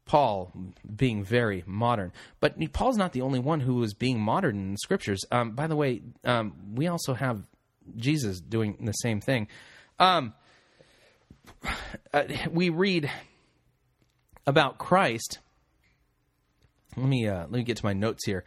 Paul 0.06 0.52
being 0.94 1.24
very 1.24 1.64
modern. 1.66 2.12
But 2.40 2.56
Paul's 2.72 2.96
not 2.96 3.12
the 3.12 3.22
only 3.22 3.38
one 3.38 3.60
who 3.60 3.82
is 3.82 3.94
being 3.94 4.20
modern 4.20 4.56
in 4.56 4.72
the 4.72 4.78
scriptures. 4.78 5.20
Um, 5.30 5.52
by 5.52 5.66
the 5.66 5.76
way, 5.76 6.02
um, 6.24 6.54
we 6.74 6.86
also 6.88 7.14
have 7.14 7.46
Jesus 7.96 8.40
doing 8.40 8.76
the 8.80 8.92
same 8.92 9.20
thing. 9.20 9.48
Um, 9.98 10.34
uh, 12.12 12.24
we 12.50 12.68
read 12.68 13.10
about 14.46 14.78
Christ. 14.78 15.38
Let 16.96 17.06
me 17.06 17.26
uh, 17.26 17.40
let 17.40 17.50
me 17.50 17.62
get 17.64 17.78
to 17.78 17.84
my 17.84 17.92
notes 17.92 18.24
here. 18.24 18.44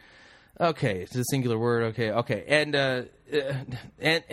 Okay, 0.60 1.02
it's 1.02 1.16
a 1.16 1.24
singular 1.30 1.58
word. 1.58 1.84
Okay, 1.86 2.12
okay, 2.12 2.46
and 2.48 2.76
uh, 2.76 3.02
uh 3.34 3.54
and. 4.00 4.24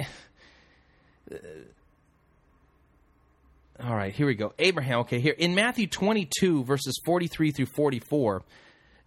All 3.82 3.96
right, 3.96 4.14
here 4.14 4.26
we 4.26 4.36
go. 4.36 4.52
Abraham, 4.59 5.01
okay, 5.01 5.18
here. 5.18 5.34
In 5.36 5.55
Matthew 5.55 5.88
22, 5.88 6.62
verses 6.62 7.01
43 7.05 7.51
through 7.51 7.66
44, 7.66 8.44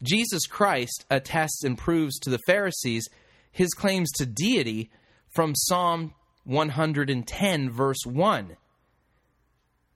Jesus 0.03 0.45
Christ 0.45 1.05
attests 1.09 1.63
and 1.63 1.77
proves 1.77 2.19
to 2.19 2.29
the 2.29 2.39
Pharisees 2.45 3.07
his 3.49 3.73
claims 3.73 4.11
to 4.17 4.25
deity 4.25 4.91
from 5.33 5.55
Psalm 5.55 6.13
110, 6.43 7.69
verse 7.69 8.05
1. 8.05 8.57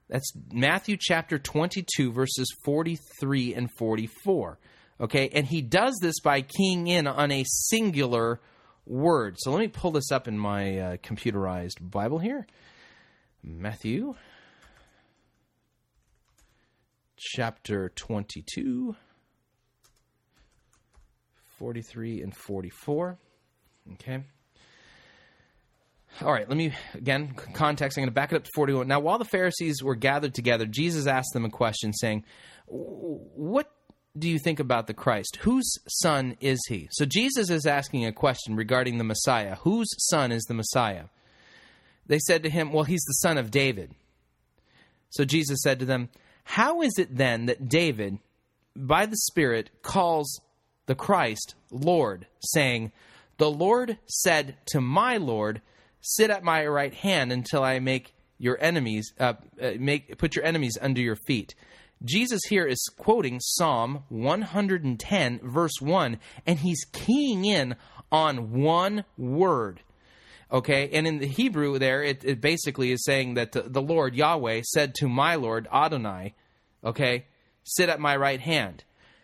That's 0.07 0.31
Matthew 0.53 0.97
chapter 0.99 1.37
22, 1.37 2.13
verses 2.13 2.47
43 2.63 3.53
and 3.53 3.69
44. 3.77 4.57
Okay, 5.01 5.29
and 5.33 5.45
he 5.45 5.61
does 5.61 5.97
this 6.01 6.21
by 6.21 6.41
keying 6.41 6.87
in 6.87 7.07
on 7.07 7.31
a 7.31 7.43
singular 7.45 8.39
word. 8.85 9.35
So 9.37 9.51
let 9.51 9.59
me 9.59 9.67
pull 9.67 9.91
this 9.91 10.11
up 10.11 10.29
in 10.29 10.37
my 10.37 10.77
uh, 10.77 10.97
computerized 10.97 11.75
Bible 11.81 12.19
here. 12.19 12.47
Matthew 13.43 14.15
chapter 17.21 17.89
22, 17.89 18.95
43 21.59 22.21
and 22.23 22.35
44. 22.35 23.17
Okay. 23.93 24.23
All 26.21 26.33
right, 26.33 26.49
let 26.49 26.57
me 26.57 26.73
again 26.93 27.33
context. 27.53 27.97
I'm 27.97 28.01
going 28.01 28.09
to 28.09 28.13
back 28.13 28.33
it 28.33 28.35
up 28.35 28.43
to 28.43 28.51
41. 28.55 28.87
Now, 28.87 28.99
while 28.99 29.19
the 29.19 29.25
Pharisees 29.25 29.81
were 29.83 29.95
gathered 29.95 30.33
together, 30.33 30.65
Jesus 30.65 31.07
asked 31.07 31.31
them 31.33 31.45
a 31.45 31.49
question, 31.49 31.93
saying, 31.93 32.25
"What 32.65 33.71
do 34.17 34.27
you 34.27 34.39
think 34.39 34.59
about 34.59 34.87
the 34.87 34.93
Christ? 34.93 35.37
Whose 35.41 35.77
son 35.87 36.35
is 36.41 36.59
he?" 36.67 36.89
So 36.91 37.05
Jesus 37.05 37.49
is 37.49 37.65
asking 37.65 38.05
a 38.05 38.11
question 38.11 38.55
regarding 38.55 38.97
the 38.97 39.03
Messiah. 39.03 39.55
Whose 39.57 39.89
son 40.09 40.31
is 40.31 40.43
the 40.43 40.53
Messiah? 40.53 41.05
They 42.07 42.19
said 42.19 42.43
to 42.43 42.49
him, 42.49 42.73
"Well, 42.73 42.83
he's 42.83 43.03
the 43.03 43.13
son 43.21 43.37
of 43.37 43.51
David." 43.51 43.95
So 45.11 45.23
Jesus 45.23 45.59
said 45.61 45.79
to 45.79 45.85
them, 45.85 46.09
"How 46.43 46.81
is 46.81 46.93
it 46.97 47.15
then 47.15 47.45
that 47.45 47.69
David, 47.69 48.19
by 48.75 49.05
the 49.05 49.17
Spirit, 49.17 49.69
calls 49.81 50.41
the 50.85 50.95
Christ 50.95 51.55
Lord, 51.71 52.27
saying?" 52.39 52.91
The 53.37 53.49
Lord 53.49 53.97
said 54.07 54.57
to 54.67 54.81
my 54.81 55.17
Lord, 55.17 55.61
"Sit 56.01 56.29
at 56.29 56.43
my 56.43 56.65
right 56.65 56.93
hand 56.93 57.31
until 57.31 57.63
I 57.63 57.79
make 57.79 58.13
your 58.37 58.57
enemies 58.61 59.13
uh, 59.19 59.33
uh, 59.61 59.71
make 59.79 60.17
put 60.17 60.35
your 60.35 60.45
enemies 60.45 60.77
under 60.81 61.01
your 61.01 61.15
feet." 61.15 61.55
Jesus 62.03 62.41
here 62.49 62.65
is 62.65 62.83
quoting 62.97 63.39
Psalm 63.39 64.03
110 64.09 65.39
verse 65.43 65.79
1 65.79 66.17
and 66.47 66.59
he's 66.59 66.83
keying 66.91 67.45
in 67.45 67.75
on 68.11 68.51
one 68.61 69.05
word. 69.17 69.81
Okay, 70.51 70.89
and 70.91 71.07
in 71.07 71.19
the 71.19 71.27
Hebrew 71.27 71.79
there 71.79 72.03
it, 72.03 72.25
it 72.25 72.41
basically 72.41 72.91
is 72.91 73.05
saying 73.05 73.35
that 73.35 73.53
the, 73.53 73.61
the 73.63 73.81
Lord 73.81 74.15
Yahweh 74.15 74.63
said 74.65 74.93
to 74.95 75.07
my 75.07 75.35
Lord 75.35 75.67
Adonai, 75.71 76.33
okay, 76.83 77.25
sit 77.63 77.89
at 77.89 77.99
my 77.99 78.15
right 78.15 78.39
hand. 78.39 78.83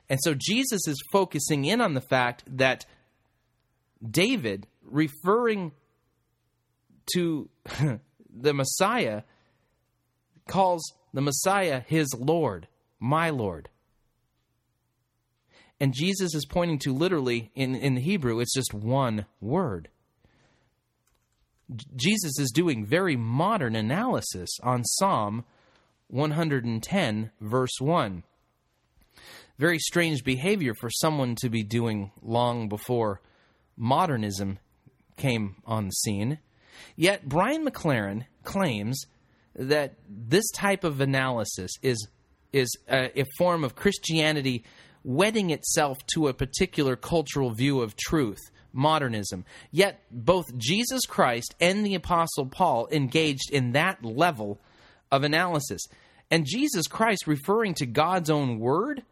And 0.10 0.20
so 0.24 0.34
Jesus 0.34 0.88
is 0.88 1.04
focusing 1.12 1.66
in 1.66 1.82
on 1.82 1.94
the 1.94 2.02
fact 2.02 2.44
that 2.48 2.86
David, 4.10 4.68
referring 4.84 5.74
to 7.14 7.50
the 8.34 8.54
Messiah, 8.54 9.24
calls 10.48 10.94
the 11.14 11.22
Messiah 11.22 11.82
his 11.88 12.14
Lord, 12.18 12.68
my 13.00 13.30
Lord. 13.30 13.70
And 15.80 15.94
Jesus 15.94 16.34
is 16.34 16.46
pointing 16.46 16.80
to 16.80 16.94
literally, 16.94 17.52
in, 17.54 17.76
in 17.76 17.96
the 17.96 18.02
Hebrew, 18.02 18.40
it's 18.40 18.54
just 18.54 18.74
one 18.74 19.26
word. 19.42 19.90
Jesus 21.96 22.40
is 22.40 22.52
doing 22.52 22.86
very 22.86 23.16
modern 23.16 23.76
analysis 23.76 24.50
on 24.64 24.84
Psalm 24.86 25.44
110, 26.08 27.32
verse 27.42 27.80
1. 27.80 28.24
Very 29.58 29.80
strange 29.80 30.24
behavior 30.24 30.74
for 30.74 30.90
someone 30.90 31.36
to 31.36 31.50
be 31.50 31.64
doing 31.64 32.12
long 32.22 32.70
before 32.70 33.22
modernism 33.76 34.60
came 35.18 35.56
on 35.66 35.86
the 35.86 35.92
scene. 35.92 36.40
Yet 36.96 37.28
Brian 37.28 37.66
McLaren 37.66 38.26
claims 38.44 39.06
that 39.56 39.96
this 40.08 40.50
type 40.52 40.84
of 40.84 41.02
analysis 41.02 41.72
is 41.82 42.08
is 42.54 42.70
a, 42.88 43.20
a, 43.20 43.26
form 43.38 43.64
of 43.64 43.76
Christianity 43.76 44.64
wedding 45.04 45.50
itself 45.50 45.98
to 46.14 46.28
a 46.28 46.34
particular 46.34 46.96
cultural 46.96 47.52
view 47.52 47.82
of 47.82 47.96
truth, 47.98 48.40
modernism. 48.74 49.46
Yet 49.72 50.02
both 50.12 50.46
Jesus 50.58 51.06
Christ 51.06 51.56
and 51.60 51.86
the 51.86 51.96
Apostle 51.96 52.48
Paul 52.48 52.88
engaged 52.92 53.50
in 53.52 53.74
that 53.74 54.04
level 54.04 54.60
of 55.12 55.24
analysis. 55.24 55.82
And 56.30 56.46
Jesus 56.46 56.88
Christ, 56.88 57.28
referring 57.28 57.74
to 57.76 57.86
God's 57.86 58.30
own 58.30 58.60
word, 58.60 59.04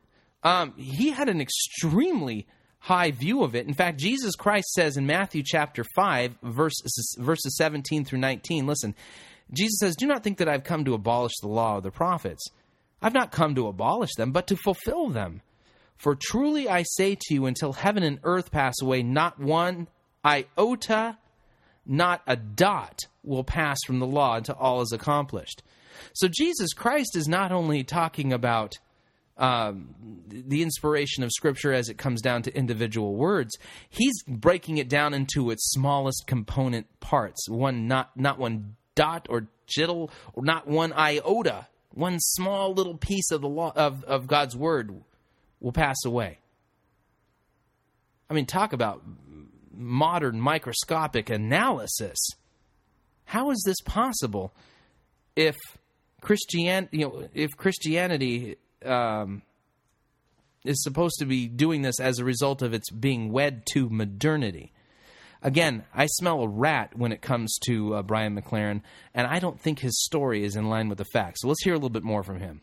um, 0.44 0.74
he 0.78 1.12
had 1.12 1.30
an 1.30 1.42
extremely 1.42 2.48
high 2.80 3.12
view 3.12 3.44
of 3.44 3.56
it. 3.56 3.68
In 3.68 3.74
fact, 3.74 4.00
Jesus 4.00 4.36
Christ 4.36 4.68
says 4.74 4.98
in 4.98 5.08
Matthew 5.08 5.42
chapter 5.44 5.84
5, 5.96 6.36
verses, 6.44 7.16
verses 7.20 7.58
17 7.58 8.06
through 8.06 8.20
19, 8.20 8.68
listen, 8.68 8.94
Jesus 9.52 9.80
says, 9.80 9.96
Do 9.96 10.06
not 10.06 10.24
think 10.24 10.38
that 10.38 10.50
I've 10.50 10.64
come 10.64 10.86
to 10.86 10.94
abolish 10.94 11.34
the 11.42 11.48
law 11.48 11.78
of 11.78 11.84
the 11.84 11.92
prophets. 11.92 12.46
I've 13.02 13.14
not 13.14 13.32
come 13.32 13.56
to 13.56 13.68
abolish 13.68 14.14
them, 14.16 14.32
but 14.32 14.48
to 14.48 14.56
fulfill 14.56 15.10
them. 15.10 15.42
For 15.98 16.16
truly 16.16 16.68
I 16.70 16.84
say 16.84 17.16
to 17.16 17.34
you, 17.34 17.46
until 17.46 17.74
heaven 17.74 18.04
and 18.04 18.20
earth 18.24 18.52
pass 18.52 18.76
away, 18.82 19.04
not 19.04 19.40
one 19.40 19.88
iota, 20.24 21.18
not 21.86 22.22
a 22.28 22.36
dot 22.36 23.00
will 23.24 23.44
pass 23.44 23.78
from 23.86 24.00
the 24.00 24.08
law 24.08 24.36
until 24.36 24.56
all 24.56 24.82
is 24.82 24.92
accomplished. 24.92 25.64
So 26.14 26.28
Jesus 26.28 26.74
Christ 26.74 27.16
is 27.16 27.28
not 27.28 27.52
only 27.52 27.84
talking 27.84 28.34
about 28.34 28.74
um, 29.38 29.96
the 30.28 30.62
inspiration 30.62 31.24
of 31.24 31.32
Scripture 31.32 31.74
as 31.74 31.90
it 31.90 31.98
comes 31.98 32.22
down 32.22 32.42
to 32.44 32.56
individual 32.56 33.16
words, 33.16 33.58
he's 33.90 34.24
breaking 34.28 34.78
it 34.78 34.90
down 34.90 35.14
into 35.14 35.52
its 35.52 35.72
smallest 35.72 36.26
component 36.28 37.00
parts. 37.00 37.50
One 37.50 37.88
not 37.88 38.16
not 38.16 38.40
one 38.40 38.76
dot 38.96 39.28
or 39.30 39.48
jittle 39.68 40.12
or 40.34 40.44
not 40.44 40.68
one 40.68 40.94
iota. 40.94 41.68
One 41.92 42.20
small 42.20 42.74
little 42.74 42.98
piece 42.98 43.32
of 43.32 43.40
the 43.40 43.48
law 43.48 43.72
of, 43.74 44.04
of 44.04 44.28
God's 44.28 44.56
word 44.56 45.02
will 45.60 45.72
pass 45.72 45.98
away. 46.06 46.40
I 48.30 48.34
mean, 48.34 48.46
talk 48.46 48.74
about 48.74 49.04
modern 49.72 50.40
microscopic 50.40 51.30
analysis. 51.30 52.18
How 53.26 53.52
is 53.52 53.64
this 53.66 53.82
possible 53.82 54.54
if 55.36 55.56
Christian, 56.22 56.90
you 56.92 57.06
know, 57.06 57.30
if 57.34 57.52
Christianity 57.58 58.58
um, 58.84 59.42
is 60.66 60.84
supposed 60.84 61.20
to 61.20 61.26
be 61.26 61.48
doing 61.48 61.82
this 61.82 62.00
as 62.00 62.20
a 62.20 62.26
result 62.26 62.62
of 62.62 62.74
its 62.74 62.90
being 62.90 63.32
wed 63.32 63.64
to 63.74 63.90
modernity. 63.90 64.72
Again, 65.42 65.84
I 65.94 66.08
smell 66.08 66.42
a 66.42 66.48
rat 66.48 66.98
when 66.98 67.12
it 67.12 67.22
comes 67.22 67.58
to 67.68 67.96
uh, 67.96 68.02
Brian 68.02 68.40
McLaren, 68.40 68.82
and 69.14 69.28
I 69.28 69.40
don't 69.40 69.60
think 69.60 69.80
his 69.80 70.04
story 70.04 70.44
is 70.44 70.56
in 70.56 70.70
line 70.70 70.90
with 70.90 70.98
the 70.98 71.06
facts. 71.06 71.42
So 71.42 71.48
let's 71.48 71.64
hear 71.64 71.74
a 71.74 71.78
little 71.78 71.90
bit 71.90 72.04
more 72.04 72.24
from 72.24 72.40
him. 72.40 72.62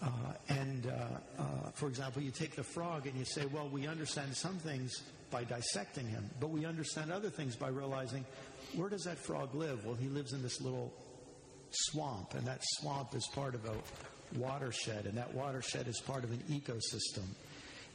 Uh, 0.00 0.08
and, 0.48 0.86
uh, 0.86 1.42
uh, 1.42 1.70
for 1.74 1.88
example, 1.88 2.22
you 2.22 2.30
take 2.30 2.54
the 2.54 2.62
frog 2.62 3.06
and 3.06 3.16
you 3.18 3.24
say, 3.24 3.46
well, 3.46 3.68
we 3.68 3.86
understand 3.86 4.34
some 4.34 4.56
things 4.58 5.02
by 5.30 5.44
dissecting 5.44 6.06
him, 6.06 6.28
but 6.40 6.50
we 6.50 6.64
understand 6.64 7.12
other 7.12 7.30
things 7.30 7.56
by 7.56 7.68
realizing 7.68 8.24
where 8.74 8.88
does 8.88 9.04
that 9.04 9.18
frog 9.18 9.54
live? 9.54 9.84
Well, 9.84 9.96
he 9.96 10.08
lives 10.08 10.32
in 10.32 10.42
this 10.42 10.60
little 10.60 10.92
swamp, 11.70 12.34
and 12.34 12.46
that 12.46 12.60
swamp 12.62 13.14
is 13.14 13.26
part 13.34 13.54
of 13.54 13.64
a 13.64 13.74
watershed, 14.38 15.06
and 15.06 15.16
that 15.18 15.34
watershed 15.34 15.88
is 15.88 16.00
part 16.00 16.24
of 16.24 16.30
an 16.30 16.42
ecosystem. 16.48 17.24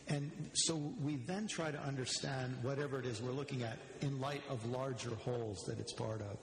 And 0.10 0.32
so 0.54 0.76
we 1.02 1.16
then 1.16 1.48
try 1.48 1.72
to 1.72 1.80
understand 1.82 2.58
whatever 2.62 3.00
it 3.00 3.06
is 3.06 3.22
we're 3.22 3.32
looking 3.32 3.64
at 3.64 3.78
in 4.02 4.20
light 4.20 4.42
of 4.50 4.66
larger 4.66 5.12
wholes 5.12 5.64
that 5.68 5.80
it's 5.80 5.94
part 5.94 6.22
of. 6.22 6.38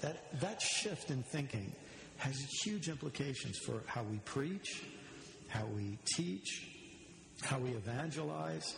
That, 0.00 0.40
that 0.40 0.62
shift 0.62 1.10
in 1.10 1.22
thinking 1.22 1.72
has 2.18 2.36
huge 2.64 2.88
implications 2.88 3.58
for 3.58 3.82
how 3.86 4.02
we 4.02 4.18
preach, 4.18 4.82
how 5.48 5.66
we 5.66 5.98
teach, 6.16 6.66
how 7.42 7.58
we 7.58 7.70
evangelize. 7.70 8.76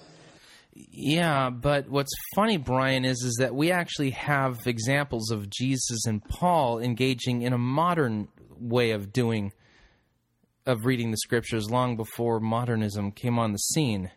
Yeah, 0.75 1.51
but 1.51 1.89
what's 1.89 2.13
funny, 2.35 2.57
Brian, 2.57 3.05
is 3.05 3.23
is 3.23 3.37
that 3.41 3.55
we 3.55 3.73
actually 3.73 4.11
have 4.11 4.67
examples 4.67 5.31
of 5.31 5.51
Jesus 5.51 6.07
and 6.07 6.23
Paul 6.25 6.79
engaging 6.79 7.43
in 7.43 7.53
a 7.53 7.59
modern 7.59 8.29
way 8.61 8.93
of 8.93 9.13
doing 9.13 9.53
of 10.67 10.85
reading 10.85 11.11
the 11.11 11.17
scriptures 11.17 11.71
long 11.71 11.97
before 11.97 12.41
modernism 12.41 13.11
came 13.11 13.39
on 13.39 13.53
the 13.53 13.59
scene. 13.59 14.11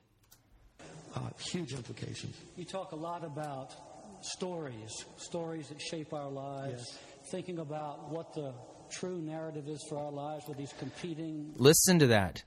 Uh, 1.16 1.30
huge 1.40 1.74
implications. 1.74 2.36
You 2.58 2.66
talk 2.66 2.92
a 2.92 2.96
lot 2.96 3.24
about 3.24 3.74
stories, 4.22 5.06
stories 5.18 5.70
that 5.70 5.82
shape 5.82 6.14
our 6.14 6.30
lives, 6.30 6.86
yes. 6.88 7.00
thinking 7.32 7.60
about 7.60 8.12
what 8.12 8.34
the 8.34 8.54
true 8.92 9.20
narrative 9.22 9.68
is 9.68 9.84
for 9.90 9.98
our 9.98 10.12
lives 10.12 10.46
with 10.48 10.58
these 10.58 10.74
competing. 10.78 11.54
Listen 11.58 12.00
to 12.00 12.08
that. 12.08 12.44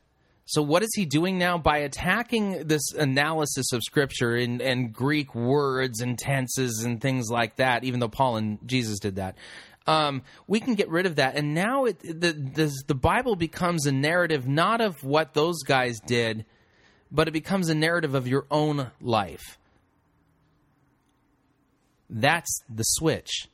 So, 0.47 0.61
what 0.61 0.83
is 0.83 0.91
he 0.95 1.07
doing 1.07 1.39
now? 1.39 1.57
By 1.57 1.79
attacking 1.79 2.67
this 2.67 2.93
analysis 2.93 3.73
of 3.73 3.83
Scripture 3.83 4.35
and, 4.35 4.61
and 4.61 4.93
Greek 4.93 5.35
words 5.35 6.01
and 6.01 6.19
tenses 6.19 6.85
and 6.85 7.01
things 7.01 7.31
like 7.31 7.57
that, 7.57 7.85
even 7.85 8.01
though 8.01 8.09
Paul 8.09 8.37
and 8.37 8.59
Jesus 8.67 8.99
did 8.99 9.17
that, 9.17 9.37
um, 9.87 10.23
we 10.47 10.61
can 10.61 10.75
get 10.75 10.91
rid 10.91 11.07
of 11.07 11.17
that. 11.17 11.37
And 11.37 11.55
now 11.55 11.87
it, 11.87 11.99
the, 12.01 12.33
the, 12.33 12.73
the 12.87 12.95
Bible 12.95 13.37
becomes 13.37 13.87
a 13.87 13.93
narrative 13.93 14.47
not 14.47 14.83
of 14.83 15.03
what 15.03 15.33
those 15.33 15.63
guys 15.63 15.99
did, 16.01 16.45
but 17.11 17.27
it 17.27 17.33
becomes 17.33 17.71
a 17.71 17.75
narrative 17.75 18.15
of 18.15 18.29
your 18.29 18.47
own 18.51 18.91
life. 19.01 19.59
That's 22.11 22.63
the 22.69 22.83
switch, 22.83 23.49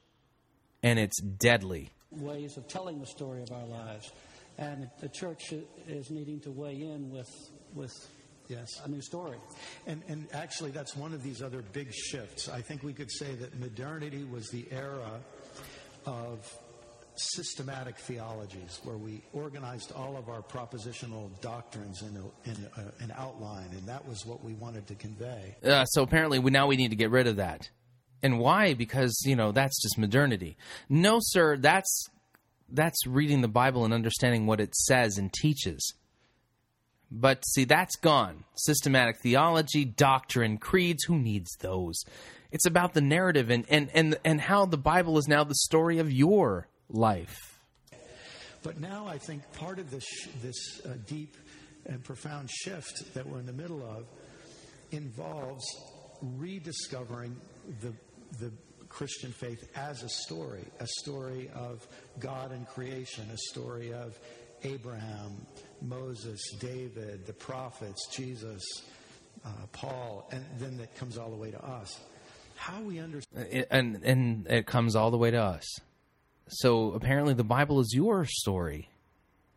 and 0.82 0.98
it's 0.98 1.20
deadly. 1.20 1.92
Ways 2.12 2.56
of 2.56 2.66
telling 2.68 2.98
the 3.00 3.06
story 3.06 3.42
of 3.42 3.52
our 3.52 3.66
lives. 3.66 4.10
And 4.58 4.90
the 5.00 5.08
church 5.08 5.54
is 5.88 6.10
needing 6.10 6.40
to 6.40 6.50
weigh 6.50 6.82
in 6.82 7.10
with, 7.10 7.30
with 7.74 7.92
Yes. 8.48 8.80
a 8.84 8.88
new 8.88 9.00
story. 9.00 9.38
And, 9.86 10.02
and 10.08 10.26
actually, 10.32 10.72
that's 10.72 10.96
one 10.96 11.14
of 11.14 11.22
these 11.22 11.40
other 11.40 11.62
big 11.72 11.94
shifts. 11.94 12.48
I 12.48 12.60
think 12.60 12.82
we 12.82 12.92
could 12.92 13.10
say 13.10 13.32
that 13.36 13.58
modernity 13.60 14.24
was 14.24 14.48
the 14.50 14.66
era 14.72 15.20
of 16.04 16.52
systematic 17.14 17.96
theologies 17.98 18.80
where 18.82 18.96
we 18.96 19.22
organized 19.32 19.92
all 19.92 20.16
of 20.16 20.28
our 20.28 20.42
propositional 20.42 21.28
doctrines 21.40 22.02
in, 22.02 22.16
a, 22.16 22.50
in 22.50 22.56
a, 22.76 23.04
an 23.04 23.12
outline, 23.16 23.68
and 23.72 23.86
that 23.86 24.06
was 24.08 24.26
what 24.26 24.42
we 24.42 24.54
wanted 24.54 24.86
to 24.88 24.94
convey. 24.96 25.54
Uh, 25.64 25.84
so 25.84 26.02
apparently, 26.02 26.38
we, 26.38 26.50
now 26.50 26.66
we 26.66 26.76
need 26.76 26.90
to 26.90 26.96
get 26.96 27.10
rid 27.10 27.26
of 27.28 27.36
that. 27.36 27.68
And 28.22 28.38
why? 28.38 28.74
Because, 28.74 29.22
you 29.24 29.36
know, 29.36 29.52
that's 29.52 29.80
just 29.82 29.98
modernity. 29.98 30.56
No, 30.88 31.18
sir, 31.20 31.56
that's 31.56 32.08
that's 32.72 33.06
reading 33.06 33.40
the 33.40 33.48
Bible 33.48 33.84
and 33.84 33.92
understanding 33.92 34.46
what 34.46 34.60
it 34.60 34.74
says 34.74 35.18
and 35.18 35.32
teaches. 35.32 35.94
But 37.10 37.44
see, 37.44 37.64
that's 37.64 37.96
gone. 37.96 38.44
Systematic 38.54 39.16
theology, 39.20 39.84
doctrine, 39.84 40.58
creeds, 40.58 41.04
who 41.04 41.18
needs 41.18 41.50
those? 41.58 42.04
It's 42.52 42.66
about 42.66 42.94
the 42.94 43.00
narrative 43.00 43.50
and, 43.50 43.64
and, 43.68 43.90
and, 43.94 44.18
and 44.24 44.40
how 44.40 44.66
the 44.66 44.78
Bible 44.78 45.18
is 45.18 45.26
now 45.26 45.42
the 45.42 45.54
story 45.54 45.98
of 45.98 46.12
your 46.12 46.68
life. 46.88 47.36
But 48.62 48.78
now 48.78 49.06
I 49.06 49.18
think 49.18 49.42
part 49.54 49.78
of 49.78 49.90
this, 49.90 50.04
this 50.42 50.80
uh, 50.84 50.90
deep 51.06 51.36
and 51.86 52.02
profound 52.04 52.50
shift 52.50 53.14
that 53.14 53.26
we're 53.26 53.40
in 53.40 53.46
the 53.46 53.52
middle 53.52 53.82
of 53.82 54.04
involves 54.92 55.64
rediscovering 56.22 57.34
the, 57.80 57.92
the 58.38 58.52
Christian 58.88 59.32
faith 59.32 59.70
as 59.76 60.02
a 60.02 60.08
story, 60.08 60.64
a 60.80 60.86
story 60.86 61.50
of 61.54 61.86
God 62.18 62.52
and 62.52 62.66
creation, 62.66 63.24
a 63.32 63.36
story 63.36 63.92
of 63.92 64.18
Abraham, 64.62 65.46
Moses, 65.80 66.40
David, 66.58 67.26
the 67.26 67.32
prophets, 67.32 68.08
Jesus, 68.12 68.62
uh, 69.44 69.48
Paul, 69.72 70.28
and 70.32 70.44
then 70.58 70.76
that 70.78 70.94
comes 70.96 71.16
all 71.16 71.30
the 71.30 71.36
way 71.36 71.50
to 71.50 71.64
us. 71.64 71.98
How 72.56 72.80
we 72.82 72.98
understand, 72.98 73.66
and 73.70 74.04
and 74.04 74.46
it 74.48 74.66
comes 74.66 74.94
all 74.94 75.10
the 75.10 75.16
way 75.16 75.30
to 75.30 75.40
us. 75.40 75.66
So 76.48 76.92
apparently, 76.92 77.32
the 77.32 77.44
Bible 77.44 77.80
is 77.80 77.94
your 77.94 78.26
story, 78.26 78.90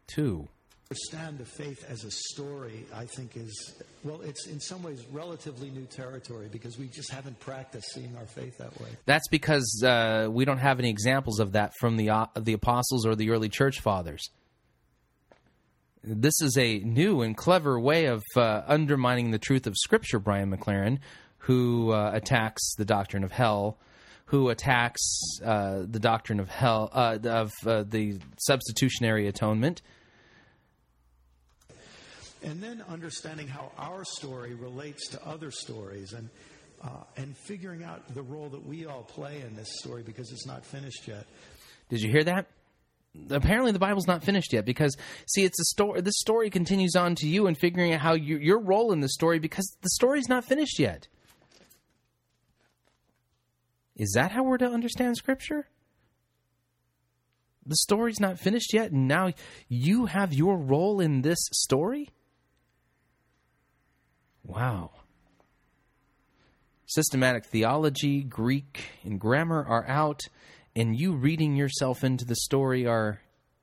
too. 0.08 0.48
Understand 0.90 1.38
the 1.38 1.46
faith 1.46 1.86
as 1.90 2.04
a 2.04 2.12
story, 2.12 2.86
I 2.94 3.06
think 3.06 3.36
is, 3.36 3.82
well, 4.04 4.22
it's 4.22 4.48
in 4.48 4.60
some 4.60 4.84
ways 4.84 5.06
relatively 5.12 5.70
new 5.70 5.86
territory 5.86 6.50
because 6.52 6.78
we 6.78 6.88
just 6.88 7.12
haven't 7.12 7.40
practiced 7.40 7.94
seeing 7.94 8.16
our 8.18 8.26
faith 8.26 8.58
that 8.60 8.80
way. 8.80 8.90
That's 9.06 9.28
because 9.30 9.84
uh, 9.86 10.28
we 10.30 10.46
don't 10.46 10.60
have 10.60 10.80
any 10.80 10.90
examples 10.90 11.40
of 11.40 11.54
that 11.54 11.72
from 11.80 11.98
the 11.98 12.10
uh, 12.10 12.28
the 12.40 12.54
apostles 12.54 13.06
or 13.06 13.16
the 13.16 13.32
early 13.32 13.50
church 13.50 13.80
fathers. 13.80 14.30
This 16.04 16.34
is 16.42 16.58
a 16.58 16.80
new 16.80 17.22
and 17.22 17.36
clever 17.36 17.80
way 17.80 18.06
of 18.06 18.22
uh, 18.36 18.62
undermining 18.68 19.32
the 19.32 19.40
truth 19.40 19.66
of 19.66 19.76
Scripture. 19.78 20.20
Brian 20.20 20.56
McLaren, 20.56 21.00
who 21.38 21.92
uh, 21.92 22.12
attacks 22.14 22.76
the 22.76 22.86
doctrine 22.86 23.24
of 23.24 23.32
hell, 23.32 23.78
who 24.26 24.50
attacks 24.50 25.02
uh, 25.44 25.84
the 25.90 26.00
doctrine 26.00 26.40
of 26.40 26.50
hell 26.50 26.90
uh, 26.92 27.18
of 27.24 27.52
uh, 27.66 27.84
the 27.84 28.20
substitutionary 28.38 29.28
atonement. 29.28 29.82
And 32.44 32.62
then 32.62 32.84
understanding 32.90 33.48
how 33.48 33.72
our 33.78 34.04
story 34.04 34.54
relates 34.54 35.08
to 35.10 35.28
other 35.28 35.50
stories 35.50 36.14
and, 36.14 36.30
uh, 36.84 36.90
and 37.16 37.36
figuring 37.38 37.84
out 37.84 38.14
the 38.14 38.22
role 38.22 38.50
that 38.50 38.66
we 38.66 38.86
all 38.86 39.04
play 39.04 39.42
in 39.42 39.56
this 39.56 39.80
story 39.80 40.04
because 40.04 40.32
it's 40.32 40.46
not 40.46 40.66
finished 40.66 41.08
yet. 41.08 41.26
Did 41.90 42.02
you 42.02 42.12
hear 42.12 42.24
that? 42.26 42.48
Apparently, 43.30 43.72
the 43.72 43.80
Bible's 43.80 44.08
not 44.08 44.24
finished 44.24 44.52
yet 44.54 44.66
because, 44.66 44.98
see, 45.28 45.44
it's 45.44 45.60
a 45.60 45.66
story. 45.66 46.02
This 46.02 46.18
story 46.18 46.50
continues 46.50 46.96
on 46.96 47.16
to 47.16 47.28
you 47.28 47.46
and 47.48 47.58
figuring 47.58 47.94
out 47.94 48.02
how 48.02 48.14
you, 48.16 48.38
your 48.38 48.60
role 48.60 48.92
in 48.92 49.02
the 49.02 49.10
story 49.10 49.40
because 49.40 49.78
the 49.82 49.90
story's 49.92 50.28
not 50.28 50.44
finished 50.44 50.80
yet. 50.80 51.08
Is 53.96 54.14
that 54.16 54.32
how 54.32 54.44
we're 54.44 54.58
to 54.58 54.66
understand 54.66 55.16
Scripture? 55.16 55.68
The 57.66 57.76
story's 57.76 58.20
not 58.20 58.40
finished 58.40 58.74
yet, 58.74 58.92
and 58.92 59.08
now 59.08 59.32
you 59.70 60.08
have 60.08 60.34
your 60.34 60.58
role 60.58 61.00
in 61.00 61.22
this 61.22 61.40
story? 61.54 62.10
Wow. 64.46 64.92
Systematic 66.86 67.46
theology, 67.46 68.22
Greek, 68.22 68.86
and 69.04 69.20
grammar 69.20 69.66
are 69.66 69.88
out, 69.88 70.22
and 70.76 70.98
you 71.00 71.14
reading 71.14 71.56
yourself 71.56 72.04
into 72.04 72.26
the 72.26 72.36
story 72.36 72.86
are 72.86 73.20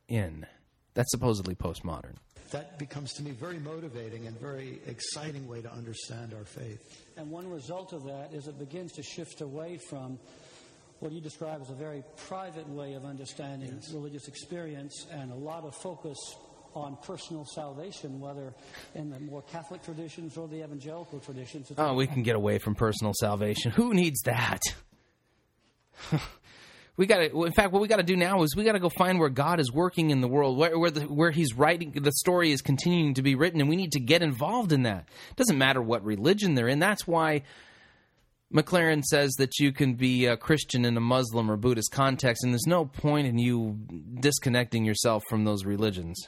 in. 0.09 0.47
That's 0.95 1.11
supposedly 1.11 1.55
postmodern. 1.55 2.17
That 2.51 2.79
becomes 2.79 3.13
to 3.15 3.23
me 3.23 3.31
very 3.31 3.61
motivating 3.61 4.27
and 4.27 4.39
very 4.41 4.81
exciting 4.87 5.47
way 5.47 5.63
to 5.63 5.73
understand 5.73 6.35
our 6.35 6.45
faith. 6.45 7.05
And 7.17 7.31
one 7.31 7.49
result 7.49 7.93
of 7.93 8.05
that 8.05 8.31
is 8.33 8.49
it 8.49 8.59
begins 8.59 8.93
to 8.93 9.03
shift 9.03 9.41
away 9.41 9.79
from 9.89 10.19
what 10.99 11.13
you 11.13 11.21
describe 11.21 11.61
as 11.63 11.71
a 11.71 11.75
very 11.75 12.03
private 12.27 12.69
way 12.69 12.95
of 12.95 13.05
understanding 13.05 13.81
religious 13.93 14.27
experience 14.29 15.07
and 15.13 15.31
a 15.31 15.35
lot 15.35 15.65
of 15.65 15.75
focus 15.77 16.19
on 16.75 16.97
personal 17.03 17.45
salvation, 17.45 18.21
whether 18.21 18.55
in 18.95 19.11
the 19.11 19.19
more 19.21 19.43
Catholic 19.43 19.83
traditions 19.83 20.37
or 20.37 20.49
the 20.49 20.65
evangelical 20.65 21.21
traditions. 21.21 21.73
Oh, 21.77 21.95
we 21.95 22.07
can 22.07 22.23
get 22.23 22.37
away 22.37 22.59
from 22.59 22.75
personal 22.75 23.13
salvation. 23.19 23.71
Who 23.73 23.95
needs 23.95 24.21
that? 24.23 24.61
we 26.97 27.07
got 27.07 27.19
to. 27.19 27.45
In 27.45 27.53
fact, 27.53 27.73
what 27.73 27.83
we 27.83 27.89
got 27.89 27.97
to 27.97 28.03
do 28.03 28.17
now 28.17 28.43
is 28.43 28.55
we 28.57 28.65
got 28.65 28.73
to 28.73 28.79
go 28.79 28.89
find 28.89 29.19
where 29.19 29.29
God 29.29 29.61
is 29.61 29.73
working 29.73 30.11
in 30.11 30.21
the 30.21 30.29
world, 30.29 30.57
where 30.57 30.79
where, 30.79 30.91
the, 30.91 31.03
where 31.03 31.31
He's 31.31 31.55
writing 31.55 31.93
the 31.93 32.13
story 32.13 32.53
is 32.53 32.63
continuing 32.63 33.15
to 33.15 33.23
be 33.23 33.35
written, 33.35 33.61
and 33.61 33.69
we 33.69 33.77
need 33.77 33.93
to 33.93 34.01
get 34.01 34.23
involved 34.23 34.73
in 34.73 34.83
that. 34.85 35.09
It 35.31 35.37
doesn't 35.37 35.59
matter 35.59 35.83
what 35.83 36.05
religion 36.05 36.55
they're 36.55 36.69
in. 36.69 36.79
That's 36.79 37.07
why 37.07 37.43
McLaren 38.53 39.05
says 39.05 39.33
that 39.39 39.59
you 39.61 39.73
can 39.73 39.95
be 39.95 40.27
a 40.27 40.37
Christian 40.37 40.85
in 40.85 40.97
a 40.97 41.01
Muslim 41.01 41.51
or 41.51 41.57
Buddhist 41.57 41.93
context, 41.93 42.43
and 42.43 42.53
there's 42.53 42.67
no 42.67 42.85
point 42.85 43.29
in 43.29 43.39
you 43.39 43.79
disconnecting 44.19 44.85
yourself 44.85 45.23
from 45.29 45.45
those 45.45 45.65
religions. 45.65 46.27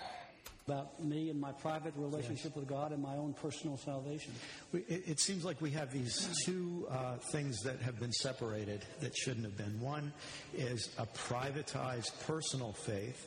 About 0.72 1.04
me 1.04 1.28
and 1.28 1.38
my 1.40 1.52
private 1.52 1.92
relationship 1.96 2.56
with 2.56 2.66
God 2.66 2.92
and 2.92 3.02
my 3.02 3.16
own 3.16 3.34
personal 3.34 3.76
salvation. 3.76 4.32
It, 4.72 5.02
it 5.06 5.20
seems 5.20 5.44
like 5.44 5.60
we 5.60 5.70
have 5.72 5.92
these 5.92 6.28
two 6.44 6.86
uh, 6.90 7.16
things 7.30 7.60
that 7.62 7.80
have 7.80 7.98
been 8.00 8.12
separated 8.12 8.84
that 9.00 9.16
shouldn't 9.16 9.44
have 9.44 9.56
been. 9.56 9.80
One 9.80 10.12
is 10.54 10.88
a 10.98 11.06
privatized 11.06 12.26
personal 12.26 12.72
faith, 12.72 13.26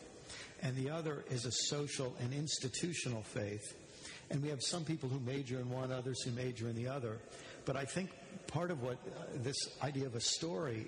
and 0.61 0.75
the 0.75 0.89
other 0.89 1.23
is 1.29 1.45
a 1.45 1.51
social 1.51 2.15
and 2.19 2.33
institutional 2.33 3.21
faith. 3.21 3.75
And 4.31 4.41
we 4.41 4.49
have 4.49 4.63
some 4.63 4.83
people 4.83 5.07
who 5.07 5.19
major 5.19 5.59
in 5.59 5.69
one, 5.69 5.91
others 5.91 6.23
who 6.23 6.31
major 6.31 6.67
in 6.67 6.75
the 6.75 6.87
other. 6.87 7.19
But 7.65 7.75
I 7.75 7.85
think 7.85 8.09
part 8.47 8.71
of 8.71 8.81
what 8.81 8.93
uh, 8.93 9.23
this 9.35 9.55
idea 9.83 10.07
of 10.07 10.15
a 10.15 10.19
story 10.19 10.87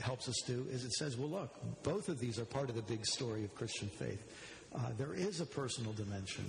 helps 0.00 0.28
us 0.28 0.36
do 0.46 0.66
is 0.70 0.84
it 0.84 0.92
says, 0.92 1.16
well, 1.16 1.28
look, 1.28 1.82
both 1.82 2.08
of 2.08 2.18
these 2.18 2.38
are 2.38 2.44
part 2.46 2.70
of 2.70 2.76
the 2.76 2.82
big 2.82 3.04
story 3.04 3.44
of 3.44 3.54
Christian 3.54 3.88
faith. 3.88 4.22
Uh, 4.74 4.78
there 4.98 5.14
is 5.14 5.40
a 5.40 5.46
personal 5.46 5.92
dimension, 5.92 6.48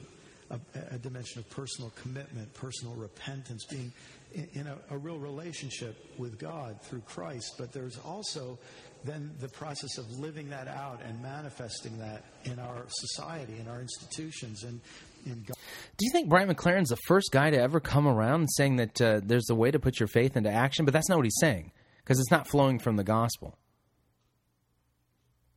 a, 0.49 0.59
a 0.91 0.97
dimension 0.97 1.39
of 1.39 1.49
personal 1.49 1.91
commitment, 2.01 2.53
personal 2.53 2.93
repentance, 2.93 3.65
being 3.65 3.91
in, 4.33 4.47
in 4.53 4.67
a, 4.67 4.77
a 4.91 4.97
real 4.97 5.17
relationship 5.17 5.95
with 6.17 6.37
God 6.39 6.81
through 6.83 7.01
Christ. 7.01 7.55
But 7.57 7.71
there's 7.71 7.97
also 7.97 8.59
then 9.03 9.31
the 9.39 9.49
process 9.49 9.97
of 9.97 10.09
living 10.19 10.49
that 10.49 10.67
out 10.67 11.01
and 11.03 11.21
manifesting 11.21 11.97
that 11.99 12.23
in 12.43 12.59
our 12.59 12.85
society, 12.89 13.57
in 13.59 13.67
our 13.67 13.81
institutions, 13.81 14.63
and 14.63 14.79
in 15.25 15.43
God. 15.47 15.57
Do 15.97 16.05
you 16.05 16.11
think 16.11 16.29
Brian 16.29 16.53
McLaren's 16.53 16.89
the 16.89 16.97
first 17.07 17.31
guy 17.31 17.49
to 17.49 17.57
ever 17.57 17.79
come 17.79 18.07
around 18.07 18.47
saying 18.47 18.75
that 18.77 19.01
uh, 19.01 19.21
there's 19.23 19.49
a 19.49 19.55
way 19.55 19.71
to 19.71 19.79
put 19.79 19.99
your 19.99 20.07
faith 20.07 20.37
into 20.37 20.51
action? 20.51 20.85
But 20.85 20.93
that's 20.93 21.09
not 21.09 21.17
what 21.17 21.25
he's 21.25 21.39
saying 21.39 21.71
because 22.03 22.19
it's 22.19 22.31
not 22.31 22.47
flowing 22.47 22.79
from 22.79 22.95
the 22.95 23.03
gospel. 23.03 23.57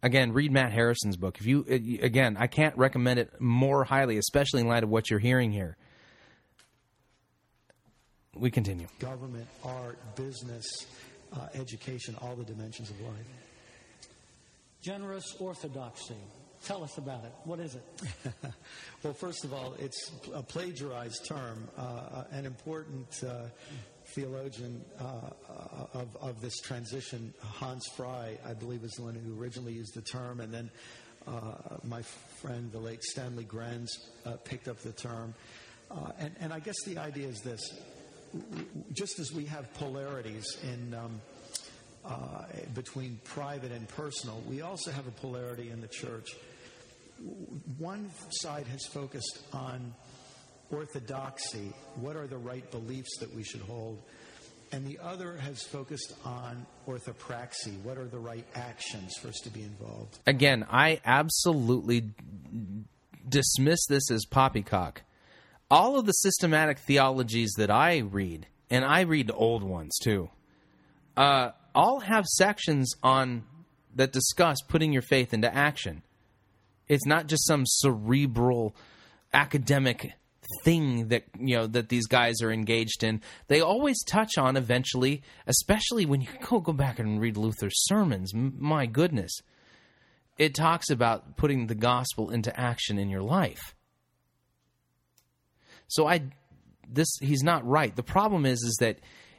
Again, 0.05 0.33
read 0.33 0.53
Matt 0.53 0.71
Harrison's 0.71 1.17
book. 1.17 1.39
If 1.41 1.47
you 1.47 1.65
uh, 1.67 2.05
again, 2.05 2.37
I 2.39 2.47
can't 2.47 2.77
recommend 2.77 3.19
it 3.19 3.41
more 3.41 3.85
highly, 3.85 4.19
especially 4.19 4.61
in 4.61 4.69
light 4.69 4.83
of 4.83 4.91
what 4.91 5.09
you're 5.09 5.19
hearing 5.19 5.51
here. 5.51 5.79
We 8.35 8.51
continue. 8.51 8.87
government, 8.99 9.47
art, 9.65 9.97
business, 10.15 10.67
uh, 11.33 11.47
education, 11.55 12.17
all 12.21 12.37
the 12.37 12.45
dimensions 12.45 12.91
of 12.91 13.01
life. 13.01 13.27
Generous 14.83 15.25
orthodoxy. 15.41 16.19
Tell 16.67 16.85
us 16.85 16.99
about 16.99 17.25
it. 17.25 17.33
What 17.45 17.59
is 17.61 17.75
it? 17.75 17.85
well, 19.03 19.15
first 19.15 19.45
of 19.45 19.55
all, 19.55 19.75
it's 19.79 20.11
a 20.35 20.43
plagiarized 20.43 21.27
term. 21.27 21.67
Uh, 21.79 22.25
an 22.31 22.45
important 22.45 23.09
uh, 23.27 23.47
theologian 24.15 24.85
uh, 25.01 25.95
of, 25.95 26.17
of 26.21 26.41
this 26.41 26.59
transition, 26.61 27.35
Hans 27.41 27.87
Frei, 27.97 28.39
I 28.47 28.55
believe, 28.55 28.85
is 28.85 28.93
the 28.93 29.03
one 29.03 29.15
who 29.15 29.41
originally 29.41 29.73
used 29.73 29.95
the 29.95 30.03
term, 30.03 30.41
and 30.41 30.53
then 30.53 30.71
uh, 31.27 31.79
my 31.83 32.03
friend, 32.41 32.71
the 32.71 32.79
late 32.79 33.03
Stanley 33.03 33.45
Grenz, 33.45 33.89
uh, 34.27 34.37
picked 34.45 34.69
up 34.69 34.79
the 34.81 34.93
term. 34.93 35.35
Uh, 35.91 36.11
and, 36.19 36.35
and 36.41 36.53
I 36.53 36.61
guess 36.61 36.77
the 36.85 36.99
idea 36.99 37.29
is 37.29 37.41
this 37.41 37.61
just 38.93 39.19
as 39.19 39.33
we 39.33 39.45
have 39.45 39.73
polarities 39.75 40.45
in 40.63 40.95
um, 40.95 41.21
uh, 42.05 42.45
between 42.75 43.19
private 43.25 43.73
and 43.73 43.89
personal, 43.89 44.43
we 44.49 44.61
also 44.61 44.91
have 44.91 45.07
a 45.07 45.13
polarity 45.13 45.71
in 45.71 45.81
the 45.81 45.89
church. 45.89 46.37
One 47.79 48.11
side 48.31 48.67
has 48.67 48.85
focused 48.87 49.39
on 49.53 49.95
orthodoxy, 50.71 51.73
what 51.97 52.17
are 52.17 52.27
the 52.27 52.39
right 52.39 52.69
beliefs 52.71 53.19
that 53.19 53.35
we 53.35 53.43
should 53.43 53.61
hold, 53.63 54.03
and 54.73 54.87
the 54.87 54.99
other 54.99 55.37
has 55.37 55.63
focused 55.63 56.15
on 56.25 56.67
orthopraxy, 56.89 57.81
what 57.83 57.97
are 57.97 58.07
the 58.07 58.19
right 58.19 58.45
actions 58.55 59.15
for 59.21 59.29
us 59.29 59.39
to 59.45 59.51
be 59.51 59.63
involved. 59.63 60.19
Again, 60.27 60.67
I 60.71 61.01
absolutely 61.05 62.11
dismiss 63.29 63.87
this 63.87 64.11
as 64.11 64.25
poppycock. 64.25 65.03
All 65.71 65.99
of 65.99 66.07
the 66.07 66.13
systematic 66.13 66.79
theologies 66.79 67.53
that 67.57 67.71
I 67.71 67.99
read, 67.99 68.47
and 68.69 68.85
I 68.85 69.03
read 69.03 69.31
old 69.33 69.63
ones 69.63 69.97
too, 70.03 70.31
uh, 71.17 71.51
all 71.75 72.01
have 72.01 72.27
sections 72.27 72.93
on 73.03 73.45
that 73.95 74.13
discuss 74.13 74.59
putting 74.69 74.93
your 74.93 75.03
faith 75.03 75.33
into 75.33 75.55
action. 75.55 76.03
It's 76.89 77.07
not 77.07 77.29
just 77.29 77.47
some 77.47 77.65
cerebral 77.65 78.75
academic 79.33 80.13
thing 80.63 81.09
that 81.09 81.25
you 81.39 81.57
know 81.57 81.67
that 81.67 81.89
these 81.89 82.07
guys 82.07 82.43
are 82.43 82.53
engaged 82.53 83.03
in. 83.03 83.21
They 83.49 83.61
always 83.61 84.03
touch 84.05 84.39
on 84.39 84.57
eventually, 84.57 85.23
especially 85.47 86.07
when 86.07 86.21
you 86.21 86.29
go 86.49 86.61
go 86.61 86.73
back 86.73 86.99
and 86.99 87.21
read 87.21 87.37
Luther's 87.37 87.85
sermons. 87.87 88.33
My 88.35 88.87
goodness, 88.87 89.33
it 90.39 90.55
talks 90.55 90.91
about 90.91 91.37
putting 91.37 91.67
the 91.67 91.75
gospel 91.75 92.31
into 92.31 92.59
action 92.59 92.99
in 92.99 93.11
your 93.11 93.23
life. 93.23 93.75
So 95.89 96.07
I 96.07 96.23
this 96.89 97.17
he's 97.21 97.43
not 97.43 97.67
right. 97.67 97.95
The 97.95 98.03
problem 98.03 98.47
is 98.47 98.63
is 98.63 98.77
that 98.81 98.99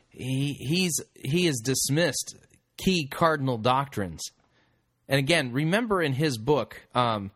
he 0.09 0.53
he's 0.53 0.99
he 1.15 1.45
has 1.45 1.59
dismissed 1.63 2.35
key 2.77 3.07
cardinal 3.07 3.57
doctrines. 3.57 4.23
And 5.07 5.19
again, 5.19 5.51
remember 5.51 6.01
in 6.01 6.13
his 6.13 6.37
book, 6.37 6.81
um, 6.95 7.31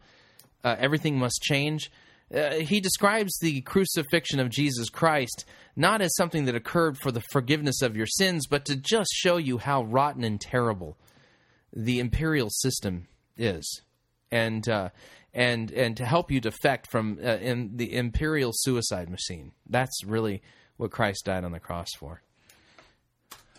uh, 0.64 0.76
Everything 0.80 1.19
Must 1.19 1.39
Change, 1.41 1.91
uh, 2.34 2.51
he 2.56 2.80
describes 2.80 3.38
the 3.39 3.61
crucifixion 3.61 4.39
of 4.39 4.49
Jesus 4.49 4.89
Christ 4.89 5.45
not 5.76 6.01
as 6.01 6.15
something 6.15 6.45
that 6.45 6.56
occurred 6.56 6.97
for 6.97 7.11
the 7.11 7.23
forgiveness 7.31 7.81
of 7.81 7.95
your 7.95 8.06
sins, 8.06 8.47
but 8.47 8.65
to 8.65 8.76
just 8.76 9.10
show 9.14 9.38
you 9.38 9.57
how 9.57 9.84
rotten 9.84 10.23
and 10.23 10.39
terrible 10.39 10.97
the 11.73 11.99
imperial 11.99 12.49
system 12.49 13.07
is, 13.38 13.81
and 14.31 14.68
uh, 14.68 14.89
and 15.34 15.72
and 15.72 15.97
to 15.97 16.06
help 16.06 16.31
you 16.31 16.41
defect 16.41 16.91
from 16.91 17.19
uh, 17.23 17.38
the 17.76 17.95
imperial 17.95 18.51
suicide 18.53 19.10
machine. 19.10 19.51
That's 19.68 20.03
really 20.03 20.41
what 20.77 20.91
Christ 20.91 21.26
died 21.26 21.43
on 21.43 21.51
the 21.51 21.60
cross 21.60 21.89
for. 21.97 22.22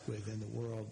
within 0.06 0.40
the 0.40 0.48
world. 0.48 0.90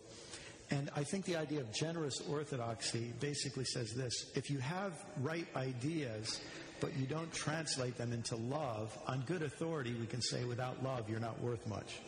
And 0.70 0.90
I 0.94 1.02
think 1.02 1.24
the 1.24 1.36
idea 1.36 1.60
of 1.60 1.72
generous 1.72 2.20
orthodoxy 2.28 3.12
basically 3.20 3.64
says 3.64 3.92
this 3.94 4.12
if 4.34 4.50
you 4.50 4.58
have 4.58 4.92
right 5.22 5.46
ideas, 5.56 6.40
but 6.80 6.96
you 6.96 7.06
don't 7.06 7.32
translate 7.32 7.96
them 7.96 8.12
into 8.12 8.36
love, 8.36 8.96
on 9.06 9.22
good 9.26 9.42
authority, 9.42 9.94
we 9.98 10.06
can 10.06 10.22
say 10.22 10.44
without 10.44 10.82
love, 10.82 11.08
you're 11.08 11.20
not 11.20 11.40
worth 11.40 11.66
much. 11.66 11.98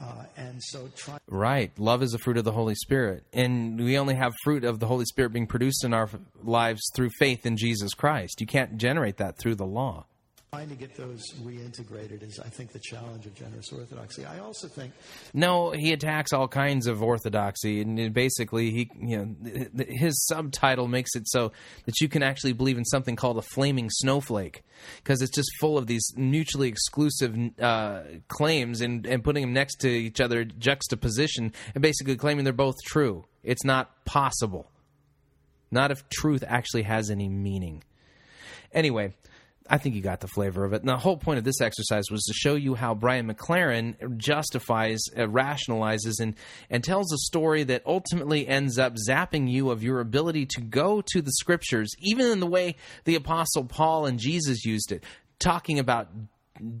Uh, 0.00 0.24
and 0.36 0.62
so 0.62 0.88
try. 0.96 1.18
Right. 1.28 1.70
Love 1.78 2.02
is 2.02 2.14
a 2.14 2.18
fruit 2.18 2.36
of 2.36 2.44
the 2.44 2.52
Holy 2.52 2.74
Spirit. 2.74 3.24
And 3.32 3.78
we 3.78 3.96
only 3.96 4.14
have 4.14 4.32
fruit 4.42 4.64
of 4.64 4.80
the 4.80 4.86
Holy 4.86 5.04
Spirit 5.04 5.32
being 5.32 5.46
produced 5.46 5.84
in 5.84 5.94
our 5.94 6.08
lives 6.42 6.82
through 6.94 7.10
faith 7.18 7.46
in 7.46 7.56
Jesus 7.56 7.94
Christ. 7.94 8.40
You 8.40 8.46
can't 8.46 8.76
generate 8.76 9.18
that 9.18 9.38
through 9.38 9.54
the 9.54 9.66
law. 9.66 10.06
Trying 10.54 10.68
to 10.68 10.76
get 10.76 10.94
those 10.94 11.32
reintegrated 11.42 12.22
is, 12.22 12.38
I 12.38 12.48
think, 12.48 12.70
the 12.70 12.78
challenge 12.78 13.26
of 13.26 13.34
generous 13.34 13.72
orthodoxy. 13.72 14.24
I 14.24 14.38
also 14.38 14.68
think 14.68 14.92
No, 15.32 15.72
he 15.72 15.92
attacks 15.92 16.32
all 16.32 16.46
kinds 16.46 16.86
of 16.86 17.02
orthodoxy, 17.02 17.80
and 17.80 18.14
basically, 18.14 18.70
he 18.70 18.90
you 19.00 19.18
know 19.18 19.84
his 19.88 20.24
subtitle 20.26 20.86
makes 20.86 21.16
it 21.16 21.28
so 21.28 21.50
that 21.86 22.00
you 22.00 22.08
can 22.08 22.22
actually 22.22 22.52
believe 22.52 22.78
in 22.78 22.84
something 22.84 23.16
called 23.16 23.36
a 23.36 23.42
flaming 23.42 23.90
snowflake, 23.90 24.62
because 24.98 25.22
it's 25.22 25.34
just 25.34 25.50
full 25.58 25.76
of 25.76 25.88
these 25.88 26.06
mutually 26.16 26.68
exclusive 26.68 27.36
uh, 27.60 28.02
claims 28.28 28.80
and 28.80 29.06
and 29.06 29.24
putting 29.24 29.42
them 29.42 29.52
next 29.52 29.80
to 29.80 29.88
each 29.88 30.20
other, 30.20 30.44
juxtaposition, 30.44 31.52
and 31.74 31.82
basically 31.82 32.16
claiming 32.16 32.44
they're 32.44 32.52
both 32.52 32.76
true. 32.86 33.24
It's 33.42 33.64
not 33.64 34.04
possible. 34.04 34.70
Not 35.72 35.90
if 35.90 36.08
truth 36.08 36.44
actually 36.46 36.84
has 36.84 37.10
any 37.10 37.28
meaning. 37.28 37.82
Anyway, 38.72 39.14
I 39.68 39.78
think 39.78 39.94
you 39.94 40.02
got 40.02 40.20
the 40.20 40.28
flavor 40.28 40.64
of 40.64 40.74
it. 40.74 40.82
And 40.82 40.88
the 40.88 40.98
whole 40.98 41.16
point 41.16 41.38
of 41.38 41.44
this 41.44 41.62
exercise 41.62 42.10
was 42.10 42.22
to 42.24 42.34
show 42.34 42.54
you 42.54 42.74
how 42.74 42.94
Brian 42.94 43.32
McLaren 43.32 44.18
justifies, 44.18 45.00
uh, 45.16 45.22
rationalizes, 45.22 46.20
and, 46.20 46.34
and 46.68 46.84
tells 46.84 47.10
a 47.12 47.18
story 47.18 47.64
that 47.64 47.82
ultimately 47.86 48.46
ends 48.46 48.78
up 48.78 48.94
zapping 49.08 49.50
you 49.50 49.70
of 49.70 49.82
your 49.82 50.00
ability 50.00 50.44
to 50.46 50.60
go 50.60 51.02
to 51.12 51.22
the 51.22 51.32
scriptures, 51.32 51.90
even 51.98 52.26
in 52.26 52.40
the 52.40 52.46
way 52.46 52.76
the 53.04 53.14
Apostle 53.14 53.64
Paul 53.64 54.04
and 54.04 54.18
Jesus 54.18 54.66
used 54.66 54.92
it, 54.92 55.02
talking 55.38 55.78
about 55.78 56.08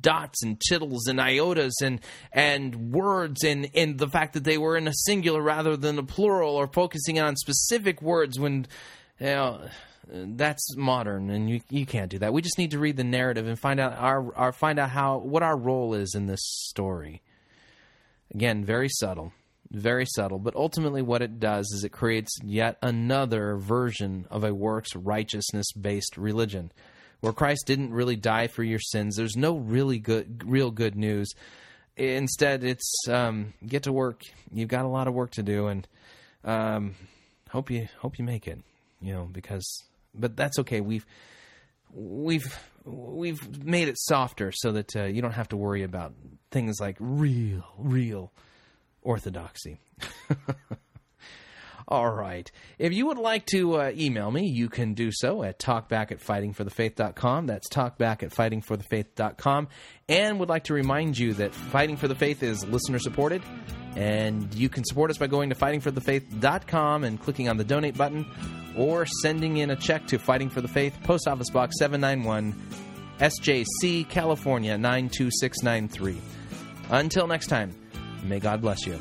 dots 0.00 0.42
and 0.42 0.60
tittles 0.60 1.08
and 1.08 1.18
iotas 1.18 1.72
and 1.82 2.00
and 2.32 2.92
words 2.92 3.42
and 3.42 3.68
and 3.74 3.98
the 3.98 4.08
fact 4.08 4.34
that 4.34 4.44
they 4.44 4.56
were 4.56 4.76
in 4.76 4.86
a 4.86 4.94
singular 4.94 5.42
rather 5.42 5.76
than 5.76 5.98
a 5.98 6.02
plural 6.04 6.54
or 6.54 6.68
focusing 6.68 7.18
on 7.18 7.34
specific 7.34 8.00
words 8.00 8.38
when 8.38 8.66
you 9.18 9.26
know 9.26 9.68
that's 10.08 10.76
modern 10.76 11.30
and 11.30 11.48
you 11.48 11.60
you 11.70 11.86
can't 11.86 12.10
do 12.10 12.18
that 12.18 12.32
we 12.32 12.42
just 12.42 12.58
need 12.58 12.70
to 12.70 12.78
read 12.78 12.96
the 12.96 13.04
narrative 13.04 13.46
and 13.46 13.58
find 13.58 13.80
out 13.80 13.96
our, 13.98 14.34
our 14.34 14.52
find 14.52 14.78
out 14.78 14.90
how 14.90 15.18
what 15.18 15.42
our 15.42 15.56
role 15.56 15.94
is 15.94 16.14
in 16.14 16.26
this 16.26 16.42
story 16.42 17.22
again 18.34 18.64
very 18.64 18.88
subtle 18.88 19.32
very 19.70 20.04
subtle 20.06 20.38
but 20.38 20.54
ultimately 20.54 21.02
what 21.02 21.22
it 21.22 21.40
does 21.40 21.66
is 21.74 21.84
it 21.84 21.90
creates 21.90 22.36
yet 22.44 22.76
another 22.82 23.56
version 23.56 24.26
of 24.30 24.44
a 24.44 24.54
works 24.54 24.94
righteousness 24.94 25.72
based 25.72 26.16
religion 26.16 26.70
where 27.24 27.32
Christ 27.32 27.64
didn't 27.66 27.94
really 27.94 28.16
die 28.16 28.48
for 28.48 28.62
your 28.62 28.78
sins. 28.78 29.16
There's 29.16 29.34
no 29.34 29.56
really 29.56 29.98
good, 29.98 30.44
real 30.44 30.70
good 30.70 30.94
news. 30.94 31.32
Instead, 31.96 32.62
it's 32.62 33.08
um, 33.08 33.54
get 33.66 33.84
to 33.84 33.92
work. 33.92 34.20
You've 34.52 34.68
got 34.68 34.84
a 34.84 34.88
lot 34.88 35.08
of 35.08 35.14
work 35.14 35.30
to 35.32 35.42
do, 35.42 35.68
and 35.68 35.88
um, 36.44 36.96
hope 37.48 37.70
you 37.70 37.88
hope 38.00 38.18
you 38.18 38.26
make 38.26 38.46
it. 38.46 38.58
You 39.00 39.14
know, 39.14 39.24
because 39.24 39.84
but 40.14 40.36
that's 40.36 40.58
okay. 40.60 40.80
We've 40.80 41.06
we've 41.92 42.58
we've 42.84 43.64
made 43.64 43.88
it 43.88 43.98
softer 43.98 44.52
so 44.52 44.72
that 44.72 44.94
uh, 44.96 45.04
you 45.04 45.22
don't 45.22 45.32
have 45.32 45.48
to 45.48 45.56
worry 45.56 45.82
about 45.82 46.14
things 46.50 46.80
like 46.80 46.96
real, 47.00 47.64
real 47.78 48.32
orthodoxy. 49.02 49.80
All 51.86 52.10
right. 52.10 52.50
If 52.78 52.94
you 52.94 53.06
would 53.06 53.18
like 53.18 53.44
to 53.46 53.76
uh, 53.76 53.92
email 53.94 54.30
me, 54.30 54.46
you 54.46 54.70
can 54.70 54.94
do 54.94 55.10
so 55.12 55.42
at 55.42 55.58
talkback 55.58 56.12
at 56.12 56.20
fightingforthefaith.com. 56.20 57.46
That's 57.46 57.68
talkback 57.68 58.22
at 58.22 58.30
fightingforthefaith.com. 58.30 59.68
And 60.08 60.40
would 60.40 60.48
like 60.48 60.64
to 60.64 60.74
remind 60.74 61.18
you 61.18 61.34
that 61.34 61.54
Fighting 61.54 61.98
for 61.98 62.08
the 62.08 62.14
Faith 62.14 62.42
is 62.42 62.64
listener 62.64 62.98
supported. 62.98 63.42
And 63.96 64.52
you 64.54 64.70
can 64.70 64.82
support 64.84 65.10
us 65.10 65.18
by 65.18 65.26
going 65.26 65.50
to 65.50 65.54
fightingforthefaith.com 65.56 67.04
and 67.04 67.20
clicking 67.20 67.50
on 67.50 67.58
the 67.58 67.64
donate 67.64 67.98
button 67.98 68.24
or 68.76 69.06
sending 69.06 69.58
in 69.58 69.70
a 69.70 69.76
check 69.76 70.06
to 70.08 70.18
Fighting 70.18 70.50
for 70.50 70.60
the 70.60 70.68
Faith, 70.68 70.96
Post 71.02 71.28
Office 71.28 71.50
Box 71.50 71.76
791, 71.78 72.52
SJC, 73.18 74.08
California 74.08 74.76
92693. 74.76 76.20
Until 76.90 77.26
next 77.26 77.46
time, 77.46 77.74
may 78.24 78.40
God 78.40 78.60
bless 78.60 78.86
you. 78.86 78.98